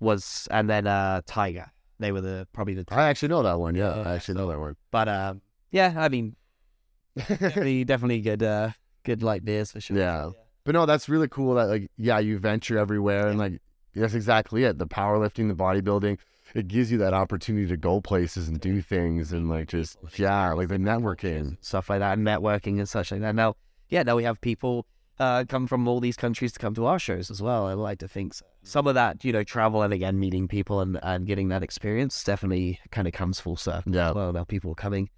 was, 0.00 0.46
and 0.50 0.68
then 0.70 0.86
uh, 0.86 1.22
Tiger. 1.26 1.70
They 2.02 2.12
were 2.12 2.20
the 2.20 2.46
probably 2.52 2.74
the. 2.74 2.84
I 2.90 3.08
actually 3.08 3.28
know 3.28 3.42
that 3.42 3.58
one. 3.58 3.74
Yeah, 3.74 3.96
Yeah, 3.96 4.08
I 4.10 4.14
actually 4.14 4.34
know 4.34 4.48
that 4.48 4.58
one. 4.58 4.76
But 4.90 5.08
um, 5.08 5.40
yeah, 5.70 5.94
I 5.96 6.08
mean, 6.08 6.36
definitely, 7.16 7.84
definitely 7.84 8.20
good, 8.20 8.42
uh, 8.42 8.70
good 9.04 9.22
light 9.22 9.44
beers 9.44 9.72
for 9.72 9.80
sure. 9.80 9.96
Yeah. 9.96 10.30
But 10.64 10.74
no, 10.74 10.86
that's 10.86 11.08
really 11.08 11.28
cool 11.28 11.54
that 11.54 11.68
like 11.68 11.90
yeah, 11.96 12.18
you 12.18 12.38
venture 12.38 12.78
everywhere 12.78 13.28
and 13.28 13.38
like 13.38 13.60
that's 13.94 14.14
exactly 14.14 14.64
it. 14.64 14.78
The 14.78 14.86
powerlifting, 14.86 15.48
the 15.48 15.54
bodybuilding, 15.54 16.18
it 16.54 16.68
gives 16.68 16.92
you 16.92 16.98
that 16.98 17.14
opportunity 17.14 17.66
to 17.66 17.76
go 17.76 18.00
places 18.00 18.48
and 18.48 18.60
do 18.60 18.80
things 18.80 19.32
and 19.32 19.48
like 19.48 19.68
just 19.68 19.96
yeah, 20.16 20.52
like 20.52 20.68
the 20.68 20.76
networking. 20.76 21.56
stuff 21.60 21.90
like 21.90 22.00
that, 22.00 22.18
and 22.18 22.26
networking 22.26 22.78
and 22.78 22.88
such 22.88 23.10
like 23.10 23.20
that. 23.20 23.34
Now, 23.34 23.56
yeah, 23.88 24.02
now 24.02 24.16
we 24.16 24.24
have 24.24 24.40
people 24.40 24.86
uh, 25.18 25.44
come 25.48 25.66
from 25.66 25.86
all 25.88 26.00
these 26.00 26.16
countries 26.16 26.52
to 26.52 26.58
come 26.58 26.74
to 26.74 26.86
our 26.86 26.98
shows 26.98 27.30
as 27.30 27.42
well. 27.42 27.66
I 27.66 27.74
like 27.74 27.98
to 27.98 28.08
think 28.08 28.34
so. 28.34 28.46
Some 28.62 28.86
of 28.86 28.94
that, 28.94 29.24
you 29.24 29.32
know, 29.32 29.42
travel 29.42 29.82
and 29.82 29.92
again 29.92 30.18
meeting 30.18 30.48
people 30.48 30.80
and, 30.80 30.98
and 31.02 31.26
getting 31.26 31.48
that 31.48 31.62
experience 31.62 32.22
definitely 32.22 32.78
kind 32.90 33.06
of 33.08 33.12
comes 33.12 33.40
full 33.40 33.56
circle. 33.56 33.94
Yeah. 33.94 34.10
as 34.10 34.14
well 34.14 34.32
now 34.32 34.44
people 34.44 34.72
are 34.72 34.76
coming 34.76 35.10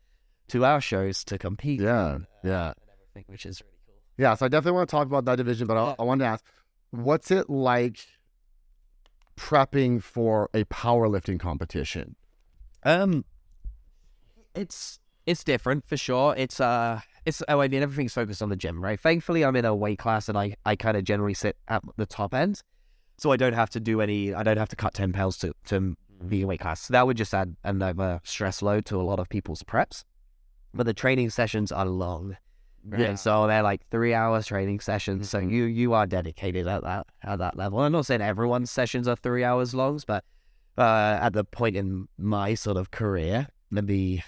to 0.49 0.65
our 0.65 0.81
shows 0.81 1.25
to 1.25 1.39
compete. 1.39 1.81
Yeah, 1.81 2.15
and, 2.15 2.25
uh, 2.25 2.27
yeah. 2.43 2.67
and 2.69 2.75
everything, 3.13 3.25
which 3.29 3.47
is 3.47 3.61
really 3.63 3.73
cool. 3.87 3.95
Yeah, 4.17 4.35
so 4.35 4.47
I 4.47 4.49
definitely 4.49 4.77
want 4.77 4.89
to 4.89 4.97
talk 4.97 5.07
about 5.07 5.25
that 5.27 5.37
division, 5.37 5.67
but 5.67 5.77
I, 5.77 5.87
Yeah. 5.89 5.95
I 5.99 6.03
wanted 6.03 6.25
to 6.25 6.29
ask, 6.31 6.45
what's 6.91 7.31
it 7.31 7.49
like 7.51 8.07
prepping 9.37 10.03
for 10.03 10.49
a 10.55 10.65
powerlifting 10.65 11.41
competition? 11.41 12.17
Um, 12.83 13.25
it's 14.55 14.99
it's 15.27 15.43
different 15.43 15.87
for 15.87 15.97
sure. 15.97 16.35
It's 16.37 16.61
uh, 16.61 17.01
it's 17.25 17.43
oh, 17.49 17.61
I 17.61 17.69
mean 17.69 17.83
everything's 17.83 18.13
focused 18.15 18.43
on 18.43 18.51
the 18.51 18.57
gym, 18.57 18.83
right? 18.83 19.01
Thankfully, 19.01 19.45
I'm 19.45 19.57
in 19.57 19.65
a 19.65 19.75
weight 19.75 19.99
class 19.99 20.29
and 20.29 20.37
I 20.39 20.57
I 20.65 20.77
kind 20.77 20.97
of 20.97 21.05
generally 21.05 21.35
sit 21.35 21.57
at 21.69 21.83
the 21.97 22.07
top 22.07 22.35
end, 22.35 22.61
so 23.17 23.33
I 23.33 23.37
don't 23.37 23.53
have 23.55 23.71
to 23.71 23.81
do 23.81 24.01
any. 24.01 24.35
I 24.35 24.43
don't 24.43 24.57
have 24.57 24.69
to 24.71 24.77
cut 24.77 24.95
ten 24.95 25.13
pounds 25.13 25.39
to 25.39 25.55
to 25.67 25.97
be 26.29 26.43
a 26.43 26.47
weight 26.47 26.61
class. 26.61 26.81
So 26.83 26.93
that 26.93 27.07
would 27.07 27.17
just 27.17 27.35
add 27.35 27.57
another 27.65 28.21
stress 28.25 28.63
load 28.63 28.87
to 28.87 29.01
a 29.01 29.03
lot 29.03 29.19
of 29.19 29.29
people's 29.29 29.63
preps. 29.63 30.05
But 30.73 30.87
the 30.87 30.95
training 30.95 31.31
sessions 31.31 31.71
are 31.73 31.87
long. 31.87 32.37
Right? 32.87 33.01
Yeah. 33.01 33.15
So 33.15 33.47
they're 33.47 33.63
like 33.63 33.83
three 33.91 34.13
hours 34.15 34.47
training 34.47 34.81
sessions. 34.81 35.31
So 35.31 35.41
Mhm. 35.41 35.51
you 35.51 35.65
you 35.65 35.93
are 35.95 36.07
dedicated 36.07 36.67
at 36.67 36.83
that 36.83 37.07
at 37.23 37.39
that 37.39 37.57
level. 37.57 37.81
I'm 37.81 37.93
not 37.93 38.07
saying 38.07 38.21
everyone's 38.21 38.71
sessions 38.71 39.09
are 39.09 39.17
three 39.17 39.45
hours 39.45 39.75
long, 39.75 40.01
but 40.07 40.25
uh, 40.77 41.19
at 41.21 41.33
the 41.33 41.45
point 41.45 41.77
in 41.77 42.09
my 42.19 42.55
sort 42.55 42.77
of 42.77 42.91
career, 42.91 43.49
the 43.71 44.21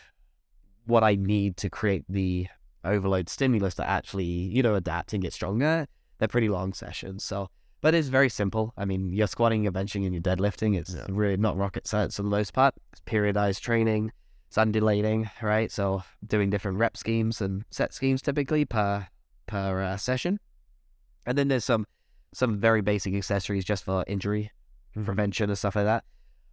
what 0.87 1.03
I 1.03 1.17
need 1.17 1.57
to 1.59 1.69
create 1.69 2.05
the 2.09 2.47
overload 2.85 3.29
stimulus 3.29 3.75
to 3.75 3.89
actually 3.89 4.25
you 4.25 4.63
know 4.63 4.75
adapt 4.77 5.13
and 5.13 5.21
get 5.23 5.33
stronger, 5.33 5.87
they're 6.19 6.29
pretty 6.29 6.49
long 6.49 6.73
sessions. 6.73 7.25
So. 7.25 7.49
But 7.81 7.95
it's 7.95 8.09
very 8.09 8.29
simple. 8.31 8.73
I 8.77 8.85
mean, 8.85 9.13
you're 9.13 9.27
squatting, 9.27 9.63
you're 9.63 9.73
benching, 9.73 10.05
and 10.07 10.15
you're 10.15 10.23
deadlifting. 10.23 10.77
It's 10.77 10.95
Yeah. 10.95 11.07
really 11.09 11.37
not 11.37 11.57
rocket 11.57 11.87
science 11.87 12.17
for 12.17 12.23
the 12.23 12.29
most 12.29 12.53
part. 12.53 12.75
It's 12.93 13.01
periodized 13.03 13.61
training 13.61 14.13
it's 14.49 14.57
undulating, 14.59 15.29
right? 15.43 15.71
So 15.73 16.05
doing 16.25 16.51
different 16.51 16.79
rep 16.79 16.97
schemes 16.97 17.41
and 17.41 17.65
set 17.71 17.93
schemes 17.93 18.23
typically 18.23 18.65
per 18.65 19.09
per 19.47 19.83
uh, 19.83 19.97
session, 19.97 20.39
and 21.27 21.37
then 21.37 21.49
there's 21.49 21.65
some 21.65 21.87
some 22.33 22.59
very 22.61 22.81
basic 22.81 23.15
accessories 23.15 23.65
just 23.65 23.85
for 23.85 24.05
injury 24.07 24.51
Mhm. 24.97 25.05
prevention 25.05 25.51
and 25.51 25.59
stuff 25.59 25.75
like 25.77 25.85
that. 25.85 26.05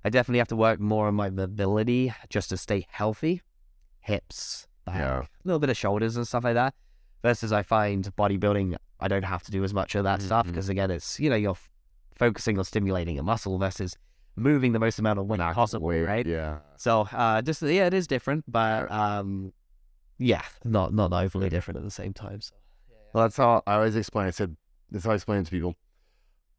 I 0.03 0.09
definitely 0.09 0.39
have 0.39 0.47
to 0.49 0.55
work 0.55 0.79
more 0.79 1.07
on 1.07 1.15
my 1.15 1.29
mobility 1.29 2.11
just 2.29 2.49
to 2.49 2.57
stay 2.57 2.85
healthy, 2.89 3.41
hips, 4.01 4.67
back, 4.85 4.95
Yeah. 4.95 5.19
a 5.21 5.27
little 5.43 5.59
bit 5.59 5.69
of 5.69 5.77
shoulders 5.77 6.17
and 6.17 6.27
stuff 6.27 6.43
like 6.43 6.55
that. 6.55 6.73
Versus 7.23 7.51
I 7.51 7.63
find 7.63 8.03
bodybuilding, 8.15 8.75
I 8.99 9.07
don't 9.07 9.23
have 9.23 9.41
to 9.43 9.51
do 9.51 9.63
as 9.63 9.73
much 9.73 9.95
of 9.95 10.03
that 10.03 10.21
stuff 10.21 10.45
Mhm. 10.45 10.49
because 10.49 10.69
again, 10.69 10.91
it's 10.91 11.19
you 11.19 11.29
know 11.29 11.35
you're 11.37 11.51
f- 11.51 11.69
focusing 12.15 12.57
on 12.59 12.65
stimulating 12.65 13.17
a 13.17 13.23
muscle 13.23 13.57
versus 13.57 13.97
moving 14.35 14.73
the 14.73 14.79
most 14.79 14.99
amount 14.99 15.19
of 15.19 15.25
weight 15.27 15.37
Max 15.37 15.55
possible, 15.55 15.87
weight, 15.87 16.03
right? 16.03 16.25
Yeah. 16.25 16.59
So 16.75 17.07
uh, 17.11 17.41
just 17.41 17.61
yeah, 17.61 17.87
it 17.87 17.93
is 17.93 18.07
different, 18.07 18.43
but 18.47 18.91
um, 18.91 19.53
yeah, 20.17 20.41
not 20.65 20.93
not 20.93 21.13
overly 21.13 21.49
different 21.49 21.77
at 21.77 21.83
the 21.83 21.91
same 21.91 22.13
time. 22.13 22.41
So 22.41 22.53
Well, 23.13 23.23
that's 23.23 23.37
how 23.37 23.63
I 23.65 23.75
always 23.75 23.95
explain. 23.95 24.27
I 24.27 24.31
said, 24.31 24.57
that's 24.91 25.05
how 25.05 25.11
I 25.11 25.15
explain 25.15 25.39
it 25.41 25.45
to 25.45 25.51
people. 25.51 25.75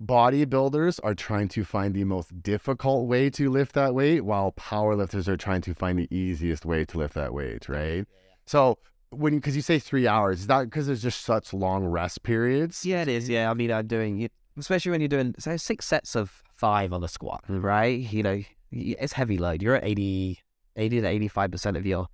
Bodybuilders 0.03 0.99
are 1.05 1.15
trying 1.15 1.49
to 1.49 1.65
find 1.65 1.95
the 1.95 2.05
most 2.05 2.43
difficult 2.43 3.07
way 3.07 3.31
to 3.31 3.49
lift 3.51 3.73
that 3.75 3.95
weight, 3.95 4.23
while 4.23 4.53
powerlifters 4.53 5.29
are 5.29 5.37
trying 5.37 5.61
to 5.63 5.75
find 5.75 5.99
the 5.99 6.09
easiest 6.15 6.65
way 6.65 6.85
to 6.87 6.99
lift 6.99 7.15
that 7.15 7.33
weight, 7.33 7.69
right? 7.69 8.07
So 8.47 8.79
when, 9.17 9.37
because 9.37 9.57
you 9.57 9.63
say 9.63 9.79
three 9.79 10.07
hours, 10.07 10.41
is 10.41 10.47
that 10.49 10.65
because 10.65 10.87
there's 10.87 11.03
just 11.03 11.23
such 11.25 11.53
long 11.53 11.85
rest 11.87 12.23
periods? 12.23 12.85
yeah, 12.85 13.03
it 13.03 13.09
is. 13.09 13.29
Yeah, 13.29 13.51
I 13.51 13.55
mean, 13.55 13.71
I'm 13.73 13.87
doing 13.87 14.21
it, 14.21 14.33
especially 14.59 14.91
when 14.93 15.01
you're 15.01 15.09
doing 15.09 15.35
so 15.39 15.57
six 15.57 15.87
sets 15.87 16.15
of 16.15 16.43
five 16.57 16.93
on 16.93 17.01
the 17.01 17.09
squat, 17.09 17.43
right? 17.49 17.99
You 17.99 18.23
know, 18.23 18.43
it's 18.71 19.13
heavy 19.15 19.39
load. 19.39 19.63
You're 19.63 19.77
at 19.77 19.85
80, 19.85 20.39
80 20.77 21.01
to 21.01 21.07
eighty 21.07 21.29
five 21.29 21.51
percent 21.51 21.77
of 21.77 21.87
your 21.87 22.09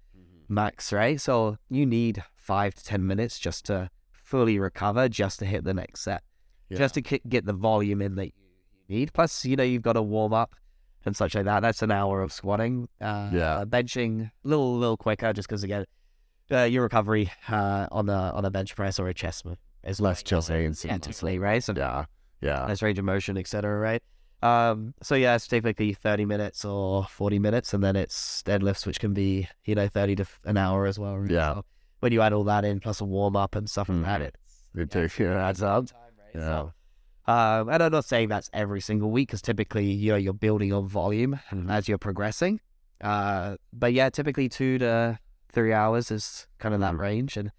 max, 0.48 0.92
right? 0.92 1.20
So 1.20 1.56
you 1.68 1.86
need 1.86 2.22
five 2.36 2.74
to 2.74 2.84
ten 2.84 3.06
minutes 3.06 3.38
just 3.38 3.64
to 3.66 3.90
fully 4.12 4.58
recover, 4.58 5.08
just 5.08 5.38
to 5.40 5.44
hit 5.46 5.64
the 5.64 5.74
next 5.74 6.00
set. 6.02 6.22
Yeah. 6.68 6.78
just 6.78 6.94
to 6.94 7.00
get 7.00 7.46
the 7.46 7.52
volume 7.52 8.00
in 8.00 8.14
that 8.14 8.26
you 8.26 8.32
need. 8.88 9.12
Plus, 9.12 9.44
you 9.44 9.56
know, 9.56 9.64
you've 9.64 9.82
got 9.82 9.94
to 9.94 10.02
warm 10.02 10.32
up 10.32 10.54
and 11.04 11.16
such 11.16 11.34
like 11.34 11.44
that. 11.46 11.60
That's 11.60 11.82
an 11.82 11.90
hour 11.90 12.22
of 12.22 12.32
squatting. 12.32 12.88
Uh, 13.00 13.30
Yeah. 13.32 13.64
benching 13.66 14.26
a 14.26 14.32
little, 14.48 14.76
little 14.78 14.96
quicker, 14.96 15.32
just 15.32 15.48
because 15.48 15.64
again, 15.64 15.84
uh, 16.52 16.62
your 16.64 16.82
recovery 16.82 17.30
uh, 17.48 17.86
on 17.92 18.08
a 18.08 18.32
on 18.34 18.44
a 18.44 18.50
bench 18.50 18.74
press 18.76 18.98
or 18.98 19.08
a 19.08 19.14
chest 19.14 19.44
move 19.44 19.58
is 19.84 20.00
Less 20.00 20.22
chilling. 20.22 20.72
typically, 20.74 21.38
right? 21.38 21.62
So 21.62 21.72
Yeah. 21.76 22.04
Yeah. 22.40 22.66
less 22.66 22.82
range 22.82 22.98
of 22.98 23.04
motion, 23.04 23.36
etc. 23.38 23.78
Right? 23.78 24.02
Um, 24.42 24.94
so 25.02 25.14
yeah, 25.14 25.34
it's 25.34 25.46
typically 25.46 25.92
thirty 25.94 26.24
minutes 26.24 26.64
or 26.64 27.04
forty 27.04 27.38
minutes, 27.38 27.74
and 27.74 27.82
then 27.84 27.96
it's 27.96 28.42
deadlifts, 28.44 28.86
which 28.86 28.98
can 29.00 29.12
be 29.14 29.48
you 29.64 29.74
know 29.74 29.88
thirty 29.88 30.16
to 30.16 30.26
an 30.44 30.56
hour 30.56 30.86
as 30.86 30.98
well. 30.98 31.18
Right? 31.18 31.30
Yeah. 31.30 31.54
So 31.54 31.64
when 32.00 32.12
you 32.12 32.22
add 32.22 32.32
all 32.32 32.44
that 32.44 32.64
in, 32.64 32.80
plus 32.80 33.00
a 33.00 33.04
warm 33.04 33.36
up 33.36 33.54
and 33.54 33.68
stuff 33.68 33.88
like 33.90 34.02
that, 34.04 34.20
Mhm. 34.22 34.26
it's 34.26 34.68
It 34.74 34.90
takes, 34.90 35.18
you 35.18 35.28
adds 35.28 35.62
up. 35.62 35.86
time, 35.86 35.98
right? 36.18 36.34
Yeah. 36.34 36.40
So, 37.26 37.32
um, 37.32 37.68
and 37.68 37.82
I'm 37.82 37.92
not 37.92 38.06
saying 38.06 38.28
that's 38.30 38.48
every 38.54 38.80
single 38.80 39.10
week 39.10 39.28
because 39.28 39.42
typically, 39.42 39.84
you 39.90 40.12
know, 40.12 40.16
you're 40.16 40.32
building 40.32 40.72
on 40.72 40.88
volume 40.88 41.38
Mhm. 41.50 41.70
as 41.70 41.86
you're 41.88 41.98
progressing. 41.98 42.60
Uh, 43.02 43.56
but 43.74 43.92
yeah, 43.92 44.08
typically 44.08 44.48
two 44.48 44.78
to 44.78 45.18
three 45.50 45.72
hours 45.72 46.10
is 46.10 46.46
kind 46.58 46.74
of 46.74 46.80
that 46.80 46.94
Mhm. 46.94 46.98
range. 47.00 47.36
And 47.36 47.50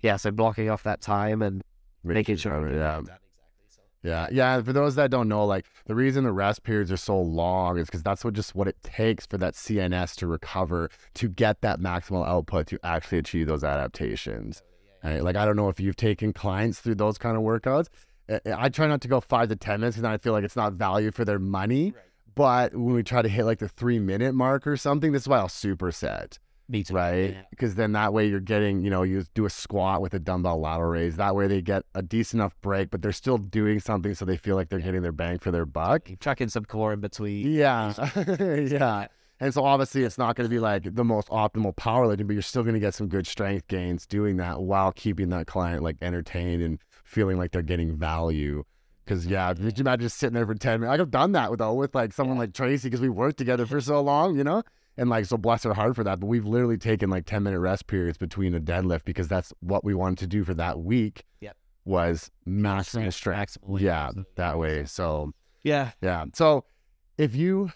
yeah, 0.00 0.16
so 0.16 0.30
blocking 0.30 0.70
off 0.70 0.82
that 0.84 1.00
time 1.00 1.42
and 1.42 1.62
making 2.04 2.36
sure. 2.36 2.70
Yeah. 2.72 2.98
exactly. 3.00 3.24
So, 3.68 3.80
Yeah, 4.02 4.28
yeah. 4.30 4.62
For 4.62 4.72
those 4.72 4.94
that 4.94 5.10
don't 5.10 5.28
know, 5.28 5.44
like 5.44 5.66
the 5.86 5.94
reason 5.94 6.24
the 6.24 6.32
rest 6.32 6.62
periods 6.62 6.92
are 6.92 6.96
so 6.96 7.20
long 7.20 7.78
is 7.78 7.86
because 7.86 8.02
that's 8.02 8.24
what 8.24 8.34
just 8.34 8.54
what 8.54 8.68
it 8.68 8.80
takes 8.82 9.26
for 9.26 9.38
that 9.38 9.54
CNS 9.54 10.14
to 10.16 10.26
recover 10.26 10.88
to 11.14 11.28
get 11.28 11.60
that 11.62 11.80
maximal 11.80 12.26
output 12.26 12.66
to 12.68 12.78
actually 12.84 13.18
achieve 13.18 13.46
those 13.48 13.64
adaptations. 13.64 14.62
Right? 15.02 15.22
Like 15.22 15.36
I 15.36 15.44
don't 15.44 15.56
know 15.56 15.68
if 15.68 15.80
you've 15.80 15.96
taken 15.96 16.32
clients 16.32 16.80
through 16.80 16.96
those 16.96 17.18
kind 17.18 17.36
of 17.36 17.42
workouts. 17.42 17.88
I- 18.28 18.40
I 18.54 18.68
try 18.68 18.86
not 18.86 19.00
to 19.02 19.08
go 19.08 19.20
five 19.20 19.48
to 19.48 19.56
ten 19.56 19.80
minutes 19.80 19.96
because 19.96 20.08
I 20.08 20.18
feel 20.18 20.32
like 20.32 20.44
it's 20.44 20.56
not 20.56 20.74
value 20.74 21.10
for 21.10 21.24
their 21.24 21.38
money. 21.38 21.92
Right. 21.92 22.04
But 22.34 22.74
when 22.74 22.94
we 22.94 23.02
try 23.02 23.22
to 23.22 23.28
hit 23.28 23.44
like 23.44 23.58
the 23.58 23.68
three 23.68 23.98
minute 23.98 24.32
mark 24.34 24.66
or 24.66 24.76
something, 24.76 25.10
this 25.12 25.22
is 25.22 25.28
why 25.28 25.38
I'll 25.38 25.48
superset 25.48 26.38
Too. 26.70 26.94
right? 26.94 27.36
Because 27.50 27.74
then 27.76 27.92
that 27.92 28.12
way 28.12 28.26
you're 28.26 28.40
getting, 28.40 28.82
you 28.82 28.90
know, 28.90 29.02
you 29.02 29.24
do 29.34 29.46
a 29.46 29.50
squat 29.50 30.02
with 30.02 30.12
a 30.14 30.18
dumbbell 30.18 30.60
lateral 30.60 30.90
raise. 30.90 31.16
That 31.16 31.34
way 31.34 31.46
they 31.46 31.62
get 31.62 31.84
a 31.94 32.02
decent 32.02 32.40
enough 32.40 32.54
break, 32.60 32.90
but 32.90 33.00
they're 33.02 33.12
still 33.12 33.38
doing 33.38 33.80
something 33.80 34.14
so 34.14 34.24
they 34.24 34.36
feel 34.36 34.54
like 34.56 34.68
they're 34.68 34.78
getting 34.78 35.02
their 35.02 35.12
bang 35.12 35.38
for 35.38 35.50
their 35.50 35.64
buck. 35.66 36.08
Chuck 36.20 36.40
in 36.40 36.48
some 36.48 36.64
core 36.64 36.92
in 36.92 37.00
between. 37.00 37.50
Yeah. 37.50 37.92
yeah. 38.40 39.06
And 39.40 39.54
so 39.54 39.64
obviously 39.64 40.02
it's 40.02 40.18
not 40.18 40.34
going 40.36 40.46
to 40.46 40.50
be 40.50 40.58
like 40.58 40.94
the 40.94 41.04
most 41.04 41.28
optimal 41.28 41.74
powerlifting, 41.76 42.26
but 42.26 42.32
you're 42.32 42.42
still 42.42 42.62
going 42.62 42.74
to 42.74 42.80
get 42.80 42.92
some 42.94 43.08
good 43.08 43.26
strength 43.26 43.68
gains 43.68 44.04
doing 44.04 44.36
that 44.38 44.60
while 44.60 44.92
keeping 44.92 45.28
that 45.30 45.46
client 45.46 45.82
like 45.82 45.96
entertained 46.02 46.62
and 46.62 46.78
feeling 47.04 47.38
like 47.38 47.52
they're 47.52 47.62
getting 47.62 47.96
value. 47.96 48.64
Because 49.04 49.26
yeah, 49.26 49.54
could 49.54 49.78
you 49.78 49.82
imagine 49.82 50.02
just 50.06 50.18
sitting 50.18 50.34
there 50.34 50.44
for 50.44 50.54
ten 50.54 50.80
minutes? 50.80 50.90
Like 50.90 51.00
I've 51.00 51.10
done 51.10 51.32
that 51.32 51.50
with 51.50 51.60
though 51.60 51.72
with 51.72 51.94
like 51.94 52.12
someone 52.12 52.36
Yeah. 52.36 52.40
like 52.42 52.52
Tracy 52.52 52.88
because 52.88 53.00
we 53.00 53.08
worked 53.08 53.38
together 53.38 53.64
for 53.64 53.80
so 53.80 54.02
long, 54.02 54.36
you 54.36 54.44
know. 54.44 54.62
And 54.98 55.08
like 55.08 55.24
so, 55.26 55.36
bless 55.38 55.62
her 55.62 55.72
heart 55.72 55.94
for 55.94 56.04
that. 56.04 56.20
But 56.20 56.26
we've 56.26 56.44
literally 56.44 56.76
taken 56.76 57.08
like 57.08 57.24
ten 57.24 57.42
minute 57.44 57.60
rest 57.60 57.86
periods 57.86 58.18
between 58.18 58.54
a 58.54 58.60
deadlift 58.60 59.04
because 59.04 59.28
that's 59.28 59.52
what 59.60 59.84
we 59.84 59.94
wanted 59.94 60.18
to 60.18 60.26
do 60.26 60.44
for 60.44 60.54
that 60.54 60.80
week. 60.80 61.22
Yep. 61.40 61.56
Was 61.84 62.30
maximum 62.44 63.10
strength. 63.12 63.56
Maximal 63.62 63.80
Yeah, 63.80 64.10
that 64.36 64.58
way. 64.58 64.84
So 64.84 65.32
Yeah. 65.62 65.92
yeah. 66.02 66.24
So 66.34 66.64
if 67.16 67.34
you 67.34 67.70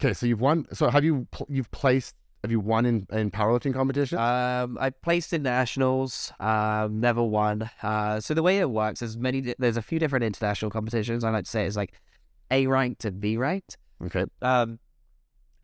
okay, 0.00 0.12
so 0.14 0.26
you've 0.26 0.40
won. 0.40 0.66
So 0.72 0.88
have 0.88 1.04
you 1.04 1.26
pl- 1.30 1.46
you've 1.50 1.70
placed? 1.70 2.14
Have 2.44 2.50
you 2.52 2.60
won 2.60 2.86
in 2.86 3.06
in 3.10 3.30
powerlifting 3.30 3.74
competition? 3.74 4.18
Um, 4.18 4.78
I 4.80 4.90
placed 4.90 5.32
in 5.32 5.42
nationals. 5.42 6.32
Um, 6.38 7.00
never 7.00 7.22
won. 7.22 7.68
Uh, 7.82 8.20
so 8.20 8.34
the 8.34 8.42
way 8.42 8.58
it 8.58 8.70
works 8.70 9.02
is 9.02 9.16
many. 9.16 9.54
There's 9.58 9.76
a 9.76 9.82
few 9.82 9.98
different 9.98 10.24
international 10.24 10.70
competitions. 10.70 11.24
I 11.24 11.30
like 11.30 11.44
to 11.44 11.50
say 11.50 11.66
it's 11.66 11.76
like 11.76 11.92
A 12.52 12.66
ranked 12.68 13.04
and 13.04 13.20
B 13.20 13.36
ranked. 13.36 13.78
okay. 14.04 14.26
Um, 14.42 14.78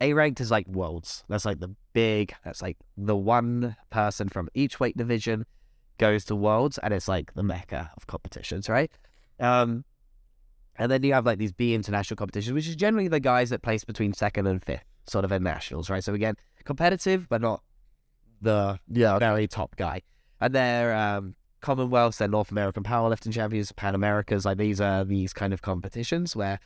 A 0.02 0.12
ranked 0.14 0.40
is 0.40 0.50
like 0.50 0.66
worlds. 0.66 1.22
That's 1.28 1.44
like 1.44 1.60
the 1.60 1.74
big. 1.92 2.34
That's 2.44 2.60
like 2.60 2.76
the 2.96 3.16
one 3.16 3.76
person 3.90 4.28
from 4.28 4.48
each 4.52 4.80
weight 4.80 4.96
division 4.96 5.46
goes 5.98 6.24
to 6.24 6.34
worlds, 6.34 6.76
and 6.78 6.92
it's 6.92 7.06
like 7.06 7.32
the 7.34 7.42
mecca 7.44 7.92
of 7.96 8.06
competitions, 8.08 8.68
right? 8.68 8.90
Um, 9.38 9.84
and 10.76 10.90
then 10.90 11.04
you 11.04 11.12
have 11.14 11.24
like 11.24 11.38
these 11.38 11.52
B 11.52 11.72
international 11.74 12.16
competitions, 12.16 12.52
which 12.52 12.66
is 12.68 12.74
generally 12.74 13.06
the 13.08 13.20
guys 13.20 13.50
that 13.50 13.62
place 13.62 13.84
between 13.84 14.12
second 14.12 14.46
and 14.48 14.62
fifth, 14.62 14.84
sort 15.06 15.24
of 15.24 15.30
in 15.30 15.42
nationals, 15.44 15.88
right? 15.88 16.02
So 16.02 16.14
again, 16.14 16.34
competitive, 16.64 17.28
but 17.28 17.40
not 17.40 17.62
the 18.40 18.80
Yeah. 18.88 19.18
very 19.20 19.46
top 19.46 19.76
guy. 19.76 20.02
And 20.40 20.52
they're 20.52 20.94
um, 20.96 21.36
Commonwealths, 21.62 22.18
they're 22.18 22.26
North 22.26 22.50
American 22.50 22.82
powerlifting 22.82 23.32
champions, 23.32 23.70
Pan 23.70 23.94
Americas. 23.94 24.44
Like 24.44 24.58
these 24.58 24.80
are 24.80 25.04
these 25.04 25.32
kind 25.32 25.52
of 25.52 25.62
competitions 25.62 26.34
where 26.34 26.58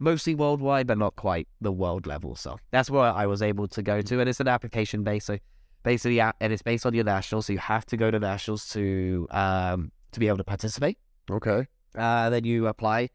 mostly 0.00 0.34
worldwide, 0.34 0.88
but 0.88 0.98
not 0.98 1.14
quite 1.14 1.46
the 1.60 1.70
world 1.70 2.06
level. 2.06 2.34
So 2.34 2.58
that's 2.72 2.90
where 2.90 3.12
I 3.12 3.26
was 3.26 3.42
able 3.42 3.68
to 3.68 3.82
go 3.82 4.02
to, 4.02 4.20
and 4.20 4.28
it's 4.28 4.40
an 4.40 4.48
application 4.48 5.04
based. 5.04 5.26
So 5.26 5.38
basically, 5.84 6.20
and 6.20 6.34
it's 6.40 6.62
based 6.62 6.84
on 6.86 6.94
your 6.94 7.04
nationals. 7.04 7.46
So 7.46 7.52
you 7.52 7.60
have 7.60 7.86
to 7.86 7.96
go 7.96 8.10
to 8.10 8.18
nationals 8.18 8.68
to 8.70 9.28
um, 9.30 9.92
to 10.12 10.18
be 10.18 10.26
able 10.26 10.38
to 10.38 10.44
participate. 10.44 10.98
Okay. 11.30 11.66
Uh, 11.96 12.30
then 12.30 12.44
you 12.44 12.66
apply 12.66 13.10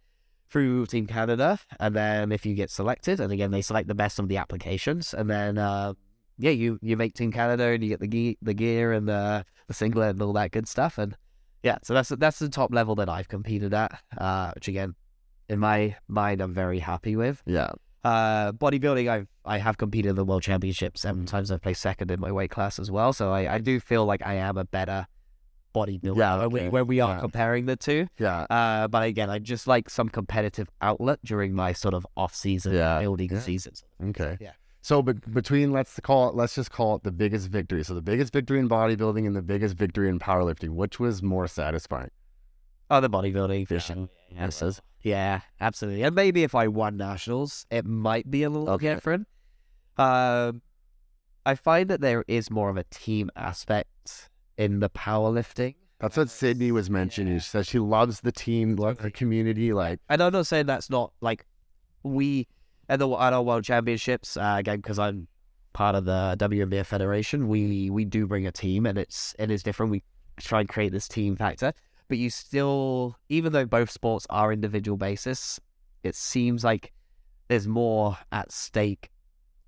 through 0.49 0.85
Team 0.85 1.07
Canada, 1.07 1.59
and 1.79 1.95
then 1.95 2.31
if 2.31 2.45
you 2.45 2.53
get 2.53 2.69
selected, 2.69 3.19
and 3.19 3.33
again 3.33 3.51
they 3.51 3.61
select 3.61 3.87
the 3.87 3.95
best 3.95 4.19
of 4.19 4.29
the 4.29 4.37
applications, 4.37 5.13
and 5.13 5.29
then 5.29 5.57
uh, 5.57 5.93
yeah, 6.37 6.51
you 6.51 6.79
you 6.81 6.95
make 6.95 7.13
Team 7.15 7.31
Canada, 7.31 7.65
and 7.65 7.83
you 7.83 7.89
get 7.89 7.99
the 7.99 8.07
gear, 8.07 8.35
the 8.41 8.53
gear, 8.53 8.93
and 8.93 9.07
the 9.09 9.45
the 9.67 9.73
singlet, 9.73 10.11
and 10.11 10.21
all 10.21 10.33
that 10.33 10.51
good 10.51 10.67
stuff, 10.67 10.97
and 10.97 11.17
yeah, 11.63 11.79
so 11.81 11.95
that's 11.95 12.09
that's 12.09 12.39
the 12.39 12.47
top 12.47 12.71
level 12.71 12.93
that 12.95 13.09
I've 13.09 13.27
competed 13.27 13.73
at, 13.73 13.99
uh, 14.17 14.51
which 14.53 14.67
again, 14.67 14.93
in 15.49 15.59
my 15.59 15.95
mind, 16.07 16.41
I'm 16.41 16.53
very 16.53 16.79
happy 16.79 17.15
with. 17.15 17.41
Yeah. 17.45 17.71
Uh, 18.03 18.51
bodybuilding, 18.51 19.09
I've 19.09 19.27
I 19.45 19.57
have 19.57 19.77
competed 19.77 20.11
in 20.11 20.15
the 20.15 20.25
world 20.25 20.43
championship 20.43 20.97
seven 20.97 21.25
times. 21.25 21.51
I've 21.51 21.61
placed 21.61 21.81
second 21.81 22.11
in 22.11 22.19
my 22.19 22.31
weight 22.31 22.51
class 22.51 22.77
as 22.79 22.89
well, 22.91 23.13
so 23.13 23.31
I, 23.31 23.55
I 23.55 23.57
do 23.59 23.79
feel 23.79 24.05
like 24.05 24.25
I 24.25 24.35
am 24.35 24.57
a 24.57 24.65
better 24.65 25.07
bodybuilder 25.73 26.17
Yeah, 26.17 26.37
when, 26.39 26.49
we, 26.51 26.59
okay. 26.61 26.69
when 26.69 26.87
we 26.87 26.99
are 26.99 27.15
Yeah. 27.15 27.19
comparing 27.19 27.65
the 27.65 27.75
two. 27.75 28.07
Yeah. 28.17 28.41
Uh, 28.49 28.87
but 28.87 29.03
again, 29.03 29.29
I 29.29 29.39
just 29.39 29.67
like 29.67 29.89
some 29.89 30.09
competitive 30.09 30.69
outlet 30.81 31.19
during 31.25 31.53
my 31.53 31.73
sort 31.73 31.93
of 31.93 32.05
off 32.15 32.33
season 32.33 32.73
Yeah, 32.73 32.99
building 33.01 33.31
yeah. 33.31 33.39
season. 33.39 33.73
Okay. 34.01 34.37
Yeah. 34.39 34.51
So, 34.81 35.01
but 35.01 35.33
between 35.33 35.71
let's 35.71 35.99
call 35.99 36.29
it, 36.29 36.35
let's 36.35 36.55
just 36.55 36.71
call 36.71 36.95
it 36.97 37.03
the 37.03 37.11
biggest 37.11 37.47
victory. 37.49 37.83
So, 37.83 37.93
the 37.95 38.01
biggest 38.03 38.31
victory 38.31 38.59
in 38.59 38.69
bodybuilding 38.69 39.25
and 39.25 39.35
the 39.35 39.41
biggest 39.41 39.75
victory 39.75 40.09
in 40.09 40.19
powerlifting, 40.19 40.69
which 40.75 40.99
was 40.99 41.23
more 41.23 41.47
satisfying? 41.47 42.11
Oh, 42.91 43.01
the 43.01 43.09
bodybuilding 43.09 43.67
for 43.67 43.73
Yeah. 43.75 44.05
Yeah. 44.31 44.49
Yeah, 45.05 45.41
absolutely. 45.61 46.01
And 46.03 46.15
maybe 46.15 46.41
if 46.43 46.55
I 46.55 46.67
won 46.67 46.97
nationals, 46.97 47.67
it 47.69 47.85
might 47.85 48.29
be 48.31 48.41
a 48.41 48.49
little 48.49 48.71
Okay. 48.71 48.95
different. 48.95 49.27
Um, 49.97 50.63
I 51.45 51.53
find 51.53 51.89
that 51.91 52.01
there 52.01 52.25
is 52.27 52.49
more 52.49 52.69
of 52.69 52.77
a 52.77 52.83
team 52.85 53.29
aspect 53.35 54.29
in 54.57 54.79
the 54.79 54.89
powerlifting. 54.89 55.75
That's 55.99 56.17
what 56.17 56.29
Sydney 56.31 56.71
was 56.71 56.89
mentioning. 56.89 57.37
She 57.37 57.45
says 57.49 57.67
she 57.67 57.77
loves 57.77 58.21
the 58.21 58.31
team, 58.31 58.75
loves 58.77 58.99
the 58.99 59.11
community. 59.11 59.73
Like, 59.73 59.99
And 60.09 60.21
I'm 60.23 60.33
not 60.33 60.47
saying 60.47 60.65
that's 60.65 60.89
not 60.89 61.13
like 61.21 61.45
we 62.01 62.47
at 62.89 62.97
the 62.99 63.07
at 63.11 63.31
our 63.31 63.43
world 63.43 63.63
championships 63.63 64.37
uh, 64.37 64.55
again 64.57 64.77
because 64.77 64.97
I'm 64.97 65.27
part 65.73 65.95
of 65.95 66.05
the 66.05 66.35
WNBF 66.39 66.87
Federation. 66.87 67.47
We 67.47 67.89
we 67.91 68.05
do 68.05 68.25
bring 68.25 68.47
a 68.47 68.51
team, 68.51 68.87
and 68.87 68.97
it's 68.97 69.35
it 69.37 69.51
is 69.51 69.61
different. 69.61 69.91
We 69.91 70.03
try 70.41 70.61
and 70.61 70.69
create 70.69 70.91
this 70.91 71.07
team 71.07 71.35
factor, 71.35 71.73
but 72.07 72.17
you 72.17 72.29
still, 72.29 73.15
even 73.29 73.53
though 73.53 73.65
both 73.65 73.89
sports 73.89 74.25
are 74.29 74.51
individual 74.53 74.97
basis, 74.97 75.59
it 76.03 76.15
seems 76.15 76.63
like 76.63 76.91
there's 77.47 77.67
more 77.67 78.17
at 78.31 78.51
stake 78.51 79.09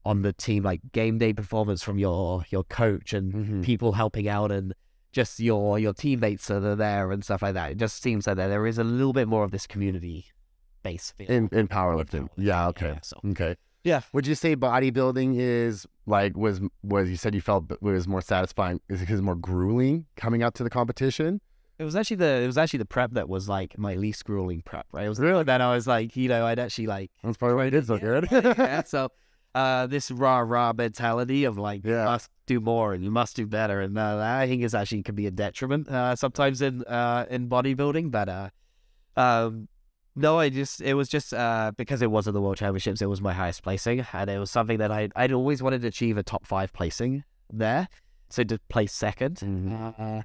on 0.05 0.21
the 0.21 0.33
team, 0.33 0.63
like 0.63 0.81
game 0.93 1.17
day 1.17 1.33
performance 1.33 1.83
from 1.83 1.97
your 1.99 2.43
your 2.49 2.63
coach 2.63 3.13
and 3.13 3.33
Mhm. 3.33 3.63
people 3.63 3.91
helping 3.93 4.27
out 4.27 4.51
and 4.51 4.73
just 5.11 5.39
your 5.39 5.77
your 5.79 5.93
teammates 5.93 6.47
that 6.47 6.63
are 6.63 6.75
there 6.75 7.11
and 7.11 7.23
stuff 7.23 7.41
like 7.41 7.53
that. 7.55 7.71
It 7.71 7.77
just 7.77 8.01
seems 8.01 8.25
like 8.27 8.37
there 8.37 8.47
there 8.49 8.65
is 8.67 8.77
a 8.77 8.83
little 8.83 9.13
bit 9.13 9.27
more 9.27 9.43
of 9.43 9.51
this 9.51 9.67
community 9.67 10.25
base 10.83 11.11
feel. 11.17 11.27
in, 11.29 11.49
in 11.51 11.67
powerlifting. 11.67 12.29
Yeah. 12.37 12.67
Okay. 12.69 12.87
yeah, 12.93 12.99
so- 13.01 13.19
Okay. 13.31 13.55
Yeah. 13.83 14.01
Would 14.13 14.27
you 14.27 14.35
say 14.35 14.55
bodybuilding 14.55 15.37
is 15.37 15.85
like, 16.05 16.35
was, 16.35 16.59
was 16.83 17.09
you 17.09 17.15
said 17.15 17.33
you 17.33 17.41
felt 17.41 17.71
it 17.71 17.81
was 17.81 18.07
more 18.07 18.21
satisfying? 18.21 18.81
Is 18.89 19.01
it 19.01 19.09
more 19.21 19.35
grueling 19.35 20.05
coming 20.17 20.43
out 20.43 20.55
to 20.55 20.63
the 20.63 20.69
competition? 20.69 21.39
It 21.79 21.83
was 21.83 21.95
actually 21.95 22.17
the 22.17 22.41
it 22.41 22.47
was 22.47 22.57
actually 22.57 22.79
the 22.79 22.85
prep 22.85 23.11
that 23.11 23.29
was 23.29 23.47
like 23.47 23.77
my 23.77 23.95
least 23.95 24.25
grueling 24.25 24.61
prep, 24.63 24.87
right? 24.91 25.05
It 25.05 25.09
was 25.09 25.19
really 25.19 25.43
that 25.43 25.61
I 25.61 25.73
was 25.75 25.85
like, 25.87 26.15
you 26.15 26.27
know, 26.29 26.45
I'd 26.45 26.59
actually 26.59 26.87
like 26.87 27.11
That's 27.23 27.37
probably 27.37 27.55
why 27.55 27.65
it 27.65 27.69
did 27.71 27.85
so 27.87 27.97
good. 27.99 28.27
yeah, 28.31 28.83
so 28.85 29.09
uh 29.55 29.87
this 29.87 30.11
rah 30.11 30.39
rah 30.39 30.73
mentality 30.73 31.43
of 31.45 31.57
like 31.57 31.85
you 31.85 31.91
must 31.93 32.29
do 32.45 32.59
more 32.59 32.93
and 32.93 33.03
you 33.03 33.09
must 33.11 33.35
do 33.35 33.45
better 33.47 33.81
and 33.81 33.97
uh, 33.97 34.17
I 34.21 34.47
think 34.47 34.61
is 34.63 34.75
actually 34.75 35.03
can 35.03 35.15
be 35.15 35.25
a 35.27 35.31
detriment 35.31 35.87
uh 35.89 36.15
sometimes 36.15 36.61
in 36.61 36.83
uh 36.83 37.25
in 37.29 37.47
bodybuilding 37.49 38.11
but 38.11 38.27
uh 38.29 38.49
um 39.15 39.67
no 40.15 40.37
I 40.39 40.49
just 40.49 40.81
it 40.81 40.95
was 40.95 41.07
just 41.09 41.33
uh 41.33 41.71
because 41.77 42.01
it 42.01 42.11
wasn't 42.11 42.33
the 42.33 42.41
world 42.41 42.57
championships 42.57 43.01
it 43.01 43.05
was 43.07 43.21
my 43.21 43.33
highest 43.33 43.63
placing 43.63 44.05
and 44.13 44.29
it 44.29 44.37
was 44.39 44.51
something 44.51 44.77
that 44.79 44.91
I 44.91 45.09
I'd 45.15 45.31
always 45.31 45.63
wanted 45.63 45.81
to 45.81 45.87
achieve 45.87 46.17
a 46.17 46.23
top 46.23 46.45
five 46.45 46.73
placing 46.73 47.23
there 47.51 47.87
so 48.29 48.43
to 48.43 48.59
place 48.69 48.93
2nd 48.93 49.35
Mhm. 49.37 50.23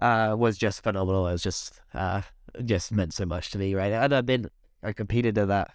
Uh, 0.00 0.34
was 0.36 0.58
just 0.58 0.82
phenomenal 0.82 1.28
it 1.28 1.32
was 1.32 1.42
just 1.42 1.80
uh 1.94 2.22
just 2.64 2.90
meant 2.90 3.12
so 3.14 3.24
much 3.24 3.50
to 3.50 3.58
me 3.58 3.74
right 3.74 3.92
and 3.92 4.12
I've 4.12 4.26
been 4.26 4.50
I 4.82 4.92
competed 4.92 5.36
in 5.38 5.48
that 5.48 5.70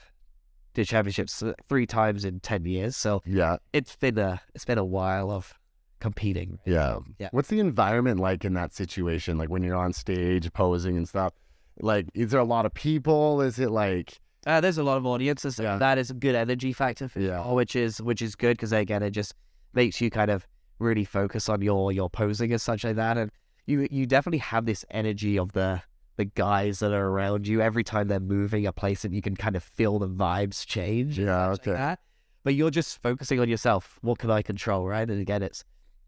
the 0.73 0.83
championships 0.83 1.41
three 1.69 1.85
times 1.85 2.25
in 2.25 2.39
10 2.41 2.65
years 2.65 2.97
so 2.97 3.21
Yeah. 3.25 3.57
it's 3.71 3.95
been 3.95 4.17
a 4.17 4.41
it's 4.53 4.65
been 4.65 4.77
a 4.77 4.83
while 4.83 5.31
of 5.31 5.53
competing 5.99 6.59
right? 6.65 6.73
Yeah. 6.73 6.99
Yeah 7.19 7.29
What's 7.31 7.47
the 7.49 7.59
environment 7.59 8.19
like 8.19 8.43
in 8.43 8.53
that 8.55 8.73
situation? 8.73 9.37
Like 9.37 9.49
when 9.49 9.63
you're 9.63 9.77
on 9.77 9.93
stage 9.93 10.51
posing 10.53 10.97
and 10.97 11.07
stuff? 11.07 11.33
Like, 11.79 12.07
is 12.13 12.31
there 12.31 12.39
a 12.39 12.45
lot 12.45 12.65
of 12.65 12.73
people? 12.73 13.41
Is 13.41 13.59
it 13.59 13.69
like, 13.69 14.19
uh, 14.47 14.61
there's 14.61 14.77
a 14.77 14.83
lot 14.83 14.97
of 14.97 15.05
audiences 15.05 15.57
Yeah. 15.59 15.77
that 15.77 15.97
is 15.97 16.09
a 16.09 16.13
good 16.13 16.35
energy 16.35 16.73
factor 16.73 17.07
for 17.07 17.19
Yeah. 17.19 17.49
which 17.51 17.75
is 17.75 18.01
which 18.01 18.21
is 18.21 18.35
good 18.35 18.57
because 18.57 18.71
again 18.73 19.01
it 19.03 19.11
just 19.11 19.33
makes 19.73 19.99
you 20.01 20.09
kind 20.09 20.29
of 20.31 20.45
really 20.79 21.05
focus 21.05 21.47
on 21.49 21.61
your 21.61 21.91
your 21.91 22.09
posing 22.09 22.51
and 22.51 22.61
such 22.61 22.83
like 22.83 22.95
that 22.97 23.17
and 23.17 23.31
you 23.65 23.87
you 23.91 24.05
definitely 24.05 24.39
have 24.39 24.65
this 24.65 24.85
energy 24.91 25.37
of 25.39 25.51
the 25.53 25.81
the 26.17 26.25
guys 26.25 26.79
that 26.79 26.93
are 26.93 27.07
around 27.07 27.45
you 27.47 27.61
every 27.61 27.83
time 27.83 28.07
they're 28.07 28.19
moving 28.19 28.65
a 28.65 28.71
place 28.71 29.03
and 29.03 29.13
you 29.13 29.21
can 29.21 29.35
kind 29.35 29.55
of 29.55 29.63
feel 29.63 29.99
the 29.99 30.07
vibes 30.07 30.65
change 30.65 31.19
Yeah, 31.19 31.53
such 31.53 31.67
like 31.67 31.99
but 32.43 32.53
you're 32.55 32.69
just 32.71 33.01
focusing 33.01 33.39
on 33.39 33.49
yourself. 33.49 33.97
What 34.01 34.19
can 34.19 34.29
i 34.31 34.41
control 34.41 34.85
right? 34.85 35.09
And 35.09 35.19
again 35.19 35.41
it's 35.43 35.63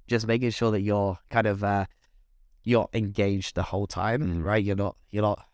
just 0.07 0.25
making 0.27 0.51
sure 0.51 0.71
that 0.71 0.81
you're 0.81 1.17
kind 1.29 1.47
of 1.47 1.63
uh 1.63 1.85
you're 2.63 2.87
engaged 2.93 3.55
the 3.55 3.63
whole 3.63 3.87
time 3.87 4.21
Mhm. 4.23 4.43
right? 4.45 4.63
You're 4.63 4.75
not 4.75 4.95
you're 5.09 5.23
not 5.23 5.45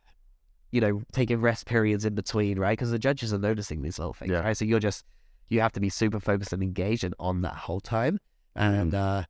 you 0.71 0.81
know 0.81 1.01
taking 1.11 1.39
rest 1.41 1.65
periods 1.65 2.05
in 2.05 2.15
between 2.15 2.59
right? 2.59 2.77
Because 2.77 2.91
the 2.91 2.99
judges 2.99 3.33
are 3.33 3.39
noticing 3.39 3.81
these 3.81 3.97
little 3.97 4.13
things 4.13 4.31
Yeah. 4.31 4.41
right? 4.41 4.57
So 4.57 4.65
you're 4.65 4.79
just 4.79 5.05
you 5.49 5.61
have 5.61 5.71
to 5.73 5.79
be 5.79 5.89
super 5.89 6.19
focused 6.19 6.53
and 6.53 6.61
engaged 6.63 7.03
and 7.03 7.13
on 7.19 7.41
that 7.41 7.55
whole 7.55 7.79
time. 7.79 8.19
And 8.55 8.93
uh 8.93 9.23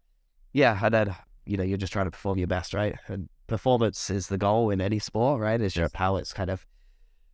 yeah 0.54 0.78
and 0.84 0.94
then 0.94 1.16
you 1.46 1.58
know 1.58 1.64
you're 1.64 1.78
just 1.78 1.94
trying 1.94 2.06
to 2.06 2.12
perform 2.12 2.38
your 2.38 2.48
best 2.48 2.74
right 2.74 2.96
and 3.08 3.30
performance 3.48 4.10
is 4.10 4.28
the 4.28 4.38
goal 4.38 4.70
in 4.70 4.80
any 4.82 5.00
sport 5.00 5.42
right 5.42 5.62
it's 5.62 5.76
just 5.76 5.96
how 5.96 6.16
it's 6.16 6.34
kind 6.34 6.50
of 6.50 6.66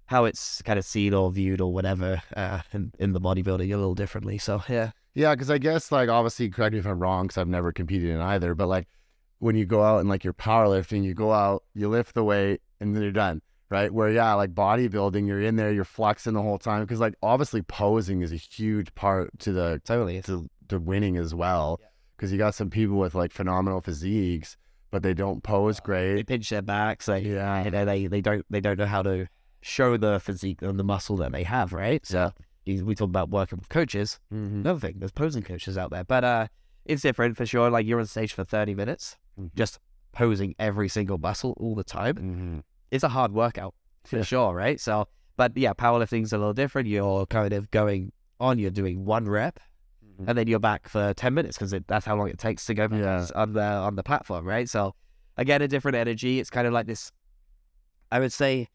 how 0.07 0.25
it's 0.25 0.61
kind 0.63 0.79
of 0.79 0.85
seen 0.85 1.13
or 1.13 1.31
viewed 1.31 1.61
or 1.61 1.71
whatever 1.71 2.21
uh 2.35 2.61
in, 2.73 2.91
in 2.99 3.13
the 3.13 3.21
bodybuilding 3.21 3.71
a 3.71 3.77
little 3.77 3.95
differently 3.95 4.37
so 4.37 4.63
yeah 4.67 4.91
yeah, 5.19 5.33
because 5.33 5.49
I 5.49 5.57
guess, 5.57 5.91
like, 5.91 6.07
obviously, 6.07 6.49
correct 6.49 6.73
me 6.73 6.79
if 6.79 6.85
I'm 6.85 6.99
wrong, 6.99 7.25
because 7.25 7.37
I've 7.37 7.47
never 7.47 7.71
competed 7.71 8.09
in 8.09 8.21
either, 8.21 8.55
but 8.55 8.67
like 8.67 8.87
when 9.39 9.55
you 9.55 9.65
go 9.65 9.83
out 9.83 9.99
and 9.99 10.09
like 10.09 10.23
you're 10.23 10.33
powerlifting, 10.33 11.03
you 11.03 11.13
go 11.13 11.33
out, 11.33 11.63
you 11.73 11.89
lift 11.89 12.13
the 12.13 12.23
weight, 12.23 12.61
and 12.79 12.95
then 12.95 13.03
you're 13.03 13.11
done. 13.11 13.41
Right. 13.69 13.93
Where, 13.93 14.09
yeah, 14.09 14.33
like 14.33 14.55
bodybuilding, 14.55 15.27
you're 15.27 15.41
in 15.41 15.55
there, 15.55 15.71
you're 15.71 15.83
flexing 15.83 16.33
the 16.33 16.41
whole 16.41 16.57
time. 16.57 16.81
Because, 16.81 16.99
like, 16.99 17.15
obviously, 17.21 17.61
posing 17.61 18.21
is 18.21 18.31
a 18.31 18.37
huge 18.37 18.95
part 18.95 19.37
to 19.39 19.51
the 19.51 19.81
totally 19.83 20.21
to, 20.23 20.49
to 20.69 20.79
winning 20.79 21.17
as 21.17 21.35
well. 21.35 21.79
Yeah. 21.79 21.87
Because 22.19 22.33
you 22.33 22.37
got 22.37 22.53
some 22.53 22.69
people 22.69 22.97
with 22.97 23.15
like 23.15 23.31
phenomenal 23.31 23.79
physiques, 23.79 24.57
but 24.91 25.03
they 25.03 25.13
don't 25.13 25.41
pose 25.41 25.79
great. 25.79 26.15
they 26.15 26.23
pinch 26.23 26.49
their 26.49 26.61
backs 26.61 27.05
they 27.05 27.21
Yeah. 27.21 27.63
you 27.63 27.71
know, 27.71 27.85
they 27.85 28.07
they 28.07 28.19
don't 28.21 28.45
they 28.49 28.59
don't 28.59 28.77
know 28.77 28.85
how 28.85 29.01
to 29.03 29.27
show 29.61 29.95
the 29.97 30.19
physique 30.19 30.61
and 30.61 30.77
the 30.77 30.83
muscle 30.83 31.15
that 31.17 31.31
they 31.31 31.43
have 31.43 31.71
right 31.73 32.05
so 32.05 32.31
Yeah. 32.65 32.81
we 32.83 32.93
talk 32.95 33.07
about 33.09 33.29
working 33.29 33.57
with 33.59 33.69
coaches 33.69 34.19
Mm-hmm. 34.33 34.59
another 34.61 34.79
thing 34.79 34.95
there's 34.99 35.11
posing 35.13 35.43
coaches 35.43 35.77
out 35.77 35.91
there 35.91 36.03
but 36.03 36.23
uh 36.23 36.47
it's 36.85 37.01
different 37.03 37.37
for 37.37 37.45
sure 37.45 37.69
like 37.69 37.85
you're 37.85 37.99
on 37.99 38.05
stage 38.07 38.33
for 38.33 38.43
30 38.43 38.73
minutes 38.75 39.17
Mhm. 39.39 39.51
just 39.55 39.79
posing 40.11 40.55
every 40.59 40.89
single 40.89 41.17
muscle 41.17 41.53
all 41.59 41.75
the 41.75 41.83
time 41.83 42.15
Mm-hmm. 42.15 42.59
it's 42.91 43.03
a 43.03 43.09
hard 43.09 43.31
workout 43.31 43.75
for 44.05 44.17
Yeah. 44.17 44.23
sure 44.23 44.53
right 44.55 44.79
so 44.79 45.07
but 45.37 45.55
yeah 45.55 45.73
powerlifting's 45.73 46.33
a 46.33 46.37
little 46.37 46.53
different 46.53 46.87
you're 46.87 47.25
kind 47.27 47.53
of 47.53 47.69
going 47.71 48.11
on 48.39 48.59
you're 48.59 48.71
doing 48.71 49.05
one 49.05 49.25
rep 49.29 49.59
and 50.27 50.37
then 50.37 50.47
you're 50.47 50.59
back 50.59 50.87
for 50.87 51.13
10 51.13 51.33
minutes 51.33 51.57
because 51.57 51.73
that's 51.87 52.05
how 52.05 52.15
long 52.15 52.27
it 52.29 52.37
takes 52.37 52.65
to 52.65 52.73
go 52.73 52.87
back 52.87 52.99
Yeah. 52.99 53.25
on 53.35 53.53
the 53.53 53.63
on 53.63 53.95
the 53.95 54.03
platform 54.03 54.45
right 54.45 54.67
so 54.69 54.93
again 55.37 55.61
a 55.61 55.67
different 55.67 55.95
energy 55.95 56.39
it's 56.39 56.49
kind 56.49 56.67
of 56.67 56.73
like 56.73 56.87
this 56.87 57.11
i 58.11 58.19
would 58.19 58.33
say 58.33 58.67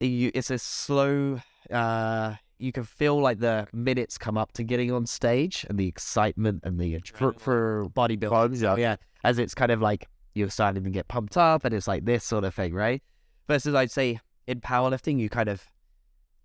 you, 0.00 0.30
it's 0.34 0.50
a 0.50 0.58
slow 0.58 1.40
uh 1.70 2.34
you 2.58 2.72
can 2.72 2.82
feel 2.84 3.20
like 3.20 3.38
the 3.38 3.66
minutes 3.72 4.18
come 4.18 4.36
up 4.36 4.52
to 4.52 4.64
getting 4.64 4.90
on 4.92 5.06
stage 5.06 5.64
and 5.68 5.78
the 5.78 5.86
excitement 5.86 6.60
and 6.64 6.80
the 6.80 6.98
For 7.14 7.32
for 7.34 7.86
bodybuilding 7.94 8.60
yeah. 8.60 8.76
Yeah, 8.76 8.96
as 9.22 9.38
it's 9.38 9.54
kind 9.54 9.70
of 9.70 9.80
like 9.80 10.08
you're 10.34 10.50
starting 10.50 10.82
to 10.84 10.90
get 10.90 11.06
pumped 11.08 11.36
up, 11.36 11.64
and 11.64 11.72
it's 11.74 11.86
like 11.88 12.04
this 12.04 12.22
sort 12.24 12.44
of 12.44 12.54
thing, 12.54 12.72
right? 12.74 13.02
Versus, 13.48 13.74
I'd 13.74 13.90
say 13.90 14.20
in 14.46 14.60
powerlifting, 14.60 15.18
you 15.18 15.28
kind 15.28 15.48
of 15.48 15.64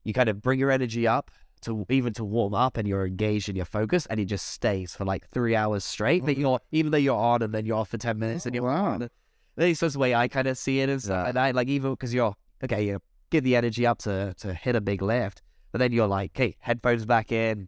you 0.03 0.13
kind 0.13 0.29
of 0.29 0.41
bring 0.41 0.59
your 0.59 0.69
energy 0.71 1.07
up 1.07 1.31
to 1.63 1.85
even 1.89 2.13
to 2.13 2.23
warm 2.23 2.53
up, 2.53 2.77
and 2.77 2.87
you're 2.87 3.05
engaged 3.05 3.49
and 3.49 3.55
you're 3.55 3.65
focused, 3.65 4.07
and 4.09 4.19
it 4.19 4.25
just 4.25 4.47
stays 4.47 4.95
for 4.95 5.05
like 5.05 5.27
three 5.29 5.55
hours 5.55 5.83
straight. 5.83 6.23
But 6.25 6.37
oh. 6.37 6.39
you're 6.39 6.59
even 6.71 6.91
though 6.91 6.97
you're 6.97 7.17
on, 7.17 7.41
and 7.41 7.53
then 7.53 7.65
you're 7.65 7.77
off 7.77 7.89
for 7.89 7.97
ten 7.97 8.19
minutes, 8.19 8.45
and 8.45 8.55
Oh, 8.55 8.57
you're 8.57 8.63
wow. 8.65 8.85
on. 8.93 9.03
At 9.03 9.09
least 9.57 9.81
that's 9.81 9.93
the 9.93 9.99
way 9.99 10.15
I 10.15 10.27
kind 10.27 10.47
of 10.47 10.57
see 10.57 10.79
it, 10.79 10.89
and 10.89 11.01
stuff 11.01 11.15
Yeah. 11.17 11.23
like 11.23 11.33
that. 11.33 11.55
Like 11.55 11.67
even 11.67 11.91
because 11.91 12.13
you're 12.13 12.33
okay, 12.63 12.85
you 12.87 12.99
get 13.29 13.43
the 13.43 13.55
energy 13.55 13.85
up 13.85 13.97
to 13.99 14.33
to 14.39 14.53
hit 14.53 14.75
a 14.75 14.81
big 14.81 15.01
lift, 15.01 15.41
but 15.71 15.79
then 15.79 15.91
you're 15.91 16.07
like, 16.07 16.31
hey, 16.35 16.55
headphones 16.59 17.05
back 17.05 17.31
in, 17.31 17.67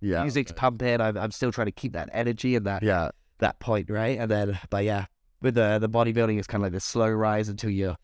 Yeah. 0.00 0.22
music's 0.22 0.52
pumping. 0.52 1.00
I'm 1.00 1.16
I'm 1.16 1.30
still 1.30 1.52
trying 1.52 1.66
to 1.66 1.72
keep 1.72 1.92
that 1.92 2.08
energy 2.12 2.56
and 2.56 2.66
that 2.66 2.82
Yeah. 2.82 3.10
that 3.38 3.58
point, 3.60 3.90
right? 3.90 4.18
And 4.18 4.30
then, 4.30 4.58
but 4.70 4.84
yeah, 4.84 5.06
with 5.40 5.54
the 5.54 5.78
the 5.78 5.88
bodybuilding, 5.88 6.38
it's 6.38 6.46
kind 6.46 6.62
of 6.62 6.66
like 6.66 6.72
this 6.72 6.84
slow 6.84 7.08
rise 7.10 7.48
until 7.48 7.70
you 7.70 7.96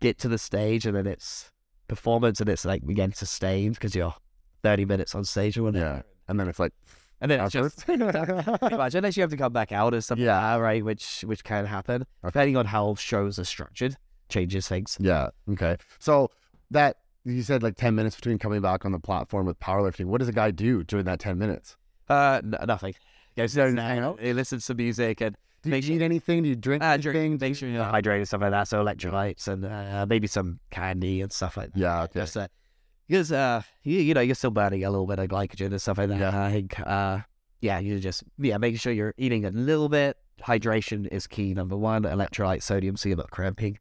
get 0.00 0.18
to 0.18 0.28
the 0.28 0.38
stage, 0.38 0.86
and 0.86 0.96
then 0.96 1.06
it's 1.06 1.50
performance, 1.88 2.40
and 2.40 2.48
it's 2.48 2.64
like 2.64 2.82
again 2.84 3.12
sustained 3.12 3.74
because 3.74 3.94
you're 3.96 4.14
thirty 4.62 4.84
minutes 4.84 5.14
on 5.14 5.24
stage 5.24 5.56
or 5.58 5.64
whatever. 5.64 5.84
Yeah. 5.96 6.02
And 6.28 6.38
then 6.38 6.48
it's 6.48 6.58
like 6.58 6.72
And 7.20 7.30
then 7.30 7.40
it's 7.40 7.52
just 7.52 7.88
much 7.88 8.94
unless 8.94 9.16
you 9.16 9.22
have 9.22 9.30
to 9.30 9.36
come 9.36 9.52
back 9.52 9.72
out 9.72 9.94
or 9.94 10.00
something, 10.00 10.24
Yeah. 10.24 10.40
yeah, 10.40 10.58
right? 10.58 10.84
Which 10.84 11.22
which 11.22 11.42
can 11.44 11.66
happen 11.66 12.06
depending 12.24 12.56
on 12.56 12.66
how 12.66 12.94
shows 12.96 13.38
are 13.38 13.44
structured, 13.44 13.96
changes 14.28 14.68
things. 14.68 14.96
yeah. 15.00 15.28
Okay. 15.50 15.76
So 15.98 16.30
that 16.70 16.96
you 17.24 17.42
said 17.42 17.62
like 17.62 17.76
ten 17.76 17.94
minutes 17.94 18.16
between 18.16 18.38
coming 18.38 18.60
back 18.60 18.84
on 18.84 18.92
the 18.92 18.98
platform 19.00 19.46
with 19.46 19.58
powerlifting. 19.60 20.06
What 20.06 20.18
does 20.18 20.28
a 20.28 20.32
guy 20.32 20.50
do 20.50 20.84
during 20.84 21.04
that 21.06 21.18
ten 21.20 21.38
minutes? 21.38 21.76
Uh, 22.08 22.40
n- 22.42 22.54
nothing. 22.66 22.94
Goes 23.36 23.56
No, 23.56 23.70
no, 23.70 23.82
hang 23.82 24.00
no. 24.00 24.10
out, 24.10 24.20
he 24.20 24.32
listens 24.32 24.66
to 24.66 24.74
music 24.74 25.20
and 25.20 25.36
Do 25.62 25.68
you 25.68 25.72
Make 25.72 25.84
sure- 25.84 25.94
eat 25.96 26.02
anything? 26.02 26.42
Do 26.42 26.48
you 26.48 26.56
drink 26.56 26.82
uh, 26.82 26.86
anything? 26.86 27.12
drink, 27.12 27.40
make 27.40 27.56
sure 27.56 27.68
you're 27.68 27.84
hydrated, 27.84 28.26
stuff 28.28 28.40
like 28.40 28.50
that. 28.52 28.66
So 28.68 28.82
electrolytes 28.84 29.46
and 29.48 29.64
uh, 29.64 30.06
maybe 30.08 30.26
some 30.26 30.60
candy 30.70 31.20
and 31.20 31.30
stuff 31.32 31.56
like 31.56 31.72
that. 31.72 31.78
Yeah. 31.78 32.02
Okay. 32.04 32.20
Just 32.20 32.36
uh, 32.36 32.48
because 33.08 33.32
uh, 33.32 33.62
you, 33.82 33.98
you 34.00 34.14
know, 34.14 34.20
you're 34.20 34.34
still 34.34 34.50
burning 34.50 34.84
a 34.84 34.90
little 34.90 35.06
bit 35.06 35.18
of 35.18 35.28
glycogen 35.28 35.66
and 35.68 35.80
stuff 35.80 35.98
like 35.98 36.08
that. 36.10 36.20
Yeah. 36.20 36.44
I 36.44 36.52
think, 36.52 36.78
uh, 36.80 37.20
yeah, 37.60 37.78
you 37.78 37.98
just 37.98 38.22
yeah, 38.38 38.58
making 38.58 38.78
sure 38.78 38.92
you're 38.92 39.14
eating 39.16 39.44
a 39.44 39.50
little 39.50 39.88
bit. 39.88 40.16
Hydration 40.42 41.08
is 41.08 41.26
key. 41.26 41.54
Number 41.54 41.76
one, 41.76 42.02
electrolyte, 42.02 42.62
sodium, 42.62 42.96
so 42.96 43.08
you're 43.08 43.18
not 43.18 43.30
cramping. 43.30 43.78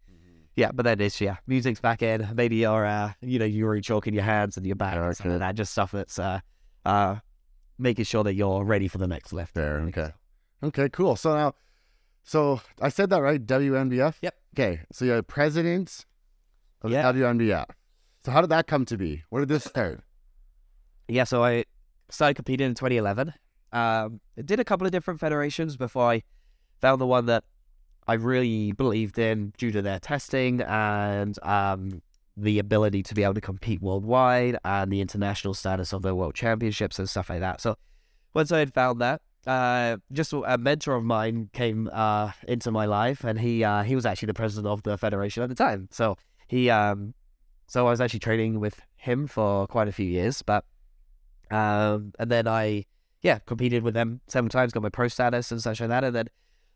Yeah, 0.55 0.71
but 0.73 0.83
then 0.83 0.99
it's 0.99 1.21
yeah, 1.21 1.37
music's 1.45 1.79
back 1.79 2.01
in. 2.01 2.27
Maybe 2.33 2.55
your 2.55 2.83
uh, 2.83 3.13
you 3.21 3.37
know, 3.37 3.79
chalk 3.79 4.07
in 4.07 4.15
your 4.15 4.23
hands 4.23 4.57
and 4.57 4.65
your 4.65 4.75
back, 4.75 4.95
and 4.95 5.13
stuff 5.13 5.27
like 5.27 5.39
that. 5.39 5.53
Just 5.53 5.71
stuff 5.71 5.91
that's 5.91 6.17
uh, 6.17 6.39
uh, 6.83 7.17
making 7.77 8.05
sure 8.05 8.23
that 8.23 8.33
you're 8.33 8.63
ready 8.63 8.87
for 8.87 8.97
the 8.97 9.07
next 9.07 9.33
lift. 9.33 9.53
There. 9.53 9.81
Okay. 9.81 10.11
Okay. 10.63 10.89
Cool. 10.89 11.15
So 11.15 11.35
now, 11.35 11.53
so 12.23 12.59
I 12.81 12.89
said 12.89 13.11
that 13.11 13.21
right? 13.21 13.45
WNBF. 13.45 14.15
Yep. 14.21 14.35
Okay. 14.55 14.79
So 14.91 15.05
you're 15.05 15.21
president 15.21 16.05
of 16.81 16.89
Yeah. 16.89 17.03
WNBF. 17.11 17.65
So 18.27 18.31
how 18.33 18.41
did 18.41 18.49
that 18.49 18.67
come 18.67 18.83
to 18.87 18.97
be? 18.97 19.23
Where 19.29 19.39
did 19.39 19.47
this 19.47 19.63
start? 19.63 20.01
Yeah, 21.07 21.23
so 21.23 21.45
I 21.45 21.63
started 22.09 22.33
competing 22.33 22.67
in 22.67 22.73
2011. 22.73 23.33
Um, 23.71 24.19
did 24.43 24.59
a 24.59 24.65
couple 24.65 24.85
of 24.85 24.91
different 24.91 25.21
federations 25.21 25.77
before 25.77 26.11
I 26.11 26.23
found 26.81 26.99
the 26.99 27.07
one 27.07 27.27
that 27.27 27.45
I 28.05 28.15
really 28.15 28.73
believed 28.73 29.17
in 29.17 29.53
due 29.57 29.71
to 29.71 29.81
their 29.81 29.99
testing 29.99 30.59
and 30.59 31.39
um, 31.41 32.01
the 32.35 32.59
ability 32.59 33.01
to 33.03 33.15
be 33.15 33.23
able 33.23 33.35
to 33.35 33.39
compete 33.39 33.81
worldwide 33.81 34.57
and 34.65 34.91
the 34.91 34.99
international 34.99 35.53
status 35.53 35.93
of 35.93 36.01
the 36.01 36.13
world 36.13 36.35
championships 36.35 36.99
and 36.99 37.09
stuff 37.09 37.29
like 37.29 37.39
that. 37.39 37.61
So 37.61 37.77
once 38.33 38.51
I 38.51 38.59
had 38.59 38.73
found 38.73 38.99
that, 38.99 39.21
uh, 39.45 39.99
just 40.11 40.33
a 40.33 40.57
mentor 40.57 40.95
of 40.95 41.05
mine 41.05 41.49
came 41.53 41.89
uh, 41.93 42.33
into 42.45 42.71
my 42.71 42.87
life, 42.87 43.23
and 43.23 43.39
he 43.39 43.63
uh, 43.63 43.83
he 43.83 43.95
was 43.95 44.05
actually 44.05 44.25
the 44.25 44.33
president 44.33 44.67
of 44.67 44.83
the 44.83 44.97
federation 44.97 45.43
at 45.43 45.47
the 45.47 45.55
time. 45.55 45.87
So 45.91 46.17
he 46.49 46.69
um, 46.69 47.13
so 47.67 47.85
I 47.85 47.89
was 47.91 48.01
actually 48.01 48.19
training 48.19 48.59
with 48.59 48.81
him 48.95 49.27
for 49.27 49.67
quite 49.67 49.87
a 49.87 49.91
few 49.91 50.05
years, 50.05 50.41
but 50.41 50.65
um, 51.51 52.13
and 52.19 52.31
then 52.31 52.47
I, 52.47 52.85
yeah, 53.21 53.39
competed 53.39 53.83
with 53.83 53.93
them 53.93 54.21
seven 54.27 54.49
times, 54.49 54.73
got 54.73 54.83
my 54.83 54.89
pro 54.89 55.07
status 55.07 55.51
and 55.51 55.61
such 55.61 55.79
like 55.79 55.89
that. 55.89 56.03
And 56.03 56.15
then 56.15 56.29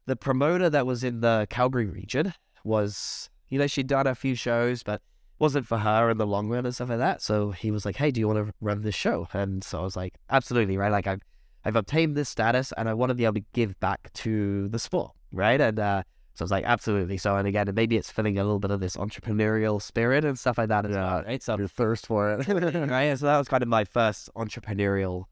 the 0.05 0.15
promoter 0.15 0.69
that 0.69 0.85
was 0.85 1.03
in 1.03 1.21
the 1.21 1.47
Calgary 1.49 1.85
region 1.85 2.33
was, 2.63 3.29
you 3.49 3.59
know, 3.59 3.67
she'd 3.67 3.87
done 3.87 4.07
a 4.07 4.15
few 4.15 4.35
shows, 4.35 4.83
but 4.83 5.01
wasn't 5.39 5.65
for 5.65 5.79
her 5.79 6.09
in 6.09 6.17
the 6.17 6.27
long 6.27 6.49
run 6.49 6.65
and 6.65 6.75
stuff 6.75 6.89
like 6.89 6.99
that. 6.99 7.21
So 7.21 7.51
he 7.51 7.71
was 7.71 7.83
like, 7.83 7.95
"Hey, 7.95 8.11
do 8.11 8.19
you 8.19 8.27
want 8.27 8.45
to 8.45 8.53
run 8.61 8.81
this 8.81 8.95
show?" 8.95 9.27
And 9.33 9.63
so 9.63 9.79
I 9.79 9.83
was 9.83 9.95
like, 9.95 10.13
"Absolutely, 10.29 10.77
right? 10.77 10.91
Like 10.91 11.07
I've 11.07 11.21
I've 11.65 11.75
obtained 11.75 12.15
this 12.15 12.29
status, 12.29 12.71
and 12.77 12.87
I 12.87 12.93
want 12.93 13.09
to 13.09 13.15
be 13.15 13.25
able 13.25 13.35
to 13.35 13.45
give 13.53 13.79
back 13.79 14.13
to 14.13 14.67
the 14.69 14.79
sport, 14.79 15.11
right?" 15.31 15.59
And 15.59 15.79
uh, 15.79 16.03
so 16.33 16.43
I 16.43 16.45
was 16.45 16.51
like, 16.51 16.65
"Absolutely." 16.65 17.17
So 17.17 17.35
and 17.35 17.47
again, 17.47 17.69
maybe 17.73 17.97
it's 17.97 18.11
filling 18.11 18.37
a 18.37 18.43
little 18.43 18.59
bit 18.59 18.71
of 18.71 18.79
this 18.79 18.95
entrepreneurial 18.97 19.81
spirit 19.81 20.23
and 20.23 20.37
stuff 20.39 20.57
like 20.57 20.69
that 20.69 20.89
well, 20.89 21.23
right? 21.23 21.41
So 21.43 21.57
Your 21.57 21.67
thirst 21.67 22.07
for 22.07 22.33
it. 22.33 22.47
right? 22.89 23.17
So 23.17 23.25
that 23.25 23.37
was 23.37 23.47
kind 23.47 23.63
of 23.63 23.69
my 23.69 23.83
first 23.83 24.29
entrepreneurial, 24.35 25.25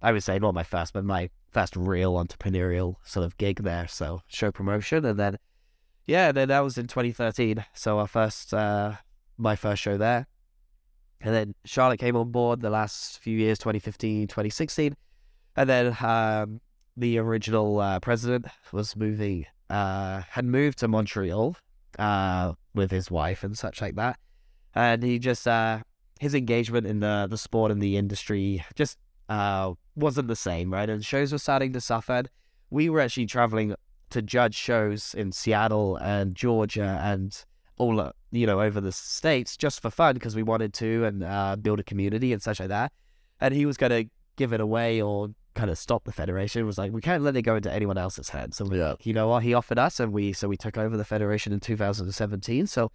I 0.00 0.12
would 0.12 0.22
say 0.22 0.38
not 0.38 0.54
my 0.54 0.62
first, 0.62 0.92
but 0.92 1.04
my 1.04 1.30
first 1.50 1.74
real 1.76 2.14
entrepreneurial 2.14 2.96
sort 3.04 3.26
of 3.26 3.36
gig 3.38 3.62
there. 3.62 3.88
So 3.88 4.20
show 4.28 4.52
promotion, 4.52 5.04
and 5.04 5.18
then 5.18 5.38
yeah, 6.06 6.30
then 6.32 6.48
that 6.48 6.60
was 6.60 6.78
in 6.78 6.86
2013. 6.86 7.64
So 7.74 7.98
our 7.98 8.06
first, 8.06 8.54
uh, 8.54 8.92
my 9.36 9.56
first 9.56 9.82
show 9.82 9.98
there, 9.98 10.26
and 11.20 11.34
then 11.34 11.54
Charlotte 11.64 11.98
came 11.98 12.16
on 12.16 12.30
board 12.30 12.60
the 12.60 12.70
last 12.70 13.18
few 13.18 13.36
years, 13.36 13.58
2015, 13.58 14.28
2016, 14.28 14.96
and 15.56 15.68
then 15.68 15.96
um, 16.00 16.60
the 16.96 17.18
original 17.18 17.80
uh, 17.80 17.98
president 18.00 18.46
was 18.72 18.94
moving, 18.94 19.46
uh, 19.70 20.22
had 20.30 20.44
moved 20.44 20.78
to 20.78 20.88
Montreal 20.88 21.56
uh, 21.98 22.52
with 22.74 22.90
his 22.90 23.10
wife 23.10 23.42
and 23.42 23.56
such 23.56 23.80
like 23.80 23.96
that, 23.96 24.18
and 24.74 25.02
he 25.02 25.18
just 25.18 25.46
uh, 25.46 25.80
his 26.20 26.34
engagement 26.34 26.86
in 26.86 27.00
the 27.00 27.26
the 27.28 27.38
sport 27.38 27.70
and 27.70 27.80
the 27.80 27.96
industry 27.96 28.64
just 28.74 28.98
uh, 29.28 29.72
wasn't 29.94 30.28
the 30.28 30.36
same, 30.36 30.72
right? 30.72 30.88
And 30.88 31.04
shows 31.04 31.32
were 31.32 31.38
starting 31.38 31.72
to 31.72 31.80
suffer. 31.80 32.24
We 32.70 32.88
were 32.88 33.00
actually 33.00 33.26
traveling 33.26 33.74
to 34.10 34.22
judge 34.22 34.54
shows 34.54 35.14
in 35.14 35.32
Seattle 35.32 35.96
and 35.96 36.34
Georgia 36.34 37.00
and 37.02 37.44
all 37.78 38.00
uh, 38.00 38.12
you 38.30 38.46
know 38.46 38.60
over 38.60 38.80
the 38.80 38.92
states 38.92 39.56
just 39.56 39.80
for 39.80 39.90
fun 39.90 40.14
because 40.14 40.34
we 40.36 40.42
wanted 40.42 40.72
to 40.74 41.04
and 41.04 41.24
uh, 41.24 41.56
build 41.56 41.80
a 41.80 41.82
community 41.82 42.32
and 42.32 42.42
such 42.42 42.60
like 42.60 42.68
that. 42.68 42.92
And 43.40 43.52
he 43.52 43.66
was 43.66 43.76
going 43.76 43.90
to 43.90 44.10
give 44.36 44.52
it 44.52 44.60
away 44.60 45.02
or 45.02 45.30
kind 45.56 45.70
of 45.70 45.78
stop 45.78 46.04
the 46.04 46.12
federation. 46.12 46.64
Was 46.66 46.78
like 46.78 46.92
we 46.92 47.00
can't 47.00 47.22
let 47.24 47.34
it 47.36 47.42
go 47.42 47.56
into 47.56 47.72
anyone 47.72 47.98
else's 47.98 48.28
hands. 48.28 48.56
So 48.58 48.72
Yeah. 48.72 48.94
you 49.02 49.12
know 49.12 49.26
what 49.28 49.42
he 49.42 49.54
offered 49.54 49.78
us, 49.78 49.98
and 49.98 50.12
we 50.12 50.32
so 50.32 50.46
we 50.48 50.56
took 50.56 50.78
over 50.78 50.96
the 50.96 51.04
federation 51.04 51.52
in 51.52 51.58
2017. 51.60 52.66
So 52.68 52.90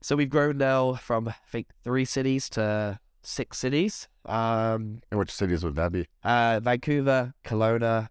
so 0.00 0.16
we've 0.16 0.30
grown 0.30 0.58
now 0.58 0.94
from 0.94 1.28
I 1.28 1.34
think 1.52 1.66
three 1.84 2.04
cities 2.04 2.48
to 2.50 2.98
six 3.22 3.58
cities. 3.58 4.08
Um, 4.26 5.00
and 5.10 5.18
which 5.18 5.30
cities 5.32 5.64
would 5.64 5.76
that 5.76 5.92
be? 5.92 6.06
uh, 6.24 6.60
Vancouver, 6.62 7.32
Kelowna, 7.44 8.08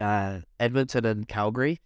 uh, 0.00 0.40
Edmonton, 0.60 1.04
and 1.04 1.26
Calgary, 1.28 1.80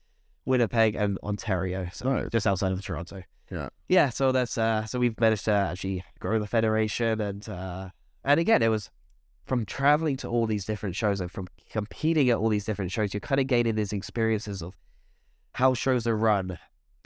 Winnipeg, 0.45 0.95
and 0.95 1.19
Ontario. 1.23 1.89
So 1.93 2.13
Nice. 2.13 2.29
just 2.31 2.47
outside 2.47 2.73
of 2.73 2.83
Toronto. 2.83 3.23
Yeah. 3.51 3.69
Yeah. 3.89 4.11
So 4.11 4.31
that's 4.33 4.57
uh, 4.59 4.85
so 4.87 4.99
we've 4.99 5.19
managed 5.21 5.45
to 5.47 5.53
actually 5.53 6.05
grow 6.19 6.39
the 6.39 6.47
federation, 6.47 7.21
and 7.21 7.49
uh, 7.49 7.91
and 8.25 8.39
again, 8.41 8.63
it 8.63 8.69
was 8.69 8.91
from 9.51 9.67
traveling 9.67 10.17
to 10.17 10.29
all 10.29 10.47
these 10.47 10.65
different 10.65 10.95
shows 10.95 11.21
and 11.21 11.29
from 11.29 11.49
competing 11.73 12.31
at 12.31 12.37
all 12.37 12.49
these 12.49 12.65
different 12.65 12.93
shows. 12.93 13.13
You're 13.13 13.21
kind 13.21 13.41
of 13.41 13.49
gaining 13.49 13.75
these 13.75 13.93
experiences 13.93 14.63
of 14.63 14.79
how 15.55 15.75
shows 15.75 16.07
are 16.07 16.17
run. 16.17 16.57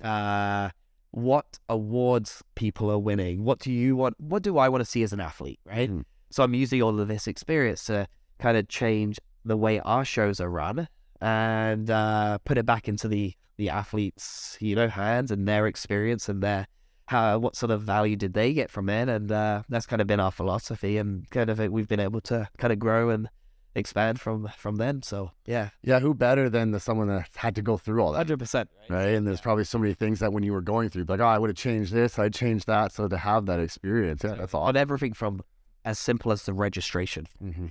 Uh, 0.02 0.68
what 1.12 1.58
awards 1.70 2.42
people 2.54 2.90
are 2.90 2.98
winning. 2.98 3.44
What 3.44 3.60
do 3.60 3.72
you 3.72 3.96
want? 3.96 4.20
What 4.20 4.42
do 4.42 4.58
I 4.58 4.68
want 4.68 4.82
to 4.82 4.84
see 4.84 5.02
as 5.02 5.14
an 5.14 5.20
athlete, 5.20 5.58
right? 5.64 5.90
Mm. 5.90 6.04
So 6.28 6.42
I'm 6.42 6.52
using 6.52 6.82
all 6.82 7.00
of 7.00 7.08
this 7.08 7.26
experience 7.26 7.82
to 7.86 8.06
kind 8.38 8.58
of 8.58 8.68
change 8.68 9.18
the 9.46 9.56
way 9.56 9.80
our 9.80 10.04
shows 10.04 10.38
are 10.38 10.50
run 10.50 10.86
and 11.22 11.88
uh, 11.88 12.36
put 12.44 12.58
it 12.58 12.66
back 12.66 12.88
into 12.88 13.08
the 13.08 13.32
the 13.56 13.70
athletes, 13.70 14.58
you 14.60 14.76
know, 14.76 14.88
hands 14.88 15.30
and 15.30 15.48
their 15.48 15.66
experience 15.66 16.28
and 16.28 16.42
their 16.42 16.66
how 17.06 17.38
what 17.38 17.56
sort 17.56 17.70
of 17.70 17.82
value 17.82 18.16
did 18.16 18.32
they 18.34 18.52
get 18.52 18.70
from 18.70 18.88
it, 18.88 19.08
and 19.08 19.30
uh, 19.30 19.62
that's 19.68 19.86
kind 19.86 20.00
of 20.00 20.06
been 20.06 20.20
our 20.20 20.30
philosophy, 20.32 20.96
and 20.96 21.28
kind 21.30 21.50
of 21.50 21.58
we've 21.70 21.88
been 21.88 22.00
able 22.00 22.20
to 22.22 22.48
kind 22.58 22.72
of 22.72 22.78
grow 22.78 23.10
and 23.10 23.28
expand 23.74 24.20
from 24.20 24.48
from 24.56 24.76
them. 24.76 25.02
So 25.02 25.32
yeah, 25.46 25.70
Yeah, 25.82 26.00
who 26.00 26.14
better 26.14 26.48
than 26.48 26.70
the 26.70 26.80
someone 26.80 27.08
that 27.08 27.28
had 27.36 27.54
to 27.56 27.62
go 27.62 27.76
through 27.76 28.00
all 28.00 28.12
that, 28.12 28.18
hundred 28.18 28.38
percent. 28.38 28.70
right? 28.88 29.08
And 29.08 29.26
there's 29.26 29.40
probably 29.40 29.64
so 29.64 29.78
many 29.78 29.94
things 29.94 30.20
that 30.20 30.32
when 30.32 30.42
you 30.44 30.52
were 30.52 30.62
going 30.62 30.88
through, 30.88 31.04
like, 31.08 31.20
oh, 31.20 31.26
I 31.26 31.38
would 31.38 31.50
have 31.50 31.56
changed 31.56 31.92
this, 31.92 32.18
I'd 32.18 32.34
change 32.34 32.64
that. 32.66 32.92
So 32.92 33.08
to 33.08 33.16
have 33.18 33.46
that 33.46 33.60
experience, 33.60 34.22
yeah, 34.24 34.34
that's 34.34 34.54
on 34.54 34.62
awesome. 34.62 34.76
everything 34.76 35.12
from 35.12 35.42
as 35.84 35.98
simple 35.98 36.32
as 36.32 36.44
the 36.44 36.54
registration. 36.54 37.26
Mm-hmm. 37.42 37.66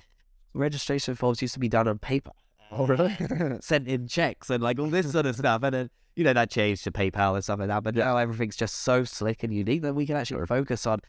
Registration 0.53 1.15
forms 1.15 1.41
used 1.41 1.55
to 1.55 1.60
be 1.60 1.69
done 1.69 1.88
on 1.88 1.97
paper. 1.97 2.31
Oh, 2.72 2.85
really? 2.85 3.15
sent 3.61 3.88
in 3.88 4.07
checks 4.07 4.49
and 4.49 4.61
like 4.61 4.80
all 4.80 4.88
this 4.88 5.11
sort 5.11 5.26
of 5.26 5.35
stuff. 5.35 5.64
And 5.64 5.73
then, 5.73 5.89
you 6.15 6.23
know, 6.23 6.34
that 6.34 6.49
changed 6.49 6.84
to 6.84 6.91
PayPal 6.91 7.35
and 7.35 7.44
stuff 7.44 7.60
like 7.60 7.68
that. 7.69 7.84
But 7.84 7.95
Yeah. 7.95 8.06
now 8.06 8.18
everything's 8.18 8.56
just 8.56 8.76
so 8.81 9.03
slick 9.03 9.44
and 9.44 9.53
unique 9.53 9.81
that 9.81 9.94
we 9.94 10.06
can 10.06 10.15
actually 10.15 10.45
focus 10.45 10.85
on 10.85 10.99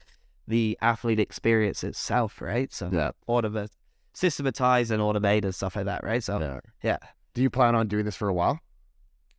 the 0.49 0.79
athlete 0.81 1.21
experience 1.21 1.85
itself, 1.85 2.41
right? 2.41 2.73
So 2.73 2.91
yeah, 2.93 3.11
automate, 3.29 3.71
systematize 4.13 4.91
and 4.91 5.03
automate 5.03 5.45
and 5.45 5.55
stuff 5.55 5.77
like 5.77 5.87
that, 5.87 6.05
right? 6.05 6.23
So 6.23 6.39
yeah. 6.41 6.61
yeah. 6.83 6.99
Do 7.35 7.43
you 7.43 7.51
plan 7.51 7.75
on 7.75 7.89
doing 7.89 8.05
this 8.05 8.17
for 8.17 8.29
a 8.29 8.35
while? 8.35 8.61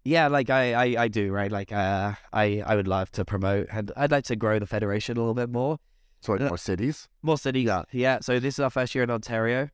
yeah, 0.07 0.27
like 0.27 0.51
I, 0.51 0.73
I, 0.73 1.03
I 1.03 1.07
do, 1.07 1.31
right? 1.31 1.51
Like 1.51 1.71
uh, 1.71 2.13
I, 2.31 2.61
I 2.65 2.75
would 2.75 2.87
love 2.87 3.11
to 3.13 3.25
promote 3.25 3.67
and 3.71 3.91
I'd 3.97 4.11
like 4.11 4.25
to 4.25 4.35
grow 4.35 4.59
the 4.59 4.67
federation 4.67 5.17
a 5.17 5.19
little 5.19 5.33
bit 5.33 5.49
more. 5.49 5.79
So 6.21 6.33
like 6.33 6.41
more 6.41 6.57
cities? 6.59 7.07
More 7.23 7.37
cities. 7.39 7.69
Yeah. 7.91 8.19
So 8.21 8.39
this 8.39 8.55
is 8.55 8.59
our 8.59 8.69
first 8.69 8.93
year 8.93 9.03
in 9.03 9.09
Ontario. 9.09 9.69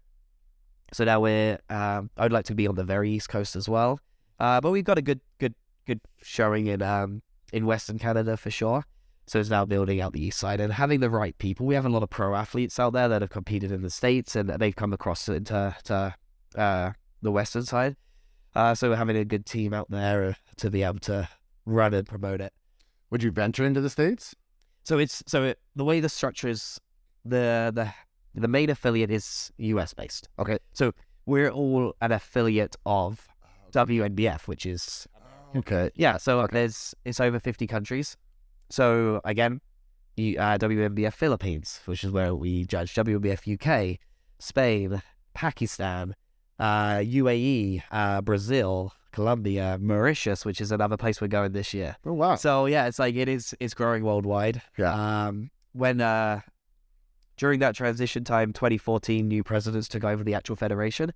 So 0.93 1.03
now 1.05 1.19
we're. 1.21 1.59
Um, 1.69 2.09
I 2.17 2.23
would 2.23 2.31
like 2.33 2.45
to 2.45 2.55
be 2.55 2.67
on 2.67 2.75
the 2.75 2.83
very 2.83 3.11
east 3.11 3.29
coast 3.29 3.55
as 3.55 3.67
well. 3.69 3.99
Uh, 4.39 4.59
but 4.59 4.71
we've 4.71 4.83
got 4.83 4.97
a 4.97 5.01
good, 5.01 5.21
good, 5.39 5.53
good 5.85 6.01
showing 6.21 6.67
in 6.67 6.81
um 6.81 7.21
in 7.53 7.65
Western 7.65 7.99
Canada 7.99 8.37
for 8.37 8.51
sure. 8.51 8.85
So 9.27 9.39
it's 9.39 9.49
now 9.49 9.65
building 9.65 10.01
out 10.01 10.13
the 10.13 10.23
east 10.23 10.39
side 10.39 10.59
and 10.59 10.73
having 10.73 10.99
the 10.99 11.09
right 11.09 11.37
people. 11.37 11.65
We 11.65 11.75
have 11.75 11.85
a 11.85 11.89
lot 11.89 12.03
of 12.03 12.09
pro 12.09 12.35
athletes 12.35 12.79
out 12.79 12.93
there 12.93 13.07
that 13.07 13.21
have 13.21 13.29
competed 13.29 13.71
in 13.71 13.81
the 13.81 13.89
states 13.89 14.35
and 14.35 14.49
they've 14.49 14.75
come 14.75 14.93
across 14.93 15.29
into 15.29 15.75
to 15.85 16.15
uh, 16.57 16.91
the 17.21 17.31
western 17.31 17.63
side. 17.63 17.95
Uh, 18.55 18.75
so 18.75 18.89
we're 18.89 18.97
having 18.97 19.15
a 19.15 19.23
good 19.23 19.45
team 19.45 19.73
out 19.73 19.89
there 19.89 20.25
uh, 20.25 20.33
to 20.57 20.69
be 20.69 20.83
able 20.83 20.99
to 20.99 21.27
run 21.65 21.93
and 21.93 22.07
promote 22.07 22.41
it. 22.41 22.51
Would 23.09 23.23
you 23.23 23.31
venture 23.31 23.65
into 23.65 23.79
the 23.79 23.89
states? 23.89 24.35
So 24.83 24.97
it's 24.97 25.23
so 25.27 25.43
it, 25.43 25.59
the 25.75 25.85
way 25.85 25.99
the 25.99 26.09
structure 26.09 26.47
is 26.47 26.79
the 27.23 27.71
the 27.73 27.93
the 28.33 28.47
main 28.47 28.69
affiliate 28.69 29.11
is 29.11 29.51
US 29.57 29.93
based. 29.93 30.27
Okay. 30.39 30.57
So 30.73 30.91
we're 31.25 31.49
all 31.49 31.95
an 32.01 32.11
affiliate 32.11 32.75
of 32.85 33.27
WNBF, 33.71 34.47
which 34.47 34.65
is 34.65 35.07
Okay. 35.55 35.91
yeah. 35.95 36.17
So 36.17 36.41
Okay. 36.41 36.53
there's 36.53 36.95
it's 37.05 37.19
over 37.19 37.39
fifty 37.39 37.67
countries. 37.67 38.17
So 38.69 39.21
again, 39.25 39.61
you, 40.15 40.37
uh, 40.39 40.57
WNBF 40.57 41.13
Philippines, 41.13 41.81
which 41.85 42.03
is 42.03 42.11
where 42.11 42.33
we 42.35 42.65
judge 42.65 42.93
WNBF 42.93 43.47
UK, 43.47 43.99
Spain, 44.39 45.01
Pakistan, 45.33 46.15
uh, 46.59 46.97
UAE, 46.97 47.83
uh, 47.91 48.21
Brazil, 48.21 48.93
Colombia, 49.11 49.77
Mauritius, 49.81 50.45
which 50.45 50.61
is 50.61 50.71
another 50.71 50.97
place 50.97 51.19
we're 51.21 51.27
going 51.27 51.51
this 51.51 51.73
year. 51.73 51.97
Oh 52.05 52.13
wow. 52.13 52.35
So 52.35 52.65
yeah, 52.65 52.87
it's 52.87 52.99
like 52.99 53.15
it 53.15 53.27
is 53.27 53.53
it's 53.59 53.73
growing 53.73 54.03
worldwide. 54.03 54.61
Yeah. 54.77 54.93
Um, 55.27 55.49
when 55.73 56.01
uh, 56.01 56.41
during 57.37 57.59
that 57.59 57.75
transition 57.75 58.23
time, 58.23 58.53
2014, 58.53 59.27
new 59.27 59.43
presidents 59.43 59.87
took 59.87 60.03
over 60.03 60.23
the 60.23 60.33
actual 60.33 60.55
federation. 60.55 61.11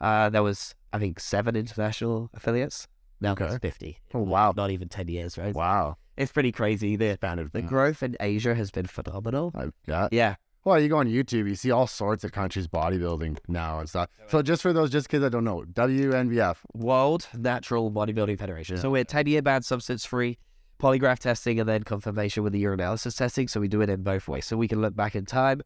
Uh, 0.00 0.28
there 0.28 0.42
was, 0.42 0.74
I 0.92 0.98
think, 0.98 1.18
seven 1.20 1.56
international 1.56 2.30
affiliates. 2.34 2.86
Now 3.20 3.32
Okay. 3.32 3.46
there's 3.46 3.58
50. 3.60 3.98
Oh, 4.14 4.20
wow. 4.20 4.52
Not 4.56 4.70
even 4.70 4.88
10 4.88 5.08
years, 5.08 5.38
right? 5.38 5.54
Wow. 5.54 5.96
It's 6.16 6.30
pretty 6.32 6.52
crazy. 6.52 6.96
The, 6.96 7.18
the 7.52 7.62
growth 7.62 8.02
in 8.02 8.16
Asia 8.20 8.54
has 8.54 8.70
been 8.70 8.86
phenomenal. 8.86 9.52
I, 9.54 9.66
yeah. 9.86 10.08
Yeah. 10.12 10.34
Well, 10.64 10.80
you 10.80 10.88
go 10.88 10.96
on 10.98 11.08
YouTube, 11.08 11.46
you 11.48 11.56
see 11.56 11.70
all 11.70 11.86
sorts 11.86 12.24
of 12.24 12.32
countries 12.32 12.66
bodybuilding 12.68 13.38
now 13.48 13.80
and 13.80 13.88
stuff. 13.88 14.08
So 14.28 14.40
just 14.40 14.62
for 14.62 14.72
those 14.72 14.90
just 14.90 15.10
kids 15.10 15.20
that 15.22 15.30
don't 15.30 15.44
know, 15.44 15.64
WNBF. 15.72 16.56
World 16.72 17.28
Natural 17.36 17.90
Bodybuilding 17.90 18.38
Federation. 18.38 18.76
Yeah. 18.76 18.82
So 18.82 18.90
we're 18.90 19.04
10 19.04 19.26
year 19.26 19.42
ban 19.42 19.62
substance 19.62 20.06
free, 20.06 20.38
polygraph 20.80 21.18
testing, 21.18 21.60
and 21.60 21.68
then 21.68 21.82
confirmation 21.82 22.42
with 22.42 22.52
the 22.54 22.64
urinalysis 22.64 23.16
testing. 23.16 23.46
So 23.48 23.60
we 23.60 23.68
do 23.68 23.80
it 23.82 23.90
in 23.90 24.02
both 24.02 24.26
ways. 24.26 24.46
So 24.46 24.56
we 24.56 24.68
can 24.68 24.80
look 24.80 24.96
back 24.96 25.14
in 25.14 25.26
time 25.26 25.60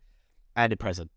and 0.57 0.73
in 0.73 0.79
present. 0.79 1.11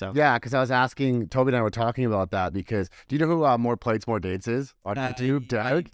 So 0.00 0.12
Yeah, 0.14 0.36
because 0.38 0.54
I 0.54 0.60
was 0.60 0.70
asking 0.70 1.28
Toby 1.28 1.50
and 1.50 1.56
I 1.56 1.62
were 1.62 1.70
talking 1.70 2.04
about 2.06 2.30
that 2.32 2.52
because 2.52 2.88
do 3.08 3.14
you 3.14 3.20
know 3.20 3.26
who 3.26 3.44
uh, 3.44 3.56
More 3.58 3.76
Plates 3.76 4.06
More 4.06 4.18
Dates 4.18 4.48
is 4.48 4.74
on 4.84 4.96
Uh, 4.98 5.08
YouTube? 5.12 5.46
Derek? 5.48 5.90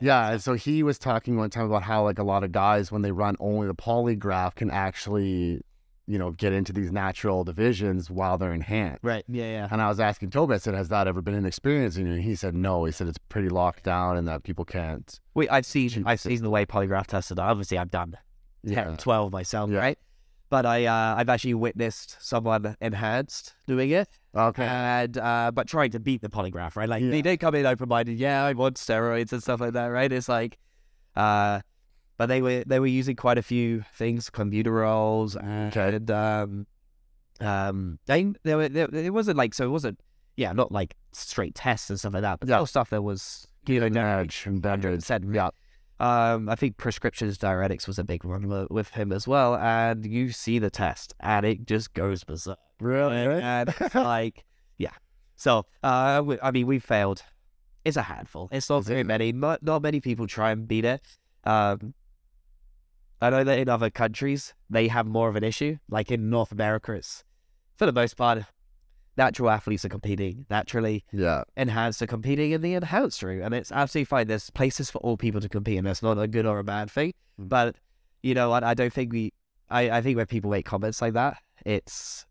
Yeah, 0.00 0.30
and 0.30 0.42
so 0.42 0.54
he 0.54 0.82
was 0.82 0.98
talking 0.98 1.36
one 1.36 1.50
time 1.50 1.66
about 1.66 1.82
how 1.82 2.04
like 2.04 2.18
a 2.18 2.22
lot 2.22 2.42
of 2.44 2.52
guys 2.52 2.90
when 2.90 3.02
they 3.02 3.12
run 3.12 3.36
only 3.38 3.66
the 3.66 3.74
polygraph 3.74 4.54
can 4.54 4.70
actually, 4.70 5.60
you 6.06 6.18
know, 6.18 6.30
get 6.30 6.52
into 6.54 6.72
these 6.72 6.90
natural 6.90 7.44
divisions 7.44 8.08
while 8.08 8.38
they're 8.38 8.54
enhanced. 8.54 9.00
Right. 9.02 9.24
Yeah. 9.28 9.44
Yeah. 9.44 9.68
And 9.70 9.82
I 9.82 9.88
was 9.88 10.00
asking 10.00 10.30
Toby, 10.30 10.54
I 10.54 10.56
said, 10.58 10.72
has 10.74 10.88
that 10.88 11.06
ever 11.06 11.20
been 11.20 11.34
an 11.34 11.44
experience? 11.44 11.96
In 11.98 12.06
and 12.06 12.22
he 12.22 12.34
said 12.34 12.54
no. 12.54 12.84
He 12.86 12.92
said 12.92 13.08
it's 13.08 13.18
pretty 13.28 13.50
locked 13.50 13.82
down 13.84 14.16
and 14.16 14.26
that 14.26 14.42
people 14.42 14.64
can't. 14.64 15.20
We, 15.34 15.48
I've 15.50 15.66
seen 15.66 16.04
I've 16.06 16.20
seen 16.20 16.42
the 16.42 16.50
way 16.50 16.64
polygraph 16.64 17.06
tested. 17.06 17.38
are. 17.38 17.50
Obviously, 17.50 17.76
I've 17.76 17.90
done 17.90 18.16
10, 18.66 18.72
Yeah. 18.74 18.96
12 18.96 19.32
myself, 19.32 19.70
Yeah. 19.70 19.78
right? 19.80 19.98
But 20.50 20.66
I 20.66 20.84
uh, 20.86 21.14
I've 21.16 21.28
actually 21.28 21.54
witnessed 21.54 22.16
someone 22.20 22.76
enhanced 22.80 23.54
doing 23.68 23.90
it, 23.90 24.08
Okay. 24.34 24.64
and 24.66 25.16
uh, 25.16 25.52
but 25.54 25.68
trying 25.68 25.92
to 25.92 26.00
beat 26.00 26.22
the 26.22 26.28
polygraph, 26.28 26.74
right? 26.74 26.88
Like 26.88 27.02
Yeah. 27.04 27.10
they 27.12 27.22
did 27.22 27.38
come 27.38 27.54
in 27.54 27.64
open 27.66 27.88
minded. 27.88 28.18
Yeah, 28.18 28.44
I 28.44 28.52
want 28.54 28.76
steroids 28.76 29.32
and 29.32 29.40
stuff 29.42 29.60
like 29.60 29.74
that, 29.74 29.86
right? 29.86 30.10
It's 30.12 30.28
like, 30.28 30.58
uh, 31.14 31.60
but 32.18 32.26
they 32.26 32.42
were 32.42 32.64
they 32.66 32.80
were 32.80 32.88
using 32.88 33.14
quite 33.14 33.38
a 33.38 33.42
few 33.42 33.84
things, 33.94 34.28
computer 34.28 34.72
rolls, 34.72 35.36
and 35.36 35.74
Okay. 35.76 36.12
um, 36.12 36.66
um, 37.40 37.98
they 38.06 38.32
there 38.42 38.56
were 38.56 38.68
there, 38.68 38.88
it 38.92 39.12
wasn't 39.14 39.36
like 39.38 39.54
so 39.54 39.64
it 39.64 39.70
wasn't 39.70 40.00
yeah 40.36 40.52
not 40.52 40.72
like 40.72 40.96
straight 41.12 41.54
tests 41.54 41.90
and 41.90 41.98
stuff 41.98 42.12
like 42.14 42.22
that, 42.22 42.40
but 42.40 42.48
Yeah. 42.48 42.64
stuff 42.64 42.90
that 42.90 43.02
was 43.02 43.46
you 43.66 43.78
know 43.88 44.00
Edge 44.00 44.44
and 44.46 44.60
Benders. 44.60 45.04
100%. 45.04 45.32
Yeah. 45.32 45.50
Um, 46.00 46.48
I 46.48 46.54
think 46.54 46.78
prescriptions 46.78 47.36
diuretics 47.36 47.86
was 47.86 47.98
a 47.98 48.04
big 48.04 48.24
one 48.24 48.66
with 48.70 48.88
him 48.88 49.12
as 49.12 49.28
well, 49.28 49.54
and 49.56 50.06
you 50.06 50.32
see 50.32 50.58
the 50.58 50.70
test, 50.70 51.14
and 51.20 51.44
it 51.44 51.66
just 51.66 51.92
goes 51.92 52.24
berserk. 52.24 52.58
Really? 52.80 53.16
And 53.16 53.68
it's 53.80 53.94
like, 53.94 54.46
yeah. 54.78 54.94
So, 55.36 55.66
uh, 55.82 56.22
we, 56.24 56.40
I 56.40 56.52
mean, 56.52 56.66
we 56.66 56.78
failed. 56.78 57.22
It's 57.84 57.98
a 57.98 58.02
handful. 58.02 58.48
It's 58.50 58.70
not 58.70 58.84
very 58.84 59.04
many. 59.04 59.32
Not 59.32 59.62
not 59.62 59.82
many 59.82 60.00
people 60.00 60.26
try 60.26 60.52
and 60.52 60.66
beat 60.66 60.86
it. 60.86 61.02
Um, 61.44 61.94
I 63.20 63.28
know 63.28 63.44
that 63.44 63.58
in 63.58 63.68
other 63.68 63.90
countries 63.90 64.54
they 64.70 64.88
have 64.88 65.06
more 65.06 65.28
of 65.28 65.36
an 65.36 65.44
issue. 65.44 65.76
Like 65.90 66.10
in 66.10 66.30
North 66.30 66.52
America, 66.52 66.92
it's 66.92 67.24
for 67.76 67.84
the 67.84 67.92
most 67.92 68.16
part, 68.16 68.44
natural 69.16 69.50
athletes 69.50 69.84
are 69.84 69.88
competing 69.88 70.46
naturally 70.50 71.04
Yeah. 71.12 71.42
enhanced 71.56 72.00
are 72.02 72.06
competing 72.06 72.52
in 72.52 72.62
the 72.62 72.74
enhanced 72.74 73.22
route, 73.22 73.42
and 73.42 73.54
it's 73.54 73.72
absolutely 73.72 74.06
fine. 74.06 74.26
There's 74.28 74.50
places 74.50 74.90
for 74.90 74.98
all 74.98 75.16
people 75.16 75.40
to 75.40 75.48
compete, 75.48 75.78
and 75.78 75.86
that's 75.86 76.02
not 76.02 76.18
a 76.18 76.26
good 76.28 76.46
or 76.46 76.58
a 76.58 76.64
bad 76.64 76.90
thing. 76.90 77.12
Mm. 77.40 77.48
But 77.48 77.76
you 78.22 78.34
know, 78.34 78.52
I, 78.52 78.70
I 78.70 78.74
don't 78.74 78.92
think 78.92 79.12
we. 79.12 79.32
I, 79.70 79.90
I 79.98 80.02
think 80.02 80.16
when 80.16 80.26
people 80.26 80.50
make 80.50 80.64
comments 80.66 81.00
like 81.00 81.14
that, 81.14 81.36
it's 81.64 82.26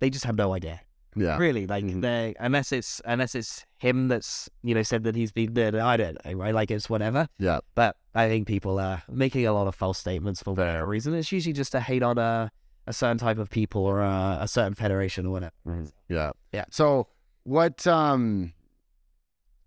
they 0.00 0.10
just 0.10 0.24
have 0.24 0.36
no 0.36 0.52
idea, 0.52 0.80
Yeah. 1.14 1.38
really. 1.38 1.66
Like 1.66 1.84
Mhm. 1.84 2.00
they 2.02 2.34
unless 2.40 2.72
it's 2.72 3.00
unless 3.04 3.34
it's 3.34 3.64
him 3.78 4.08
that's 4.08 4.48
you 4.62 4.74
know 4.74 4.82
said 4.82 5.04
that 5.04 5.14
he's 5.16 5.32
been 5.32 5.54
there. 5.54 5.80
I 5.80 5.96
don't 5.96 6.18
know, 6.24 6.32
right? 6.32 6.54
Like 6.54 6.70
it's 6.70 6.90
whatever. 6.90 7.28
Yeah. 7.38 7.60
But 7.74 7.96
I 8.14 8.28
think 8.28 8.46
people 8.46 8.78
are 8.80 9.02
making 9.10 9.46
a 9.46 9.52
lot 9.52 9.66
of 9.68 9.74
false 9.74 9.98
statements 9.98 10.42
for 10.42 10.54
whatever 10.54 10.86
reason. 10.86 11.14
It's 11.14 11.30
usually 11.32 11.52
just 11.52 11.72
to 11.72 11.80
hate 11.80 12.02
on 12.02 12.18
a 12.18 12.50
a 12.86 12.92
certain 12.92 13.18
type 13.18 13.38
of 13.38 13.50
people 13.50 13.82
or 13.84 14.00
a, 14.00 14.38
a 14.42 14.48
certain 14.48 14.74
federation 14.74 15.26
or 15.26 15.30
whatever. 15.30 15.52
Mhm. 15.66 15.92
Yeah. 16.08 16.30
Yeah. 16.52 16.64
So 16.70 17.08
what 17.44 17.86
um 17.86 18.52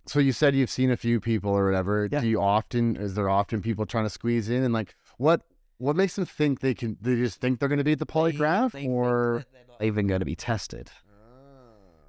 so 0.07 0.19
you 0.19 0.31
said 0.31 0.55
you've 0.55 0.69
seen 0.69 0.89
a 0.91 0.97
few 0.97 1.19
people 1.19 1.51
or 1.51 1.65
whatever. 1.65 2.07
Yeah. 2.11 2.21
Do 2.21 2.27
you 2.27 2.41
often 2.41 2.95
is 2.95 3.15
there 3.15 3.29
often 3.29 3.61
people 3.61 3.85
trying 3.85 4.05
to 4.05 4.09
squeeze 4.09 4.49
in 4.49 4.63
and 4.63 4.73
like 4.73 4.95
what 5.17 5.41
what 5.77 5.95
makes 5.95 6.15
them 6.15 6.25
think 6.25 6.59
they 6.61 6.73
can 6.73 6.97
they 7.01 7.15
just 7.15 7.39
think 7.41 7.59
they're 7.59 7.69
gonna 7.69 7.83
beat 7.83 7.99
the 7.99 8.05
polygraph 8.05 8.71
They- 8.71 8.83
they 8.83 8.87
or 8.87 9.45
not 9.67 9.85
even 9.85 10.07
going 10.07 10.19
to 10.19 10.25
be 10.25 10.35
tested. 10.35 10.89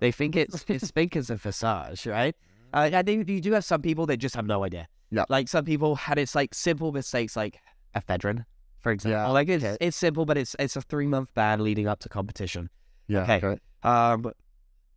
They 0.01 0.11
think 0.12 0.35
it's 0.35 0.65
it's 0.69 0.91
think 0.91 1.15
it's 1.15 1.31
a 1.31 1.39
facade, 1.39 2.05
right? 2.07 2.35
Uh, 2.73 2.89
I 2.95 3.03
think 3.03 3.28
you 3.28 3.41
do 3.41 3.51
have 3.55 3.65
some 3.65 3.82
people 3.82 4.07
that 4.07 4.19
just 4.19 4.37
have 4.37 4.47
no 4.47 4.62
idea. 4.62 4.87
Yeah. 5.11 5.24
Like 5.28 5.49
some 5.49 5.65
people 5.65 5.97
had 5.97 6.19
it's 6.19 6.37
like 6.37 6.55
simple 6.55 6.93
mistakes, 6.93 7.35
like 7.35 7.59
ephedrine, 7.97 8.45
for 8.81 8.93
example. 8.93 9.20
Yeah. 9.20 9.28
Like 9.28 9.48
it's 9.48 9.65
Okay. 9.65 9.77
it's 9.81 9.97
simple, 9.97 10.24
but 10.27 10.36
it's 10.36 10.57
it's 10.59 10.77
a 10.77 10.82
three 10.82 11.07
month 11.07 11.32
ban 11.35 11.62
leading 11.62 11.86
up 11.86 12.01
to 12.01 12.09
competition. 12.09 12.70
Yeah. 13.09 13.23
Okay. 13.36 13.59
Um, 13.82 14.32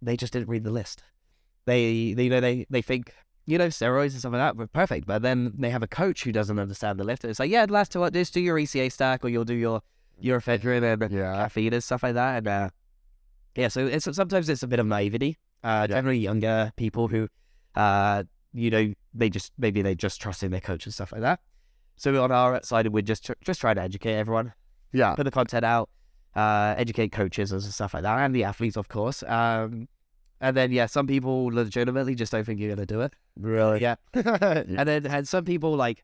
they 0.01 0.17
just 0.17 0.33
didn't 0.33 0.49
read 0.49 0.63
the 0.63 0.71
list. 0.71 1.03
They, 1.65 2.13
they 2.13 2.23
you 2.25 2.29
know 2.29 2.41
they 2.41 2.65
they 2.69 2.81
think 2.81 3.13
you 3.45 3.57
know 3.57 3.67
steroids 3.67 4.11
and 4.11 4.19
stuff 4.19 4.33
like 4.33 4.39
that 4.39 4.57
were 4.57 4.67
perfect, 4.67 5.07
but 5.07 5.21
then 5.21 5.53
they 5.57 5.69
have 5.69 5.83
a 5.83 5.87
coach 5.87 6.23
who 6.23 6.31
doesn't 6.31 6.59
understand 6.59 6.99
the 6.99 7.03
lift. 7.03 7.23
It's 7.25 7.39
like 7.39 7.49
yeah, 7.51 7.65
last 7.69 7.91
two 7.91 8.09
just 8.11 8.33
do 8.33 8.41
your 8.41 8.57
ECA 8.57 8.91
stack 8.91 9.23
or 9.23 9.29
you'll 9.29 9.45
do 9.45 9.53
your 9.53 9.81
your 10.19 10.39
ephedrine 10.41 10.83
and 11.03 11.11
Yeah. 11.11 11.35
caffeine 11.35 11.73
and 11.73 11.83
stuff 11.83 12.03
like 12.03 12.13
that. 12.15 12.37
And 12.39 12.47
uh, 12.47 12.69
yeah, 13.55 13.67
so 13.69 13.85
it's 13.85 14.05
sometimes 14.15 14.49
it's 14.49 14.63
a 14.63 14.67
bit 14.67 14.79
of 14.79 14.85
naivety. 14.87 15.37
Uh, 15.63 15.87
Yeah. 15.89 15.95
generally 15.95 16.17
younger 16.19 16.71
people 16.75 17.07
who, 17.07 17.29
uh, 17.75 18.23
you 18.53 18.69
know, 18.69 18.93
they 19.13 19.29
just 19.29 19.53
maybe 19.57 19.81
they 19.81 19.95
just 19.95 20.21
trust 20.21 20.43
in 20.43 20.51
their 20.51 20.59
coach 20.61 20.85
and 20.85 20.93
stuff 20.93 21.11
like 21.11 21.21
that. 21.21 21.39
So 21.95 22.21
on 22.23 22.31
our 22.31 22.61
side, 22.63 22.87
we're 22.87 23.01
just 23.01 23.25
tr- 23.25 23.33
just 23.43 23.61
trying 23.61 23.75
to 23.75 23.81
educate 23.81 24.15
everyone, 24.15 24.53
Yeah. 24.91 25.15
put 25.15 25.23
the 25.23 25.31
content 25.31 25.63
out, 25.65 25.89
uh, 26.35 26.73
educate 26.77 27.11
coaches 27.11 27.51
and 27.51 27.61
stuff 27.61 27.93
like 27.93 28.03
that, 28.03 28.19
and 28.19 28.33
the 28.35 28.43
athletes, 28.43 28.75
of 28.77 28.87
course. 28.89 29.23
Um, 29.23 29.87
and 30.41 30.57
then 30.57 30.71
yeah, 30.71 30.87
some 30.87 31.07
people 31.07 31.45
legitimately 31.45 32.15
just 32.15 32.31
don't 32.31 32.43
think 32.43 32.59
you're 32.59 32.75
gonna 32.75 32.85
do 32.85 33.01
it. 33.01 33.13
Really? 33.39 33.81
Yeah. 33.81 33.95
And 34.13 34.87
then 34.87 35.05
and 35.05 35.27
some 35.27 35.45
people 35.45 35.75
like, 35.75 36.03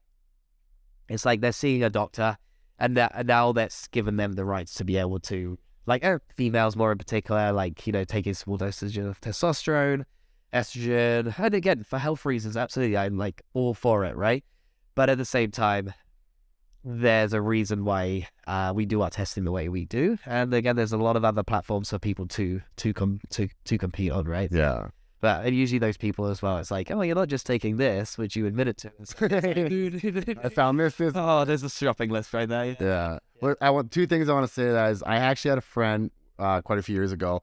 it's 1.10 1.26
like 1.26 1.42
they're 1.42 1.52
seeing 1.52 1.84
a 1.84 1.90
doctor, 1.90 2.38
and, 2.78 2.96
that, 2.96 3.12
and 3.16 3.28
now 3.28 3.52
that's 3.52 3.88
given 3.88 4.16
them 4.18 4.34
the 4.34 4.46
rights 4.46 4.76
to 4.76 4.86
be 4.86 4.96
able 4.98 5.20
to, 5.22 5.58
like, 5.86 6.06
uh, 6.06 6.20
females 6.38 6.76
more 6.76 6.92
in 6.92 6.98
particular, 6.98 7.52
like 7.52 7.86
you 7.88 7.92
know, 7.94 8.04
taking 8.04 8.34
small 8.36 8.58
dosages 8.58 9.06
of 9.10 9.20
testosterone, 9.20 10.06
estrogen, 10.54 11.34
and 11.38 11.54
again 11.56 11.84
for 11.84 11.98
health 11.98 12.26
reasons, 12.26 12.56
absolutely, 12.56 12.96
I'm 12.96 13.18
like 13.18 13.42
all 13.54 13.74
for 13.74 14.06
it, 14.06 14.16
right? 14.16 14.44
But 15.00 15.10
at 15.10 15.18
the 15.18 15.24
same 15.24 15.50
time, 15.50 15.94
there's 16.84 17.32
a 17.32 17.40
reason 17.40 17.86
why 17.86 18.28
uh, 18.48 18.74
we 18.76 18.86
do 18.86 19.02
our 19.02 19.10
testing 19.10 19.46
the 19.46 19.52
way 19.54 19.70
we 19.70 19.86
do, 19.86 20.18
and 20.26 20.54
again, 20.54 20.76
there's 20.76 20.92
a 20.92 20.98
lot 20.98 21.16
of 21.16 21.24
other 21.24 21.42
platforms 21.42 21.92
for 21.92 22.00
people 22.00 22.28
to 22.28 22.60
to 22.76 22.94
com- 22.94 23.22
to 23.30 23.48
to 23.64 23.78
compete 23.78 24.12
on, 24.12 24.26
right? 24.26 24.52
Yeah. 24.52 24.90
But 25.22 25.46
and 25.46 25.56
usually 25.56 25.80
those 25.80 25.96
people 25.96 26.26
as 26.26 26.42
well, 26.42 26.58
it's 26.58 26.70
like, 26.70 26.92
oh, 26.92 27.02
you're 27.02 27.16
not 27.16 27.30
just 27.30 27.46
taking 27.46 27.78
this, 27.78 28.18
which 28.18 28.36
you 28.36 28.46
admitted 28.46 28.76
to. 28.80 28.92
Like. 29.22 30.38
I 30.44 30.50
found 30.50 30.78
this 30.78 30.96
this 30.96 31.14
oh, 31.16 31.46
there's 31.46 31.64
a 31.64 31.70
shopping 31.70 32.10
list 32.10 32.34
right 32.34 32.50
there. 32.50 32.76
Yeah. 32.78 33.20
Well, 33.40 33.56
I 33.62 33.70
want 33.70 33.92
two 33.92 34.06
things 34.06 34.28
I 34.28 34.34
want 34.34 34.48
to 34.48 34.54
say 34.54 34.70
that 34.70 34.92
is 34.92 35.02
I 35.04 35.16
actually 35.16 35.52
had 35.52 35.60
a 35.60 35.62
friend 35.62 36.12
uh, 36.38 36.62
quite 36.62 36.78
a 36.78 36.82
few 36.82 36.96
years 36.96 37.14
ago. 37.14 37.42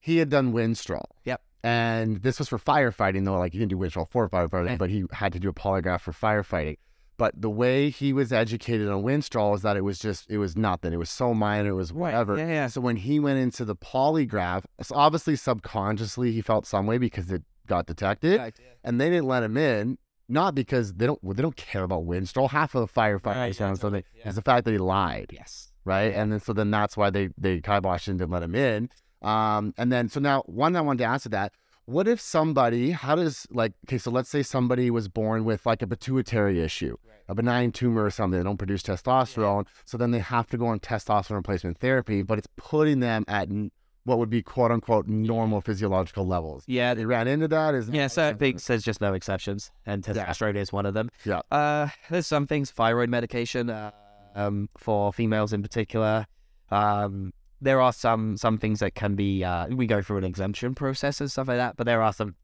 He 0.00 0.16
had 0.16 0.30
done 0.30 0.52
Winstrol. 0.52 1.04
Yep. 1.26 1.40
And 1.66 2.22
this 2.22 2.38
was 2.38 2.48
for 2.48 2.58
firefighting, 2.58 3.24
though. 3.24 3.38
Like 3.38 3.52
he 3.52 3.58
didn't 3.58 3.70
do 3.70 3.76
Winstrol 3.76 4.08
for 4.08 4.28
firefighting, 4.28 4.78
but 4.78 4.88
he 4.88 5.04
had 5.10 5.32
to 5.32 5.40
do 5.40 5.48
a 5.48 5.52
polygraph 5.52 6.00
for 6.00 6.12
firefighting. 6.12 6.78
But 7.18 7.32
the 7.40 7.50
way 7.50 7.90
he 7.90 8.12
was 8.12 8.32
educated 8.32 8.88
on 8.88 9.02
Winstrol 9.02 9.54
is 9.56 9.62
that 9.62 9.76
it 9.76 9.80
was 9.80 9.98
just 9.98 10.30
it 10.30 10.38
was 10.38 10.56
nothing. 10.56 10.92
It 10.92 10.98
was 10.98 11.10
so 11.10 11.34
minor. 11.34 11.70
It 11.70 11.74
was 11.74 11.92
whatever. 11.92 12.36
Yeah, 12.38 12.46
yeah. 12.46 12.66
So 12.68 12.80
when 12.80 12.96
he 12.96 13.18
went 13.18 13.38
into 13.40 13.64
the 13.64 13.74
polygraph, 13.74 14.64
so 14.82 14.94
obviously 14.94 15.34
subconsciously 15.34 16.30
he 16.30 16.40
felt 16.40 16.66
some 16.66 16.86
way 16.86 16.98
because 16.98 17.32
it 17.32 17.42
got 17.66 17.86
detected, 17.86 18.38
Right, 18.38 18.54
and 18.84 19.00
they 19.00 19.10
didn't 19.10 19.26
let 19.26 19.42
him 19.42 19.56
in. 19.56 19.98
Not 20.28 20.54
because 20.54 20.94
they 20.94 21.06
don't 21.06 21.20
they 21.36 21.42
don't 21.42 21.56
care 21.56 21.82
about 21.84 22.04
Winstrol. 22.04 22.50
Half 22.50 22.74
of 22.76 22.86
the 22.86 22.92
firefighters 23.00 23.34
Right, 23.36 23.60
yeah, 23.60 23.74
so 23.74 23.90
they, 23.90 24.04
yeah. 24.16 24.28
is 24.28 24.34
the 24.36 24.42
fact 24.42 24.64
that 24.66 24.72
he 24.72 24.78
lied, 24.78 25.30
Yes. 25.32 25.72
right? 25.84 26.12
Yeah. 26.12 26.22
And 26.22 26.32
then 26.32 26.38
so 26.40 26.52
then 26.52 26.70
that's 26.70 26.96
why 26.96 27.10
they 27.10 27.30
they 27.38 27.60
kiboshed 27.60 28.06
and 28.08 28.18
didn't 28.18 28.30
let 28.30 28.42
him 28.44 28.54
in. 28.54 28.88
Um, 29.22 29.74
and 29.78 29.90
then 29.92 30.08
so 30.08 30.20
now 30.20 30.42
one 30.46 30.76
I 30.76 30.80
wanted 30.80 30.98
to 31.04 31.08
answer 31.08 31.28
that. 31.30 31.52
What 31.86 32.08
if 32.08 32.20
somebody? 32.20 32.90
How 32.90 33.14
does 33.14 33.46
like 33.50 33.72
okay? 33.86 33.98
So 33.98 34.10
let's 34.10 34.28
say 34.28 34.42
somebody 34.42 34.90
was 34.90 35.08
born 35.08 35.44
with 35.44 35.64
like 35.66 35.82
a 35.82 35.86
pituitary 35.86 36.60
issue, 36.60 36.96
Right. 37.08 37.18
a 37.28 37.34
benign 37.34 37.70
tumor 37.72 38.04
or 38.04 38.10
something. 38.10 38.38
They 38.38 38.44
don't 38.44 38.56
produce 38.56 38.82
testosterone, 38.82 39.66
so 39.84 39.96
then 39.96 40.10
they 40.10 40.18
have 40.18 40.48
to 40.48 40.58
go 40.58 40.66
on 40.66 40.80
testosterone 40.80 41.36
replacement 41.36 41.78
therapy. 41.78 42.22
But 42.22 42.38
it's 42.38 42.48
putting 42.56 43.00
them 43.00 43.24
at 43.28 43.48
n- 43.50 43.70
what 44.02 44.18
would 44.18 44.30
be 44.30 44.42
quote 44.42 44.70
unquote 44.72 45.06
normal 45.06 45.60
physiological 45.60 46.26
levels. 46.26 46.64
Yeah. 46.66 46.94
They 46.94 47.04
ran 47.06 47.26
into 47.28 47.46
that. 47.48 47.74
Is 47.74 47.88
Yeah, 47.88 48.08
so 48.08 48.28
I 48.28 48.34
think 48.34 48.60
there's 48.62 48.82
just 48.84 49.00
no 49.00 49.14
exceptions, 49.14 49.70
and 49.86 50.04
Yeah. 50.06 50.12
testosterone 50.26 50.56
is 50.56 50.72
one 50.72 50.86
of 50.86 50.94
them. 50.94 51.10
Yeah. 51.24 51.40
Uh, 51.52 51.88
there's 52.10 52.26
some 52.26 52.46
things, 52.48 52.70
thyroid 52.72 53.10
medication, 53.10 53.70
uh, 53.70 53.92
um, 54.34 54.68
for 54.76 55.12
females 55.12 55.52
in 55.52 55.62
particular. 55.62 56.26
Um, 56.70 57.32
there 57.66 57.80
are 57.80 57.92
some 57.92 58.36
some 58.36 58.58
things 58.58 58.78
that 58.78 58.94
can 58.94 59.16
be 59.16 59.42
uh, 59.42 59.66
we 59.68 59.86
go 59.86 60.00
through 60.00 60.18
an 60.18 60.24
exemption 60.24 60.74
process 60.74 61.20
and 61.20 61.30
stuff 61.30 61.48
like 61.48 61.58
that, 61.58 61.76
but 61.76 61.84
there 61.84 62.00
are 62.00 62.12
some 62.12 62.36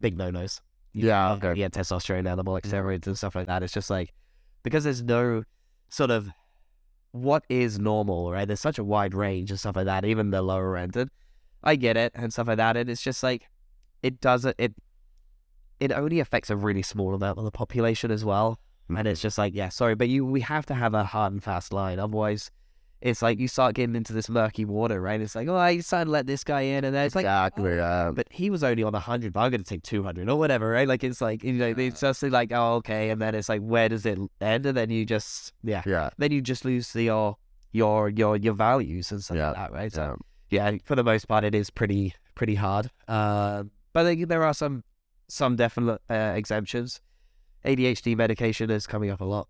big 0.00 0.16
no 0.16 0.30
nos. 0.30 0.60
Yeah, 0.92 1.30
uh, 1.30 1.36
okay. 1.36 1.60
Yeah, 1.60 1.68
testosterone, 1.68 2.24
anabolic 2.24 2.62
mm. 2.62 2.70
steroids, 2.70 3.06
and 3.06 3.16
stuff 3.16 3.34
like 3.34 3.46
that. 3.46 3.62
It's 3.62 3.72
just 3.72 3.90
like 3.90 4.12
because 4.62 4.84
there's 4.84 5.02
no 5.02 5.44
sort 5.88 6.10
of 6.10 6.28
what 7.12 7.44
is 7.48 7.78
normal, 7.78 8.30
right? 8.30 8.46
There's 8.46 8.60
such 8.60 8.78
a 8.78 8.84
wide 8.84 9.14
range 9.14 9.50
and 9.50 9.58
stuff 9.58 9.76
like 9.76 9.86
that, 9.86 10.04
even 10.04 10.30
the 10.30 10.42
lower 10.42 10.76
end. 10.76 10.94
And 10.96 11.10
I 11.62 11.76
get 11.76 11.96
it 11.96 12.12
and 12.14 12.32
stuff 12.32 12.48
like 12.48 12.58
that. 12.58 12.76
And 12.76 12.90
it's 12.90 13.02
just 13.02 13.22
like 13.22 13.48
it 14.02 14.20
doesn't 14.20 14.56
it 14.58 14.74
it 15.80 15.92
only 15.92 16.20
affects 16.20 16.50
a 16.50 16.56
really 16.56 16.82
small 16.82 17.14
amount 17.14 17.38
of 17.38 17.44
the 17.44 17.50
population 17.50 18.10
as 18.10 18.24
well. 18.24 18.60
Mm. 18.90 18.98
And 18.98 19.08
it's 19.08 19.22
just 19.22 19.38
like, 19.38 19.54
yeah, 19.54 19.70
sorry, 19.70 19.94
but 19.94 20.08
you 20.08 20.26
we 20.26 20.42
have 20.42 20.66
to 20.66 20.74
have 20.74 20.92
a 20.92 21.04
hard 21.04 21.32
and 21.32 21.42
fast 21.42 21.72
line. 21.72 21.98
Otherwise 21.98 22.50
it's 23.02 23.20
like 23.22 23.38
you 23.38 23.46
start 23.48 23.74
getting 23.74 23.94
into 23.94 24.12
this 24.12 24.28
murky 24.28 24.64
water, 24.64 25.00
right? 25.00 25.20
It's 25.20 25.34
like, 25.34 25.48
oh, 25.48 25.56
I 25.56 25.76
decided 25.76 26.06
to 26.06 26.10
let 26.10 26.26
this 26.26 26.42
guy 26.44 26.62
in, 26.62 26.84
and 26.84 26.94
then 26.94 27.06
it's 27.06 27.14
like, 27.14 27.24
exactly. 27.24 27.72
oh, 27.72 27.76
yeah. 27.76 28.10
but 28.14 28.26
he 28.30 28.48
was 28.50 28.64
only 28.64 28.82
on 28.82 28.90
a 28.94 28.98
100, 28.98 29.32
but 29.32 29.40
I'm 29.40 29.50
going 29.50 29.62
to 29.62 29.68
take 29.68 29.82
200 29.82 30.28
or 30.28 30.36
whatever, 30.38 30.70
right? 30.70 30.88
Like, 30.88 31.04
it's 31.04 31.20
like, 31.20 31.44
you 31.44 31.52
know, 31.52 31.74
it's 31.76 32.00
just 32.00 32.22
like, 32.22 32.52
oh, 32.52 32.74
okay. 32.76 33.10
And 33.10 33.20
then 33.20 33.34
it's 33.34 33.48
like, 33.48 33.60
where 33.60 33.88
does 33.88 34.06
it 34.06 34.18
end? 34.40 34.66
And 34.66 34.76
then 34.76 34.90
you 34.90 35.04
just, 35.04 35.52
yeah. 35.62 35.82
Yeah. 35.86 36.10
Then 36.16 36.32
you 36.32 36.40
just 36.40 36.64
lose 36.64 36.92
the, 36.92 37.02
your, 37.04 37.36
your, 37.72 38.08
your, 38.08 38.36
your 38.36 38.54
values 38.54 39.12
and 39.12 39.22
stuff 39.22 39.36
Yeah. 39.36 39.48
like 39.48 39.56
that, 39.56 39.72
right? 39.72 39.92
So, 39.92 40.16
Yeah. 40.50 40.70
yeah, 40.70 40.78
for 40.84 40.94
the 40.96 41.04
most 41.04 41.28
part, 41.28 41.44
it 41.44 41.54
is 41.54 41.68
pretty, 41.70 42.14
pretty 42.34 42.54
hard. 42.54 42.90
Uh, 43.06 43.64
but 43.92 44.04
there- 44.04 44.26
there 44.26 44.42
are 44.42 44.54
some, 44.54 44.84
some 45.28 45.56
definite 45.56 46.00
uh, 46.08 46.32
exemptions. 46.34 47.00
ADHD 47.64 48.16
medication 48.16 48.70
is 48.70 48.86
coming 48.86 49.10
up 49.10 49.20
a 49.20 49.24
lot 49.24 49.48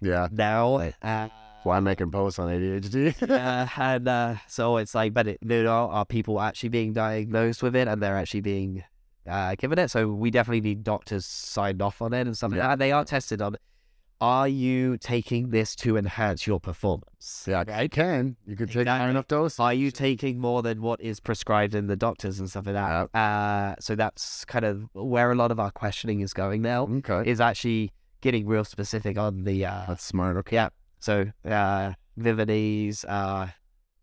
Yeah. 0.00 0.28
now. 0.32 0.78
Right. 0.78 0.94
Uh, 1.02 1.28
Why 1.66 1.76
I'm 1.78 1.84
making 1.84 2.10
posts 2.12 2.38
on 2.38 2.48
ADHD? 2.48 3.22
uh, 3.30 3.66
and 3.82 4.08
uh, 4.08 4.34
so 4.46 4.76
it's 4.76 4.94
like, 4.94 5.12
but 5.12 5.26
it, 5.26 5.38
you 5.42 5.64
know, 5.64 5.90
are 5.90 6.04
people 6.06 6.40
actually 6.40 6.68
being 6.70 6.92
diagnosed 6.92 7.62
with 7.62 7.74
it 7.74 7.88
and 7.88 8.00
they're 8.00 8.16
actually 8.16 8.40
being 8.40 8.84
uh, 9.28 9.56
given 9.56 9.78
it? 9.78 9.90
So 9.90 10.08
we 10.08 10.30
definitely 10.30 10.60
need 10.60 10.84
doctors 10.84 11.26
signed 11.26 11.82
off 11.82 12.00
on 12.00 12.12
it 12.12 12.26
and 12.26 12.36
something. 12.38 12.56
Yeah. 12.58 12.68
like 12.68 12.78
that. 12.78 12.84
They 12.84 12.92
are 12.92 13.04
tested 13.04 13.42
on. 13.42 13.56
Are 14.18 14.48
you 14.48 14.96
taking 14.96 15.50
this 15.50 15.76
to 15.76 15.98
enhance 15.98 16.46
your 16.46 16.58
performance? 16.58 17.44
yeah, 17.46 17.82
you 17.82 17.88
can. 17.90 18.36
You 18.46 18.56
can 18.56 18.66
take 18.66 18.76
Exactly. 18.76 19.10
enough 19.10 19.28
dose. 19.28 19.60
Are 19.60 19.74
you 19.74 19.90
taking 19.90 20.38
more 20.38 20.62
than 20.62 20.80
what 20.80 21.02
is 21.02 21.20
prescribed 21.20 21.74
in 21.74 21.86
the 21.86 21.96
doctors 21.96 22.40
and 22.40 22.48
stuff 22.48 22.64
like 22.64 22.76
that? 22.76 23.14
Uh, 23.14 23.74
so 23.78 23.94
that's 23.94 24.46
kind 24.46 24.64
of 24.64 24.88
where 24.94 25.32
a 25.32 25.34
lot 25.34 25.50
of 25.50 25.60
our 25.60 25.70
questioning 25.70 26.20
is 26.20 26.32
going 26.32 26.62
now. 26.62 26.88
Okay. 27.04 27.28
Is 27.30 27.42
actually 27.42 27.92
getting 28.22 28.46
real 28.46 28.64
specific 28.64 29.18
on 29.18 29.44
the 29.44 29.66
uh, 29.66 29.84
That's 29.88 30.04
smart. 30.04 30.38
Okay. 30.38 30.56
yeah. 30.56 30.70
So 31.00 31.26
uh 31.44 31.92
Vivides 32.16 33.04
uh 33.04 33.48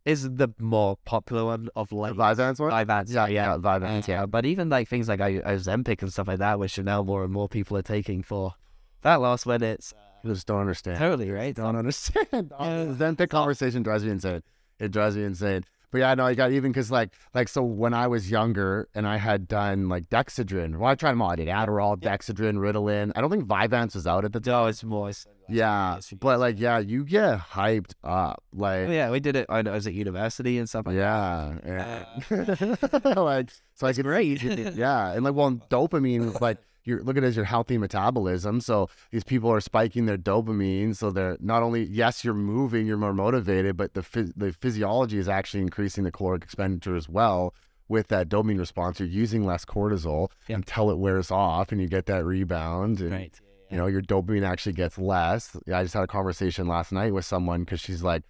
is 0.05 0.29
the 0.29 0.49
more 0.59 0.97
popular 1.05 1.45
one 1.45 1.69
of 1.75 1.91
like 1.91 2.13
Vyvanse 2.13 2.59
one? 2.59 2.71
Vyvanse, 2.71 3.13
Yeah, 3.13 3.27
yeah. 3.27 3.53
yeah, 3.53 3.57
Vyvanse, 3.57 4.07
yeah. 4.07 4.25
But 4.25 4.45
even 4.45 4.69
like 4.69 4.89
things 4.89 5.07
like 5.07 5.19
Ozempic 5.21 6.01
and 6.01 6.11
stuff 6.11 6.27
like 6.27 6.39
that, 6.39 6.59
which 6.59 6.77
are 6.77 6.83
now 6.83 7.03
more 7.03 7.23
and 7.23 7.31
more 7.31 7.47
people 7.47 7.77
are 7.77 7.81
taking 7.81 8.21
for 8.21 8.53
that 9.01 9.21
last 9.21 9.45
one, 9.45 9.63
it's 9.63 9.93
I 10.23 10.27
just 10.27 10.45
don't 10.47 10.59
understand. 10.59 10.97
totally 10.99 11.31
right. 11.31 11.55
don't 11.55 11.75
understand. 11.75 12.51
Then 12.59 13.15
the 13.15 13.27
conversation 13.27 13.81
drives 13.83 14.03
me 14.03 14.11
insane. 14.11 14.43
It 14.79 14.91
drives 14.91 15.15
me 15.15 15.23
insane. 15.23 15.63
But 15.93 15.99
yeah, 15.99 16.13
no, 16.15 16.25
I 16.25 16.33
got 16.33 16.51
even 16.51 16.71
because 16.71 16.91
like 16.91 17.11
like 17.33 17.47
so 17.47 17.63
when 17.63 17.93
I 17.93 18.07
was 18.07 18.29
younger 18.29 18.89
and 18.95 19.07
I 19.07 19.15
had 19.17 19.47
done 19.47 19.87
like 19.87 20.09
Dexedrine. 20.09 20.75
Well, 20.77 20.89
I 20.91 20.95
tried 20.95 21.11
them 21.11 21.21
all. 21.21 21.29
I 21.31 21.35
did 21.37 21.47
Adderall, 21.47 21.95
Dexedrine, 21.97 22.55
Ritalin. 22.57 23.11
I 23.15 23.21
don't 23.21 23.29
think 23.29 23.45
Vyvanse 23.45 23.93
was 23.95 24.05
out 24.07 24.25
at 24.25 24.33
the 24.33 24.39
time. 24.41 24.51
No, 24.51 24.65
it's 24.65 24.83
more. 24.83 25.09
it's- 25.09 25.25
Yeah, 25.47 25.91
it's- 25.97 26.11
but 26.19 26.39
like 26.39 26.59
yeah, 26.59 26.79
you 26.79 27.05
get 27.05 27.37
hyped 27.39 27.91
up. 28.03 28.43
Oh, 28.55 28.59
like 28.59 28.87
Oh, 28.89 28.91
yeah, 28.91 29.11
we 29.11 29.19
did 29.19 29.35
it. 29.35 29.45
I 29.49 29.61
was 29.61 29.85
at 29.87 29.93
university 29.93 30.57
and 30.57 30.67
stuff. 30.67 30.87
Like 30.87 30.95
yeah, 30.95 31.57
yeah. 31.65 32.05
Uh, 32.31 33.11
like 33.23 33.51
so 33.75 33.87
I 33.87 33.93
could 33.93 34.03
great. 34.05 34.41
yeah, 34.41 35.11
and 35.13 35.23
like 35.23 35.35
well, 35.35 35.51
dopamine 35.69 36.41
like 36.41 36.57
you're 36.85 37.01
look 37.03 37.17
at 37.17 37.23
it 37.23 37.27
as 37.27 37.35
your 37.35 37.45
healthy 37.45 37.77
metabolism. 37.77 38.61
So 38.61 38.89
these 39.11 39.23
people 39.23 39.49
are 39.51 39.61
spiking 39.61 40.05
their 40.05 40.17
dopamine, 40.17 40.95
so 40.95 41.11
they're 41.11 41.37
not 41.39 41.63
only 41.63 41.83
yes, 41.83 42.23
you're 42.23 42.33
moving, 42.33 42.85
you're 42.87 42.97
more 42.97 43.13
motivated, 43.13 43.77
but 43.77 43.93
the 43.93 44.01
phys- 44.01 44.33
the 44.35 44.51
physiology 44.53 45.17
is 45.17 45.27
actually 45.29 45.61
increasing 45.61 46.03
the 46.03 46.11
caloric 46.11 46.43
expenditure 46.43 46.95
as 46.95 47.07
well. 47.09 47.53
With 47.89 48.07
that 48.07 48.29
dopamine 48.29 48.59
response, 48.59 48.99
you're 48.99 49.09
using 49.09 49.45
less 49.45 49.65
cortisol 49.65 50.29
Yep. 50.47 50.57
until 50.57 50.89
it 50.89 50.97
wears 50.97 51.29
off, 51.31 51.71
and 51.71 51.81
you 51.81 51.87
get 51.87 52.05
that 52.07 52.23
rebound. 52.25 53.01
And, 53.01 53.11
Right. 53.11 53.39
you 53.69 53.77
know, 53.77 53.87
your 53.87 54.01
dopamine 54.01 54.43
actually 54.47 54.73
gets 54.73 54.97
less. 54.97 55.55
I 55.71 55.83
just 55.83 55.93
had 55.93 56.03
a 56.03 56.07
conversation 56.07 56.65
last 56.67 56.91
night 56.91 57.13
with 57.13 57.25
someone 57.25 57.61
because 57.61 57.81
she's 57.81 58.01
like, 58.01 58.23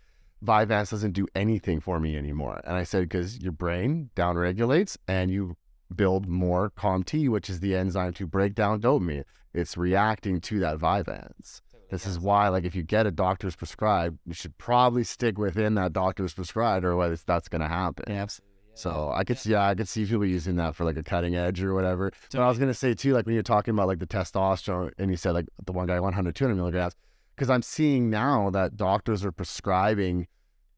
Vyvanse 0.44 0.90
doesn't 0.92 1.14
do 1.14 1.26
anything 1.36 1.80
for 1.80 2.00
me 2.02 2.18
anymore. 2.18 2.60
And 2.66 2.76
I 2.76 2.84
said, 2.84 3.04
because 3.04 3.40
your 3.42 3.54
brain 3.54 4.10
downregulates 4.16 4.98
and 5.08 5.32
you 5.32 5.56
build 5.96 6.28
more 6.28 6.72
COMT, 6.72 7.30
which 7.30 7.50
is 7.50 7.60
the 7.60 7.76
enzyme 7.76 8.14
to 8.14 8.28
break 8.28 8.56
down 8.56 8.82
dopamine. 8.82 9.24
It's 9.54 9.78
reacting 9.78 10.42
to 10.42 10.60
that 10.60 10.78
Vyvanse. 10.78 11.62
This 11.90 12.08
is 12.08 12.20
why, 12.20 12.48
like, 12.48 12.64
if 12.64 12.76
you 12.76 12.82
get 12.82 13.06
a 13.06 13.12
doctor's 13.12 13.56
prescribed, 13.56 14.18
you 14.26 14.34
should 14.34 14.58
probably 14.58 15.04
stick 15.04 15.38
within 15.38 15.76
that 15.76 15.94
doctor's 15.94 16.34
prescribed, 16.34 16.84
or 16.84 16.96
whether 16.96 17.16
that's 17.16 17.48
going 17.48 17.62
to 17.62 17.68
happen. 17.68 18.06
Yeah, 18.08 18.24
absolutely. 18.24 18.54
So 18.76 19.12
I 19.14 19.24
could, 19.24 19.44
yeah, 19.46 19.68
I 19.68 19.76
could 19.76 19.88
see 19.88 20.06
people 20.06 20.26
using 20.26 20.56
that 20.56 20.76
for 20.76 20.84
like 20.84 20.98
a 20.98 21.04
cutting 21.04 21.36
edge 21.36 21.62
or 21.62 21.74
whatever. 21.74 22.12
But 22.32 22.42
I 22.42 22.48
was 22.48 22.58
gonna 22.58 22.74
say 22.74 22.94
too, 22.94 23.14
like 23.14 23.26
when 23.26 23.36
you're 23.36 23.44
talking 23.44 23.74
about 23.74 23.88
like 23.88 24.00
the 24.00 24.08
testosterone, 24.08 24.92
and 24.98 25.12
you 25.12 25.18
said 25.18 25.32
like 25.32 25.46
the 25.64 25.72
one 25.72 25.88
guy 25.88 26.00
100, 26.00 26.36
200 26.36 26.56
milligrams, 26.56 26.96
because 27.36 27.50
I'm 27.50 27.62
seeing 27.62 28.10
now 28.10 28.50
that 28.50 28.76
doctors 28.76 29.24
are 29.24 29.32
prescribing 29.32 30.28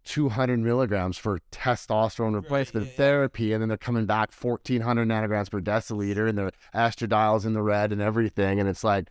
200 0.06 0.60
milligrams 0.60 1.18
for 1.18 1.40
testosterone 1.52 2.34
replacement 2.36 2.86
yeah, 2.86 2.91
yeah. 2.91 2.98
therapy, 2.98 3.53
and 3.53 3.61
then 3.61 3.68
they're 3.69 3.77
coming 3.77 4.06
back 4.06 4.32
1400 4.34 5.07
nanograms 5.07 5.52
per 5.52 5.60
deciliter, 5.60 6.30
and 6.30 6.38
their 6.38 6.52
estradiol's 6.73 7.45
in 7.45 7.53
the 7.53 7.61
red 7.61 7.91
and 7.91 8.02
everything, 8.02 8.60
and 8.60 8.69
it's 8.69 8.84
like. 8.84 9.10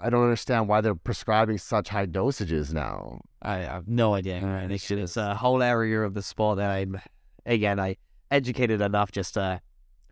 I 0.00 0.10
don't 0.10 0.22
understand 0.22 0.68
why 0.68 0.80
they're 0.80 0.94
prescribing 0.94 1.58
such 1.58 1.88
high 1.88 2.06
dosages 2.06 2.72
now. 2.72 3.20
I 3.42 3.56
have 3.56 3.88
no 3.88 4.14
idea. 4.14 4.36
Yeah, 4.36 4.42
man. 4.46 4.70
it's 4.70 4.88
It's, 4.92 5.16
a 5.16 5.34
whole 5.34 5.60
area 5.60 6.02
of 6.02 6.14
the 6.14 6.22
sport 6.22 6.58
that 6.58 6.70
I'm, 6.70 7.00
again, 7.44 7.80
I 7.80 7.96
educated 8.30 8.80
enough 8.80 9.10
just 9.10 9.34
to 9.34 9.60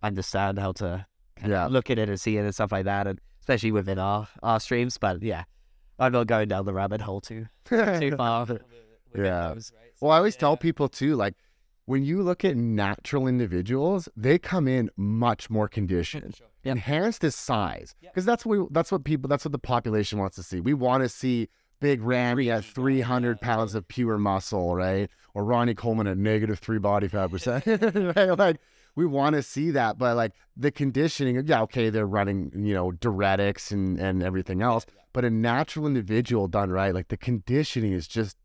understand 0.02 0.58
how 0.58 0.72
to 0.72 1.06
Yeah. 1.44 1.66
look 1.66 1.88
at 1.88 2.00
it 2.00 2.08
and 2.08 2.20
see 2.20 2.36
it 2.36 2.40
and 2.40 2.52
stuff 2.52 2.72
like 2.72 2.84
that, 2.86 3.06
and 3.06 3.20
especially 3.38 3.70
within 3.70 4.00
our, 4.00 4.26
our 4.42 4.58
streams. 4.58 4.98
But 4.98 5.22
yeah, 5.22 5.44
I'm 6.00 6.10
not 6.10 6.26
going 6.26 6.48
down 6.48 6.64
the 6.64 6.74
rabbit 6.74 7.00
hole 7.02 7.20
too 7.20 7.46
too 7.66 8.10
far. 8.16 8.44
Within 9.16 9.32
Yeah. 9.32 9.54
those, 9.54 9.72
right? 9.74 9.92
Well, 10.00 10.12
I 10.12 10.18
always 10.18 10.34
Yeah. 10.34 10.40
tell 10.40 10.56
people 10.56 10.88
too, 10.88 11.16
like 11.16 11.34
when 11.86 12.04
you 12.04 12.22
look 12.22 12.44
at 12.44 12.56
natural 12.56 13.26
individuals, 13.28 14.08
they 14.16 14.38
come 14.38 14.66
in 14.66 14.90
much 14.96 15.48
more 15.50 15.68
conditioned. 15.68 16.34
Sure. 16.36 16.48
Yep. 16.64 16.72
Enhanced 16.72 17.22
is 17.24 17.34
size, 17.36 17.94
Yep. 18.00 18.12
because 18.12 18.24
that's 18.24 18.44
what 18.44 18.58
we, 18.58 18.66
that's 18.72 18.90
what 18.90 19.04
people 19.04 19.28
that's 19.28 19.44
what 19.44 19.52
the 19.52 19.58
population 19.58 20.18
wants 20.18 20.34
to 20.36 20.42
see. 20.42 20.60
We 20.60 20.74
want 20.74 21.02
to 21.04 21.08
see 21.08 21.48
Big 21.80 22.02
Ramy 22.02 22.50
at 22.50 22.64
300 22.64 23.40
pounds 23.40 23.74
of 23.74 23.86
pure 23.86 24.18
muscle, 24.18 24.74
right? 24.74 25.08
Or 25.34 25.44
Ronnie 25.44 25.74
Coleman 25.74 26.06
at 26.06 26.16
negative 26.18 26.58
three 26.58 26.78
body 26.78 27.06
fat 27.06 27.30
percent, 27.30 27.64
right? 28.16 28.36
Like 28.36 28.56
we 28.96 29.04
want 29.06 29.36
to 29.36 29.42
see 29.42 29.70
that, 29.72 29.98
but 29.98 30.16
like 30.16 30.32
the 30.56 30.72
conditioning, 30.72 31.40
yeah, 31.46 31.60
okay, 31.62 31.90
they're 31.90 32.06
running, 32.06 32.50
you 32.56 32.74
know, 32.74 32.90
diuretics 32.92 33.70
and 33.70 33.98
and 34.00 34.22
everything 34.22 34.60
else, 34.62 34.86
but 35.12 35.24
a 35.24 35.30
natural 35.30 35.86
individual 35.86 36.48
done 36.48 36.70
right, 36.70 36.92
like 36.94 37.08
the 37.08 37.16
conditioning 37.16 37.92
is 37.92 38.08
just 38.08 38.36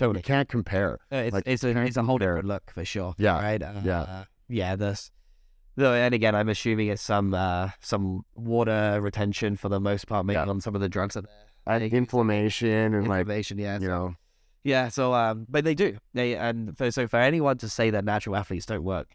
Totally. 0.00 0.18
you 0.20 0.22
can't 0.24 0.48
compare. 0.48 0.98
Uh, 1.12 1.16
It's, 1.16 1.34
Like, 1.34 1.44
it's 1.46 1.62
a 1.64 1.68
it's 1.82 1.96
a 1.96 2.02
whole 2.02 2.18
different 2.18 2.46
look 2.46 2.70
for 2.72 2.84
sure. 2.84 3.14
Yeah, 3.18 3.40
Right. 3.40 3.62
Uh, 3.62 3.80
yeah. 3.84 4.24
Yeah. 4.48 4.76
This. 4.76 5.10
Though, 5.76 5.94
and 5.94 6.12
again, 6.14 6.34
I'm 6.34 6.48
assuming 6.48 6.88
it's 6.88 7.02
some 7.02 7.32
uh, 7.34 7.70
some 7.80 8.22
water 8.34 8.98
retention 9.00 9.56
for 9.56 9.68
the 9.68 9.78
most 9.80 10.06
part, 10.08 10.26
maybe 10.26 10.34
Yeah. 10.36 10.46
on 10.48 10.60
some 10.60 10.74
of 10.74 10.80
the 10.80 10.88
drugs 10.88 11.14
that 11.14 11.24
And 11.66 11.84
inflammation 11.84 12.94
and 12.94 13.06
like 13.08 13.20
inflammation. 13.20 13.58
Yeah. 13.58 13.78
you 13.78 13.88
know, 13.88 14.14
Yeah. 14.64 14.88
So, 14.88 15.14
um, 15.14 15.46
but 15.48 15.64
they 15.64 15.74
do. 15.74 15.98
They 16.14 16.34
and 16.36 16.76
for, 16.76 16.90
so 16.90 17.06
for 17.06 17.18
anyone 17.18 17.58
to 17.58 17.68
say 17.68 17.90
that 17.90 18.04
natural 18.04 18.36
athletes 18.36 18.66
don't 18.66 18.82
work, 18.84 19.08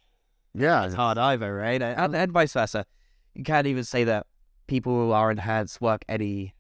yeah, 0.54 0.86
it's 0.86 0.96
hard 0.96 1.18
either, 1.18 1.54
right? 1.54 1.82
And, 1.82 2.16
and 2.16 2.32
vice 2.32 2.54
versa. 2.54 2.86
You 3.34 3.44
can't 3.44 3.68
even 3.68 3.84
say 3.84 4.04
that 4.06 4.26
people 4.68 4.94
who 4.94 5.12
are 5.12 5.30
enhanced 5.30 5.82
work 5.82 6.06
any 6.08 6.56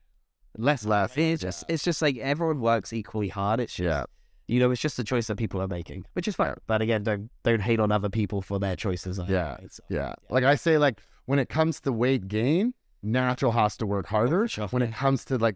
less. 0.58 0.86
Less, 0.86 1.16
It's 1.18 1.42
just 1.42 1.64
it's 1.70 1.84
just 1.84 2.02
like 2.02 2.18
everyone 2.18 2.60
works 2.60 2.92
equally 2.92 3.30
hard. 3.30 3.60
It's 3.62 3.76
just, 3.76 3.86
yeah, 3.86 4.04
you 4.48 4.60
know, 4.60 4.72
it's 4.72 4.82
just 4.82 5.00
a 5.00 5.04
choice 5.04 5.28
that 5.28 5.38
people 5.38 5.62
are 5.62 5.68
making, 5.68 6.06
which 6.14 6.28
is 6.28 6.36
fine. 6.36 6.56
But 6.68 6.82
again, 6.82 7.04
don't 7.04 7.30
don't 7.44 7.62
hate 7.62 7.80
on 7.80 7.92
other 7.92 8.10
people 8.10 8.42
for 8.42 8.60
their 8.60 8.76
choices. 8.76 9.20
either, 9.20 9.32
Yeah. 9.32 9.58
So, 9.70 9.84
yeah. 9.90 10.14
Like 10.30 10.44
I 10.44 10.56
say, 10.56 10.78
like 10.78 11.02
when 11.26 11.40
it 11.40 11.50
comes 11.50 11.80
to 11.82 11.92
weight 11.92 12.28
gain, 12.28 12.74
natural 13.02 13.52
has 13.52 13.78
to 13.78 13.86
work 13.86 14.06
oh, 14.10 14.18
harder. 14.18 14.48
sure. 14.48 14.68
When 14.68 14.82
it 14.82 14.94
comes 14.94 15.26
to 15.26 15.38
like 15.38 15.56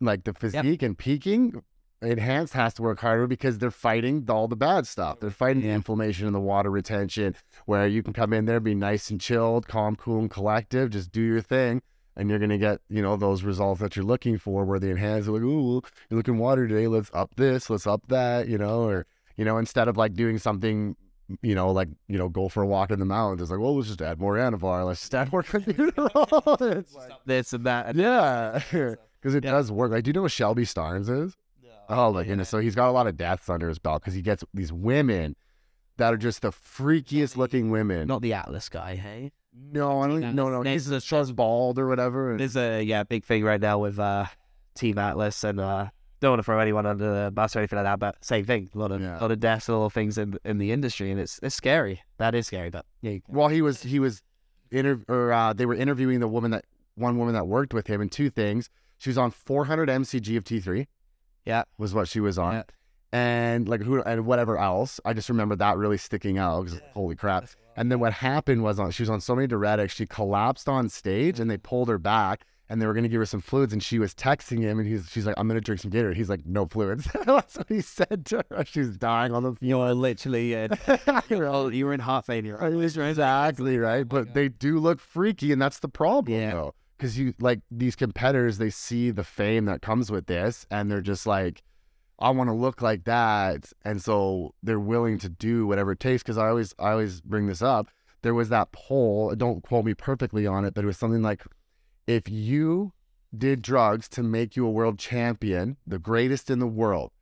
like 0.00 0.24
the 0.24 0.34
physique 0.34 0.82
and 0.82 0.96
peaking, 0.96 1.62
enhanced 2.02 2.52
has 2.52 2.74
to 2.74 2.82
work 2.82 3.00
harder 3.00 3.26
because 3.26 3.58
they're 3.58 3.70
fighting 3.70 4.24
all 4.28 4.48
the 4.48 4.56
bad 4.56 4.86
stuff. 4.86 5.20
They're 5.20 5.30
fighting 5.30 5.62
the 5.62 5.70
inflammation 5.70 6.26
and 6.26 6.34
the 6.34 6.40
water 6.40 6.70
retention. 6.70 7.34
Where 7.64 7.86
you 7.86 8.02
can 8.02 8.12
come 8.12 8.32
in 8.32 8.44
there, 8.44 8.60
be 8.60 8.74
nice 8.74 9.10
and 9.10 9.20
chilled, 9.20 9.66
calm, 9.66 9.96
cool, 9.96 10.20
and 10.20 10.30
collective, 10.30 10.90
just 10.90 11.10
do 11.10 11.22
your 11.22 11.40
thing. 11.40 11.80
And 12.16 12.30
you're 12.30 12.38
gonna 12.38 12.56
get, 12.58 12.80
you 12.88 13.02
know, 13.02 13.16
those 13.16 13.42
results 13.42 13.80
that 13.80 13.94
you're 13.96 14.04
looking 14.04 14.38
for. 14.38 14.64
Where 14.64 14.78
the 14.78 14.90
enhanced 14.90 15.28
like, 15.28 15.42
"Ooh, 15.42 15.82
you're 16.08 16.16
looking 16.16 16.38
water 16.38 16.66
today. 16.66 16.86
Let's 16.86 17.10
up 17.12 17.34
this. 17.36 17.68
Let's 17.68 17.86
up 17.86 18.06
that." 18.08 18.48
You 18.48 18.58
know, 18.58 18.84
or 18.84 19.06
You 19.36 19.44
know, 19.44 19.58
instead 19.58 19.86
of 19.86 19.98
like 19.98 20.14
doing 20.14 20.38
something, 20.38 20.96
you 21.42 21.54
know, 21.54 21.70
like 21.70 21.88
you 22.08 22.16
know, 22.16 22.28
go 22.30 22.48
for 22.48 22.62
a 22.62 22.66
walk 22.66 22.90
in 22.90 22.98
the 23.00 23.04
mountains. 23.04 23.42
It's 23.42 23.50
like, 23.50 23.60
well, 23.60 23.76
let's 23.76 23.88
just 23.88 24.00
add 24.00 24.18
more 24.18 24.36
Anavar. 24.36 24.86
Let's 24.86 25.00
just 25.00 25.14
add 25.14 25.30
more 25.30 25.44
like, 25.52 27.12
This 27.26 27.52
and 27.52 27.64
that. 27.66 27.86
And 27.88 27.98
yeah, 27.98 28.60
because 29.20 29.34
it 29.34 29.44
Yeah. 29.44 29.52
does 29.52 29.70
work. 29.70 29.90
Like, 29.92 30.04
do 30.04 30.08
you 30.08 30.12
know 30.14 30.22
what 30.22 30.32
Shelby 30.32 30.64
Starnes 30.64 31.08
is? 31.10 31.36
Oh 31.88 32.12
my 32.12 32.24
goodness! 32.24 32.48
So 32.48 32.58
he's 32.58 32.74
got 32.74 32.88
a 32.88 32.92
lot 32.92 33.06
of 33.06 33.16
deaths 33.16 33.48
under 33.48 33.68
his 33.68 33.78
belt 33.78 34.02
because 34.02 34.14
he 34.14 34.22
gets 34.22 34.42
these 34.54 34.72
women 34.72 35.36
that 35.98 36.12
are 36.12 36.16
just 36.16 36.42
the 36.42 36.50
freakiest 36.50 37.36
looking 37.36 37.70
women. 37.70 38.08
Not 38.08 38.22
the 38.22 38.32
Atlas 38.32 38.68
guy, 38.68 38.96
hey? 38.96 39.32
No, 39.72 40.00
I 40.02 40.06
don't. 40.08 40.20
No, 40.20 40.30
No, 40.32 40.48
no, 40.50 40.62
there's 40.62 40.86
he's 40.86 41.02
just 41.04 41.36
bald 41.36 41.78
or 41.78 41.86
whatever. 41.88 42.30
and- 42.32 42.40
There's 42.40 42.56
a 42.56 42.82
yeah 42.82 43.02
big 43.04 43.24
thing 43.24 43.44
right 43.44 43.60
now 43.60 43.78
with 43.78 43.98
uh, 43.98 44.26
Team 44.74 44.98
Atlas, 44.98 45.42
and 45.44 45.60
uh, 45.60 45.88
don't 46.20 46.32
want 46.32 46.40
to 46.40 46.44
throw 46.44 46.58
anyone 46.58 46.86
under 46.86 47.24
the 47.24 47.30
bus 47.30 47.54
or 47.56 47.60
anything 47.60 47.76
like 47.78 47.84
that, 47.86 47.98
but 47.98 48.24
same 48.24 48.44
thing. 48.44 48.70
A 48.74 48.78
lot 48.78 48.92
of 48.92 49.00
Yeah. 49.00 49.18
lot 49.18 49.30
of 49.30 49.40
deaths, 49.40 49.68
a 49.68 49.74
lot 49.76 49.86
of 49.86 49.92
things 49.92 50.18
in 50.18 50.38
in 50.44 50.58
the 50.58 50.72
industry, 50.72 51.10
and 51.10 51.20
it's 51.20 51.38
it's 51.42 51.54
scary. 51.54 52.02
That 52.18 52.34
is 52.34 52.46
scary, 52.46 52.70
but 52.70 52.84
yeah, 53.02 53.18
Well, 53.28 53.48
he 53.48 53.62
was 53.62 53.82
he 53.82 53.98
was 53.98 54.22
inter 54.70 55.00
or 55.08 55.32
uh, 55.32 55.52
they 55.52 55.66
were 55.66 55.74
interviewing 55.74 56.20
the 56.20 56.28
woman 56.28 56.50
that 56.52 56.64
one 56.94 57.18
woman 57.18 57.34
that 57.34 57.46
worked 57.46 57.72
with 57.74 57.86
him, 57.86 58.00
and 58.00 58.10
two 58.10 58.30
things. 58.30 58.70
She 58.98 59.10
was 59.10 59.18
on 59.18 59.30
400 59.30 59.88
mcg 59.90 60.36
of 60.38 60.44
T3. 60.44 60.86
Yeah. 61.44 61.64
was 61.78 61.92
what 61.94 62.08
she 62.08 62.18
was 62.20 62.38
on, 62.38 62.54
Yeah. 62.54 62.62
and 63.12 63.68
like 63.68 63.82
who 63.82 64.02
and 64.02 64.26
whatever 64.26 64.58
else. 64.58 65.00
I 65.04 65.12
just 65.12 65.28
remember 65.28 65.54
that 65.56 65.76
really 65.76 65.98
sticking 65.98 66.38
out 66.38 66.64
because 66.64 66.80
holy 66.94 67.14
crap. 67.16 67.48
And 67.76 67.92
then 67.92 68.00
what 68.00 68.14
happened 68.14 68.62
was 68.62 68.78
on 68.80 68.90
she 68.90 69.02
was 69.02 69.10
on 69.10 69.20
so 69.20 69.34
many 69.36 69.46
diuretics, 69.46 69.90
she 69.90 70.06
collapsed 70.06 70.68
on 70.68 70.88
stage, 70.88 71.38
and 71.38 71.50
they 71.50 71.58
pulled 71.58 71.88
her 71.88 71.98
back. 71.98 72.44
And 72.68 72.82
they 72.82 72.86
were 72.88 72.94
gonna 72.94 73.06
give 73.06 73.20
her 73.20 73.26
some 73.26 73.40
fluids, 73.40 73.72
and 73.72 73.80
she 73.80 74.00
was 74.00 74.12
texting 74.12 74.60
him, 74.60 74.80
and 74.80 74.88
he's 74.88 75.08
she's 75.08 75.24
like, 75.24 75.36
"I'm 75.38 75.46
gonna 75.46 75.60
drink 75.60 75.80
some 75.82 75.92
Gatorade." 75.92 76.16
He's 76.16 76.28
like, 76.28 76.44
"No 76.46 76.66
fluids." 76.66 77.06
That's 77.24 77.56
what 77.56 77.68
he 77.68 77.80
said 77.80 78.26
to 78.26 78.44
her. 78.50 78.64
She's 78.64 78.96
dying 78.96 79.30
on 79.32 79.44
the 79.44 79.50
floor. 79.54 79.58
you 79.60 79.78
are 79.78 79.94
literally 79.94 80.56
uh, 80.56 80.66
you 81.30 81.86
were 81.86 81.94
in 81.94 82.00
heart 82.00 82.26
failure. 82.26 82.58
Exactly 83.08 83.78
right, 83.78 84.08
but 84.08 84.34
they 84.34 84.48
do 84.48 84.78
look 84.80 84.98
freaky, 84.98 85.52
and 85.52 85.62
that's 85.62 85.78
the 85.78 85.88
problem, 85.88 86.36
Yeah. 86.36 86.50
though. 86.54 86.74
Because 86.98 87.16
you 87.18 87.34
like 87.38 87.60
these 87.70 87.94
competitors, 87.94 88.58
they 88.58 88.70
see 88.70 89.12
the 89.12 89.22
fame 89.22 89.66
that 89.66 89.80
comes 89.80 90.10
with 90.10 90.26
this, 90.26 90.66
and 90.68 90.90
they're 90.90 91.00
just 91.02 91.24
like, 91.24 91.62
"I 92.18 92.30
want 92.30 92.48
to 92.48 92.54
look 92.54 92.82
like 92.82 93.04
that," 93.04 93.72
and 93.84 94.02
so 94.02 94.54
they're 94.62 94.80
willing 94.80 95.18
to 95.18 95.28
do 95.28 95.66
whatever 95.66 95.92
it 95.92 96.00
takes. 96.00 96.22
Because 96.22 96.38
I 96.38 96.48
always, 96.48 96.74
I 96.78 96.90
always 96.92 97.20
bring 97.20 97.46
this 97.46 97.62
up. 97.62 97.88
There 98.22 98.34
was 98.34 98.48
that 98.48 98.72
poll. 98.72 99.34
Don't 99.34 99.62
quote 99.62 99.84
me 99.84 99.94
perfectly 99.94 100.46
on 100.46 100.64
it, 100.64 100.74
but 100.74 100.84
it 100.84 100.86
was 100.86 100.96
something 100.98 101.22
like, 101.22 101.44
"If 102.06 102.28
you 102.28 102.92
did 103.36 103.60
drugs 103.62 104.08
to 104.08 104.22
make 104.22 104.56
you 104.56 104.66
a 104.66 104.70
world 104.70 104.98
champion, 104.98 105.76
the 105.86 105.98
greatest 105.98 106.50
in 106.50 106.58
the 106.58 106.66
world, 106.66 107.12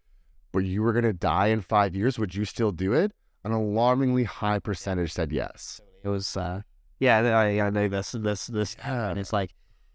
but 0.53 0.61
you 0.61 0.83
were 0.83 0.93
gonna 0.93 1.13
die 1.13 1.49
in 1.49 1.61
five 1.61 1.95
years, 1.97 2.19
would 2.19 2.35
you 2.35 2.45
still 2.45 2.71
do 2.73 2.93
it?" 2.93 3.13
An 3.43 3.53
alarmingly 3.53 4.25
high 4.25 4.59
percentage 4.59 5.13
said 5.13 5.33
yes. 5.33 5.81
It 6.03 6.09
was 6.09 6.37
uh, 6.37 6.63
yeah, 6.99 7.19
I, 7.19 7.61
I 7.61 7.71
know 7.71 7.89
this 7.89 8.13
this 8.13 8.47
this, 8.47 8.77
Yeah. 8.79 9.11
and 9.11 9.19
it's 9.19 9.33
like 9.33 9.55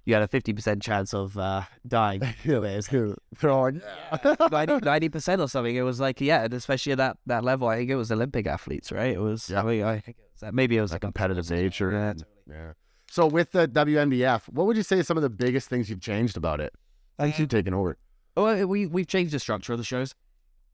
you 0.10 0.16
had 0.16 0.24
a 0.24 0.28
fifty 0.28 0.52
percent 0.52 0.82
chance 0.82 1.14
of 1.14 1.38
uh, 1.38 1.62
dying. 1.88 2.22
They're 2.44 3.52
all 3.52 3.72
like, 3.72 3.76
yeah. 4.70 4.80
90 4.82 5.10
percent 5.10 5.42
or 5.42 5.48
something. 5.48 5.76
It 5.76 5.84
was 5.84 6.00
like 6.00 6.20
yeah, 6.20 6.44
and 6.44 6.54
especially 6.54 6.92
at 6.94 6.98
that 6.98 7.18
that 7.28 7.44
level. 7.44 7.68
I 7.68 7.78
think 7.78 7.90
it 7.90 7.96
was 7.96 8.12
Olympic 8.12 8.48
athletes, 8.48 8.92
right? 8.92 9.14
It 9.14 9.20
was. 9.22 9.50
Yeah. 9.50 9.62
I 9.62 9.64
mean, 9.64 9.84
I 9.84 10.00
think 10.00 10.18
it 10.18 10.26
was 10.34 10.42
that. 10.42 10.54
Maybe 10.54 10.78
it 10.78 10.82
was 10.82 10.92
That 10.92 10.96
like 10.96 11.02
competitive 11.02 11.50
nature. 11.50 11.92
Yeah, 11.92 12.10
and- 12.10 12.26
yeah. 12.50 12.72
So 13.12 13.26
with 13.26 13.52
the 13.54 13.68
WNBF, 13.68 14.50
what 14.50 14.68
would 14.68 14.78
you 14.78 14.84
say 14.84 15.00
is 15.00 15.08
some 15.08 15.18
of 15.18 15.24
the 15.24 15.32
biggest 15.32 15.68
things 15.68 15.90
you've 15.90 16.02
changed 16.02 16.38
about 16.38 16.60
it? 16.60 16.74
Thanks 17.18 17.40
you 17.40 17.48
taking 17.48 17.74
over. 17.74 17.98
Well, 18.38 18.68
we 18.68 18.86
we've 18.86 19.08
changed 19.08 19.34
the 19.34 19.40
structure 19.40 19.74
of 19.74 19.80
the 19.80 19.86
shows. 19.86 20.14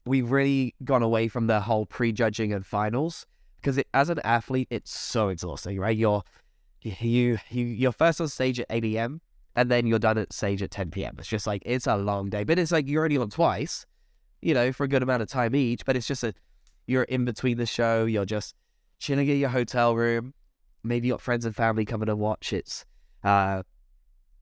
We've 0.04 0.30
really 0.30 0.74
gone 0.84 1.02
away 1.02 1.28
from 1.28 1.46
the 1.46 1.60
whole 1.60 1.86
prejudging 1.86 2.52
and 2.52 2.64
finals 2.64 3.26
because 3.60 3.82
as 3.92 4.08
an 4.10 4.20
athlete, 4.22 4.68
it's 4.70 4.96
so 4.96 5.28
exhausting, 5.28 5.78
right? 5.80 5.96
You're 5.96 6.22
you 6.82 7.38
you 7.50 7.64
you're 7.64 7.92
first 7.92 8.20
on 8.20 8.28
stage 8.28 8.60
at 8.60 8.66
8 8.70 8.84
a.m. 8.84 9.20
and 9.56 9.70
then 9.70 9.86
you're 9.86 9.98
done 9.98 10.18
at 10.18 10.32
stage 10.32 10.62
at 10.62 10.70
10 10.70 10.90
p.m. 10.90 11.16
It's 11.18 11.26
just 11.26 11.46
like 11.46 11.62
it's 11.64 11.86
a 11.86 11.96
long 11.96 12.28
day, 12.28 12.44
but 12.44 12.58
it's 12.58 12.70
like 12.70 12.86
you're 12.86 13.04
only 13.04 13.16
on 13.16 13.30
twice, 13.30 13.86
you 14.42 14.54
know, 14.54 14.70
for 14.70 14.84
a 14.84 14.88
good 14.88 15.02
amount 15.02 15.22
of 15.22 15.28
time 15.28 15.56
each. 15.56 15.84
But 15.84 15.96
it's 15.96 16.06
just 16.06 16.22
a 16.22 16.34
you're 16.86 17.04
in 17.04 17.24
between 17.24 17.56
the 17.56 17.66
show. 17.66 18.04
You're 18.04 18.26
just 18.26 18.54
chilling 18.98 19.28
in 19.28 19.38
your 19.38 19.48
hotel 19.48 19.96
room. 19.96 20.34
Maybe 20.84 21.08
you 21.08 21.14
got 21.14 21.22
friends 21.22 21.44
and 21.46 21.56
family 21.56 21.84
coming 21.84 22.06
to 22.06 22.14
watch. 22.14 22.52
It's 22.52 22.84
uh, 23.24 23.62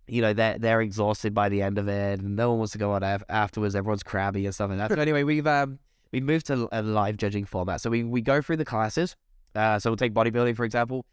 you 0.08 0.20
know 0.20 0.34
they're 0.34 0.58
they're 0.58 0.80
exhausted 0.80 1.32
by 1.32 1.48
the 1.48 1.62
end 1.62 1.78
of 1.78 1.88
it, 1.88 2.18
and 2.18 2.34
no 2.34 2.50
one 2.50 2.58
wants 2.58 2.72
to 2.72 2.78
go 2.78 2.92
on 2.92 3.04
af- 3.04 3.22
afterwards. 3.28 3.76
Everyone's 3.76 4.02
crabby 4.02 4.44
and 4.44 4.54
stuff 4.54 4.68
like 4.68 4.78
that. 4.78 4.90
So 4.90 5.00
anyway, 5.00 5.22
we've 5.22 5.46
um 5.46 5.78
we 6.12 6.20
moved 6.20 6.46
to 6.46 6.68
a 6.72 6.82
live 6.82 7.16
judging 7.16 7.44
format. 7.44 7.80
So 7.80 7.88
we 7.88 8.02
we 8.02 8.20
go 8.20 8.42
through 8.42 8.56
the 8.56 8.64
classes. 8.64 9.14
Uh, 9.54 9.78
so 9.78 9.90
we'll 9.90 9.96
take 9.96 10.12
bodybuilding 10.12 10.56
for 10.56 10.64
example. 10.64 11.06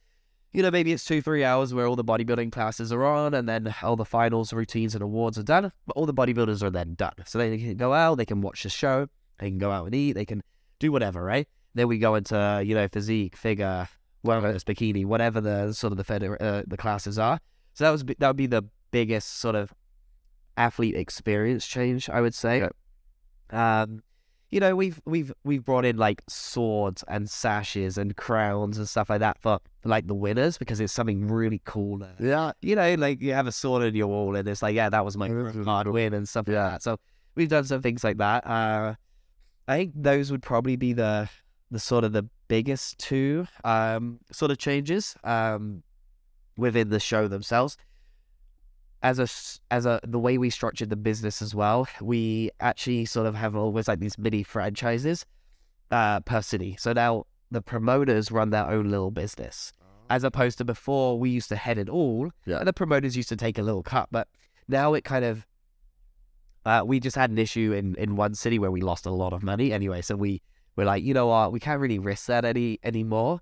You 0.54 0.64
know, 0.64 0.72
maybe 0.72 0.92
it's 0.92 1.06
two 1.06 1.22
three 1.22 1.46
hours 1.46 1.74
where 1.74 1.88
all 1.88 1.96
the 1.96 2.04
bodybuilding 2.04 2.52
classes 2.52 2.92
are 2.92 3.06
on, 3.06 3.34
and 3.34 3.48
then 3.48 3.74
all 3.82 3.96
the 3.96 4.06
finals, 4.06 4.52
routines, 4.52 4.94
and 4.94 5.02
awards 5.02 5.38
are 5.38 5.44
done. 5.44 5.72
But 5.88 5.96
all 5.96 6.06
the 6.06 6.14
bodybuilders 6.14 6.62
are 6.62 6.70
then 6.70 6.96
done, 6.96 7.14
so 7.26 7.38
they 7.38 7.58
can 7.58 7.78
go 7.78 7.94
out, 7.94 8.16
they 8.16 8.26
can 8.26 8.42
watch 8.42 8.64
the 8.64 8.70
show, 8.70 9.08
they 9.40 9.50
can 9.50 9.60
go 9.60 9.72
out 9.72 9.86
and 9.86 9.96
eat, 9.96 10.14
they 10.14 10.26
can 10.26 10.44
do 10.80 10.92
whatever, 10.92 11.24
right? 11.24 11.48
Then 11.74 11.88
we 11.88 12.00
go 12.00 12.16
into 12.16 12.62
you 12.66 12.76
know 12.76 12.88
physique, 12.90 13.38
figure, 13.38 13.88
whether 14.24 14.50
it's 14.50 14.64
bikini, 14.64 15.06
whatever 15.06 15.40
the 15.40 15.72
sort 15.74 15.94
of 15.94 15.98
the 15.98 16.04
feder- 16.04 16.42
uh, 16.42 16.64
the 16.68 16.78
classes 16.78 17.18
are. 17.18 17.40
So 17.74 17.86
that 17.86 17.92
was 17.92 18.04
that 18.04 18.28
would 18.28 18.38
be 18.38 18.48
the 18.48 18.64
biggest 18.92 19.40
sort 19.40 19.56
of 19.56 19.74
athlete 20.58 20.96
experience 20.96 21.66
change, 21.66 22.10
I 22.10 22.22
would 22.22 22.36
say. 22.36 22.68
Um, 23.50 24.04
you 24.52 24.60
know, 24.60 24.76
we've 24.76 25.02
we've 25.06 25.32
we've 25.46 25.64
brought 25.64 25.86
in 25.86 25.98
like 25.98 26.22
swords 26.28 27.04
and 27.08 27.30
sashes 27.30 27.98
and 27.98 28.16
crowns 28.18 28.78
and 28.78 28.88
stuff 28.88 29.10
like 29.10 29.22
that 29.22 29.38
for 29.40 29.60
like 29.86 30.08
the 30.08 30.14
winners 30.14 30.58
because 30.58 30.80
it's 30.82 30.92
something 30.92 31.28
really 31.28 31.62
cool. 31.64 32.02
Yeah. 32.20 32.52
You 32.62 32.76
know, 32.76 32.94
like 32.96 33.22
you 33.22 33.34
have 33.34 33.48
a 33.48 33.52
sword 33.52 33.84
in 33.84 33.96
your 33.96 34.08
wall 34.08 34.36
and 34.36 34.48
it's 34.48 34.62
like, 34.62 34.76
yeah, 34.76 34.90
that 34.90 35.06
was 35.06 35.16
my 35.16 35.30
hard 35.64 35.88
win 35.88 36.14
and 36.14 36.28
stuff 36.28 36.48
Yeah. 36.48 36.64
like 36.64 36.72
that. 36.74 36.84
So 36.84 36.98
we've 37.36 37.48
done 37.50 37.64
some 37.64 37.82
things 37.82 38.04
like 38.04 38.18
that. 38.18 38.46
Uh, 38.46 38.96
I 39.68 39.78
think 39.78 39.94
those 39.96 40.32
would 40.32 40.44
probably 40.44 40.76
be 40.76 40.92
the 40.94 41.30
the 41.72 41.80
sort 41.80 42.04
of 42.04 42.12
the 42.12 42.28
biggest 42.50 42.98
two 42.98 43.48
um, 43.64 44.20
sort 44.34 44.52
of 44.52 44.58
changes 44.58 45.16
um, 45.24 45.82
within 46.58 46.90
the 46.90 47.00
show 47.00 47.30
themselves. 47.30 47.78
As 49.04 49.18
a 49.20 49.28
as 49.74 49.86
a 49.86 50.00
the 50.04 50.20
way 50.20 50.38
we 50.38 50.50
structured 50.50 50.90
the 50.90 50.96
business 50.96 51.42
as 51.42 51.56
well, 51.56 51.88
we 52.02 52.52
actually 52.60 53.06
sort 53.06 53.26
of 53.26 53.34
have 53.36 53.56
always 53.56 53.88
like 53.88 54.00
these 54.00 54.18
mini 54.18 54.44
franchises 54.44 55.26
uh, 55.90 56.20
per 56.20 56.42
city. 56.42 56.76
So 56.80 56.94
now 56.94 57.26
the 57.50 57.62
promoters 57.62 58.32
run 58.32 58.52
their 58.52 58.68
own 58.68 58.90
little 58.90 59.10
business, 59.12 59.74
as 60.10 60.24
opposed 60.24 60.60
to 60.60 60.66
before 60.66 61.18
we 61.18 61.32
used 61.32 61.50
to 61.50 61.56
head 61.56 61.78
it 61.80 61.90
all, 61.90 62.30
Yeah. 62.46 62.60
and 62.60 62.68
the 62.68 62.74
promoters 62.74 63.18
used 63.18 63.30
to 63.30 63.36
take 63.36 63.58
a 63.58 63.64
little 63.64 63.84
cut. 63.84 64.08
But 64.12 64.28
now 64.68 64.94
it 64.94 65.04
kind 65.04 65.26
of 65.26 65.48
uh, 66.66 66.84
we 66.86 67.00
just 67.00 67.16
had 67.16 67.32
an 67.32 67.40
issue 67.40 67.74
in, 67.74 67.96
in 67.96 68.16
one 68.16 68.36
city 68.36 68.60
where 68.60 68.70
we 68.72 68.82
lost 68.82 69.08
a 69.08 69.12
lot 69.12 69.34
of 69.34 69.42
money 69.42 69.74
anyway. 69.74 70.02
So 70.02 70.16
we 70.16 70.42
we're 70.76 70.86
like, 70.86 71.04
you 71.04 71.14
know 71.14 71.28
what, 71.28 71.52
we 71.52 71.60
can't 71.60 71.82
really 71.82 72.00
risk 72.00 72.28
that 72.28 72.46
any 72.46 72.80
anymore. 72.84 73.42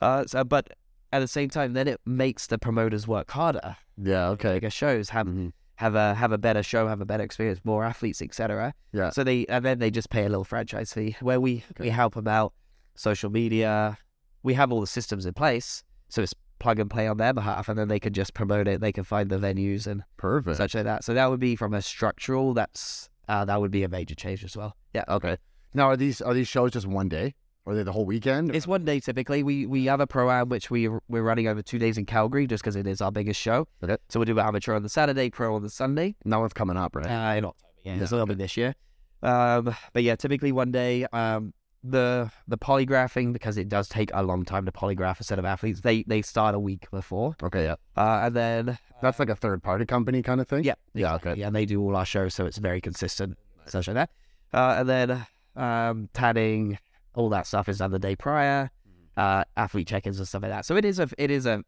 Uh, 0.00 0.24
so, 0.26 0.42
but 0.44 0.70
at 1.12 1.20
the 1.20 1.28
same 1.28 1.48
time, 1.48 1.74
then 1.74 1.86
it 1.86 2.00
makes 2.04 2.46
the 2.48 2.58
promoters 2.58 3.06
work 3.06 3.30
harder. 3.30 3.76
Yeah. 3.96 4.28
Okay. 4.30 4.54
Bigger 4.54 4.70
shows 4.70 5.10
have 5.10 5.26
Mhm. 5.26 5.52
have 5.76 5.94
a 5.94 6.14
have 6.14 6.32
a 6.32 6.38
better 6.38 6.62
show, 6.62 6.88
have 6.88 7.00
a 7.00 7.04
better 7.06 7.22
experience, 7.24 7.60
more 7.64 7.84
athletes, 7.84 8.20
etc. 8.22 8.74
Yeah. 8.92 9.10
So 9.10 9.24
they 9.24 9.46
and 9.46 9.64
then 9.64 9.78
they 9.78 9.90
just 9.90 10.10
pay 10.10 10.24
a 10.24 10.28
little 10.28 10.44
franchise 10.44 10.92
fee 10.92 11.16
where 11.20 11.40
we 11.40 11.64
we 11.78 11.90
help 11.90 12.14
them 12.14 12.28
out, 12.28 12.52
social 12.94 13.30
media. 13.30 13.98
We 14.42 14.54
have 14.54 14.70
all 14.72 14.80
the 14.80 14.86
systems 14.86 15.24
in 15.26 15.32
place, 15.34 15.82
so 16.08 16.22
it's 16.22 16.34
plug 16.58 16.78
and 16.78 16.88
play 16.90 17.06
on 17.08 17.16
their 17.16 17.32
behalf, 17.32 17.68
and 17.68 17.78
then 17.78 17.88
they 17.88 17.98
can 18.00 18.12
just 18.12 18.34
promote 18.34 18.68
it. 18.68 18.80
They 18.80 18.92
can 18.92 19.04
find 19.04 19.28
the 19.30 19.38
venues 19.38 19.86
and 19.86 20.02
Perfect. 20.16 20.56
such 20.56 20.74
like 20.74 20.84
that. 20.84 21.02
So 21.04 21.12
that 21.14 21.30
would 21.30 21.40
be 21.40 21.56
from 21.56 21.74
a 21.74 21.82
structural. 21.82 22.54
That's 22.54 23.08
uh, 23.28 23.44
that 23.46 23.60
would 23.60 23.70
be 23.70 23.82
a 23.84 23.88
major 23.88 24.14
change 24.14 24.44
as 24.44 24.56
well. 24.56 24.76
Yeah, 24.94 25.04
Okay. 25.08 25.36
Now 25.76 25.88
are 25.88 25.96
these 25.96 26.20
are 26.20 26.34
these 26.34 26.46
shows 26.48 26.70
just 26.72 26.86
one 26.86 27.08
day? 27.08 27.34
Or 27.66 27.72
are 27.72 27.76
they 27.76 27.82
the 27.82 27.92
whole 27.92 28.04
weekend? 28.04 28.54
it's 28.54 28.66
one 28.66 28.84
day 28.84 29.00
typically. 29.00 29.42
We 29.42 29.64
we 29.66 29.86
have 29.86 30.00
a 30.00 30.06
pro 30.06 30.30
am 30.30 30.48
which 30.50 30.70
we 30.70 30.88
we're 31.08 31.22
running 31.22 31.48
over 31.48 31.62
two 31.62 31.78
days 31.78 31.96
in 31.96 32.04
Calgary 32.06 32.46
just 32.46 32.62
because 32.62 32.76
it 32.76 32.86
is 32.86 33.00
our 33.00 33.10
biggest 33.10 33.40
show. 33.40 33.66
Okay. 33.82 33.96
So 34.10 34.20
we'll 34.20 34.26
do 34.26 34.38
amateur 34.38 34.74
on 34.74 34.82
the 34.82 34.88
Saturday, 34.88 35.30
pro 35.30 35.54
on 35.54 35.62
the 35.62 35.70
Sunday. 35.70 36.14
That 36.24 36.36
one's 36.36 36.52
coming 36.52 36.76
up, 36.76 36.94
right? 36.94 37.06
Uh, 37.06 37.38
in 37.38 37.44
October, 37.46 37.54
yeah, 37.84 37.94
Yeah, 37.96 38.02
it's 38.02 38.12
a 38.12 38.14
little 38.14 38.26
bit 38.26 38.38
this 38.38 38.56
year. 38.56 38.74
Um, 39.22 39.74
but 39.94 40.02
yeah, 40.02 40.16
typically 40.16 40.52
one 40.52 40.70
day. 40.72 41.06
Um, 41.12 41.54
the 41.86 42.30
the 42.48 42.56
polygraphing 42.56 43.34
because 43.34 43.58
it 43.58 43.68
does 43.68 43.88
take 43.90 44.10
a 44.14 44.22
long 44.22 44.42
time 44.46 44.64
to 44.64 44.72
polygraph 44.72 45.20
a 45.20 45.22
set 45.24 45.38
of 45.38 45.44
athletes. 45.44 45.82
They 45.82 46.02
they 46.04 46.22
start 46.22 46.54
a 46.54 46.58
week 46.58 46.90
before, 46.90 47.36
Okay. 47.42 47.64
Yeah. 47.64 47.74
uh, 47.94 48.20
and 48.24 48.34
then 48.34 48.78
That's 49.02 49.18
like 49.18 49.28
a 49.28 49.36
third 49.36 49.62
party 49.62 49.84
company 49.84 50.22
kind 50.22 50.40
of 50.40 50.48
thing. 50.48 50.64
yeah, 50.64 50.76
Yeah. 50.94 51.08
exactly. 51.14 51.30
Okay. 51.32 51.40
yeah, 51.40 51.46
and 51.48 51.54
they 51.56 51.66
do 51.66 51.82
all 51.82 51.94
our 51.94 52.06
shows, 52.06 52.32
so 52.34 52.46
it's 52.46 52.56
very 52.56 52.80
consistent, 52.80 53.36
such 53.66 53.86
like 53.88 53.96
that. 53.96 54.10
Uh, 54.54 54.76
and 54.78 54.88
then 54.88 55.26
um, 55.56 56.08
tanning, 56.14 56.78
all 57.14 57.28
that 57.30 57.46
stuff 57.46 57.68
is 57.68 57.78
done 57.78 57.90
the 57.90 57.98
day 57.98 58.16
prior. 58.16 58.70
Uh, 59.16 59.44
athlete 59.56 59.86
check-ins 59.86 60.18
and 60.18 60.26
stuff 60.26 60.42
like 60.42 60.50
that. 60.50 60.64
So 60.66 60.76
it 60.76 60.84
is 60.84 60.98
a 60.98 61.08
it 61.18 61.30
is 61.30 61.46
a 61.46 61.62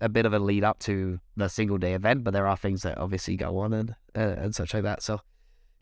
a 0.00 0.08
bit 0.08 0.24
of 0.26 0.32
a 0.32 0.38
lead 0.38 0.64
up 0.64 0.78
to 0.80 1.18
the 1.36 1.48
single 1.48 1.78
day 1.78 1.92
event, 1.94 2.24
but 2.24 2.32
there 2.32 2.46
are 2.46 2.56
things 2.56 2.82
that 2.82 2.96
obviously 2.98 3.36
go 3.36 3.58
on 3.58 3.72
and 3.72 3.94
uh, 4.16 4.34
and 4.38 4.54
such 4.54 4.72
like 4.74 4.82
that. 4.82 5.02
So 5.02 5.20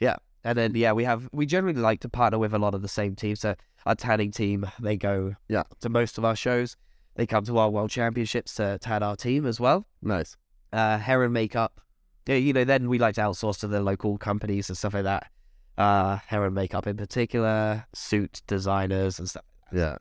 yeah, 0.00 0.16
And 0.42 0.58
then 0.58 0.72
yeah, 0.74 0.92
we 0.92 1.04
have 1.04 1.28
we 1.32 1.46
generally 1.46 1.80
like 1.80 2.00
to 2.00 2.08
partner 2.08 2.38
with 2.38 2.52
a 2.52 2.58
lot 2.58 2.74
of 2.74 2.82
the 2.82 2.88
same 2.88 3.14
teams. 3.14 3.40
So 3.40 3.54
our 3.86 3.94
tanning 3.94 4.30
team, 4.32 4.66
they 4.80 4.96
go 4.96 5.34
Yeah. 5.48 5.62
to 5.80 5.88
most 5.88 6.18
of 6.18 6.24
our 6.24 6.34
shows. 6.36 6.76
They 7.16 7.26
come 7.26 7.44
to 7.44 7.58
our 7.58 7.70
world 7.70 7.90
championships 7.90 8.54
to 8.56 8.78
tan 8.80 9.02
our 9.04 9.14
team 9.16 9.46
as 9.46 9.60
well. 9.60 9.86
Nice. 10.02 10.36
Uh, 10.72 10.98
hair 10.98 11.22
and 11.22 11.32
makeup. 11.32 11.80
Yeah, 12.26 12.36
you 12.36 12.52
know, 12.52 12.64
then 12.64 12.88
we 12.88 12.98
like 12.98 13.14
to 13.16 13.20
outsource 13.20 13.60
to 13.60 13.68
the 13.68 13.80
local 13.80 14.18
companies 14.18 14.68
and 14.68 14.76
stuff 14.76 14.94
like 14.94 15.04
that. 15.04 15.30
Uh, 15.76 16.18
hair 16.26 16.44
and 16.44 16.54
makeup 16.54 16.86
in 16.86 16.96
particular, 16.96 17.84
suit 17.92 18.42
designers 18.46 19.18
and 19.18 19.28
stuff. 19.28 19.44
like. 19.72 19.78
Yeah. 19.78 19.96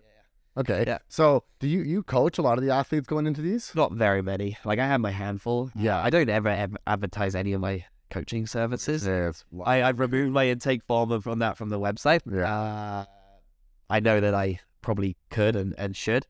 Okay. 0.55 0.83
Yeah. 0.85 0.99
So, 1.09 1.45
do 1.59 1.67
you 1.67 1.81
you 1.81 2.03
coach 2.03 2.37
a 2.37 2.41
lot 2.43 2.59
of 2.59 2.63
the 2.63 2.69
athletes 2.69 3.07
going 3.07 3.25
into 3.25 3.41
these? 3.41 3.73
Not 3.73 3.91
very 3.93 4.21
many. 4.21 4.57
Like 4.65 4.77
I 4.77 4.85
have 4.85 5.01
my 5.01 5.09
handful. 5.09 5.71
Yeah. 5.75 5.99
I 6.01 6.11
don't 6.11 6.29
ever, 6.29 6.49
ever 6.49 6.77
advertise 6.85 7.33
any 7.33 7.53
of 7.53 7.61
my 7.61 7.85
coaching 8.11 8.45
services. 8.45 9.07
Yeah. 9.07 9.31
I, 9.65 9.81
I've 9.81 9.99
removed 9.99 10.31
my 10.31 10.47
intake 10.47 10.83
form 10.83 11.19
from 11.21 11.39
that 11.39 11.57
from 11.57 11.69
the 11.69 11.79
website. 11.79 12.21
Yeah. 12.31 12.53
Uh, 12.53 13.05
I 13.89 13.99
know 13.99 14.19
that 14.19 14.35
I 14.35 14.59
probably 14.81 15.17
could 15.31 15.55
and, 15.55 15.73
and 15.77 15.95
should. 15.95 16.27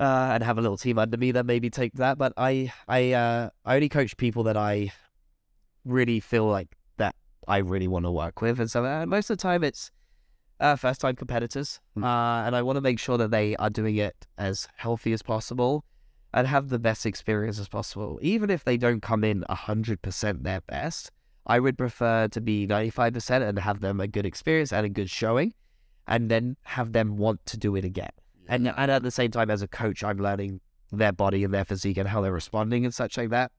Uh, 0.00 0.30
and 0.32 0.42
have 0.42 0.58
a 0.58 0.60
little 0.60 0.76
team 0.76 0.98
under 0.98 1.16
me 1.16 1.30
that 1.30 1.46
maybe 1.46 1.70
take 1.70 1.92
that. 1.94 2.18
But 2.18 2.32
I 2.36 2.72
I 2.88 3.12
uh, 3.12 3.50
I 3.64 3.76
only 3.76 3.88
coach 3.88 4.16
people 4.16 4.42
that 4.42 4.56
I 4.56 4.90
really 5.84 6.18
feel 6.18 6.46
like 6.46 6.74
I 7.48 7.58
really 7.58 7.88
want 7.88 8.04
to 8.04 8.10
work 8.10 8.40
with. 8.40 8.60
And 8.60 8.70
so 8.70 8.84
uh, 8.84 9.06
most 9.06 9.30
of 9.30 9.38
the 9.38 9.42
time 9.42 9.64
it's 9.64 9.90
uh, 10.60 10.76
first 10.76 11.00
time 11.00 11.16
competitors. 11.16 11.80
Mm. 11.96 12.04
Uh, 12.04 12.46
and 12.46 12.56
I 12.56 12.62
want 12.62 12.76
to 12.76 12.80
make 12.80 12.98
sure 12.98 13.18
that 13.18 13.30
they 13.30 13.56
are 13.56 13.70
doing 13.70 13.96
it 13.96 14.26
as 14.38 14.68
healthy 14.76 15.12
as 15.12 15.22
possible 15.22 15.84
and 16.32 16.46
have 16.46 16.68
the 16.68 16.78
best 16.78 17.06
experience 17.06 17.58
as 17.58 17.68
possible. 17.68 18.18
Even 18.22 18.50
if 18.50 18.64
they 18.64 18.76
don't 18.76 19.00
come 19.00 19.24
in 19.24 19.44
100% 19.48 20.42
their 20.42 20.60
best, 20.62 21.10
I 21.46 21.60
would 21.60 21.78
prefer 21.78 22.28
to 22.28 22.40
be 22.40 22.66
95% 22.66 23.48
and 23.48 23.58
have 23.58 23.80
them 23.80 24.00
a 24.00 24.08
good 24.08 24.26
experience 24.26 24.72
and 24.72 24.86
a 24.86 24.88
good 24.88 25.10
showing, 25.10 25.52
and 26.08 26.30
then 26.30 26.56
have 26.62 26.92
them 26.92 27.16
want 27.16 27.44
to 27.46 27.56
do 27.56 27.76
it 27.76 27.84
again. 27.84 28.10
And, 28.48 28.68
and 28.76 28.90
at 28.90 29.02
the 29.02 29.10
same 29.10 29.30
time, 29.30 29.50
as 29.50 29.62
a 29.62 29.68
coach, 29.68 30.02
I'm 30.02 30.18
learning 30.18 30.60
their 30.90 31.12
body 31.12 31.44
and 31.44 31.52
their 31.52 31.64
physique 31.64 31.98
and 31.98 32.08
how 32.08 32.20
they're 32.20 32.32
responding 32.32 32.84
and 32.84 32.94
such 32.94 33.16
like 33.16 33.30
that. 33.30 33.52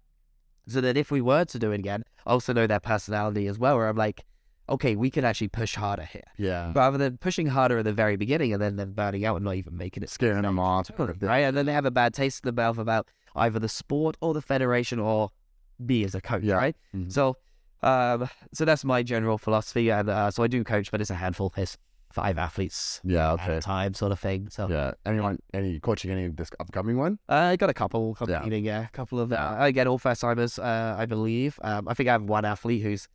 So 0.67 0.81
that 0.81 0.97
if 0.97 1.11
we 1.11 1.21
were 1.21 1.45
to 1.45 1.59
do 1.59 1.71
it 1.71 1.79
again, 1.79 2.03
I 2.25 2.31
also 2.31 2.53
know 2.53 2.67
their 2.67 2.79
personality 2.79 3.47
as 3.47 3.59
well, 3.59 3.77
where 3.77 3.87
I'm 3.87 3.95
like, 3.97 4.25
okay, 4.67 4.95
we 4.95 5.11
can 5.11 5.23
actually 5.23 5.49
push 5.49 5.75
harder 5.75 6.05
here. 6.05 6.23
Yeah. 6.37 6.71
Rather 6.75 6.97
than 6.97 7.17
pushing 7.17 7.45
harder 7.47 7.77
at 7.77 7.83
the 7.85 7.93
very 7.93 8.15
beginning 8.15 8.51
and 8.51 8.59
then 8.61 8.77
them 8.77 8.93
burning 8.93 9.23
out 9.23 9.35
and 9.35 9.45
not 9.45 9.55
even 9.55 9.77
making 9.77 10.01
it 10.01 10.09
Scaring 10.09 10.41
them 10.41 10.57
off. 10.57 10.89
right? 10.97 11.39
And 11.41 11.55
then 11.55 11.67
they 11.67 11.73
have 11.73 11.85
a 11.85 11.91
bad 11.91 12.13
taste 12.15 12.43
in 12.43 12.47
the 12.47 12.59
mouth 12.61 12.79
about 12.79 13.07
either 13.35 13.59
the 13.59 13.69
sport 13.69 14.17
or 14.21 14.33
the 14.33 14.41
federation 14.41 14.97
or 14.99 15.29
me 15.77 16.03
as 16.03 16.15
a 16.15 16.21
coach, 16.21 16.43
Yeah. 16.43 16.55
right? 16.55 16.75
Mhm. 16.95 17.11
So, 17.11 17.37
um, 17.83 18.27
so 18.53 18.65
that's 18.65 18.83
my 18.83 19.03
general 19.03 19.37
philosophy, 19.37 19.91
and 19.91 20.09
uh, 20.09 20.31
so 20.31 20.41
I 20.41 20.47
do 20.47 20.63
coach, 20.63 20.89
but 20.89 20.99
it's 21.01 21.11
a 21.11 21.15
handful. 21.15 21.53
It's 21.57 21.77
five 22.15 22.37
athletes 22.37 23.01
Yeah. 23.03 23.33
at 23.33 23.39
Okay. 23.41 23.57
a 23.57 23.61
time, 23.61 23.93
sort 23.93 24.11
of 24.15 24.19
thing. 24.19 24.47
So, 24.49 24.61
Yeah. 24.69 24.91
Anyone? 25.05 25.35
Any 25.53 25.79
coaching 25.79 26.09
any 26.11 26.25
of 26.25 26.35
this 26.39 26.49
upcoming 26.63 26.97
one? 27.05 27.13
uh, 27.29 27.51
I 27.53 27.55
got 27.57 27.69
a 27.69 27.73
couple 27.81 28.15
competing, 28.15 28.63
yeah, 28.65 28.85
a 28.85 28.93
couple 28.99 29.19
of 29.19 29.31
Yeah. 29.31 29.49
uh, 29.61 29.65
again 29.65 29.87
all 29.87 29.97
first 30.07 30.21
timers, 30.21 30.57
uh, 30.57 30.95
I 30.97 31.05
believe. 31.05 31.59
Um, 31.61 31.87
I 31.89 31.93
think 31.93 32.07
I 32.09 32.13
have 32.13 32.23
one 32.23 32.45
athlete 32.45 32.81
who's 32.83 33.07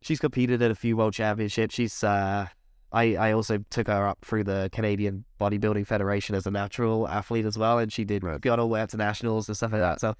she's 0.00 0.20
competed 0.20 0.62
at 0.62 0.70
a 0.70 0.74
few 0.84 0.96
world 0.96 1.12
championships. 1.14 1.74
She's 1.74 2.04
uh, 2.04 2.46
I 2.92 3.04
I 3.26 3.32
also 3.32 3.58
took 3.70 3.88
her 3.88 4.06
up 4.12 4.18
through 4.24 4.44
the 4.44 4.60
Canadian 4.72 5.24
Bodybuilding 5.40 5.86
Federation 5.86 6.34
as 6.36 6.46
a 6.46 6.50
natural 6.50 7.06
athlete 7.08 7.44
as 7.44 7.58
well, 7.58 7.76
and 7.82 7.92
she 7.92 8.04
did 8.04 8.22
Right. 8.22 8.40
got 8.40 8.58
all 8.60 8.68
the 8.68 8.72
way 8.74 8.80
up 8.80 8.90
to 8.90 8.96
nationals 8.96 9.48
and 9.48 9.56
stuff 9.56 9.72
like 9.72 9.80
Yeah. 9.80 9.90
that. 9.98 10.00
So. 10.00 10.14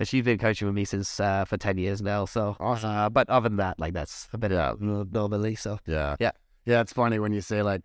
and 0.00 0.08
she's 0.08 0.24
been 0.24 0.38
coaching 0.38 0.66
with 0.66 0.74
me 0.74 0.84
since 0.86 1.20
uh, 1.20 1.44
for 1.44 1.58
ten 1.58 1.76
years 1.76 2.00
now. 2.00 2.24
So, 2.24 2.56
Awesome. 2.58 2.88
uh, 2.88 3.10
but 3.10 3.28
other 3.28 3.50
than 3.50 3.58
that, 3.58 3.78
like 3.78 3.92
that's 3.92 4.28
a 4.32 4.38
bit 4.38 4.50
Yeah. 4.50 4.72
yeah. 4.80 5.04
normally. 5.12 5.54
So, 5.56 5.78
Yeah. 5.86 6.16
Yeah. 6.18 6.30
Yeah. 6.64 6.80
It's 6.80 6.92
funny 6.92 7.18
when 7.18 7.32
you 7.32 7.40
say 7.40 7.62
like 7.62 7.82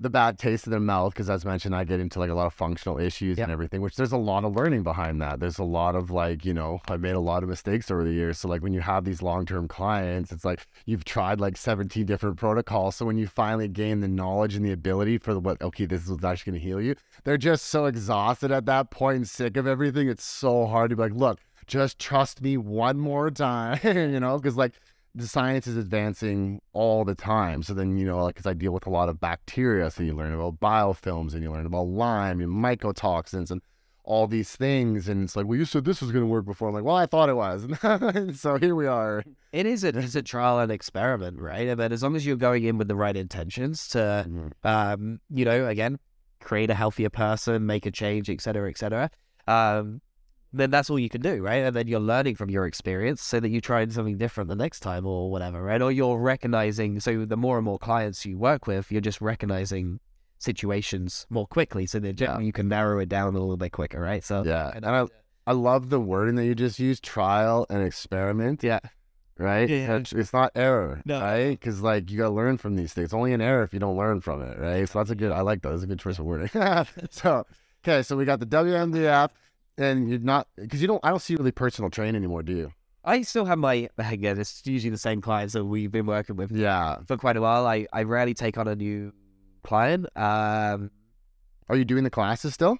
the 0.00 0.10
bad 0.10 0.36
taste 0.36 0.66
in 0.66 0.72
their 0.72 0.80
mouth, 0.80 1.12
because 1.12 1.30
as 1.30 1.44
mentioned, 1.44 1.76
I 1.76 1.84
get 1.84 2.00
into 2.00 2.18
like 2.18 2.30
a 2.30 2.34
lot 2.34 2.46
of 2.46 2.52
functional 2.54 2.98
issues 2.98 3.38
Yep. 3.38 3.44
and 3.44 3.52
everything, 3.52 3.82
which 3.82 3.94
there's 3.94 4.10
a 4.10 4.16
lot 4.16 4.42
of 4.44 4.56
learning 4.56 4.82
behind 4.82 5.20
that. 5.22 5.38
There's 5.38 5.60
a 5.60 5.64
lot 5.64 5.94
of 5.94 6.10
like, 6.10 6.44
you 6.44 6.52
know, 6.52 6.80
I've 6.88 7.00
made 7.00 7.14
a 7.14 7.20
lot 7.20 7.44
of 7.44 7.48
mistakes 7.48 7.88
over 7.88 8.02
the 8.02 8.12
years. 8.12 8.38
So 8.38 8.48
like 8.48 8.62
when 8.64 8.72
you 8.74 8.80
have 8.80 9.04
these 9.04 9.22
long 9.22 9.46
term 9.46 9.68
clients, 9.68 10.32
it's 10.32 10.44
like 10.44 10.66
you've 10.86 11.04
tried 11.04 11.38
like 11.38 11.56
17 11.56 12.04
different 12.04 12.36
protocols. 12.36 12.96
So 12.96 13.06
when 13.06 13.16
you 13.16 13.28
finally 13.28 13.68
gain 13.68 14.00
the 14.00 14.08
knowledge 14.08 14.56
and 14.56 14.64
the 14.64 14.72
ability 14.72 15.18
for 15.18 15.34
the, 15.34 15.40
what, 15.40 15.62
okay, 15.62 15.86
this 15.86 16.02
is 16.02 16.10
what's 16.10 16.24
actually 16.24 16.52
going 16.52 16.60
to 16.62 16.66
heal 16.66 16.80
you, 16.80 16.96
they're 17.22 17.38
just 17.38 17.66
so 17.66 17.84
exhausted 17.86 18.50
at 18.50 18.66
that 18.66 18.90
point 18.90 19.16
and 19.18 19.28
sick 19.28 19.56
of 19.56 19.68
everything. 19.68 20.08
It's 20.08 20.24
so 20.24 20.66
hard 20.66 20.90
to 20.90 20.96
be 20.96 21.02
like, 21.02 21.14
look, 21.14 21.38
just 21.68 22.00
trust 22.00 22.42
me 22.42 22.56
one 22.56 22.98
more 22.98 23.30
time, 23.30 23.78
you 23.84 24.18
know, 24.18 24.36
because 24.36 24.56
like 24.56 24.72
the 25.14 25.26
science 25.26 25.66
is 25.66 25.76
advancing 25.76 26.60
all 26.72 27.04
the 27.04 27.14
time. 27.14 27.62
So 27.62 27.74
then, 27.74 27.98
you 27.98 28.06
know, 28.06 28.24
like, 28.24 28.34
because 28.34 28.46
I 28.46 28.54
deal 28.54 28.72
with 28.72 28.86
a 28.86 28.90
lot 28.90 29.08
of 29.08 29.20
bacteria, 29.20 29.90
so 29.90 30.02
you 30.02 30.14
learn 30.14 30.32
about 30.32 30.58
biofilms 30.60 31.34
and 31.34 31.42
you 31.42 31.52
learn 31.52 31.66
about 31.66 31.88
Lyme 31.88 32.40
and 32.40 32.50
mycotoxins 32.50 33.50
and 33.50 33.60
all 34.04 34.26
these 34.26 34.56
things. 34.56 35.08
And 35.08 35.24
it's 35.24 35.36
like, 35.36 35.46
well, 35.46 35.58
you 35.58 35.64
said 35.64 35.84
this 35.84 36.00
was 36.00 36.12
going 36.12 36.24
to 36.24 36.28
work 36.30 36.46
before. 36.46 36.68
I'm 36.68 36.74
like, 36.74 36.84
well, 36.84 36.96
I 36.96 37.06
thought 37.06 37.28
it 37.28 37.36
was. 37.36 37.66
so 38.40 38.56
here 38.56 38.74
we 38.74 38.86
are. 38.86 39.22
it 39.52 39.66
is 39.66 39.84
a, 39.84 39.88
it's 39.88 40.14
a 40.14 40.22
trial 40.22 40.58
and 40.58 40.72
experiment, 40.72 41.38
right? 41.40 41.76
But 41.76 41.92
as 41.92 42.02
long 42.02 42.16
as 42.16 42.24
you're 42.24 42.36
going 42.36 42.64
in 42.64 42.78
with 42.78 42.88
the 42.88 42.96
right 42.96 43.16
intentions 43.16 43.88
to, 43.88 44.50
um, 44.64 45.20
you 45.28 45.44
know, 45.44 45.66
again, 45.66 45.98
create 46.40 46.70
a 46.70 46.74
healthier 46.74 47.10
person, 47.10 47.66
make 47.66 47.84
a 47.84 47.90
change, 47.90 48.30
et 48.30 48.40
cetera, 48.40 48.68
et 48.70 48.78
cetera, 48.78 49.10
um, 49.46 50.00
then 50.52 50.70
that's 50.70 50.90
all 50.90 50.98
you 50.98 51.08
can 51.08 51.20
do, 51.22 51.42
right? 51.42 51.64
And 51.64 51.74
then 51.74 51.88
you're 51.88 52.00
learning 52.00 52.34
from 52.36 52.50
your 52.50 52.66
experience 52.66 53.22
so 53.22 53.40
that 53.40 53.48
you 53.50 53.60
try 53.60 53.86
something 53.88 54.18
different 54.18 54.48
the 54.48 54.56
next 54.56 54.80
time 54.80 55.06
or 55.06 55.30
whatever, 55.30 55.62
right? 55.62 55.80
Or 55.80 55.90
you're 55.90 56.18
recognizing, 56.18 57.00
so 57.00 57.24
the 57.24 57.36
more 57.36 57.56
and 57.58 57.64
more 57.64 57.78
clients 57.78 58.24
you 58.26 58.36
work 58.38 58.66
with, 58.66 58.92
you're 58.92 59.00
just 59.00 59.20
recognizing 59.20 60.00
situations 60.46 61.26
more 61.30 61.46
quickly 61.46 61.86
so 61.86 61.98
that 62.00 62.20
Yeah. 62.20 62.38
you 62.38 62.52
can 62.52 62.68
narrow 62.68 62.98
it 62.98 63.08
down 63.08 63.28
a 63.34 63.38
little 63.38 63.56
bit 63.56 63.72
quicker, 63.72 64.00
right? 64.00 64.22
So, 64.24 64.42
Yeah. 64.44 64.70
and 64.74 64.84
And 64.84 64.94
I, 64.94 65.06
I 65.46 65.52
love 65.52 65.88
the 65.88 66.00
wording 66.00 66.34
that 66.36 66.44
you 66.44 66.54
just 66.54 66.78
used 66.78 67.02
trial 67.02 67.66
and 67.70 67.82
experiment. 67.82 68.62
yeah, 68.62 68.80
right? 69.38 69.68
Yeah, 69.68 69.76
yeah. 69.86 69.96
It's, 69.96 70.12
it's 70.12 70.32
not 70.32 70.52
error, 70.54 71.00
No. 71.04 71.20
right? 71.20 71.50
Because 71.58 71.80
like 71.80 72.10
you 72.10 72.18
gotta 72.18 72.34
learn 72.34 72.58
from 72.58 72.76
these 72.76 72.92
things. 72.92 73.06
It's 73.06 73.14
only 73.14 73.32
an 73.32 73.40
error 73.40 73.62
if 73.62 73.72
you 73.72 73.80
don't 73.80 73.96
learn 73.96 74.20
from 74.20 74.42
it, 74.42 74.58
right? 74.58 74.88
So 74.88 74.98
that's 74.98 75.10
a 75.10 75.14
good. 75.16 75.32
I 75.32 75.40
like 75.40 75.62
that. 75.62 75.70
That's 75.70 75.82
a 75.82 75.86
good 75.86 75.98
choice 76.00 76.18
of 76.18 76.26
wording. 76.26 76.50
so 77.10 77.46
okay, 77.84 78.02
so 78.02 78.16
we 78.16 78.24
got 78.24 78.40
the 78.40 78.46
WNBF, 78.46 79.30
and 79.78 80.08
you're 80.10 80.18
not 80.20 80.48
because 80.56 80.80
you 80.82 80.88
don't. 80.88 81.00
I 81.04 81.10
don't 81.10 81.20
see 81.22 81.34
really 81.36 81.52
personal 81.52 81.90
train 81.90 82.14
anymore, 82.16 82.42
do 82.42 82.52
you? 82.54 82.72
I 83.04 83.22
still 83.22 83.44
have 83.46 83.58
my, 83.58 83.88
again, 83.98 84.38
it's 84.38 84.62
usually 84.64 84.90
the 84.90 84.96
same 84.98 85.20
clients 85.20 85.54
that 85.54 85.64
we've 85.64 85.90
been 85.90 86.06
working 86.06 86.36
with 86.36 86.52
Yeah. 86.52 86.98
for 87.08 87.16
quite 87.16 87.36
a 87.36 87.40
while. 87.40 87.66
I, 87.66 87.86
I 87.92 88.04
rarely 88.04 88.32
take 88.32 88.56
on 88.58 88.68
a 88.68 88.76
new 88.76 89.12
client. 89.64 90.06
Um, 90.16 90.92
Are 91.68 91.74
you 91.74 91.84
doing 91.84 92.04
the 92.04 92.10
classes 92.10 92.54
still? 92.54 92.78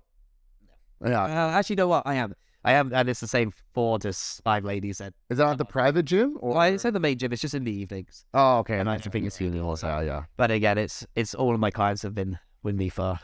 Yeah. 1.05 1.25
uh, 1.25 1.51
actually, 1.51 1.75
you 1.75 1.79
know 1.79 1.89
what? 1.89 2.05
I 2.07 2.15
am. 2.15 2.35
I 2.65 2.75
am, 2.75 2.93
and 2.95 3.09
it's 3.09 3.19
the 3.19 3.27
same 3.27 3.53
four 3.75 3.99
to 3.99 4.13
five 4.45 4.65
ladies. 4.65 4.99
That 4.99 5.15
Is 5.29 5.39
that 5.39 5.49
at 5.49 5.59
the 5.59 5.65
private 5.65 6.05
gym? 6.05 6.37
Or 6.39 6.51
well, 6.51 6.59
I 6.61 6.77
said 6.77 6.93
the 6.93 7.01
main 7.01 7.19
gym. 7.19 7.33
It's 7.33 7.43
just 7.43 7.55
in 7.55 7.65
the 7.65 7.73
evenings. 7.73 8.25
oh, 8.35 8.59
okay. 8.59 8.79
And 8.79 8.89
I 8.89 8.99
think 8.99 9.27
it's 9.27 9.37
healing 9.37 9.61
also. 9.63 9.89
Yeah, 9.89 10.01
yeah. 10.03 10.23
But 10.37 10.53
again, 10.53 10.79
it's 10.79 11.05
it's 11.17 11.35
all 11.35 11.53
of 11.55 11.59
my 11.59 11.73
clients 11.73 12.03
have 12.03 12.15
been 12.15 12.39
with 12.63 12.77
me 12.77 12.89
for, 12.89 13.19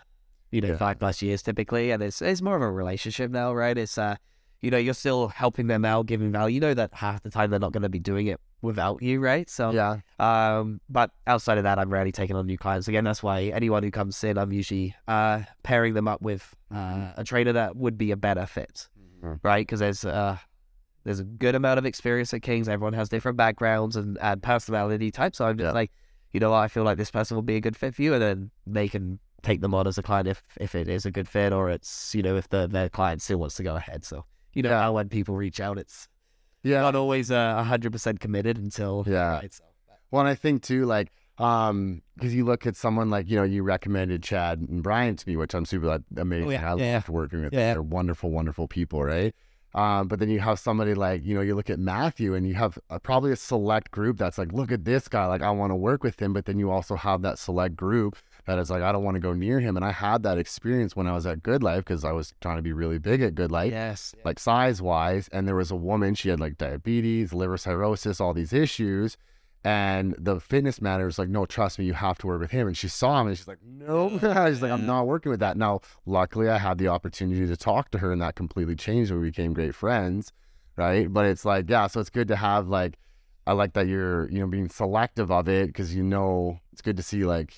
you 0.50 0.60
know, 0.60 0.68
Yeah. 0.68 0.76
five 0.76 0.98
plus 0.98 1.22
years 1.22 1.42
typically, 1.42 1.90
and 1.90 2.02
it's 2.02 2.22
it's 2.22 2.42
more 2.42 2.56
of 2.56 2.62
a 2.62 2.70
relationship 2.70 3.30
now, 3.30 3.54
right? 3.54 3.76
It's 3.76 3.98
uh, 3.98 4.16
you 4.60 4.70
know, 4.70 4.78
you're 4.78 4.94
still 4.94 5.28
helping 5.28 5.68
them 5.68 5.84
out, 5.84 6.06
giving 6.06 6.32
value. 6.32 6.54
You 6.54 6.60
know 6.60 6.74
that 6.74 6.92
half 6.94 7.22
the 7.22 7.30
time 7.30 7.50
they're 7.50 7.60
not 7.60 7.72
going 7.72 7.84
to 7.84 7.88
be 7.88 8.00
doing 8.00 8.26
it 8.26 8.40
without 8.60 9.00
you, 9.02 9.20
right? 9.20 9.48
So 9.48 9.70
Yeah. 9.70 9.98
Um, 10.18 10.80
but 10.88 11.12
outside 11.28 11.58
of 11.58 11.64
that, 11.64 11.78
I'm 11.78 11.90
rarely 11.90 12.10
taking 12.10 12.34
on 12.34 12.46
new 12.46 12.58
clients. 12.58 12.88
Again, 12.88 13.04
that's 13.04 13.22
why 13.22 13.42
anyone 13.54 13.84
who 13.84 13.92
comes 13.92 14.22
in, 14.24 14.36
I'm 14.36 14.52
usually 14.52 14.96
uh, 15.06 15.42
pairing 15.62 15.94
them 15.94 16.08
up 16.08 16.22
with 16.22 16.56
uh, 16.74 17.12
a 17.16 17.22
trainer 17.24 17.52
that 17.52 17.76
would 17.76 17.96
be 17.96 18.10
a 18.10 18.16
better 18.16 18.46
fit, 18.46 18.88
Mhm. 19.22 19.38
right? 19.44 19.64
Because 19.64 19.78
there's 19.80 20.04
uh, 20.04 20.38
there's 21.04 21.20
a 21.20 21.24
good 21.24 21.54
amount 21.54 21.78
of 21.78 21.86
experience 21.86 22.34
at 22.34 22.42
Kings. 22.42 22.68
Everyone 22.68 22.94
has 22.94 23.08
different 23.08 23.36
backgrounds 23.38 23.94
and, 23.96 24.18
and 24.20 24.42
personality 24.42 25.10
types. 25.12 25.38
So 25.38 25.46
I'm 25.46 25.56
just 25.56 25.66
Yeah. 25.68 25.72
like, 25.72 25.92
you 26.32 26.40
know, 26.40 26.52
I 26.52 26.66
feel 26.68 26.82
like 26.82 26.98
this 26.98 27.10
person 27.12 27.36
will 27.36 27.42
be 27.42 27.54
a 27.56 27.60
good 27.60 27.76
fit 27.76 27.94
for 27.94 28.02
you, 28.02 28.12
and 28.14 28.20
then 28.22 28.50
they 28.66 28.88
can 28.88 29.20
take 29.42 29.60
them 29.60 29.74
on 29.74 29.86
as 29.86 29.98
a 29.98 30.02
client 30.02 30.28
if 30.28 30.42
if 30.60 30.74
it 30.74 30.88
is 30.88 31.06
a 31.06 31.10
good 31.10 31.28
fit, 31.28 31.52
or 31.52 31.70
it's 31.70 32.14
you 32.14 32.22
know 32.22 32.36
if 32.36 32.48
the 32.48 32.66
their 32.66 32.88
client 32.88 33.22
still 33.22 33.38
wants 33.38 33.56
to 33.56 33.62
go 33.62 33.76
ahead. 33.76 34.04
So 34.04 34.24
you 34.54 34.62
know 34.62 34.70
Yeah. 34.70 34.82
how 34.82 34.92
when 34.94 35.08
people 35.08 35.36
reach 35.36 35.60
out, 35.60 35.78
it's 35.78 36.08
Yeah. 36.62 36.80
not 36.80 36.94
always 36.94 37.30
a 37.30 37.62
hundred 37.64 37.92
percent 37.92 38.20
committed 38.20 38.58
until 38.58 39.04
Yeah. 39.06 39.40
so. 39.50 39.64
Well, 40.10 40.20
and 40.20 40.28
I 40.28 40.34
think 40.34 40.62
too, 40.62 40.86
like, 40.86 41.12
um, 41.36 42.00
because 42.16 42.34
you 42.34 42.44
look 42.44 42.66
at 42.66 42.76
someone 42.76 43.10
like 43.10 43.28
you 43.28 43.36
know 43.36 43.42
you 43.42 43.62
recommended 43.62 44.22
Chad 44.22 44.58
and 44.60 44.82
Brian 44.82 45.16
to 45.16 45.28
me, 45.28 45.36
which 45.36 45.54
I'm 45.54 45.66
super 45.66 45.86
like, 45.86 46.00
amazing. 46.16 46.48
Oh, 46.48 46.50
yeah, 46.50 46.72
I 46.72 46.76
yeah, 46.76 46.94
loved 46.94 47.08
working 47.10 47.42
with. 47.44 47.52
Yeah, 47.52 47.60
yeah. 47.60 47.72
They're 47.74 47.82
wonderful, 47.82 48.30
wonderful 48.30 48.66
people, 48.68 49.04
right? 49.04 49.34
Um, 49.74 50.08
but 50.08 50.18
then 50.18 50.30
you 50.30 50.40
have 50.40 50.58
somebody 50.58 50.94
like 50.94 51.24
you 51.26 51.34
know 51.34 51.42
you 51.42 51.54
look 51.54 51.68
at 51.68 51.78
Matthew 51.78 52.34
and 52.34 52.48
you 52.48 52.54
have 52.54 52.78
a, 52.88 52.98
probably 52.98 53.32
a 53.32 53.36
select 53.36 53.90
group 53.90 54.16
that's 54.16 54.38
like, 54.38 54.50
look 54.52 54.72
at 54.72 54.86
this 54.86 55.08
guy, 55.08 55.26
like 55.26 55.42
I 55.42 55.50
want 55.50 55.70
to 55.72 55.76
work 55.76 56.02
with 56.02 56.20
him. 56.20 56.32
But 56.32 56.46
then 56.46 56.58
you 56.58 56.70
also 56.70 56.96
have 56.96 57.20
that 57.22 57.38
select 57.38 57.76
group 57.76 58.16
that 58.48 58.58
is 58.58 58.70
like, 58.70 58.82
I 58.82 58.90
don't 58.92 59.04
want 59.04 59.14
to 59.14 59.20
go 59.20 59.32
near 59.34 59.60
him. 59.60 59.76
And 59.76 59.84
I 59.84 59.92
had 59.92 60.22
that 60.24 60.38
experience 60.38 60.96
when 60.96 61.06
I 61.06 61.12
was 61.12 61.26
at 61.26 61.42
GoodLife 61.42 61.78
because 61.78 62.02
I 62.04 62.12
was 62.12 62.34
trying 62.40 62.56
to 62.56 62.62
be 62.62 62.72
really 62.72 62.98
big 62.98 63.20
at 63.22 63.34
GoodLife 63.34 63.70
Yes. 63.70 64.14
like 64.24 64.38
size 64.38 64.80
wise 64.82 65.28
and 65.32 65.46
there 65.46 65.54
was 65.54 65.70
a 65.70 65.76
woman 65.76 66.14
she 66.14 66.28
had 66.30 66.40
like 66.40 66.56
diabetes 66.58 67.32
liver 67.32 67.58
cirrhosis 67.58 68.20
all 68.20 68.34
these 68.34 68.52
issues 68.52 69.16
And 69.64 70.14
the 70.18 70.40
fitness 70.40 70.80
manager 70.80 71.06
was 71.06 71.18
like, 71.18 71.28
no, 71.28 71.44
trust 71.44 71.78
me, 71.78 71.84
you 71.84 71.92
have 71.92 72.16
to 72.18 72.26
work 72.28 72.40
with 72.40 72.52
him. 72.52 72.68
And 72.68 72.76
she 72.76 72.88
saw 72.88 73.20
him 73.20 73.26
and 73.26 73.36
she's 73.36 73.48
like, 73.48 73.62
no, 73.62 74.08
she's 74.48 74.62
like, 74.62 74.70
I'm 74.70 74.86
not 74.86 75.06
working 75.06 75.30
with 75.30 75.40
that. 75.40 75.56
Now, 75.56 75.80
luckily, 76.06 76.48
I 76.48 76.58
had 76.58 76.78
the 76.78 76.88
opportunity 76.88 77.44
to 77.46 77.56
talk 77.56 77.90
to 77.90 77.98
her 77.98 78.12
and 78.12 78.22
that 78.22 78.34
completely 78.36 78.76
changed. 78.76 79.10
We 79.10 79.20
became 79.20 79.52
great 79.52 79.74
friends, 79.74 80.32
right? 80.76 81.12
But 81.12 81.26
it's 81.26 81.44
like, 81.44 81.68
yeah, 81.68 81.88
so 81.88 81.98
it's 82.00 82.08
good 82.18 82.28
to 82.28 82.36
have 82.36 82.68
like, 82.68 82.98
I 83.48 83.52
like 83.52 83.72
that 83.74 83.88
you're, 83.88 84.30
you 84.30 84.38
know, 84.38 84.46
being 84.46 84.68
selective 84.68 85.30
of 85.32 85.48
it 85.48 85.66
because 85.66 85.92
you 85.94 86.04
know 86.04 86.60
it's 86.72 86.80
good 86.80 86.96
to 86.96 87.02
see 87.02 87.24
like, 87.24 87.52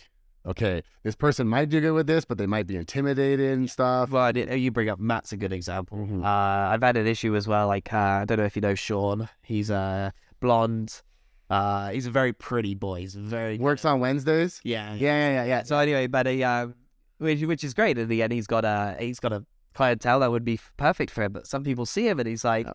okay, 0.47 0.83
this 1.03 1.15
person 1.15 1.47
might 1.49 1.69
do 1.69 1.81
good 1.81 1.93
with 1.93 2.07
this, 2.07 2.25
but 2.25 2.39
they 2.39 2.47
might 2.47 2.67
be 2.67 2.77
intimidated 2.77 3.53
and 3.53 3.71
stuff. 3.71 4.11
Well, 4.11 4.33
did, 4.33 4.59
you 4.61 4.71
bring 4.71 4.89
up 4.89 4.99
Matt's 4.99 5.33
a 5.33 5.37
good 5.37 5.53
example. 5.53 5.99
Mhm. 5.99 6.25
Uh, 6.25 6.71
I've 6.73 6.83
had 6.83 6.97
an 6.97 7.07
issue 7.07 7.37
as 7.37 7.47
well. 7.47 7.67
Like 7.69 7.93
uh, 7.93 7.97
I 7.97 8.25
don't 8.25 8.39
know 8.39 8.45
if 8.45 8.57
you 8.57 8.63
know 8.63 8.75
Sean. 8.75 9.29
He's 9.43 9.71
uh, 9.71 10.11
blonde. 10.41 11.03
Uh, 11.49 11.91
he's 11.91 12.07
a 12.07 12.11
very 12.11 12.33
pretty 12.33 12.75
boy. 12.75 13.01
He's 13.01 13.15
very 13.15 13.59
Works 13.59 13.85
on 13.85 13.99
Wednesdays. 14.01 14.61
Yeah, 14.63 14.95
Yeah, 14.95 15.19
yeah, 15.19 15.31
yeah, 15.33 15.45
yeah. 15.45 15.63
So 15.65 15.77
anyway, 15.79 16.07
but 16.07 16.27
he, 16.27 16.45
um, 16.45 16.75
which 17.19 17.43
which 17.43 17.65
is 17.65 17.75
great 17.75 17.99
in 17.99 18.09
the 18.09 18.23
end. 18.23 18.33
He's 18.33 18.47
got 18.47 18.65
a 18.65 18.97
he's 19.01 19.19
got 19.21 19.33
a 19.33 19.45
clientele 19.75 20.21
that 20.21 20.31
would 20.31 20.45
be 20.45 20.61
perfect 20.77 21.11
for 21.11 21.23
him. 21.23 21.33
But 21.33 21.47
some 21.47 21.65
people 21.65 21.87
see 21.87 22.07
him 22.09 22.19
and 22.21 22.29
he's 22.29 22.45
like, 22.45 22.67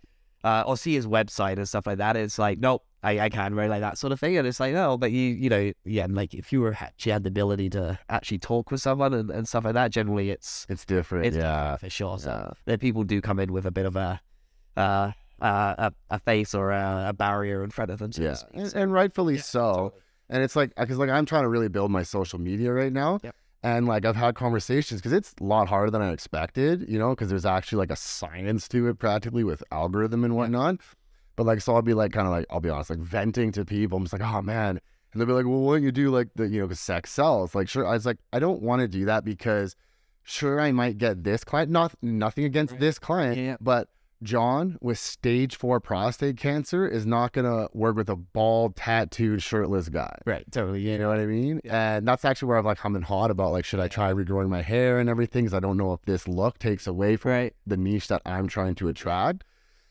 uh, 0.45 0.63
or 0.67 0.77
see 0.77 0.93
his 0.93 1.07
website 1.07 1.57
and 1.57 1.67
stuff 1.67 1.85
like 1.87 1.97
that. 1.97 2.15
It's 2.15 2.37
like, 2.37 2.57
nope, 2.59 2.83
I, 3.01 3.19
I 3.25 3.29
can't 3.29 3.53
really 3.55 3.69
like 3.75 3.81
that 3.81 3.97
sort 3.97 4.13
of 4.13 4.19
thing. 4.19 4.37
And 4.37 4.45
it's 4.47 4.59
like, 4.59 4.73
no, 4.73 4.97
but 4.97 5.11
you 5.11 5.21
you 5.43 5.49
know, 5.49 5.63
yeah, 5.85 6.03
and 6.05 6.15
like 6.15 6.33
if 6.41 6.53
you 6.53 6.61
were 6.61 6.73
actually 6.79 7.11
had 7.13 7.23
the 7.23 7.29
ability 7.29 7.69
to 7.71 7.97
actually 8.09 8.39
talk 8.39 8.69
with 8.71 8.81
someone 8.81 9.13
and, 9.13 9.29
and 9.31 9.47
stuff 9.47 9.65
like 9.65 9.73
that, 9.73 9.89
generally 9.91 10.29
it's 10.29 10.65
It's 10.69 10.85
different. 10.85 11.25
it's 11.27 11.35
yeah. 11.37 11.51
different 11.73 11.79
for 11.81 11.89
sure. 11.89 12.19
So 12.19 12.29
Yeah. 12.29 12.53
that 12.65 12.79
people 12.79 13.03
do 13.03 13.21
come 13.21 13.39
in 13.39 13.51
with 13.51 13.65
a 13.65 13.71
bit 13.71 13.85
of 13.87 13.95
a 13.95 14.21
uh, 14.77 15.11
uh, 15.41 15.73
a, 15.77 15.91
a 16.11 16.19
face 16.19 16.53
or 16.53 16.71
a, 16.71 17.07
a 17.09 17.13
barrier 17.13 17.63
in 17.63 17.69
front 17.71 17.91
of 17.91 17.99
them. 17.99 18.11
so 18.11 18.21
Yeah. 18.23 18.35
And, 18.53 18.73
and 18.75 18.93
rightfully 18.93 19.35
Yeah, 19.35 19.41
so. 19.41 19.73
totally. 19.73 20.01
And 20.29 20.43
it's 20.43 20.55
like, 20.55 20.73
because 20.75 20.97
like 20.97 21.09
I'm 21.09 21.25
trying 21.25 21.43
to 21.43 21.49
really 21.49 21.67
build 21.69 21.91
my 21.91 22.03
social 22.03 22.39
media 22.39 22.71
right 22.73 22.91
now. 22.93 23.19
Yep. 23.23 23.35
And 23.65 23.87
like 23.87 24.05
I've 24.05 24.15
had 24.15 24.35
conversations 24.35 25.01
because 25.01 25.11
it's 25.11 25.33
a 25.41 25.43
lot 25.43 25.67
harder 25.67 25.89
than 25.89 26.03
I 26.03 26.11
expected, 26.11 26.85
you 26.87 26.99
know, 26.99 27.09
because 27.09 27.29
there's 27.29 27.47
actually 27.47 27.79
like 27.79 27.89
a 27.89 27.95
science 27.95 28.67
to 28.67 28.87
it 28.89 28.99
practically 28.99 29.43
with 29.43 29.63
algorithm 29.71 30.23
and 30.23 30.35
whatnot. 30.35 30.75
But 31.35 31.47
like, 31.47 31.61
so 31.61 31.73
I'll 31.73 31.81
be 31.81 31.95
like, 31.95 32.11
kind 32.13 32.27
of 32.27 32.31
like, 32.31 32.45
I'll 32.51 32.59
be 32.59 32.69
honest, 32.69 32.91
like 32.91 32.99
venting 32.99 33.51
to 33.53 33.65
people. 33.65 33.97
I'm 33.97 34.03
just 34.03 34.13
like, 34.13 34.21
oh 34.21 34.43
man. 34.43 34.79
And 35.11 35.19
they'll 35.19 35.25
be 35.25 35.33
like, 35.33 35.47
well, 35.47 35.61
why 35.61 35.75
don't 35.77 35.83
you 35.83 35.91
do 35.91 36.11
like 36.11 36.27
the, 36.35 36.47
you 36.47 36.59
know, 36.59 36.67
because 36.67 36.79
sex 36.79 37.09
sells? 37.11 37.55
Like, 37.55 37.67
sure. 37.67 37.87
I 37.87 37.93
was 37.93 38.05
like, 38.05 38.17
I 38.31 38.37
don't 38.37 38.61
want 38.61 38.81
to 38.81 38.87
do 38.87 39.05
that 39.05 39.25
because 39.25 39.75
sure, 40.21 40.59
I 40.61 40.71
might 40.71 40.99
get 40.99 41.23
this 41.23 41.43
client. 41.43 41.71
Not 41.71 41.93
nothing 42.03 42.43
against 42.43 42.73
Right. 42.73 42.79
this 42.81 42.99
client, 42.99 43.37
Yeah. 43.37 43.57
but 43.59 43.89
John 44.23 44.77
with 44.81 44.97
stage 44.97 45.55
four 45.55 45.79
prostate 45.79 46.37
cancer 46.37 46.87
is 46.87 47.05
not 47.05 47.33
gonna 47.33 47.67
work 47.73 47.95
with 47.95 48.09
a 48.09 48.15
bald, 48.15 48.75
tattooed, 48.75 49.41
shirtless 49.41 49.89
guy. 49.89 50.17
Right, 50.25 50.49
totally. 50.51 50.81
You 50.81 50.97
know 50.97 51.09
what 51.09 51.19
I 51.19 51.25
mean? 51.25 51.61
Yeah. 51.63 51.97
And 51.97 52.07
that's 52.07 52.25
actually 52.25 52.47
where 52.47 52.57
I've 52.57 52.65
like 52.65 52.77
humming 52.77 53.03
hot 53.03 53.31
about 53.31 53.51
like, 53.51 53.65
should 53.65 53.79
I 53.79 53.87
try 53.87 54.13
regrowing 54.13 54.49
my 54.49 54.61
hair 54.61 54.99
and 54.99 55.09
everything? 55.09 55.45
Because 55.45 55.53
I 55.53 55.59
don't 55.59 55.77
know 55.77 55.93
if 55.93 56.01
this 56.03 56.27
look 56.27 56.59
takes 56.59 56.87
away 56.87 57.17
from 57.17 57.31
Right. 57.31 57.53
the 57.67 57.77
niche 57.77 58.07
that 58.07 58.21
I'm 58.25 58.47
trying 58.47 58.75
to 58.75 58.87
attract. 58.87 59.43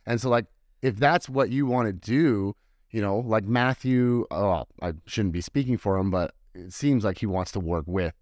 And 0.06 0.20
so 0.20 0.30
like, 0.30 0.46
if 0.82 0.96
that's 0.96 1.28
what 1.28 1.50
you 1.50 1.66
want 1.66 1.86
to 1.86 1.92
do, 1.92 2.56
you 2.90 3.00
know, 3.00 3.18
like 3.18 3.44
Matthew, 3.44 4.26
oh, 4.30 4.64
I 4.82 4.92
shouldn't 5.06 5.32
be 5.32 5.40
speaking 5.40 5.76
for 5.76 5.96
him, 5.98 6.10
but 6.10 6.34
it 6.54 6.72
seems 6.72 7.04
like 7.04 7.18
he 7.18 7.26
wants 7.26 7.52
to 7.52 7.60
work 7.60 7.84
with 7.86 8.14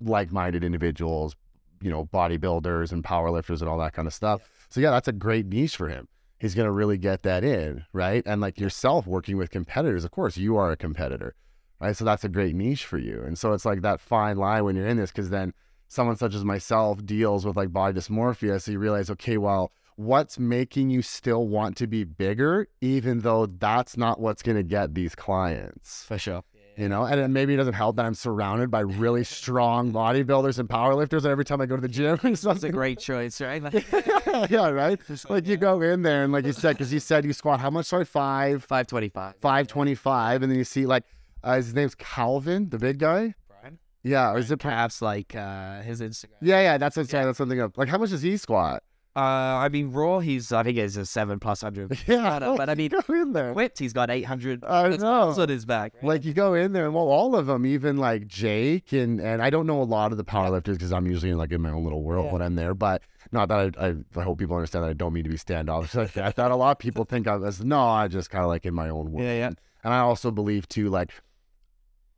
like-minded 0.00 0.64
individuals, 0.64 1.36
you 1.82 1.90
know, 1.90 2.06
bodybuilders 2.06 2.92
and 2.92 3.02
powerlifters 3.02 3.60
and 3.60 3.68
all 3.68 3.78
that 3.78 3.92
kind 3.92 4.06
of 4.06 4.14
stuff. 4.14 4.59
So 4.70 4.80
yeah, 4.80 4.90
that's 4.90 5.08
a 5.08 5.12
great 5.12 5.46
niche 5.46 5.76
for 5.76 5.88
him. 5.88 6.08
He's 6.38 6.54
gonna 6.54 6.72
really 6.72 6.96
get 6.96 7.22
that 7.24 7.44
in, 7.44 7.84
right? 7.92 8.22
And 8.24 8.40
like 8.40 8.58
yourself 8.58 9.06
working 9.06 9.36
with 9.36 9.50
competitors, 9.50 10.04
of 10.04 10.12
course, 10.12 10.36
you 10.36 10.56
are 10.56 10.70
a 10.70 10.76
competitor, 10.76 11.34
right? 11.80 11.96
So 11.96 12.04
that's 12.04 12.24
a 12.24 12.28
great 12.28 12.54
niche 12.54 12.86
for 12.86 12.96
you. 12.96 13.22
And 13.22 13.36
so 13.36 13.52
it's 13.52 13.66
like 13.66 13.82
that 13.82 14.00
fine 14.00 14.38
line 14.38 14.64
when 14.64 14.76
you're 14.76 14.86
in 14.86 14.96
this, 14.96 15.10
because 15.10 15.28
then 15.28 15.52
someone 15.88 16.16
such 16.16 16.34
as 16.34 16.44
myself 16.44 17.04
deals 17.04 17.44
with 17.44 17.56
like 17.56 17.72
body 17.72 17.98
dysmorphia. 17.98 18.62
So 18.62 18.70
you 18.70 18.78
realize, 18.78 19.10
okay, 19.10 19.36
well, 19.36 19.72
what's 19.96 20.38
making 20.38 20.88
you 20.88 21.02
still 21.02 21.48
want 21.48 21.76
to 21.76 21.86
be 21.86 22.04
bigger, 22.04 22.68
even 22.80 23.20
though 23.20 23.46
that's 23.46 23.96
not 23.96 24.20
what's 24.20 24.42
gonna 24.42 24.62
get 24.62 24.94
these 24.94 25.14
clients 25.16 26.04
For 26.04 26.16
sure. 26.16 26.42
You 26.80 26.88
know 26.88 27.04
and 27.04 27.32
maybe 27.34 27.52
it 27.54 27.56
doesn't 27.58 27.74
help 27.74 27.96
that 27.96 28.06
i'm 28.06 28.14
surrounded 28.14 28.70
by 28.70 28.80
really 28.80 29.22
strong 29.22 29.92
bodybuilders 29.92 30.58
and 30.58 30.68
powerlifters 30.68 31.18
and 31.18 31.26
every 31.26 31.44
time 31.44 31.60
i 31.60 31.66
go 31.66 31.76
to 31.76 31.82
the 31.82 31.88
gym 31.88 32.18
it's 32.24 32.42
That's 32.42 32.62
a 32.62 32.70
great 32.70 32.98
choice, 32.98 33.40
right? 33.40 33.62
Like, 33.62 33.84
yeah 34.50 34.70
right 34.70 34.98
like 35.28 35.46
you 35.46 35.56
go 35.56 35.80
in 35.82 36.02
there 36.02 36.24
and 36.24 36.32
like 36.32 36.46
you 36.46 36.52
said 36.52 36.72
because 36.72 36.92
you 36.92 37.00
said 37.00 37.24
you 37.24 37.32
squat 37.32 37.60
how 37.60 37.70
much 37.70 37.86
sorry 37.86 38.04
five 38.04 38.64
525. 38.64 39.34
525 39.40 40.42
and 40.42 40.50
then 40.50 40.58
you 40.58 40.64
see 40.64 40.86
like 40.86 41.04
uh, 41.44 41.56
his 41.56 41.74
name's 41.74 41.94
calvin 41.94 42.68
the 42.70 42.78
big 42.78 42.98
guy 42.98 43.34
Brian? 43.48 43.78
yeah 44.02 44.30
or 44.32 44.38
is 44.38 44.50
it 44.50 44.58
Perhaps 44.58 45.02
like 45.02 45.34
uh, 45.34 45.82
his 45.82 46.00
Instagram. 46.00 46.36
yeah 46.40 46.60
yeah 46.62 46.78
that's 46.78 46.96
what 46.96 47.08
sorry, 47.08 47.24
that's 47.26 47.38
something 47.38 47.60
up 47.60 47.76
like 47.76 47.88
how 47.88 47.98
much 47.98 48.10
does 48.10 48.22
he 48.22 48.36
squat 48.36 48.82
Uh, 49.16 49.18
I 49.20 49.68
mean, 49.70 49.90
Raw, 49.90 50.20
he's, 50.20 50.52
I 50.52 50.62
think 50.62 50.78
he's 50.78 50.96
a 50.96 51.04
7 51.04 51.40
plus 51.40 51.64
100. 51.64 51.98
yeah 52.06 52.38
But, 52.38 52.42
uh, 52.44 52.56
but 52.56 52.68
I 52.70 52.76
mean, 52.76 52.90
go 52.90 53.02
in 53.12 53.32
there 53.32 53.52
whipped, 53.52 53.80
he's 53.80 53.92
got 53.92 54.08
800 54.08 54.64
I 54.64 54.88
know. 54.90 54.98
pounds 54.98 55.38
on 55.38 55.48
his 55.48 55.64
back. 55.64 55.94
right? 55.96 56.04
Like 56.04 56.24
you 56.24 56.32
go 56.32 56.54
in 56.54 56.72
there, 56.72 56.84
and 56.86 56.94
well, 56.94 57.08
all 57.08 57.34
of 57.34 57.46
them, 57.46 57.66
even 57.66 57.96
like 57.96 58.28
Jake 58.28 58.92
and 58.92 59.20
and 59.20 59.42
I 59.42 59.50
don't 59.50 59.66
know 59.66 59.82
a 59.82 59.84
lot 59.84 60.12
of 60.12 60.18
the 60.18 60.24
powerlifters 60.24 60.74
because 60.74 60.92
I'm 60.92 61.06
usually 61.08 61.30
in 61.32 61.38
like 61.38 61.50
in 61.50 61.60
my 61.60 61.70
own 61.70 61.82
little 61.82 62.02
world 62.04 62.26
Yeah. 62.26 62.32
when 62.32 62.42
I'm 62.42 62.54
there. 62.54 62.72
But 62.74 63.02
not 63.32 63.48
that 63.48 63.74
I, 63.78 63.88
I, 63.88 63.94
I 64.16 64.22
hope 64.22 64.38
people 64.38 64.54
understand 64.56 64.84
that 64.84 64.90
I 64.90 64.94
don't 64.94 65.12
mean 65.12 65.24
to 65.24 65.30
be 65.30 65.36
standoffish 65.36 65.94
like 65.96 66.12
that. 66.12 66.36
That 66.36 66.50
a 66.52 66.56
lot 66.56 66.70
of 66.70 66.78
people 66.78 67.04
think 67.04 67.26
I 67.26 67.34
was 67.36 67.64
no, 67.64 67.80
I 67.80 68.06
just 68.06 68.30
kind 68.30 68.44
of 68.44 68.48
like 68.48 68.64
in 68.64 68.74
my 68.74 68.88
own 68.90 69.10
world. 69.10 69.24
yeah, 69.26 69.34
yeah. 69.34 69.50
And 69.82 69.92
I 69.92 69.98
also 70.00 70.30
believe 70.30 70.68
too, 70.68 70.88
like, 70.88 71.10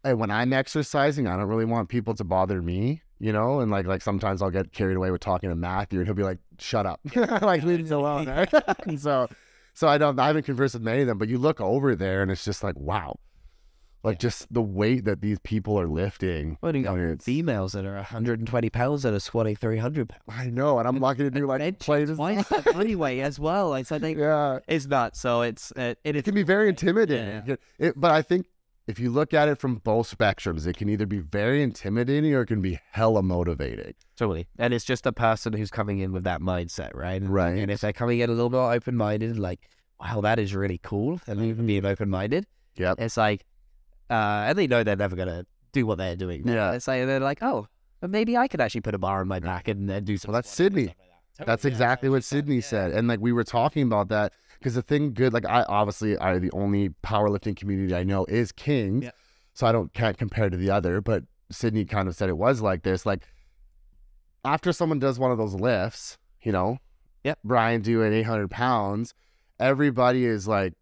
when 0.04 0.30
I'm 0.32 0.52
exercising, 0.52 1.26
I 1.28 1.36
don't 1.36 1.46
really 1.48 1.64
want 1.64 1.88
people 1.88 2.12
to 2.14 2.24
bother 2.24 2.60
me, 2.60 3.02
you 3.22 3.32
know. 3.32 3.60
And 3.60 3.70
like, 3.70 3.86
like 3.86 4.02
sometimes 4.02 4.42
I'll 4.42 4.50
get 4.50 4.72
carried 4.72 4.98
away 4.98 5.10
with 5.10 5.22
talking 5.22 5.48
to 5.48 5.56
Matthew, 5.56 6.00
and 6.00 6.06
he'll 6.06 6.14
be 6.14 6.22
like, 6.24 6.38
"Shut 6.58 6.84
up, 6.84 7.00
like 7.16 7.62
leave 7.62 7.84
me 7.84 7.90
alone." 7.90 8.26
Right? 8.28 8.52
and 8.86 9.00
so, 9.00 9.28
so 9.72 9.88
I 9.88 9.96
don't, 9.96 10.18
I 10.20 10.26
haven't 10.26 10.42
conversed 10.44 10.74
with 10.74 10.82
many 10.82 11.00
of 11.02 11.06
them, 11.06 11.16
but 11.16 11.28
you 11.28 11.38
look 11.38 11.60
over 11.60 11.94
there, 11.96 12.20
and 12.20 12.30
it's 12.30 12.44
just 12.44 12.62
like, 12.62 12.78
wow, 12.78 13.18
like 14.04 14.18
just 14.18 14.52
the 14.52 14.60
weight 14.60 15.04
that 15.04 15.20
these 15.22 15.38
people 15.44 15.78
are 15.80 15.86
lifting. 15.86 16.58
Well, 16.60 16.74
you 16.74 16.88
I 16.88 16.90
mean, 16.94 17.04
got 17.06 17.12
it's- 17.12 17.24
females 17.24 17.72
that 17.72 17.84
are 17.84 17.94
120 17.94 18.68
pounds 18.70 19.04
that 19.04 19.14
are 19.14 19.20
squatting 19.20 19.54
300 19.56 20.08
pounds. 20.08 20.22
I 20.28 20.50
know, 20.50 20.78
and 20.80 20.88
I'm 20.88 20.98
lucky 20.98 21.22
to 21.22 21.30
do 21.30 21.46
like 21.46 21.60
Bench 21.60 21.78
play 21.78 22.04
this. 22.04 22.16
twice 22.16 22.48
the 22.48 22.72
body 22.72 22.96
weight 22.96 23.20
as 23.22 23.38
well. 23.38 23.74
It's, 23.74 23.92
I 23.92 23.98
think 24.00 24.18
Yeah, 24.18 24.58
it's 24.66 24.86
nuts. 24.86 25.20
So 25.20 25.42
it's, 25.42 25.70
uh, 25.76 25.94
it, 26.02 26.16
it 26.16 26.24
can 26.24 26.34
be 26.34 26.42
very 26.42 26.68
intimidating. 26.68 27.42
Yeah. 27.46 27.56
It, 27.78 27.94
but 27.96 28.10
I 28.10 28.22
think 28.22 28.46
if 28.86 28.98
you 28.98 29.10
look 29.10 29.32
at 29.32 29.48
it 29.48 29.58
from 29.58 29.76
both 29.76 30.16
spectrums, 30.16 30.66
it 30.66 30.76
can 30.76 30.88
either 30.88 31.06
be 31.06 31.20
very 31.20 31.62
intimidating 31.62 32.34
or 32.34 32.42
it 32.42 32.46
can 32.46 32.60
be 32.60 32.80
hella 32.90 33.22
motivating. 33.22 33.94
Totally. 34.16 34.48
And 34.58 34.74
it's 34.74 34.84
just 34.84 35.06
a 35.06 35.12
person 35.12 35.52
who's 35.52 35.70
coming 35.70 36.00
in 36.00 36.12
with 36.12 36.24
that 36.24 36.40
mindset, 36.40 36.94
right? 36.94 37.20
And, 37.20 37.32
Right. 37.32 37.58
And 37.58 37.70
if 37.70 37.80
they're 37.80 37.92
coming 37.92 38.18
in 38.18 38.28
a 38.28 38.32
little 38.32 38.50
more 38.50 38.72
open 38.72 38.96
minded, 38.96 39.38
like, 39.38 39.60
wow, 40.00 40.20
that 40.22 40.38
is 40.38 40.54
really 40.54 40.80
cool, 40.82 41.20
and 41.26 41.40
even 41.42 41.66
being 41.66 41.86
open 41.86 42.10
minded, 42.10 42.46
yeah, 42.76 42.94
it's 42.98 43.16
like, 43.16 43.44
uh, 44.10 44.46
and 44.46 44.58
they 44.58 44.66
know 44.66 44.82
they're 44.82 44.96
never 44.96 45.14
going 45.14 45.28
to 45.28 45.46
do 45.72 45.86
what 45.86 45.98
they're 45.98 46.16
doing. 46.16 46.46
Yeah. 46.46 46.72
It's 46.72 46.88
like, 46.88 47.06
they're 47.06 47.20
like, 47.20 47.42
oh, 47.42 47.68
but 48.00 48.10
maybe 48.10 48.36
I 48.36 48.48
could 48.48 48.60
actually 48.60 48.80
put 48.80 48.94
a 48.94 48.98
bar 48.98 49.20
on 49.20 49.28
my 49.28 49.38
back 49.38 49.68
and, 49.68 49.88
and 49.88 50.04
do 50.04 50.16
something. 50.16 50.32
Well, 50.32 50.38
that's 50.38 50.48
squats 50.48 50.56
Sydney. 50.56 50.86
like 50.86 50.96
that. 51.38 51.46
That's 51.46 51.62
Totally, 51.62 51.70
yeah, 51.70 51.74
exactly 51.74 52.08
what 52.08 52.16
that's 52.16 52.32
what 52.32 52.36
Sydney 52.36 52.56
yeah. 52.56 52.62
said. 52.62 52.92
And 52.92 53.06
like 53.06 53.20
we 53.20 53.32
were 53.32 53.44
talking 53.44 53.84
about 53.84 54.08
that 54.08 54.32
because 54.62 54.74
the 54.74 54.82
thing 54.82 55.12
good, 55.12 55.32
like 55.32 55.46
I 55.46 55.62
obviously 55.64 56.16
I 56.18 56.38
the 56.38 56.50
only 56.52 56.90
powerlifting 57.02 57.56
community 57.56 57.94
I 57.94 58.04
know 58.04 58.24
is 58.26 58.52
King, 58.52 59.02
Yeah. 59.02 59.10
So 59.54 59.66
I 59.66 59.72
don't 59.72 59.92
can't 59.92 60.16
compare 60.16 60.48
to 60.48 60.56
the 60.56 60.70
other, 60.70 61.00
but 61.00 61.24
Sydney 61.50 61.84
kind 61.84 62.08
of 62.08 62.14
said 62.14 62.28
it 62.28 62.38
was 62.38 62.60
like 62.62 62.82
this. 62.82 63.04
Like 63.04 63.26
after 64.44 64.72
someone 64.72 64.98
does 64.98 65.18
one 65.18 65.30
of 65.30 65.38
those 65.38 65.54
lifts, 65.54 66.18
you 66.42 66.52
know, 66.52 66.78
Yep. 67.24 67.38
Brian 67.44 67.82
doing 67.82 68.12
800 68.12 68.50
pounds, 68.50 69.14
everybody 69.60 70.24
is 70.24 70.48
like 70.48 70.74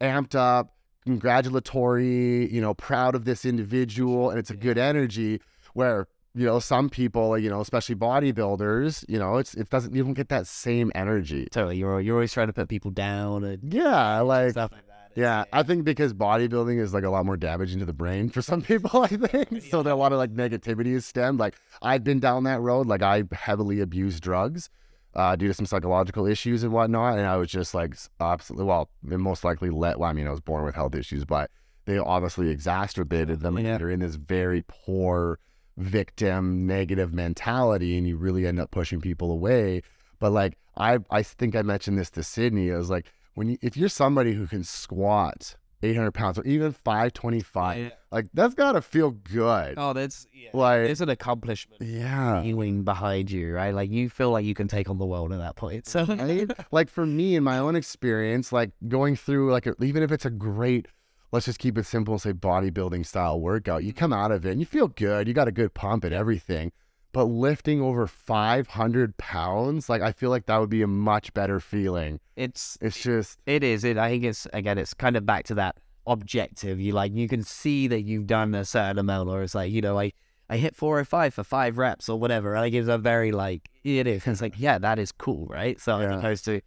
amped 0.00 0.34
up, 0.34 0.74
congratulatory, 1.04 2.52
you 2.52 2.60
know, 2.60 2.74
proud 2.74 3.14
of 3.14 3.24
this 3.24 3.44
individual, 3.44 4.30
and 4.30 4.38
it's 4.38 4.50
a 4.50 4.56
good 4.56 4.78
energy. 4.78 5.40
Where 5.74 6.08
you 6.34 6.46
know 6.46 6.58
some 6.60 6.88
people, 6.88 7.36
you 7.38 7.50
know, 7.50 7.60
especially 7.60 7.96
bodybuilders, 7.96 9.04
you 9.08 9.18
know, 9.18 9.36
it's 9.36 9.54
it 9.54 9.68
doesn't 9.70 9.94
you 9.94 10.04
don't 10.04 10.14
get 10.14 10.28
that 10.28 10.46
same 10.46 10.92
energy. 10.94 11.46
Totally. 11.50 11.78
You're, 11.78 12.00
you're 12.00 12.16
always 12.16 12.32
trying 12.32 12.46
to 12.46 12.52
put 12.52 12.68
people 12.68 12.90
down 12.90 13.44
and 13.44 13.72
Yeah, 13.72 14.20
like 14.20 14.52
stuff 14.52 14.72
like 14.72 14.86
that. 14.86 15.10
Yeah, 15.16 15.44
I 15.52 15.64
think 15.64 15.84
because 15.84 16.14
bodybuilding 16.14 16.80
is 16.80 16.94
like 16.94 17.02
a 17.02 17.10
lot 17.10 17.26
more 17.26 17.36
damaging 17.36 17.80
to 17.80 17.84
the 17.84 17.92
brain 17.92 18.30
for 18.30 18.42
some 18.42 18.62
people, 18.70 19.02
I 19.02 19.08
think. 19.08 19.62
So 19.64 19.82
there 19.82 19.92
a 19.92 19.96
lot 19.96 20.12
of 20.12 20.18
like 20.18 20.32
negativity 20.32 20.94
is 20.94 21.04
stemmed. 21.04 21.40
Like 21.40 21.56
I've 21.82 22.04
been 22.04 22.20
down 22.20 22.44
that 22.44 22.60
road. 22.60 22.86
Like 22.86 23.02
I 23.02 23.24
heavily 23.32 23.80
abused 23.80 24.22
drugs 24.22 24.70
uh, 25.16 25.34
due 25.34 25.48
to 25.48 25.54
some 25.54 25.66
psychological 25.66 26.26
issues 26.26 26.62
and 26.62 26.72
whatnot. 26.72 27.18
And 27.18 27.26
I 27.26 27.36
was 27.38 27.50
just 27.50 27.74
like 27.74 27.96
absolutely, 28.20 28.66
well, 28.66 28.88
it 29.10 29.18
most 29.18 29.42
likely 29.42 29.70
let, 29.70 29.98
well, 29.98 30.08
I 30.08 30.12
mean, 30.12 30.28
I 30.28 30.30
was 30.30 30.40
born 30.40 30.64
with 30.64 30.76
health 30.76 30.94
issues, 30.94 31.24
but 31.24 31.50
they 31.86 31.98
obviously 31.98 32.48
exacerbated 32.50 33.40
them. 33.40 33.56
And 33.56 33.66
Yeah. 33.66 33.78
you're 33.80 33.90
in 33.90 33.98
this 34.00 34.14
very 34.14 34.62
poor 34.68 35.40
victim 35.80 36.66
negative 36.66 37.12
mentality 37.12 37.96
and 37.96 38.06
you 38.06 38.16
really 38.16 38.46
end 38.46 38.60
up 38.60 38.70
pushing 38.70 39.00
people 39.00 39.30
away. 39.32 39.82
But 40.18 40.30
like 40.30 40.58
I 40.76 40.98
I 41.10 41.22
think 41.22 41.56
I 41.56 41.62
mentioned 41.62 41.98
this 41.98 42.10
to 42.10 42.22
Sydney. 42.22 42.72
I 42.72 42.76
was 42.76 42.90
like, 42.90 43.06
when 43.34 43.48
you 43.48 43.58
if 43.62 43.76
you're 43.76 43.88
somebody 43.88 44.32
who 44.32 44.46
can 44.46 44.64
squat 44.64 45.56
800 45.82 46.12
pounds 46.12 46.38
or 46.38 46.44
even 46.44 46.72
525. 46.72 47.92
Like 48.12 48.26
that's 48.34 48.54
gotta 48.54 48.82
feel 48.82 49.10
good. 49.10 49.74
Oh, 49.76 49.92
that's 49.92 50.26
yeah. 50.32 50.50
Like 50.52 50.80
it's 50.80 51.00
an 51.00 51.08
accomplishment 51.08 51.80
yeah. 51.80 52.42
feeling 52.42 52.84
behind 52.84 53.30
you, 53.30 53.52
right? 53.54 53.74
Like 53.74 53.90
you 53.90 54.10
feel 54.10 54.30
like 54.30 54.44
you 54.44 54.54
can 54.54 54.68
take 54.68 54.90
on 54.90 54.98
the 54.98 55.06
world 55.06 55.32
at 55.32 55.38
that 55.38 55.56
point. 55.56 55.86
So 55.86 56.04
right? 56.04 56.50
like 56.72 56.90
for 56.90 57.06
me 57.06 57.36
in 57.36 57.44
my 57.44 57.58
own 57.58 57.76
experience, 57.76 58.52
like 58.52 58.72
going 58.88 59.16
through 59.16 59.52
like 59.52 59.66
a, 59.66 59.74
even 59.82 60.02
if 60.02 60.12
it's 60.12 60.26
a 60.26 60.30
great, 60.30 60.88
let's 61.32 61.46
just 61.46 61.58
keep 61.58 61.78
it 61.78 61.86
simple 61.86 62.14
and 62.14 62.20
say 62.20 62.32
bodybuilding 62.32 63.06
style 63.06 63.40
workout, 63.40 63.84
you 63.84 63.92
come 63.92 64.12
out 64.12 64.32
of 64.32 64.44
it 64.46 64.50
and 64.50 64.60
you 64.60 64.66
feel 64.66 64.88
good. 64.88 65.28
You 65.28 65.34
got 65.34 65.48
a 65.48 65.52
good 65.52 65.74
pump 65.74 66.04
and 66.04 66.14
everything. 66.14 66.72
But 67.12 67.24
lifting 67.24 67.80
over 67.80 68.06
500 68.06 69.16
pounds, 69.16 69.88
like 69.88 70.00
I 70.00 70.12
feel 70.12 70.30
like 70.30 70.46
that 70.46 70.58
would 70.58 70.70
be 70.70 70.82
a 70.82 70.86
much 70.86 71.34
better 71.34 71.58
feeling. 71.60 72.20
it's 72.36 72.78
It's 72.80 73.00
just, 73.02 73.38
It 73.46 73.64
is. 73.64 73.82
It. 73.84 73.98
I 73.98 74.10
think 74.10 74.24
it's 74.24 74.46
again. 74.52 74.78
It's 74.78 74.94
kind 74.94 75.16
of 75.16 75.26
back 75.26 75.44
to 75.46 75.54
that 75.56 75.76
objective. 76.06 76.80
You 76.80 76.92
like 76.92 77.12
you 77.14 77.28
can 77.28 77.42
see 77.42 77.86
that 77.88 78.02
you've 78.02 78.26
done 78.26 78.54
a 78.54 78.64
certain 78.64 78.98
amount, 78.98 79.28
or 79.28 79.42
it's 79.42 79.54
like 79.54 79.72
you 79.72 79.80
know, 79.80 79.98
I 79.98 80.12
I 80.48 80.56
hit 80.56 80.76
four 80.76 80.98
or 81.00 81.04
five 81.04 81.34
for 81.34 81.44
five 81.44 81.78
reps 81.78 82.08
or 82.08 82.18
whatever. 82.18 82.54
And 82.54 82.64
it 82.66 82.70
gives 82.70 82.88
a 82.88 82.96
very 82.98 83.32
like 83.32 83.68
it 83.82 84.06
is. 84.06 84.24
It's 84.26 84.40
like 84.40 84.54
yeah, 84.58 84.78
that 84.78 84.98
is 85.00 85.10
cool, 85.12 85.46
right? 85.46 85.80
So 85.80 85.98
Yeah. 85.98 86.12
as 86.12 86.18
opposed 86.18 86.44
to 86.46 86.60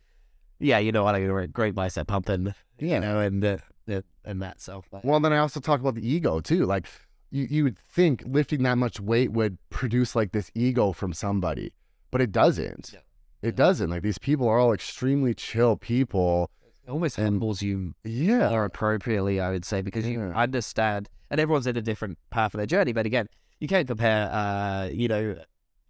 yeah, 0.59 0.77
you 0.79 0.91
know 0.91 1.03
what, 1.05 1.15
I 1.15 1.45
great 1.47 1.73
bicep 1.75 2.07
pump 2.07 2.27
and 2.29 2.53
Yeah. 2.79 2.95
you 2.95 2.99
know, 2.99 3.19
and 3.19 3.43
uh, 3.45 3.57
the 3.85 4.03
and 4.25 4.41
that. 4.41 4.61
So 4.61 4.83
but- 4.91 5.03
well, 5.05 5.19
then 5.19 5.33
I 5.33 5.37
also 5.39 5.59
talk 5.59 5.79
about 5.79 5.95
the 5.95 6.07
ego 6.07 6.39
too. 6.39 6.65
Like 6.65 6.87
you, 7.31 7.47
you 7.49 7.63
would 7.65 7.77
think 7.79 8.23
lifting 8.25 8.63
that 8.63 8.77
much 8.77 8.99
weight 8.99 9.31
would 9.31 9.57
produce 9.69 10.15
like 10.15 10.31
this 10.31 10.51
ego 10.55 10.91
from 10.91 11.13
somebody, 11.13 11.73
but 12.11 12.21
it 12.21 12.31
doesn't. 12.31 12.91
Yeah. 12.93 12.99
It 13.41 13.47
Yeah. 13.47 13.51
doesn't. 13.51 13.89
Like 13.89 14.03
these 14.03 14.17
people 14.19 14.47
are 14.47 14.59
all 14.59 14.73
extremely 14.73 15.33
chill 15.33 15.75
people. 15.77 16.49
it 16.85 16.89
almost 16.89 17.17
And- 17.17 17.25
humbles 17.27 17.61
you 17.61 17.93
Yeah. 18.03 18.49
more 18.49 18.65
appropriately, 18.65 19.39
I 19.39 19.51
would 19.51 19.63
say, 19.63 19.81
because 19.81 20.05
you 20.05 20.19
understand, 20.21 21.09
and 21.29 21.39
everyone's 21.39 21.65
in 21.65 21.77
a 21.77 21.81
different 21.81 22.17
path 22.29 22.53
of 22.53 22.57
their 22.57 22.65
journey. 22.67 22.91
But 22.91 23.05
again, 23.05 23.27
you 23.61 23.69
can't 23.69 23.87
compare, 23.87 24.29
uh, 24.29 24.89
you 24.91 25.07
know, 25.07 25.37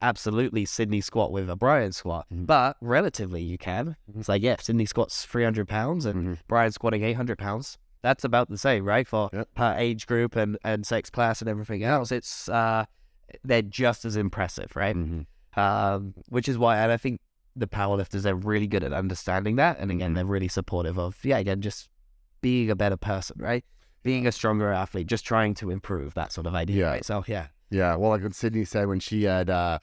absolutely 0.03 0.65
Sydney 0.65 1.01
squat 1.01 1.31
with 1.31 1.49
a 1.49 1.55
Brian 1.55 1.91
squat, 1.93 2.27
Mhm. 2.31 2.45
but 2.45 2.77
relatively 2.81 3.41
you 3.41 3.57
can. 3.57 3.95
It's 4.17 4.29
like, 4.29 4.41
yeah, 4.43 4.57
Sydney 4.59 4.85
squats 4.85 5.25
300 5.25 5.67
pounds 5.67 6.05
and 6.05 6.37
Mhm. 6.37 6.39
Brian 6.47 6.71
squatting 6.71 7.03
800 7.03 7.37
pounds. 7.37 7.77
That's 8.03 8.23
about 8.23 8.49
the 8.49 8.57
same, 8.57 8.85
right? 8.85 9.07
For 9.07 9.29
Yep. 9.33 9.47
per 9.55 9.73
age 9.77 10.05
group 10.05 10.35
and, 10.35 10.57
and 10.63 10.85
sex 10.85 11.09
class 11.09 11.41
and 11.41 11.49
everything 11.49 11.83
else. 11.83 12.11
It's, 12.11 12.47
uh, 12.49 12.85
they're 13.43 13.61
just 13.63 14.05
as 14.05 14.15
impressive, 14.15 14.75
right? 14.75 14.95
Mhm. 14.95 15.25
um, 15.55 16.15
which 16.29 16.49
is 16.49 16.57
why, 16.57 16.77
and 16.79 16.91
I 16.91 16.97
think 16.97 17.19
the 17.55 17.67
powerlifters 17.67 18.25
are 18.25 18.33
really 18.33 18.65
good 18.65 18.83
at 18.83 18.91
understanding 18.91 19.55
that, 19.57 19.77
and 19.79 19.91
again, 19.91 20.11
Mhm. 20.11 20.15
they're 20.15 20.25
really 20.25 20.47
supportive 20.47 20.97
of 20.97 21.23
yeah, 21.23 21.37
again, 21.37 21.61
just 21.61 21.89
being 22.41 22.71
a 22.71 22.75
better 22.75 22.97
person, 22.97 23.35
right? 23.39 23.63
Being 24.01 24.25
a 24.25 24.31
stronger 24.31 24.71
athlete, 24.73 25.05
just 25.05 25.23
trying 25.25 25.53
to 25.55 25.69
improve 25.69 26.15
that 26.15 26.31
sort 26.31 26.47
of 26.47 26.55
idea, 26.55 26.77
Yeah. 26.85 26.89
right? 26.89 27.05
So 27.05 27.23
yeah, 27.27 27.47
Yeah, 27.69 27.95
well, 27.97 28.09
like 28.09 28.23
what 28.23 28.33
Sydney 28.35 28.65
said 28.65 28.87
when 28.87 28.99
she 28.99 29.23
had 29.25 29.49
uh, 29.51 29.77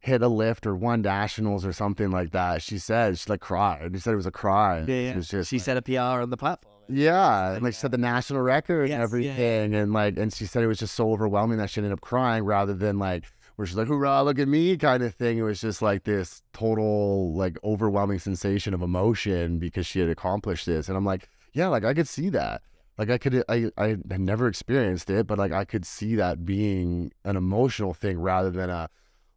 hit 0.00 0.20
a 0.22 0.28
lift 0.28 0.66
or 0.66 0.74
won 0.76 1.00
nationals 1.02 1.64
or 1.64 1.72
something 1.72 2.10
like 2.10 2.30
that, 2.32 2.60
she 2.62 2.76
said 2.78 3.18
she 3.18 3.28
like 3.30 3.40
cried. 3.40 3.90
She 3.94 4.00
said 4.00 4.12
it 4.12 4.16
was 4.16 4.26
a 4.26 4.30
cry. 4.30 4.80
It 4.80 5.16
was 5.16 5.28
just 5.28 5.48
she 5.50 5.56
like- 5.56 5.64
set 5.64 5.76
a 5.78 5.82
PR 5.82 6.20
on 6.22 6.28
the 6.30 6.36
platform. 6.36 6.75
Yeah, 6.88 7.52
and 7.52 7.62
like 7.62 7.74
she 7.74 7.80
said 7.80 7.90
the 7.90 7.98
national 7.98 8.40
record 8.42 8.88
Yes, 8.88 8.94
and 8.94 9.22
yeah, 9.22 9.30
everything, 9.30 9.74
and 9.74 9.92
like, 9.92 10.16
and 10.16 10.32
she 10.32 10.46
said 10.46 10.62
it 10.62 10.66
was 10.66 10.78
just 10.78 10.94
so 10.94 11.12
overwhelming 11.12 11.58
that 11.58 11.70
she 11.70 11.80
ended 11.80 11.92
up 11.92 12.00
crying 12.00 12.44
rather 12.44 12.74
than 12.74 12.98
like 12.98 13.24
where 13.56 13.66
she's 13.66 13.76
like, 13.76 13.88
"Hoorah, 13.88 14.22
look 14.22 14.38
at 14.38 14.48
me!" 14.48 14.76
kind 14.76 15.02
of 15.02 15.14
thing. 15.14 15.38
It 15.38 15.42
was 15.42 15.60
just 15.60 15.82
like 15.82 16.04
this 16.04 16.42
total 16.52 17.34
like 17.34 17.58
overwhelming 17.64 18.18
sensation 18.18 18.74
of 18.74 18.82
emotion 18.82 19.58
because 19.58 19.86
she 19.86 20.00
had 20.00 20.08
accomplished 20.08 20.66
this, 20.66 20.88
and 20.88 20.96
I'm 20.96 21.04
like, 21.04 21.28
yeah, 21.52 21.68
like 21.68 21.84
I 21.84 21.94
could 21.94 22.08
see 22.08 22.28
that. 22.30 22.62
Like 22.98 23.10
I 23.10 23.18
could, 23.18 23.44
I, 23.48 23.70
I 23.76 23.88
had 23.88 24.20
never 24.20 24.48
experienced 24.48 25.10
it, 25.10 25.26
but 25.26 25.38
like 25.38 25.52
I 25.52 25.66
could 25.66 25.84
see 25.84 26.14
that 26.16 26.46
being 26.46 27.12
an 27.24 27.36
emotional 27.36 27.92
thing 27.92 28.18
rather 28.18 28.50
than 28.50 28.70
a 28.70 28.88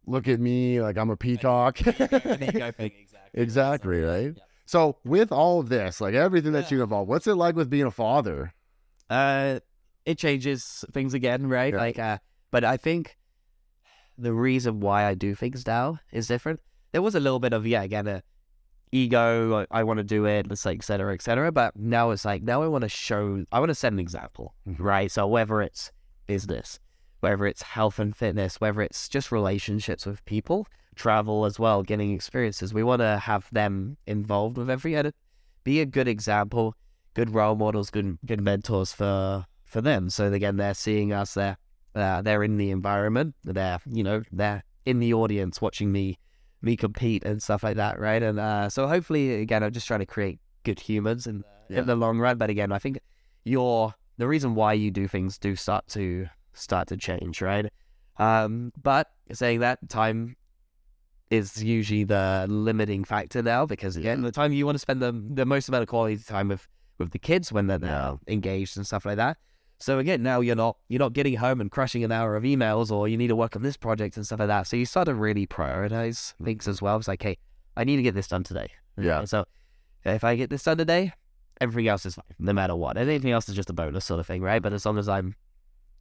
look 0.06 0.28
at 0.28 0.40
me, 0.40 0.80
like 0.80 0.96
I'm 0.96 1.10
a 1.10 1.16
peacock. 1.16 1.80
exactly. 1.86 2.94
exactly, 3.34 4.00
right? 4.00 4.32
Yeah. 4.36 4.42
So 4.70 4.98
with 5.04 5.32
all 5.32 5.58
of 5.58 5.68
this, 5.68 6.00
like 6.00 6.14
everything 6.14 6.52
that 6.52 6.70
you 6.70 6.80
involved, 6.80 7.08
what's 7.08 7.26
it 7.26 7.34
like 7.34 7.56
with 7.56 7.68
being 7.68 7.86
a 7.86 7.90
father? 7.90 8.54
Uh, 9.10 9.58
it 10.06 10.16
changes 10.16 10.84
things 10.92 11.12
again, 11.12 11.48
right? 11.48 11.74
Yeah. 11.74 11.80
Like, 11.80 11.98
uh, 11.98 12.18
but 12.52 12.62
I 12.62 12.76
think 12.76 13.18
the 14.16 14.32
reason 14.32 14.78
why 14.78 15.06
I 15.06 15.14
do 15.14 15.34
things 15.34 15.66
now 15.66 15.98
is 16.12 16.28
different. 16.28 16.60
There 16.92 17.02
was 17.02 17.16
a 17.16 17.20
little 17.20 17.40
bit 17.40 17.52
of 17.52 17.66
yeah, 17.66 17.82
again, 17.82 18.06
a 18.06 18.22
ego. 18.92 19.62
I, 19.72 19.80
I 19.80 19.82
want 19.82 19.98
to 19.98 20.04
do 20.04 20.24
it. 20.26 20.46
It's 20.48 20.64
like 20.64 20.78
et 20.78 20.84
cetera, 20.84 21.14
et 21.14 21.22
cetera. 21.22 21.50
But 21.50 21.74
now 21.74 22.10
it's 22.12 22.24
like 22.24 22.44
now 22.44 22.62
I 22.62 22.68
want 22.68 22.82
to 22.82 22.88
show. 22.88 23.44
I 23.50 23.58
want 23.58 23.70
to 23.70 23.74
set 23.74 23.92
an 23.92 23.98
example, 23.98 24.54
Mhm. 24.68 24.76
right? 24.78 25.10
So 25.10 25.26
whether 25.26 25.60
it's 25.62 25.90
business, 26.28 26.78
whether 27.18 27.44
it's 27.44 27.62
health 27.62 27.98
and 27.98 28.14
fitness, 28.14 28.60
whether 28.60 28.82
it's 28.82 29.08
just 29.08 29.32
relationships 29.32 30.06
with 30.06 30.24
people, 30.26 30.68
travel 31.00 31.44
as 31.44 31.58
well, 31.58 31.82
getting 31.82 32.12
experiences, 32.12 32.74
we 32.74 32.82
want 32.82 33.00
to 33.00 33.12
have 33.30 33.44
them 33.52 33.96
involved 34.06 34.56
with 34.58 34.70
every 34.76 34.94
edit. 34.94 35.14
Be 35.64 35.80
a 35.80 35.86
good 35.86 36.08
example 36.08 36.74
good 37.14 37.34
role 37.34 37.56
models, 37.56 37.90
good 37.90 38.18
good 38.24 38.40
mentors 38.40 38.92
for 38.92 39.44
for 39.64 39.80
them. 39.80 40.10
So 40.10 40.32
again, 40.32 40.56
they're 40.56 40.74
seeing 40.74 41.12
us. 41.12 41.34
They're 41.34 41.56
uh, 41.94 42.22
they're 42.22 42.42
in 42.42 42.56
the 42.56 42.70
environment. 42.70 43.34
They're 43.44 43.80
you 43.86 44.04
know 44.04 44.22
they're 44.32 44.62
in 44.86 45.00
the 45.00 45.12
audience 45.14 45.60
watching 45.60 45.92
me 45.92 46.18
me 46.62 46.76
compete 46.76 47.24
and 47.24 47.42
stuff 47.42 47.62
like 47.62 47.76
that, 47.76 47.98
right? 47.98 48.22
And 48.22 48.38
uh, 48.38 48.68
so 48.68 48.86
hopefully, 48.86 49.40
again, 49.40 49.62
I'm 49.62 49.72
just 49.72 49.86
trying 49.86 50.00
to 50.00 50.06
create 50.06 50.38
good 50.64 50.80
humans 50.80 51.26
in 51.26 51.42
Yeah. 51.68 51.80
in 51.80 51.86
the 51.86 51.96
long 51.96 52.18
run. 52.18 52.38
But 52.38 52.50
again, 52.50 52.72
I 52.72 52.78
think 52.78 52.98
your 53.44 53.94
the 54.18 54.28
reason 54.28 54.54
why 54.54 54.72
you 54.74 54.90
do 54.90 55.08
things 55.08 55.38
do 55.38 55.56
start 55.56 55.84
to 55.88 56.28
start 56.52 56.88
to 56.88 56.96
change, 56.96 57.40
right? 57.42 57.66
Um, 58.18 58.72
but 58.90 59.06
saying 59.32 59.60
that, 59.60 59.78
time 59.88 60.36
is 61.30 61.62
usually 61.62 62.04
the 62.04 62.46
limiting 62.48 63.04
factor 63.04 63.40
now 63.42 63.64
because 63.64 63.96
again, 63.96 64.18
Yeah. 64.18 64.26
the 64.26 64.32
time 64.32 64.52
you 64.52 64.66
want 64.66 64.74
to 64.74 64.80
spend 64.80 65.00
the 65.00 65.12
the 65.12 65.46
most 65.46 65.68
amount 65.68 65.82
of 65.82 65.88
quality 65.88 66.18
time 66.18 66.48
with 66.48 66.66
with 66.98 67.12
the 67.12 67.18
kids 67.18 67.50
when 67.52 67.66
they're, 67.68 67.78
they're 67.78 67.90
Yeah. 67.90 68.16
engaged 68.26 68.76
and 68.76 68.86
stuff 68.86 69.06
like 69.06 69.16
that. 69.16 69.38
So 69.78 69.98
again, 69.98 70.22
now 70.22 70.40
you're 70.40 70.56
not 70.56 70.76
you're 70.88 70.98
not 70.98 71.12
getting 71.14 71.36
home 71.36 71.60
and 71.60 71.70
crushing 71.70 72.04
an 72.04 72.12
hour 72.12 72.36
of 72.36 72.42
emails, 72.42 72.90
or 72.90 73.08
you 73.08 73.16
need 73.16 73.28
to 73.28 73.36
work 73.36 73.56
on 73.56 73.62
this 73.62 73.76
project 73.76 74.16
and 74.16 74.26
stuff 74.26 74.40
like 74.40 74.48
that. 74.48 74.66
So 74.66 74.76
you 74.76 74.84
start 74.84 75.06
to 75.06 75.14
really 75.14 75.46
prioritize 75.46 76.34
things 76.44 76.68
as 76.68 76.82
well. 76.82 76.96
It's 76.96 77.08
like, 77.08 77.22
hey, 77.22 77.38
I 77.76 77.84
need 77.84 77.96
to 77.96 78.02
get 78.02 78.14
this 78.14 78.28
done 78.28 78.42
today. 78.44 78.68
Yeah. 78.98 79.24
So 79.24 79.46
if 80.04 80.24
I 80.24 80.34
get 80.36 80.50
this 80.50 80.64
done 80.64 80.76
today, 80.78 81.12
everything 81.60 81.88
else 81.88 82.04
is 82.04 82.16
fine, 82.16 82.24
no 82.38 82.52
matter 82.52 82.74
what. 82.74 82.98
And 82.98 83.08
anything 83.08 83.30
else 83.30 83.48
is 83.48 83.54
just 83.54 83.70
a 83.70 83.72
bonus 83.72 84.04
sort 84.04 84.20
of 84.20 84.26
thing, 84.26 84.42
right? 84.42 84.60
But 84.60 84.72
as 84.74 84.84
long 84.84 84.98
as 84.98 85.08
I'm, 85.08 85.34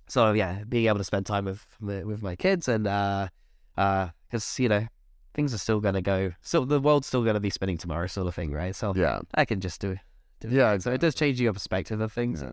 so 0.07 0.33
yeah, 0.33 0.63
being 0.67 0.87
able 0.87 0.97
to 0.97 1.03
spend 1.03 1.25
time 1.27 1.45
with 1.45 1.65
with 1.79 2.21
my 2.21 2.35
kids 2.35 2.67
and 2.67 2.87
uh, 2.87 3.29
uh, 3.77 4.09
because 4.27 4.59
you 4.59 4.67
know 4.67 4.87
things 5.33 5.53
are 5.53 5.57
still 5.57 5.79
gonna 5.79 6.01
go, 6.01 6.31
so 6.41 6.65
the 6.65 6.79
world's 6.79 7.07
still 7.07 7.23
gonna 7.23 7.39
be 7.39 7.49
spinning 7.49 7.77
tomorrow, 7.77 8.07
sort 8.07 8.27
of 8.27 8.35
thing, 8.35 8.51
right? 8.51 8.75
So 8.75 8.93
Yeah. 8.95 9.19
I 9.35 9.45
can 9.45 9.59
just 9.61 9.79
do, 9.81 9.97
do 10.39 10.49
Yeah, 10.49 10.73
it. 10.73 10.83
So 10.83 10.91
it 10.91 11.01
does 11.01 11.15
change 11.15 11.39
your 11.39 11.53
perspective 11.53 12.01
of 12.01 12.11
things. 12.11 12.41
Yeah. 12.41 12.51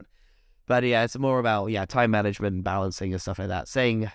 But 0.67 0.83
yeah, 0.85 1.05
it's 1.05 1.17
more 1.19 1.39
about 1.39 1.67
yeah 1.67 1.85
time 1.85 2.11
management, 2.11 2.55
and 2.55 2.65
balancing 2.65 3.13
and 3.13 3.21
stuff 3.23 3.39
like 3.39 3.49
that. 3.49 3.69
Saying 3.69 4.11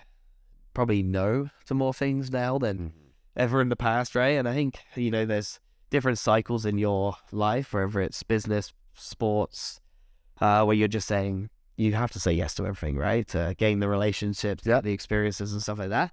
probably 0.74 1.02
no 1.02 1.48
to 1.66 1.74
more 1.74 1.92
things 1.94 2.30
now 2.30 2.58
than 2.58 2.78
Mhm. 2.78 2.92
ever 3.36 3.60
in 3.60 3.68
the 3.68 3.76
past, 3.76 4.14
right? 4.14 4.36
And 4.38 4.48
I 4.48 4.54
think 4.54 4.78
you 4.94 5.10
know 5.10 5.24
there's 5.26 5.60
different 5.90 6.18
cycles 6.18 6.64
in 6.66 6.78
your 6.78 7.16
life, 7.32 7.72
whether 7.74 8.00
it's 8.00 8.22
business, 8.22 8.72
sports, 8.94 9.80
uh, 10.40 10.64
where 10.64 10.76
you're 10.76 10.88
just 10.88 11.08
saying 11.08 11.50
you 11.76 11.94
have 11.94 12.10
to 12.12 12.20
say 12.20 12.32
yes 12.32 12.54
to 12.54 12.62
everything, 12.66 12.96
right? 12.96 13.26
To 13.28 13.54
gain 13.58 13.80
the 13.80 13.88
relationships, 13.88 14.64
Yeah. 14.66 14.80
the 14.82 14.92
experiences 14.92 15.52
and 15.52 15.62
stuff 15.62 15.78
like 15.78 15.88
that. 15.88 16.12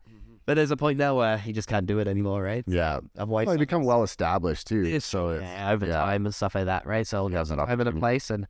But 0.49 0.55
there's 0.55 0.71
a 0.71 0.77
point 0.77 0.97
now 0.97 1.15
where 1.15 1.39
you 1.45 1.53
just 1.53 1.67
can't 1.67 1.85
do 1.85 1.99
it 1.99 2.07
anymore, 2.07 2.41
right? 2.41 2.63
Yeah. 2.65 3.01
Otherwise, 3.15 3.45
Well, 3.45 3.53
you 3.53 3.59
become 3.59 3.83
well 3.83 4.01
established 4.01 4.65
too. 4.65 4.81
it's, 4.83 5.05
so 5.05 5.29
it's, 5.29 5.43
yeah, 5.43 5.71
over 5.71 5.85
yeah. 5.85 5.97
time 5.97 6.25
and 6.25 6.33
stuff 6.33 6.55
like 6.55 6.65
that, 6.65 6.87
right? 6.87 7.05
So 7.05 7.27
Yeah, 7.27 7.35
there's 7.35 7.51
it's 7.51 7.59
a 7.59 7.61
an 7.61 7.67
time 7.67 7.79
and 7.81 7.89
a 7.89 7.91
place 7.91 8.31
and 8.31 8.47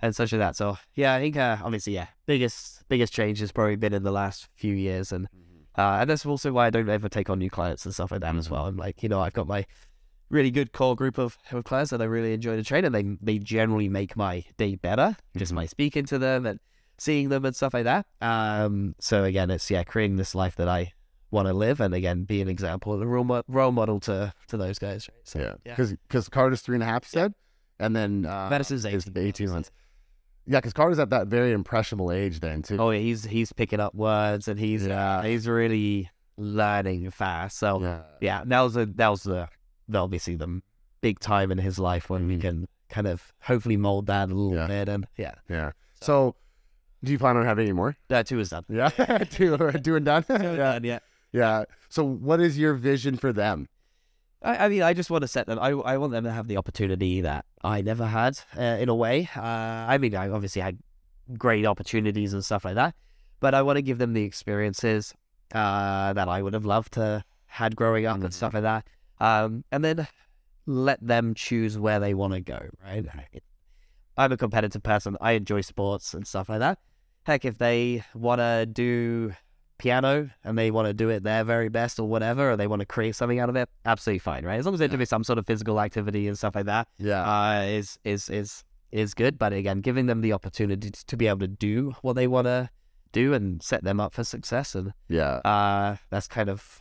and 0.00 0.14
such 0.14 0.32
as 0.32 0.38
that. 0.38 0.54
So 0.54 0.78
yeah, 0.94 1.12
I 1.12 1.18
think 1.20 1.36
uh, 1.36 1.56
obviously 1.60 1.92
yeah, 1.94 2.06
biggest 2.26 2.84
biggest 2.88 3.12
change 3.12 3.40
has 3.40 3.50
probably 3.50 3.74
been 3.74 3.92
in 3.92 4.04
the 4.04 4.12
last 4.12 4.46
few 4.54 4.76
years, 4.76 5.10
and 5.10 5.26
uh, 5.76 5.98
and 6.00 6.08
that's 6.08 6.24
also 6.24 6.52
why 6.52 6.68
I 6.68 6.70
don't 6.70 6.88
ever 6.88 7.08
take 7.08 7.28
on 7.28 7.40
new 7.40 7.50
clients 7.50 7.84
and 7.84 7.92
stuff 7.92 8.12
like 8.12 8.20
that 8.20 8.36
as 8.36 8.46
Mhm. 8.46 8.50
well. 8.52 8.66
I'm 8.66 8.76
like, 8.76 9.02
you 9.02 9.08
know, 9.08 9.20
I've 9.20 9.32
got 9.32 9.48
my 9.48 9.66
really 10.28 10.52
good 10.52 10.70
core 10.72 10.94
group 10.94 11.18
of, 11.18 11.36
of 11.50 11.64
clients 11.64 11.90
that 11.90 12.00
I 12.00 12.04
really 12.04 12.32
enjoy 12.32 12.54
to 12.54 12.62
train, 12.62 12.84
and 12.84 12.94
they 12.94 13.02
they 13.20 13.40
generally 13.40 13.88
make 13.88 14.16
my 14.16 14.44
day 14.56 14.76
better 14.76 15.16
just 15.36 15.50
Mhm. 15.52 15.56
by 15.56 15.66
speaking 15.66 16.04
to 16.06 16.18
them 16.20 16.46
and 16.46 16.60
seeing 16.96 17.28
them 17.28 17.44
and 17.44 17.56
stuff 17.56 17.74
like 17.74 17.86
that. 17.86 18.06
Um, 18.20 18.94
so 19.00 19.24
again, 19.24 19.50
it's 19.50 19.68
yeah, 19.68 19.82
creating 19.82 20.14
this 20.14 20.36
life 20.36 20.54
that 20.54 20.68
I 20.68 20.92
want 21.30 21.46
to 21.48 21.54
live, 21.54 21.80
and 21.80 21.94
again, 21.94 22.24
be 22.24 22.40
an 22.40 22.48
example, 22.48 23.00
a 23.00 23.06
role, 23.06 23.24
mo- 23.24 23.42
role 23.48 23.72
model 23.72 24.00
to 24.00 24.32
to 24.48 24.56
those 24.56 24.78
guys. 24.78 25.08
Right? 25.08 25.20
So, 25.24 25.38
yeah. 25.38 25.54
yeah. 25.64 25.72
Because 25.72 25.92
because 26.08 26.28
Carter's 26.28 26.60
three 26.62 26.76
and 26.76 26.82
a 26.82 26.86
half 26.86 27.04
said, 27.06 27.34
and 27.78 27.94
then 27.94 28.26
uh, 28.26 28.48
Madison's 28.50 28.84
18 28.84 29.12
the 29.12 29.20
eighteen 29.20 29.46
months, 29.48 29.54
months. 29.54 29.70
Yeah, 30.46 30.58
because 30.58 30.72
Carter's 30.72 30.98
at 30.98 31.10
that 31.10 31.28
very 31.28 31.52
impressionable 31.52 32.10
age 32.10 32.40
then 32.40 32.62
too. 32.62 32.76
Oh, 32.78 32.90
yeah, 32.90 32.98
he's 33.00 33.24
he's 33.24 33.52
picking 33.52 33.78
up 33.80 33.94
words 33.94 34.48
and 34.48 34.58
he's 34.58 34.86
Yeah. 34.86 35.22
he's 35.22 35.46
really 35.46 36.10
learning 36.36 37.10
fast. 37.10 37.58
So 37.58 37.80
yeah. 37.80 38.00
yeah, 38.20 38.42
that 38.46 38.60
was 38.60 38.76
a 38.76 38.86
that 38.86 39.08
was 39.08 39.22
the, 39.24 39.48
obviously 39.94 40.36
the 40.36 40.60
big 41.00 41.20
time 41.20 41.50
in 41.52 41.58
his 41.58 41.78
life 41.78 42.10
when 42.10 42.26
we 42.26 42.36
Mhm. 42.36 42.40
can 42.40 42.68
kind 42.88 43.06
of 43.06 43.32
hopefully 43.42 43.76
mold 43.76 44.06
that 44.06 44.30
a 44.30 44.34
little 44.34 44.54
Yeah. 44.54 44.66
bit. 44.66 44.88
And 44.88 45.06
yeah, 45.16 45.34
Yeah. 45.48 45.72
So, 46.00 46.34
do 47.04 47.12
you 47.12 47.18
plan 47.18 47.36
on 47.36 47.44
having 47.44 47.64
any 47.66 47.72
more? 47.72 47.96
that 48.08 48.26
too 48.26 48.40
is 48.40 48.48
done. 48.50 48.64
Yeah. 48.68 48.88
two, 49.30 49.56
two 49.84 49.96
and 49.96 50.04
done. 50.04 50.24
yeah. 50.28 50.56
Done, 50.56 50.84
yeah. 50.84 50.98
Yeah. 51.32 51.64
So, 51.88 52.04
what 52.04 52.40
is 52.40 52.58
your 52.58 52.74
vision 52.74 53.16
for 53.16 53.32
them? 53.32 53.68
I, 54.42 54.66
I 54.66 54.68
mean, 54.68 54.82
I 54.82 54.94
just 54.94 55.10
want 55.10 55.22
to 55.22 55.28
set 55.28 55.46
them. 55.46 55.58
I, 55.58 55.70
I 55.70 55.96
want 55.96 56.12
them 56.12 56.24
to 56.24 56.32
have 56.32 56.48
the 56.48 56.56
opportunity 56.56 57.20
that 57.20 57.44
I 57.62 57.82
never 57.82 58.06
had, 58.06 58.38
uh, 58.56 58.62
in 58.62 58.88
a 58.88 58.94
way. 58.94 59.28
Uh, 59.36 59.40
I 59.40 59.98
mean, 59.98 60.14
I 60.14 60.28
obviously 60.28 60.62
had 60.62 60.78
great 61.36 61.66
opportunities 61.66 62.32
and 62.32 62.44
stuff 62.44 62.64
like 62.64 62.74
that, 62.74 62.94
but 63.38 63.54
I 63.54 63.62
want 63.62 63.76
to 63.76 63.82
give 63.82 63.98
them 63.98 64.14
the 64.14 64.22
experiences 64.22 65.14
uh, 65.54 66.12
that 66.12 66.28
I 66.28 66.42
would 66.42 66.54
have 66.54 66.64
loved 66.64 66.92
to 66.94 67.24
had 67.46 67.74
growing 67.74 68.06
up 68.06 68.22
and 68.22 68.32
stuff 68.32 68.54
like 68.54 68.62
that. 68.62 68.86
Um, 69.18 69.64
and 69.72 69.84
then 69.84 70.06
let 70.66 71.04
them 71.04 71.34
choose 71.34 71.76
where 71.76 71.98
they 71.98 72.14
want 72.14 72.32
to 72.32 72.40
go. 72.40 72.60
Right? 72.82 73.04
I'm 74.16 74.32
a 74.32 74.36
competitive 74.36 74.82
person. 74.82 75.16
I 75.20 75.32
enjoy 75.32 75.62
sports 75.62 76.14
and 76.14 76.26
stuff 76.26 76.48
like 76.48 76.60
that. 76.60 76.78
Heck, 77.24 77.44
if 77.44 77.58
they 77.58 78.04
want 78.14 78.40
to 78.40 78.66
do 78.66 79.32
piano 79.80 80.30
and 80.44 80.56
they 80.58 80.70
want 80.70 80.86
to 80.86 80.94
do 80.94 81.08
it 81.08 81.22
their 81.22 81.42
very 81.44 81.68
best 81.68 81.98
or 81.98 82.06
whatever, 82.08 82.50
or 82.52 82.56
they 82.56 82.66
want 82.66 82.80
to 82.80 82.86
create 82.86 83.14
something 83.16 83.38
out 83.40 83.48
of 83.48 83.56
it, 83.56 83.68
absolutely 83.84 84.18
fine, 84.20 84.44
right? 84.44 84.58
As 84.58 84.64
long 84.66 84.74
as 84.74 84.78
they're 84.80 84.88
doing 84.88 85.06
some 85.06 85.24
sort 85.24 85.38
of 85.38 85.46
physical 85.46 85.80
activity 85.80 86.28
and 86.28 86.36
stuff 86.38 86.54
like 86.54 86.66
that, 86.66 86.86
Yeah. 86.98 87.22
uh, 87.22 87.62
is 87.62 87.98
is 88.04 88.28
is 88.28 88.64
is 88.92 89.14
good. 89.14 89.38
But 89.38 89.52
again, 89.52 89.80
giving 89.80 90.06
them 90.06 90.20
the 90.20 90.32
opportunity 90.32 90.90
to 90.90 91.16
be 91.16 91.26
able 91.28 91.40
to 91.40 91.48
do 91.48 91.92
what 92.02 92.14
they 92.14 92.26
want 92.26 92.46
to 92.46 92.68
do 93.12 93.34
and 93.34 93.62
set 93.62 93.82
them 93.82 93.98
up 94.00 94.14
for 94.14 94.22
success, 94.24 94.74
and 94.74 94.92
yeah. 95.08 95.34
uh, 95.44 95.96
that's 96.10 96.28
kind 96.28 96.48
of 96.48 96.80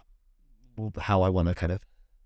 how 1.00 1.22
I 1.24 1.30
want 1.30 1.48
to 1.50 1.56
kind 1.56 1.72
of 1.72 1.80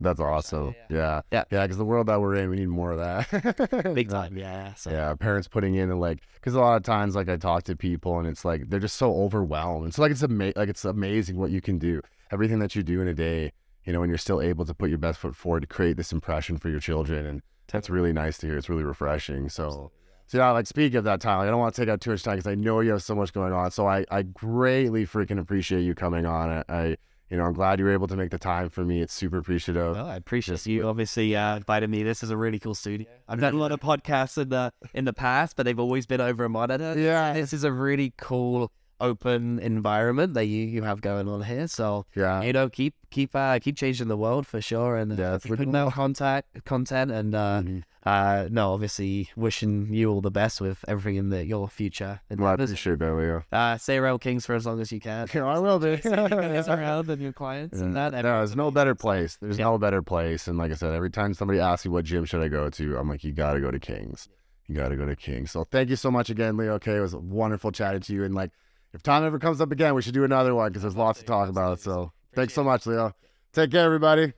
That's 0.03 0.19
awesome. 0.19 0.75
Yeah. 0.89 1.21
Yeah. 1.31 1.43
Yeah. 1.51 1.63
Because 1.63 1.77
the 1.77 1.85
world 1.85 2.07
that 2.07 2.21
we're 2.21 2.35
in, 2.35 2.49
we 2.49 2.57
need 2.57 2.67
more 2.67 2.91
of 2.91 2.99
that. 2.99 3.93
big 3.95 4.09
time, 4.09 4.37
yeah. 4.37 4.73
So 4.75 4.91
Yeah, 4.91 5.13
parents 5.15 5.47
putting 5.47 5.75
in 5.75 5.89
and 5.89 5.99
like, 5.99 6.19
because 6.35 6.53
a 6.53 6.59
lot 6.59 6.75
of 6.75 6.83
times, 6.83 7.15
like 7.15 7.29
I 7.29 7.37
talk 7.37 7.63
to 7.63 7.75
people 7.75 8.19
and 8.19 8.27
it's 8.27 8.45
like 8.45 8.69
they're 8.69 8.79
just 8.79 8.97
so 8.97 9.13
overwhelmed. 9.15 9.87
It's 9.87 9.95
so, 9.95 10.01
like 10.01 10.11
it's 10.11 10.23
ama- 10.23 10.53
like 10.55 10.69
it's 10.69 10.85
amazing 10.85 11.37
what 11.37 11.51
you 11.51 11.61
can 11.61 11.79
do. 11.79 12.01
Everything 12.31 12.59
that 12.59 12.75
you 12.75 12.83
do 12.83 13.01
in 13.01 13.07
a 13.07 13.13
day, 13.13 13.51
you 13.85 13.93
know, 13.93 14.01
and 14.03 14.09
you're 14.09 14.17
still 14.17 14.41
able 14.41 14.65
to 14.65 14.73
put 14.73 14.89
your 14.89 14.97
best 14.97 15.19
foot 15.19 15.35
forward 15.35 15.61
to 15.61 15.67
create 15.67 15.97
this 15.97 16.11
impression 16.11 16.57
for 16.57 16.69
your 16.69 16.79
children, 16.79 17.25
and 17.25 17.41
that's 17.67 17.89
really 17.89 18.13
nice 18.13 18.37
to 18.39 18.47
hear. 18.47 18.57
It's 18.57 18.69
really 18.69 18.83
refreshing. 18.83 19.49
So, 19.49 19.91
so 20.27 20.37
yeah, 20.37 20.51
like 20.51 20.67
speaking 20.67 20.97
of 20.97 21.03
that, 21.03 21.21
Tyler, 21.21 21.45
I 21.45 21.49
don't 21.49 21.59
want 21.59 21.75
to 21.75 21.81
take 21.81 21.89
out 21.89 22.01
too 22.01 22.11
much 22.11 22.23
time 22.23 22.37
because 22.37 22.51
I 22.51 22.55
know 22.55 22.79
you 22.79 22.91
have 22.91 23.03
so 23.03 23.13
much 23.15 23.33
going 23.33 23.53
on. 23.53 23.71
So 23.71 23.87
I 23.87 24.05
I 24.09 24.23
greatly 24.23 25.05
freaking 25.05 25.39
appreciate 25.39 25.81
you 25.81 25.93
coming 25.95 26.25
on. 26.25 26.49
I, 26.51 26.63
I 26.69 26.97
you 27.33 27.39
know 27.39 27.45
I'm 27.45 27.53
glad 27.53 27.79
you 27.79 27.85
were 27.85 27.91
able 27.93 28.05
to 28.07 28.15
make 28.15 28.29
the 28.29 28.37
time 28.37 28.69
for 28.69 28.85
me. 28.85 29.01
It's 29.01 29.11
super 29.13 29.39
appreciative. 29.39 29.95
Well, 29.95 30.05
I 30.05 30.15
appreciate 30.17 30.65
you 30.67 30.87
obviously 30.87 31.35
uh, 31.35 31.57
invited 31.57 31.89
me. 31.89 32.03
This 32.03 32.21
is 32.21 32.29
a 32.29 32.37
really 32.37 32.59
cool 32.59 32.75
studio. 32.75 33.07
I've 33.27 33.39
done 33.41 33.55
a 33.55 33.57
lot 33.57 33.71
of 33.71 33.79
podcasts 33.79 34.37
in 34.37 34.49
the 34.49 34.71
in 34.93 35.05
the 35.05 35.13
past, 35.13 35.55
but 35.55 35.63
they've 35.65 35.79
always 35.79 36.05
been 36.05 36.21
over 36.21 36.45
a 36.45 36.49
monitor. 36.49 36.93
Yeah. 36.95 37.33
This 37.33 37.51
is 37.51 37.63
a 37.63 37.71
really 37.71 38.13
cool 38.17 38.71
open 39.01 39.57
environment 39.59 40.35
that 40.35 40.45
you, 40.45 40.63
you 40.65 40.83
have 40.83 41.01
going 41.01 41.27
on 41.27 41.41
here. 41.41 41.67
So 41.67 42.05
Yeah. 42.15 42.43
you 42.43 42.53
know, 42.53 42.69
keep 42.69 42.93
keep 43.09 43.35
uh, 43.35 43.57
keep 43.59 43.75
changing 43.77 44.09
the 44.09 44.17
world 44.17 44.45
for 44.45 44.61
sure, 44.61 44.95
and 44.95 45.17
Yeah, 45.17 45.31
uh, 45.31 45.35
it's 45.35 45.43
keep 45.45 45.51
really 45.53 45.65
putting 45.65 45.75
out 45.75 45.93
contact 45.93 46.63
content, 46.65 47.09
and 47.11 47.33
uh, 47.33 47.61
Mhm. 47.65 47.83
Uh, 48.05 48.47
no, 48.51 48.73
obviously 48.73 49.29
wishing 49.35 49.93
you 49.93 50.11
all 50.11 50.19
the 50.21 50.29
best 50.31 50.59
with 50.59 50.83
everything 50.87 51.15
in 51.15 51.29
the, 51.29 51.45
your 51.45 51.67
future. 51.69 52.19
Well, 52.29 52.49
I 52.49 52.53
appreciate 52.55 52.99
that, 52.99 53.13
Leo. 53.15 53.43
Uh, 53.51 53.77
stay 53.77 53.97
around 53.97 54.19
Kings 54.19 54.45
for 54.45 54.55
as 54.55 54.65
long 54.65 54.79
as 54.81 54.91
you 54.91 54.99
can. 54.99 55.27
Yeah, 55.33 55.45
I 55.45 55.59
will 55.59 55.79
do. 55.79 55.97
Stay 56.01 56.09
around 56.13 57.09
and 57.09 57.21
your 57.21 57.31
clients 57.33 57.79
and 57.79 57.95
that. 57.95 58.11
no, 58.11 58.21
there's 58.21 58.55
no 58.55 58.71
better 58.71 58.93
place. 58.95 59.37
There's 59.41 59.57
Yeah. 59.57 59.65
no 59.65 59.77
better 59.77 60.01
place. 60.01 60.47
And 60.47 60.57
like 60.57 60.71
I 60.71 60.75
said, 60.75 60.93
every 60.93 61.09
time 61.11 61.33
somebody 61.33 61.59
asks 61.59 61.85
me 61.85 61.91
what 61.91 62.05
gym 62.05 62.25
should 62.25 62.41
I 62.43 62.47
go 62.49 62.69
to, 62.69 62.97
I'm 62.97 63.07
like, 63.09 63.23
you 63.23 63.31
got 63.31 63.53
to 63.53 63.59
go 63.61 63.71
to 63.71 63.79
Kings. 63.79 64.27
You 64.67 64.75
got 64.75 64.89
to 64.89 64.95
go 64.95 65.05
to 65.05 65.15
Kings. 65.15 65.51
So 65.51 65.63
thank 65.63 65.89
you 65.89 65.95
so 65.95 66.09
much 66.11 66.29
again, 66.29 66.55
Leo. 66.57 66.73
Okay, 66.75 66.95
it 66.97 67.01
was 67.01 67.15
wonderful 67.15 67.71
chatting 67.71 68.01
to 68.01 68.13
you. 68.13 68.23
And 68.23 68.33
like, 68.35 68.51
if 68.93 69.01
time 69.01 69.23
ever 69.23 69.39
comes 69.39 69.59
up 69.61 69.71
again, 69.71 69.93
we 69.95 70.01
should 70.01 70.13
do 70.13 70.23
another 70.23 70.53
one 70.53 70.69
because 70.69 70.81
there's 70.83 70.95
lots 70.95 71.19
to 71.19 71.25
talk 71.25 71.49
about. 71.49 71.79
So 71.79 72.11
thanks 72.35 72.53
so 72.53 72.63
much, 72.63 72.85
Leo. 72.85 73.13
Take 73.53 73.71
care, 73.71 73.85
everybody. 73.85 74.33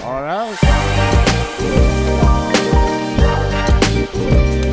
All 0.00 0.22
right. 0.22 0.58
Thank 4.06 4.58
you. 4.58 4.63